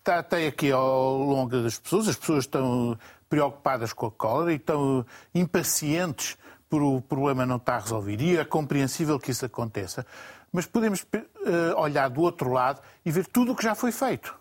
tratei 0.03 0.45
aqui 0.45 0.71
ao 0.71 1.17
longo 1.17 1.59
das 1.59 1.79
pessoas, 1.79 2.07
as 2.07 2.15
pessoas 2.15 2.43
estão 2.43 2.95
preocupadas 3.27 3.93
com 3.93 4.05
a 4.05 4.11
cólera 4.11 4.53
e 4.53 4.57
estão 4.57 5.03
impacientes 5.33 6.37
por 6.69 6.83
o 6.83 7.01
problema 7.01 7.43
não 7.43 7.55
estar 7.55 7.79
resolvido. 7.79 8.21
E 8.21 8.37
é 8.37 8.45
compreensível 8.45 9.19
que 9.19 9.31
isso 9.31 9.43
aconteça. 9.43 10.05
Mas 10.51 10.67
podemos 10.67 11.01
uh, 11.01 11.79
olhar 11.79 12.09
do 12.09 12.21
outro 12.21 12.51
lado 12.51 12.79
e 13.03 13.09
ver 13.09 13.25
tudo 13.25 13.53
o 13.53 13.55
que 13.55 13.63
já 13.63 13.73
foi 13.73 13.91
feito. 13.91 14.37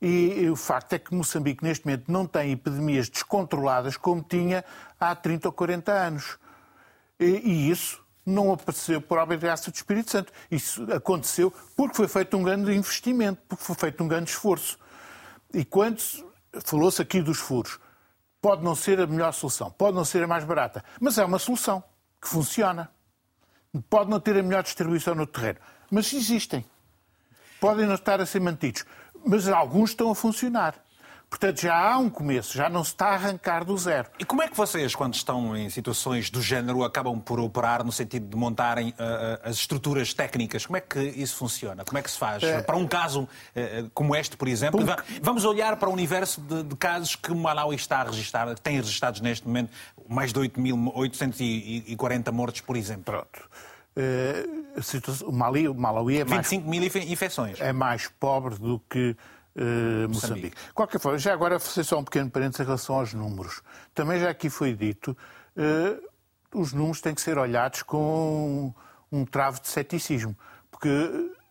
E 0.00 0.48
o 0.50 0.56
facto 0.56 0.92
é 0.92 0.98
que 0.98 1.14
Moçambique, 1.14 1.64
neste 1.64 1.86
momento, 1.86 2.10
não 2.12 2.26
tem 2.26 2.52
epidemias 2.52 3.08
descontroladas 3.08 3.96
como 3.96 4.22
tinha 4.22 4.64
há 5.00 5.14
30 5.14 5.48
ou 5.48 5.52
40 5.52 5.92
anos. 5.92 6.38
E, 7.18 7.70
isso 7.70 8.04
não 8.24 8.52
apareceu 8.52 9.00
por 9.00 9.18
obra 9.18 9.36
de 9.36 9.42
graça 9.42 9.70
do 9.70 9.74
Espírito 9.74 10.10
Santo. 10.10 10.32
Isso 10.50 10.82
aconteceu 10.92 11.52
porque 11.74 11.94
foi 11.94 12.08
feito 12.08 12.36
um 12.36 12.42
grande 12.42 12.74
investimento, 12.74 13.40
porque 13.48 13.64
foi 13.64 13.74
feito 13.74 14.04
um 14.04 14.08
grande 14.08 14.30
esforço. 14.30 14.78
E 15.54 15.64
quando 15.64 16.02
falou-se 16.64 17.00
aqui 17.00 17.22
dos 17.22 17.38
furos, 17.38 17.78
pode 18.40 18.62
não 18.62 18.74
ser 18.74 19.00
a 19.00 19.06
melhor 19.06 19.32
solução, 19.32 19.70
pode 19.70 19.96
não 19.96 20.04
ser 20.04 20.22
a 20.22 20.26
mais 20.26 20.44
barata, 20.44 20.84
mas 21.00 21.16
é 21.16 21.24
uma 21.24 21.38
solução 21.38 21.82
que 22.20 22.28
funciona. 22.28 22.90
Pode 23.88 24.10
não 24.10 24.20
ter 24.20 24.36
a 24.38 24.42
melhor 24.42 24.62
distribuição 24.62 25.14
no 25.14 25.26
terreno, 25.26 25.58
mas 25.90 26.12
existem. 26.12 26.64
Podem 27.60 27.86
não 27.86 27.94
estar 27.94 28.20
a 28.20 28.26
ser 28.26 28.40
mantidos 28.40 28.84
mas 29.26 29.48
alguns 29.48 29.90
estão 29.90 30.10
a 30.10 30.14
funcionar. 30.14 30.74
Portanto, 31.28 31.60
já 31.60 31.76
há 31.76 31.98
um 31.98 32.08
começo, 32.08 32.56
já 32.56 32.68
não 32.68 32.84
se 32.84 32.90
está 32.90 33.08
a 33.08 33.14
arrancar 33.14 33.64
do 33.64 33.76
zero. 33.76 34.08
E 34.18 34.24
como 34.24 34.42
é 34.42 34.48
que 34.48 34.56
vocês, 34.56 34.94
quando 34.94 35.14
estão 35.14 35.56
em 35.56 35.68
situações 35.68 36.30
do 36.30 36.40
género, 36.40 36.84
acabam 36.84 37.20
por 37.20 37.40
operar 37.40 37.84
no 37.84 37.90
sentido 37.90 38.28
de 38.28 38.36
montarem 38.36 38.90
uh, 38.90 39.40
as 39.42 39.56
estruturas 39.56 40.14
técnicas? 40.14 40.64
Como 40.64 40.76
é 40.76 40.80
que 40.80 41.00
isso 41.00 41.36
funciona? 41.36 41.84
Como 41.84 41.98
é 41.98 42.02
que 42.02 42.10
se 42.10 42.16
faz? 42.16 42.42
É... 42.44 42.62
Para 42.62 42.76
um 42.76 42.86
caso 42.86 43.22
uh, 43.22 43.90
como 43.92 44.14
este, 44.14 44.36
por 44.36 44.46
exemplo, 44.46 44.80
vamos 45.20 45.44
olhar 45.44 45.76
para 45.76 45.88
o 45.88 45.92
universo 45.92 46.40
de, 46.40 46.62
de 46.62 46.76
casos 46.76 47.16
que 47.16 47.32
o 47.32 47.36
Malawi 47.36 47.74
está 47.74 48.00
a 48.00 48.04
registrar, 48.04 48.56
tem 48.60 48.76
registrados 48.76 49.20
neste 49.20 49.46
momento 49.46 49.72
mais 50.08 50.32
de 50.32 50.38
8.840 50.38 52.32
mortes, 52.32 52.60
por 52.60 52.76
exemplo. 52.76 53.04
Pronto. 53.04 53.50
Uh, 53.96 54.82
situação, 54.82 55.28
o, 55.28 55.32
Mali, 55.32 55.66
o 55.66 55.74
Malawi 55.74 56.18
é 56.18 56.24
25 56.24 56.68
mais, 56.68 56.94
mil 56.94 57.10
infecções. 57.10 57.60
É 57.60 57.72
mais 57.72 58.08
pobre 58.08 58.56
do 58.56 58.78
que 58.90 59.16
uh, 59.56 60.08
Moçambique. 60.08 60.08
Moçambique. 60.08 60.56
Qualquer 60.74 61.00
forma, 61.00 61.18
já 61.18 61.32
agora 61.32 61.58
fazer 61.58 61.82
só 61.82 61.98
um 61.98 62.04
pequeno 62.04 62.30
parênteses 62.30 62.60
em 62.60 62.64
relação 62.64 62.96
aos 62.96 63.14
números. 63.14 63.62
Também 63.94 64.20
já 64.20 64.28
aqui 64.28 64.50
foi 64.50 64.74
dito, 64.74 65.16
uh, 65.56 66.08
os 66.54 66.74
números 66.74 67.00
têm 67.00 67.14
que 67.14 67.22
ser 67.22 67.38
olhados 67.38 67.82
com 67.82 68.74
um, 69.10 69.20
um 69.20 69.24
travo 69.24 69.60
de 69.62 69.68
ceticismo, 69.68 70.36
porque 70.70 70.88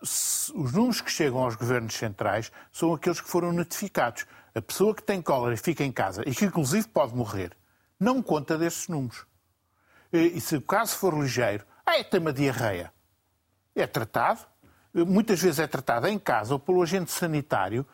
se, 0.03 0.51
os 0.55 0.71
números 0.71 1.01
que 1.01 1.11
chegam 1.11 1.39
aos 1.39 1.55
governos 1.55 1.95
centrais 1.95 2.51
são 2.71 2.93
aqueles 2.93 3.19
que 3.19 3.29
foram 3.29 3.51
notificados. 3.51 4.27
A 4.53 4.61
pessoa 4.61 4.93
que 4.93 5.03
tem 5.03 5.21
cólera 5.21 5.55
e 5.55 5.57
fica 5.57 5.83
em 5.83 5.91
casa 5.91 6.23
e 6.25 6.33
que 6.33 6.45
inclusive 6.45 6.87
pode 6.87 7.15
morrer, 7.15 7.51
não 7.99 8.21
conta 8.21 8.55
desses 8.57 8.87
números. 8.87 9.25
E 10.13 10.39
se 10.39 10.55
o 10.55 10.61
caso 10.61 10.95
for 10.95 11.13
ligeiro, 11.13 11.65
ah, 11.95 12.05
é, 12.11 12.17
uma 12.19 12.33
diarreia. 12.33 12.91
É 13.75 13.85
tratado, 13.85 14.41
muitas 14.93 15.41
vezes 15.41 15.59
é 15.59 15.67
tratado 15.67 16.07
em 16.07 16.17
casa 16.17 16.53
ou 16.53 16.59
pelo 16.59 16.81
agente 16.81 17.11
sanitário 17.11 17.85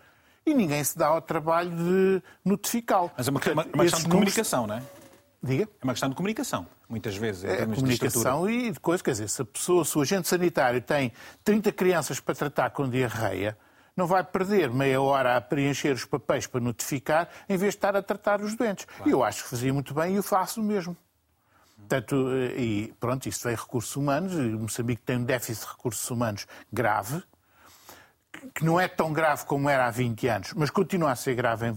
e 0.46 0.54
ninguém 0.54 0.84
se 0.84 0.98
dá 0.98 1.08
ao 1.08 1.22
trabalho 1.22 1.72
de 1.72 2.24
notificá-lo. 2.44 3.12
Mas 3.18 3.28
é 3.28 3.32
uma, 3.32 3.40
uma, 3.40 3.66
uma 3.74 3.84
questão 3.84 4.00
de 4.02 4.10
comunicação, 4.10 4.68
não 4.68 4.76
é? 4.76 4.84
Diga? 5.44 5.64
É 5.64 5.84
uma 5.84 5.94
questão 5.94 6.10
de 6.10 6.16
comunicação, 6.16 6.68
muitas 6.88 7.16
vezes. 7.16 7.44
É 7.44 7.66
comunicação 7.66 8.46
de 8.46 8.54
e 8.54 8.72
de 8.72 8.80
coisa, 8.80 9.04
quer 9.04 9.12
dizer, 9.12 9.28
se 9.28 9.42
a 9.42 9.46
pessoa, 9.46 9.84
se 9.84 9.98
o 9.98 10.02
agente 10.02 10.28
sanitário 10.28 10.80
tem 10.82 11.12
30 11.44 11.72
crianças 11.72 12.20
para 12.20 12.36
tratar 12.36 12.70
com 12.70 12.88
diarreia, 12.88 13.58
não 13.96 14.06
vai 14.06 14.24
perder 14.24 14.70
meia 14.70 15.02
hora 15.02 15.36
a 15.36 15.42
preencher 15.42 15.94
os 15.94 16.06
papéis 16.06 16.46
para 16.46 16.62
notificar, 16.62 17.28
em 17.50 17.58
vez 17.58 17.74
de 17.74 17.78
estar 17.78 17.96
a 17.96 18.04
tratar 18.04 18.42
os 18.42 18.56
doentes. 18.56 18.86
Claro. 18.86 19.10
Eu 19.10 19.24
acho 19.24 19.44
que 19.44 19.50
fazia 19.50 19.74
muito 19.74 19.94
bem 19.96 20.14
e 20.14 20.16
eu 20.18 20.24
faço 20.24 20.62
o 20.62 20.64
mesmo. 20.64 20.96
Portanto, 21.82 22.30
eh, 22.32 22.62
e 22.62 22.94
pronto, 23.00 23.28
isso 23.28 23.48
é 23.50 23.56
recursos 23.56 23.96
humanos, 23.96 24.34
Moçambique 24.34 25.02
tem 25.02 25.18
um 25.18 25.24
déficit 25.24 25.66
de 25.66 25.72
recursos 25.72 26.10
humanos 26.10 26.48
grave, 26.72 27.22
que 28.56 28.64
não 28.64 28.80
é 28.80 28.88
tão 28.88 29.12
grave 29.12 29.46
como 29.46 29.70
era 29.70 29.88
há 29.88 29.92
20 29.92 30.28
anos, 30.28 30.54
mas 30.54 30.70
continua 30.70 31.12
a 31.12 31.16
ser 31.16 31.36
grave 31.36 31.68
em 31.68 31.76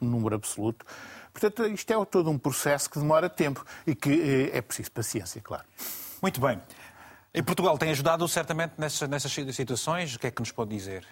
número 0.00 0.36
absoluto. 0.36 0.84
Portanto, 1.32 1.66
isto 1.66 1.90
é 1.92 2.04
todo 2.04 2.30
um 2.30 2.38
processo 2.38 2.88
que 2.88 2.98
demora 2.98 3.28
tempo 3.28 3.64
e 3.86 3.94
que 3.94 4.50
é 4.52 4.60
preciso 4.62 4.90
paciência, 4.92 5.40
claro. 5.42 5.64
Muito 6.22 6.40
bem. 6.40 6.60
E 7.34 7.42
Portugal 7.42 7.76
tem 7.76 7.90
ajudado 7.90 8.26
certamente 8.28 8.74
nessas, 8.78 9.08
nessas 9.08 9.32
situações? 9.32 10.14
O 10.14 10.18
que 10.18 10.28
é 10.28 10.30
que 10.30 10.40
nos 10.40 10.50
pode 10.50 10.70
dizer? 10.70 11.06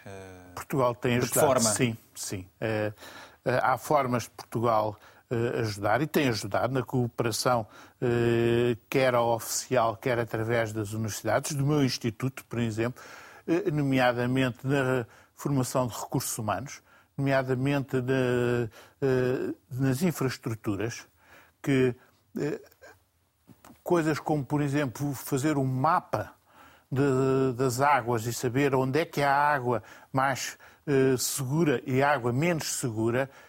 Portugal 0.54 0.94
tem 0.94 1.16
ajudado. 1.16 1.34
De 1.34 1.46
forma? 1.46 1.70
Sim, 1.70 1.96
sim. 2.14 2.46
Há 3.44 3.76
formas 3.76 4.22
de 4.22 4.30
Portugal 4.30 4.98
ajudar 5.58 6.02
e 6.02 6.06
tem 6.06 6.28
ajudado 6.28 6.72
na 6.72 6.82
cooperação, 6.82 7.66
quer 8.88 9.14
oficial, 9.14 9.96
quer 9.96 10.18
através 10.18 10.72
das 10.72 10.92
universidades, 10.92 11.54
do 11.54 11.64
meu 11.64 11.84
instituto, 11.84 12.44
por 12.46 12.58
exemplo, 12.58 13.02
nomeadamente 13.72 14.58
na 14.66 15.06
formação 15.34 15.86
de 15.86 15.94
recursos 15.94 16.36
humanos, 16.38 16.82
nomeadamente 17.16 17.96
nas 19.70 20.02
infraestruturas, 20.02 21.06
que 21.62 21.94
coisas 23.82 24.18
como, 24.18 24.44
por 24.44 24.62
exemplo, 24.62 25.14
fazer 25.14 25.56
um 25.56 25.64
mapa 25.64 26.34
das 27.56 27.80
águas 27.80 28.26
e 28.26 28.32
saber 28.32 28.74
onde 28.74 29.00
é 29.00 29.04
que 29.04 29.22
há 29.22 29.34
água 29.34 29.82
mais 30.12 30.56
segura 31.18 31.82
e 31.86 32.02
água 32.02 32.32
menos 32.32 32.78
segura, 32.78 33.30
eh, 33.30 33.43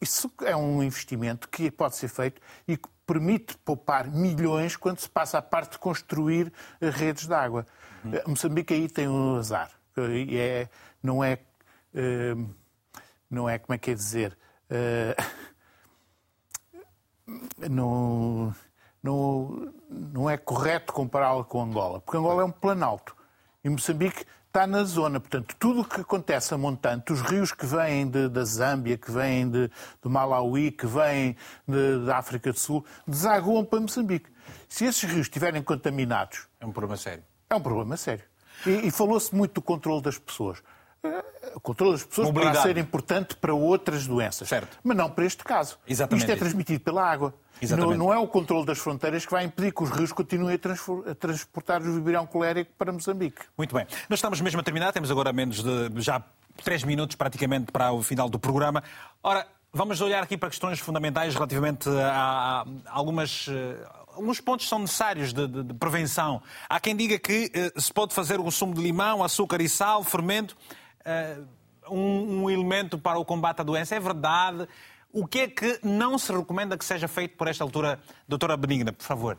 isso 0.00 0.32
é 0.42 0.56
um 0.56 0.82
investimento 0.82 1.48
que 1.48 1.70
pode 1.70 1.96
ser 1.96 2.08
feito 2.08 2.40
e 2.66 2.76
que 2.76 2.88
permite 3.06 3.56
poupar 3.58 4.08
milhões 4.08 4.76
quando 4.76 5.00
se 5.00 5.08
passa 5.08 5.38
a 5.38 5.42
parte 5.42 5.72
de 5.72 5.78
construir 5.78 6.52
eh, 6.80 6.90
redes 6.90 7.26
de 7.26 7.34
água. 7.34 7.66
Uhum. 8.04 8.12
Moçambique 8.28 8.72
aí 8.72 8.88
tem 8.88 9.08
um 9.08 9.36
azar. 9.36 9.70
E 9.96 10.38
é, 10.38 10.68
não 11.02 11.22
é. 11.22 11.38
Não 13.28 13.48
é, 13.48 13.58
como 13.58 13.74
é 13.74 13.78
que 13.78 13.90
é 13.90 13.94
dizer. 13.94 14.38
Não, 17.70 18.52
não, 19.02 19.72
não 19.88 20.28
é 20.28 20.36
correto 20.36 20.92
compará-la 20.92 21.44
com 21.44 21.62
Angola, 21.62 22.00
porque 22.00 22.16
Angola 22.16 22.42
é 22.42 22.44
um 22.44 22.50
planalto. 22.50 23.16
E 23.62 23.68
Moçambique 23.68 24.24
está 24.50 24.66
na 24.66 24.82
zona. 24.82 25.20
Portanto, 25.20 25.54
tudo 25.58 25.80
o 25.80 25.84
que 25.84 26.00
acontece 26.00 26.52
a 26.52 26.58
montante, 26.58 27.12
os 27.12 27.20
rios 27.22 27.52
que 27.52 27.64
vêm 27.64 28.08
de, 28.08 28.28
da 28.28 28.44
Zâmbia, 28.44 28.98
que 28.98 29.10
vêm 29.10 29.48
de, 29.48 29.70
do 30.02 30.10
Malawi, 30.10 30.72
que 30.72 30.86
vêm 30.86 31.36
da 32.04 32.18
África 32.18 32.52
do 32.52 32.58
Sul, 32.58 32.84
desaguam 33.06 33.64
para 33.64 33.80
Moçambique. 33.80 34.28
Se 34.68 34.84
esses 34.84 35.04
rios 35.04 35.26
estiverem 35.26 35.62
contaminados... 35.62 36.48
É 36.60 36.66
um 36.66 36.72
problema 36.72 36.96
sério. 36.96 37.22
É 37.48 37.54
um 37.54 37.60
problema 37.60 37.96
sério. 37.96 38.24
E, 38.66 38.88
e 38.88 38.90
falou-se 38.90 39.34
muito 39.34 39.54
do 39.54 39.62
controle 39.62 40.02
das 40.02 40.18
pessoas. 40.18 40.60
Eh, 41.02 41.52
o 41.54 41.60
controle 41.60 41.92
das 41.92 42.04
pessoas 42.04 42.28
Obrigado. 42.28 42.54
poderá 42.54 42.74
ser 42.74 42.78
importante 42.78 43.36
para 43.36 43.54
outras 43.54 44.06
doenças, 44.06 44.48
certo. 44.48 44.78
mas 44.82 44.96
não 44.96 45.10
para 45.10 45.24
este 45.24 45.42
caso. 45.42 45.78
Exatamente 45.86 46.22
Isto 46.22 46.32
é 46.32 46.36
transmitido 46.36 46.80
pela 46.80 47.02
água. 47.02 47.34
Não, 47.76 47.94
não, 47.94 48.12
é 48.12 48.18
o 48.18 48.26
controle 48.26 48.64
das 48.64 48.78
fronteiras 48.78 49.26
que 49.26 49.32
vai 49.32 49.44
impedir 49.44 49.72
que 49.72 49.82
os 49.82 49.90
rios 49.90 50.12
continuem 50.12 50.54
a, 50.56 51.14
transportar 51.14 51.82
o 51.82 51.94
vibrão 51.94 52.26
colérico 52.26 52.72
para 52.78 52.90
Moçambique. 52.90 53.42
Muito 53.56 53.74
bem. 53.74 53.86
Nós 54.08 54.18
estamos 54.18 54.40
mesmo 54.40 54.60
a 54.60 54.62
terminar, 54.62 54.92
temos 54.92 55.10
agora 55.10 55.30
menos 55.30 55.62
de 55.62 56.00
já 56.00 56.22
três 56.64 56.82
minutos 56.84 57.16
praticamente 57.16 57.70
para 57.70 57.92
o 57.92 58.02
final 58.02 58.30
do 58.30 58.38
programa. 58.38 58.82
Ora, 59.22 59.46
vamos 59.72 60.00
olhar 60.00 60.22
aqui 60.22 60.38
para 60.38 60.48
questões 60.48 60.78
fundamentais 60.78 61.34
relativamente 61.34 61.88
a, 61.90 62.62
a 62.62 62.66
algumas 62.86 63.46
eh, 63.50 63.76
alguns 64.14 64.40
pontos 64.40 64.68
são 64.68 64.78
necessários 64.80 65.32
de, 65.32 65.46
de, 65.46 65.62
de, 65.62 65.74
prevenção. 65.74 66.42
Há 66.68 66.80
quem 66.80 66.96
diga 66.96 67.18
que 67.18 67.50
uh, 67.74 67.80
se 67.80 67.92
pode 67.92 68.12
fazer 68.12 68.40
um 68.40 68.50
sumo 68.50 68.74
de 68.74 68.82
limão, 68.82 69.22
açúcar 69.22 69.62
e 69.62 69.68
sal, 69.68 70.02
fermento, 70.04 70.56
um, 71.88 72.42
um, 72.42 72.50
elemento 72.50 72.98
para 72.98 73.18
o 73.18 73.24
combate 73.24 73.60
à 73.60 73.64
doença. 73.64 73.94
É 73.94 74.00
verdade. 74.00 74.68
O 75.12 75.26
que 75.26 75.40
é 75.40 75.48
que 75.48 75.80
não 75.82 76.18
se 76.18 76.32
recomenda 76.32 76.78
que 76.78 76.84
seja 76.84 77.08
feito 77.08 77.36
por 77.36 77.48
esta 77.48 77.64
altura, 77.64 77.98
doutora 78.28 78.56
Benigna, 78.56 78.92
por 78.92 79.04
favor? 79.04 79.38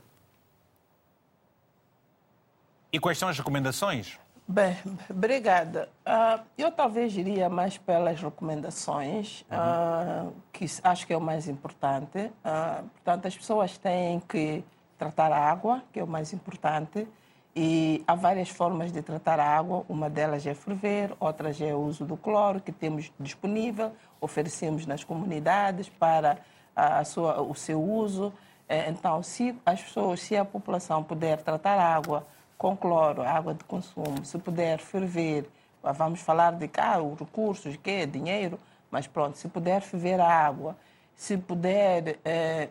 E 2.91 2.99
quais 2.99 3.17
são 3.17 3.29
as 3.29 3.37
recomendações? 3.37 4.19
Bem, 4.47 4.77
obrigada. 5.09 5.87
Uh, 6.05 6.43
eu 6.57 6.71
talvez 6.71 7.15
iria 7.15 7.49
mais 7.49 7.77
pelas 7.77 8.21
recomendações, 8.21 9.45
uhum. 9.49 10.27
uh, 10.27 10.33
que 10.51 10.65
acho 10.83 11.07
que 11.07 11.13
é 11.13 11.17
o 11.17 11.21
mais 11.21 11.47
importante. 11.47 12.17
Uh, 12.17 12.83
portanto, 12.89 13.27
as 13.27 13.37
pessoas 13.37 13.77
têm 13.77 14.19
que 14.19 14.61
tratar 14.97 15.31
a 15.31 15.37
água, 15.37 15.81
que 15.93 16.01
é 16.01 16.03
o 16.03 16.07
mais 16.07 16.33
importante, 16.33 17.07
e 17.55 18.03
há 18.07 18.15
várias 18.15 18.49
formas 18.49 18.91
de 18.91 19.01
tratar 19.01 19.39
a 19.39 19.45
água. 19.45 19.85
Uma 19.89 20.09
delas 20.09 20.45
é 20.45 20.53
ferver, 20.53 21.13
outras 21.19 21.59
é 21.59 21.73
o 21.73 21.79
uso 21.79 22.05
do 22.05 22.15
cloro, 22.15 22.61
que 22.61 22.71
temos 22.71 23.11
disponível, 23.19 23.91
oferecemos 24.19 24.85
nas 24.85 25.03
comunidades 25.03 25.89
para 25.89 26.37
a 26.75 27.03
sua, 27.03 27.41
o 27.41 27.53
seu 27.53 27.81
uso. 27.81 28.33
É, 28.69 28.89
então, 28.89 29.21
se 29.21 29.55
as 29.65 29.81
pessoas, 29.81 30.21
se 30.21 30.37
a 30.37 30.45
população 30.45 31.03
puder 31.03 31.41
tratar 31.41 31.77
a 31.77 31.95
água 31.95 32.25
com 32.57 32.77
cloro, 32.77 33.21
água 33.21 33.53
de 33.53 33.63
consumo, 33.65 34.23
se 34.23 34.37
puder 34.37 34.79
ferver, 34.79 35.49
vamos 35.83 36.21
falar 36.21 36.53
de 36.53 36.69
os 37.03 37.19
recursos, 37.19 37.75
que 37.75 38.05
dinheiro, 38.05 38.57
mas 38.89 39.07
pronto, 39.07 39.37
se 39.37 39.47
puder 39.49 39.81
ferver 39.81 40.21
a 40.21 40.27
água, 40.27 40.77
se 41.15 41.37
puder, 41.37 42.19
é, 42.23 42.69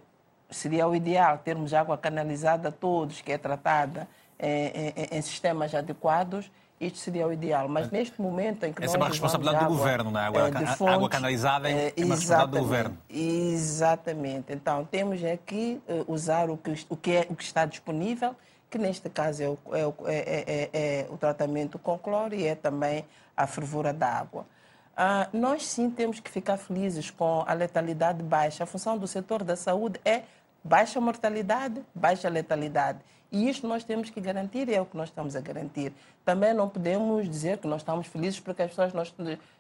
seria 0.49 0.87
o 0.87 0.95
ideal 0.95 1.39
termos 1.39 1.75
água 1.75 1.99
canalizada 1.99 2.69
a 2.69 2.73
todos, 2.73 3.21
que 3.21 3.33
é 3.33 3.39
tratada 3.39 4.09
é, 4.41 4.93
é, 4.97 5.19
em 5.19 5.23
sistemas 5.23 5.75
adequados, 5.75 6.51
isto 6.81 6.99
seria 6.99 7.27
o 7.27 7.33
ideal. 7.33 7.69
Mas 7.69 7.91
neste 7.91 8.21
momento 8.21 8.65
em 8.65 8.73
que 8.73 8.83
Essa 8.83 8.93
nós. 8.93 8.95
É 8.95 8.99
uma 8.99 9.09
responsabilidade 9.09 9.65
do 9.65 9.71
governo, 9.71 10.11
não 10.11 10.21
é? 10.21 10.25
Água, 10.25 10.49
é, 10.49 10.67
fontes, 10.67 10.95
água 10.95 11.09
canalizada 11.11 11.71
é, 11.71 11.93
é 11.95 12.05
uma 12.05 12.15
responsabilidade 12.15 12.51
do 12.53 12.59
governo. 12.59 12.99
Exatamente. 13.11 14.53
Então 14.53 14.85
temos 14.85 15.23
aqui 15.23 15.81
uh, 15.87 16.11
usar 16.11 16.49
o 16.49 16.57
que, 16.57 16.87
o, 16.89 16.97
que 16.97 17.13
é, 17.13 17.27
o 17.29 17.37
que 17.37 17.45
está 17.45 17.67
disponível, 17.67 18.35
que 18.71 18.79
neste 18.79 19.11
caso 19.11 19.43
é 19.43 19.49
o, 19.49 19.59
é, 20.07 20.45
é, 20.47 20.71
é 20.73 21.07
o 21.11 21.19
tratamento 21.19 21.79
com 21.79 21.99
cloro 21.99 22.35
e 22.35 22.47
é 22.47 22.55
também 22.55 23.05
a 23.37 23.47
fervura 23.47 23.93
da 23.93 24.09
água. 24.09 24.47
Uh, 24.93 25.37
nós 25.37 25.67
sim 25.67 25.91
temos 25.91 26.21
que 26.21 26.31
ficar 26.31 26.57
felizes 26.57 27.11
com 27.11 27.45
a 27.47 27.53
letalidade 27.53 28.23
baixa. 28.23 28.65
A 28.65 28.67
função 28.67 28.97
do 28.99 29.07
setor 29.07 29.43
da 29.43 29.57
saúde 29.57 30.01
é 30.05 30.23
baixa 30.63 31.01
mortalidade, 31.01 31.83
baixa 31.95 32.29
letalidade. 32.29 32.99
E 33.33 33.49
isto 33.49 33.67
nós 33.67 33.85
temos 33.85 34.11
que 34.11 34.21
garantir 34.21 34.69
e 34.69 34.75
é 34.75 34.81
o 34.81 34.87
que 34.87 34.97
nós 34.97 35.09
estamos 35.09 35.37
a 35.37 35.41
garantir. 35.41 35.93
Também 36.25 36.53
não 36.53 36.69
podemos 36.69 37.29
dizer 37.29 37.59
que 37.59 37.69
nós 37.69 37.81
estamos 37.83 38.07
felizes 38.09 38.41
porque 38.41 38.63
as 38.63 38.71
pessoas 38.71 38.93
nós, 38.93 39.15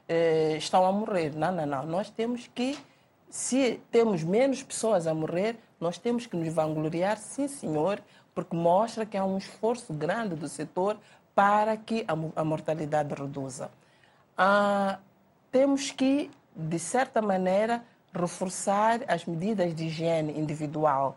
eh, 0.08 0.56
estão 0.56 0.84
a 0.84 0.90
morrer. 0.90 1.32
Não, 1.36 1.52
não, 1.52 1.66
não. 1.66 1.86
Nós 1.86 2.10
temos 2.10 2.48
que, 2.52 2.76
se 3.28 3.80
temos 3.90 4.24
menos 4.24 4.62
pessoas 4.62 5.06
a 5.06 5.14
morrer, 5.14 5.56
nós 5.78 5.98
temos 5.98 6.26
que 6.26 6.36
nos 6.36 6.52
vangloriar, 6.52 7.16
sim, 7.16 7.46
senhor, 7.46 8.02
porque 8.34 8.56
mostra 8.56 9.06
que 9.06 9.16
há 9.16 9.24
um 9.24 9.38
esforço 9.38 9.92
grande 9.92 10.34
do 10.34 10.48
setor 10.48 10.96
para 11.34 11.76
que 11.76 12.04
a, 12.08 12.40
a 12.40 12.44
mortalidade 12.44 13.14
reduza. 13.14 13.70
Ah, 14.36 14.98
temos 15.52 15.92
que, 15.92 16.28
de 16.56 16.78
certa 16.78 17.22
maneira, 17.22 17.84
reforçar 18.12 19.00
as 19.06 19.24
medidas 19.24 19.74
de 19.74 19.84
higiene 19.84 20.38
individual 20.38 21.16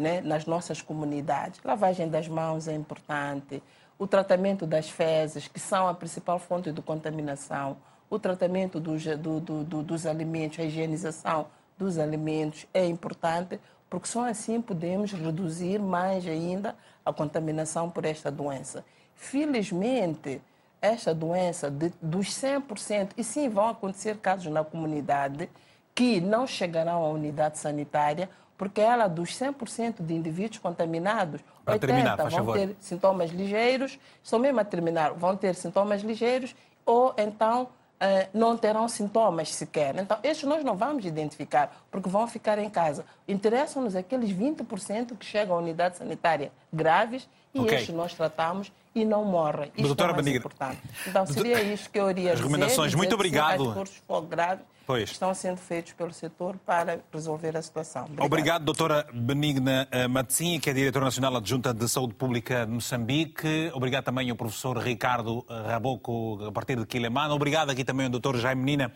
né, 0.00 0.20
nas 0.20 0.46
nossas 0.46 0.82
comunidades. 0.82 1.60
Lavagem 1.62 2.08
das 2.08 2.26
mãos 2.26 2.66
é 2.66 2.74
importante, 2.74 3.62
o 3.98 4.06
tratamento 4.06 4.66
das 4.66 4.88
fezes, 4.88 5.46
que 5.46 5.60
são 5.60 5.86
a 5.86 5.94
principal 5.94 6.38
fonte 6.38 6.72
de 6.72 6.80
contaminação, 6.80 7.76
o 8.08 8.18
tratamento 8.18 8.80
dos, 8.80 9.04
do, 9.04 9.40
do, 9.40 9.62
do, 9.62 9.82
dos 9.82 10.06
alimentos, 10.06 10.58
a 10.58 10.64
higienização 10.64 11.46
dos 11.76 11.98
alimentos 11.98 12.66
é 12.72 12.84
importante, 12.86 13.60
porque 13.88 14.08
só 14.08 14.28
assim 14.28 14.60
podemos 14.60 15.12
reduzir 15.12 15.78
mais 15.78 16.26
ainda 16.26 16.74
a 17.04 17.12
contaminação 17.12 17.90
por 17.90 18.04
esta 18.04 18.30
doença. 18.30 18.84
Felizmente, 19.14 20.40
esta 20.80 21.14
doença, 21.14 21.70
de, 21.70 21.92
dos 22.00 22.28
100%, 22.28 23.10
e 23.16 23.22
sim 23.22 23.48
vão 23.48 23.68
acontecer 23.68 24.16
casos 24.16 24.50
na 24.50 24.64
comunidade 24.64 25.48
que 25.94 26.20
não 26.20 26.46
chegarão 26.46 27.04
à 27.04 27.08
unidade 27.10 27.58
sanitária, 27.58 28.30
porque 28.60 28.82
ela, 28.82 29.08
dos 29.08 29.30
100% 29.30 30.02
de 30.04 30.12
indivíduos 30.12 30.58
contaminados, 30.58 31.40
Para 31.64 31.72
80 31.72 31.86
terminar, 31.86 32.16
vão 32.16 32.30
favor. 32.30 32.58
ter 32.58 32.76
sintomas 32.78 33.30
ligeiros, 33.30 33.98
estão 34.22 34.38
mesmo 34.38 34.60
a 34.60 34.64
terminar, 34.64 35.14
vão 35.14 35.34
ter 35.34 35.54
sintomas 35.54 36.02
ligeiros 36.02 36.54
ou 36.84 37.14
então 37.16 37.68
eh, 37.98 38.28
não 38.34 38.58
terão 38.58 38.86
sintomas 38.86 39.54
sequer. 39.54 39.96
Então, 39.96 40.18
estes 40.22 40.46
nós 40.46 40.62
não 40.62 40.76
vamos 40.76 41.06
identificar, 41.06 41.74
porque 41.90 42.10
vão 42.10 42.28
ficar 42.28 42.58
em 42.58 42.68
casa. 42.68 43.06
Interessam-nos 43.26 43.96
aqueles 43.96 44.30
20% 44.30 45.16
que 45.16 45.24
chegam 45.24 45.56
à 45.56 45.58
unidade 45.58 45.96
sanitária 45.96 46.52
graves 46.70 47.26
e 47.54 47.60
okay. 47.60 47.78
estes 47.78 47.94
nós 47.94 48.12
tratamos 48.12 48.70
e 48.94 49.04
não 49.04 49.24
morrem. 49.24 49.70
Isto 49.76 49.86
Doutora 49.86 50.10
é 50.10 50.14
mais 50.14 50.24
Benigna. 50.24 50.38
importante. 50.40 50.80
Então, 51.06 51.26
seria 51.26 51.62
isto 51.62 51.90
que 51.90 51.98
eu 51.98 52.10
iria 52.10 52.32
As 52.32 52.40
recomendações. 52.40 52.88
Dizer, 52.88 52.96
Muito 52.96 53.14
obrigado. 53.14 53.68
Recursos 53.68 54.02
fogo 54.06 54.26
grave 54.26 54.62
pois. 54.86 55.10
estão 55.10 55.32
sendo 55.32 55.58
feitos 55.58 55.92
pelo 55.92 56.12
setor 56.12 56.56
para 56.66 57.00
resolver 57.12 57.56
a 57.56 57.62
situação. 57.62 58.04
Obrigado, 58.04 58.26
Obrigado 58.26 58.64
doutora 58.64 59.06
Benigna 59.12 59.86
eh, 59.90 60.08
Matzinha, 60.08 60.58
que 60.60 60.68
é 60.68 60.72
diretora 60.72 61.04
nacional 61.04 61.36
adjunta 61.36 61.72
de 61.72 61.88
Saúde 61.88 62.14
Pública 62.14 62.66
de 62.66 62.72
Moçambique. 62.72 63.70
Obrigado 63.72 64.04
também 64.04 64.30
ao 64.30 64.36
professor 64.36 64.76
Ricardo 64.78 65.44
Raboco, 65.48 66.46
a 66.46 66.52
partir 66.52 66.76
de 66.76 66.86
Quilemano. 66.86 67.34
Obrigado 67.34 67.70
aqui 67.70 67.84
também 67.84 68.06
ao 68.06 68.10
doutor 68.10 68.36
Jaime 68.36 68.62
Menina 68.62 68.92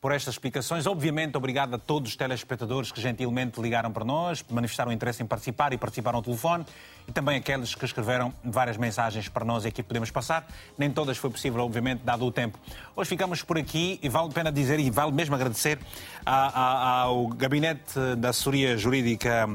por 0.00 0.12
estas 0.12 0.34
explicações. 0.34 0.86
Obviamente, 0.86 1.36
obrigado 1.36 1.74
a 1.74 1.78
todos 1.78 2.10
os 2.10 2.16
telespectadores 2.16 2.92
que 2.92 3.00
gentilmente 3.00 3.60
ligaram 3.60 3.90
para 3.90 4.04
nós, 4.04 4.44
manifestaram 4.50 4.92
interesse 4.92 5.22
em 5.22 5.26
participar 5.26 5.72
e 5.72 5.78
participaram 5.78 6.18
ao 6.18 6.22
telefone, 6.22 6.64
e 7.08 7.12
também 7.12 7.36
aqueles 7.36 7.74
que 7.74 7.84
escreveram 7.84 8.32
várias 8.44 8.76
mensagens 8.76 9.28
para 9.28 9.44
nós 9.44 9.64
e 9.64 9.68
aqui 9.68 9.82
podemos 9.82 10.10
passar. 10.10 10.46
Nem 10.76 10.90
todas 10.90 11.16
foi 11.16 11.30
possível, 11.30 11.64
obviamente, 11.64 12.02
dado 12.04 12.24
o 12.24 12.32
tempo. 12.32 12.58
Hoje 12.94 13.08
ficamos 13.08 13.42
por 13.42 13.58
aqui 13.58 13.98
e 14.02 14.08
vale 14.08 14.28
a 14.28 14.32
pena 14.32 14.52
dizer 14.52 14.78
e 14.78 14.90
vale 14.90 15.12
mesmo 15.12 15.34
agradecer 15.34 15.78
ao 16.24 17.28
Gabinete 17.28 17.98
da 18.18 18.30
Assessoria 18.30 18.76
Jurídica 18.76 19.48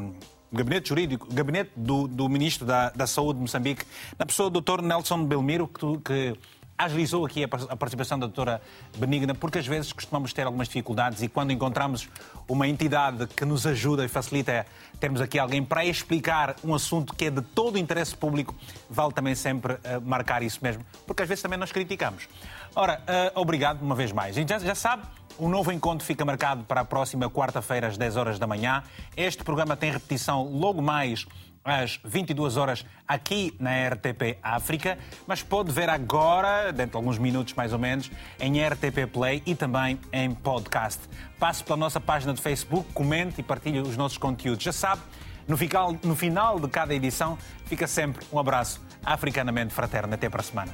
gabinete 0.52 0.90
jurídico, 0.90 1.34
gabinete 1.34 1.72
do, 1.76 2.08
do 2.08 2.28
Ministro 2.28 2.66
da, 2.66 2.90
da, 2.90 3.08
Saúde 3.08 3.38
de 3.38 3.44
Moçambique, 3.44 3.86
na 4.20 4.26
pessoa 4.26 4.50
do 4.50 4.60
Dr. 4.60 4.82
Nelson 4.82 5.24
Belmiro, 5.24 5.66
que, 5.66 5.98
que 6.00 6.38
agilizou 6.84 7.26
aqui 7.26 7.44
a 7.44 7.48
participação 7.48 8.18
da 8.18 8.26
doutora 8.26 8.62
Benigna, 8.98 9.34
porque 9.36 9.60
às 9.60 9.68
vezes 9.68 9.94
costumamos 9.94 10.34
ter 10.34 10.46
algumas 10.46 10.68
dificuldades 10.68 11.22
e 11.22 11.28
quando 11.28 11.52
encontramos 11.52 12.10
uma 12.48 12.68
entidade 12.68 13.28
que 13.28 13.46
nos 13.46 13.66
ajuda 13.66 14.04
e 14.04 14.08
facilita 14.08 14.66
termos 15.00 15.22
aqui 15.22 15.40
alguém 15.40 15.64
para 15.64 15.86
explicar 15.86 16.56
um 16.64 16.74
assunto 16.74 17.14
que 17.16 17.26
é 17.26 17.30
de 17.32 17.42
todo 17.42 17.78
interesse 17.78 18.16
público, 18.16 18.56
vale 18.90 19.14
também 19.14 19.36
sempre 19.36 19.74
uh, 19.74 19.80
marcar 20.04 20.44
isso 20.44 20.60
mesmo, 20.62 20.86
porque 21.06 21.24
às 21.24 21.30
vezes 21.30 21.42
também 21.42 21.58
nós 21.58 21.72
criticamos. 21.72 22.28
Ora, 22.76 23.02
uh, 23.02 23.40
obrigado 23.40 23.82
uma 23.82 23.96
vez 23.96 24.12
mais. 24.12 24.36
Gente 24.36 24.50
já, 24.50 24.76
sabe, 24.76 25.04
o 25.38 25.50
novo 25.50 25.72
encontro 25.72 26.06
fica 26.06 26.24
marcado 26.24 26.64
para 26.64 26.82
a 26.82 26.86
próxima 26.86 27.30
quarta-feira, 27.30 27.88
às 27.88 27.98
10 27.98 28.16
horas 28.16 28.40
da 28.40 28.48
manhã. 28.48 28.84
Este 29.16 29.44
programa 29.44 29.76
tem 29.76 29.92
repetição 29.92 30.44
logo 30.44 30.82
mais 30.82 31.26
às 31.64 32.00
22 32.04 32.58
horas 32.58 32.86
aqui 33.08 33.56
na 33.60 33.88
RTP 33.90 34.38
África, 34.42 34.98
mas 35.28 35.44
pode 35.44 35.72
ver 35.72 35.90
agora, 35.90 36.72
dentro 36.72 36.92
de 36.92 36.98
alguns 36.98 37.18
minutos 37.18 37.54
mais 37.54 37.74
ou 37.74 37.80
menos, 37.80 38.12
em 38.40 38.66
RTP 38.66 39.08
Play 39.12 39.44
e 39.46 39.56
também 39.56 40.00
em 40.12 40.32
podcast. 40.32 41.02
Passe 41.40 41.64
pela 41.64 41.78
nossa 41.78 42.00
página 42.00 42.34
de 42.34 42.42
Facebook, 42.42 42.92
comente 42.94 43.42
e 43.42 43.44
partilhe 43.44 43.80
os 43.80 43.98
nossos 43.98 44.18
conteúdos. 44.18 44.64
Já 44.64 44.74
sabe, 44.74 45.02
no 45.48 45.58
final, 45.58 45.96
no 46.04 46.16
final 46.16 46.60
de 46.60 46.68
cada 46.68 46.94
edição 46.94 47.38
fica 47.66 47.88
sempre 47.88 48.26
um 48.32 48.40
abraço 48.40 48.82
africanamente 49.04 49.74
fraterno. 49.74 50.14
Até 50.14 50.30
para 50.30 50.42
a 50.42 50.44
semana. 50.44 50.72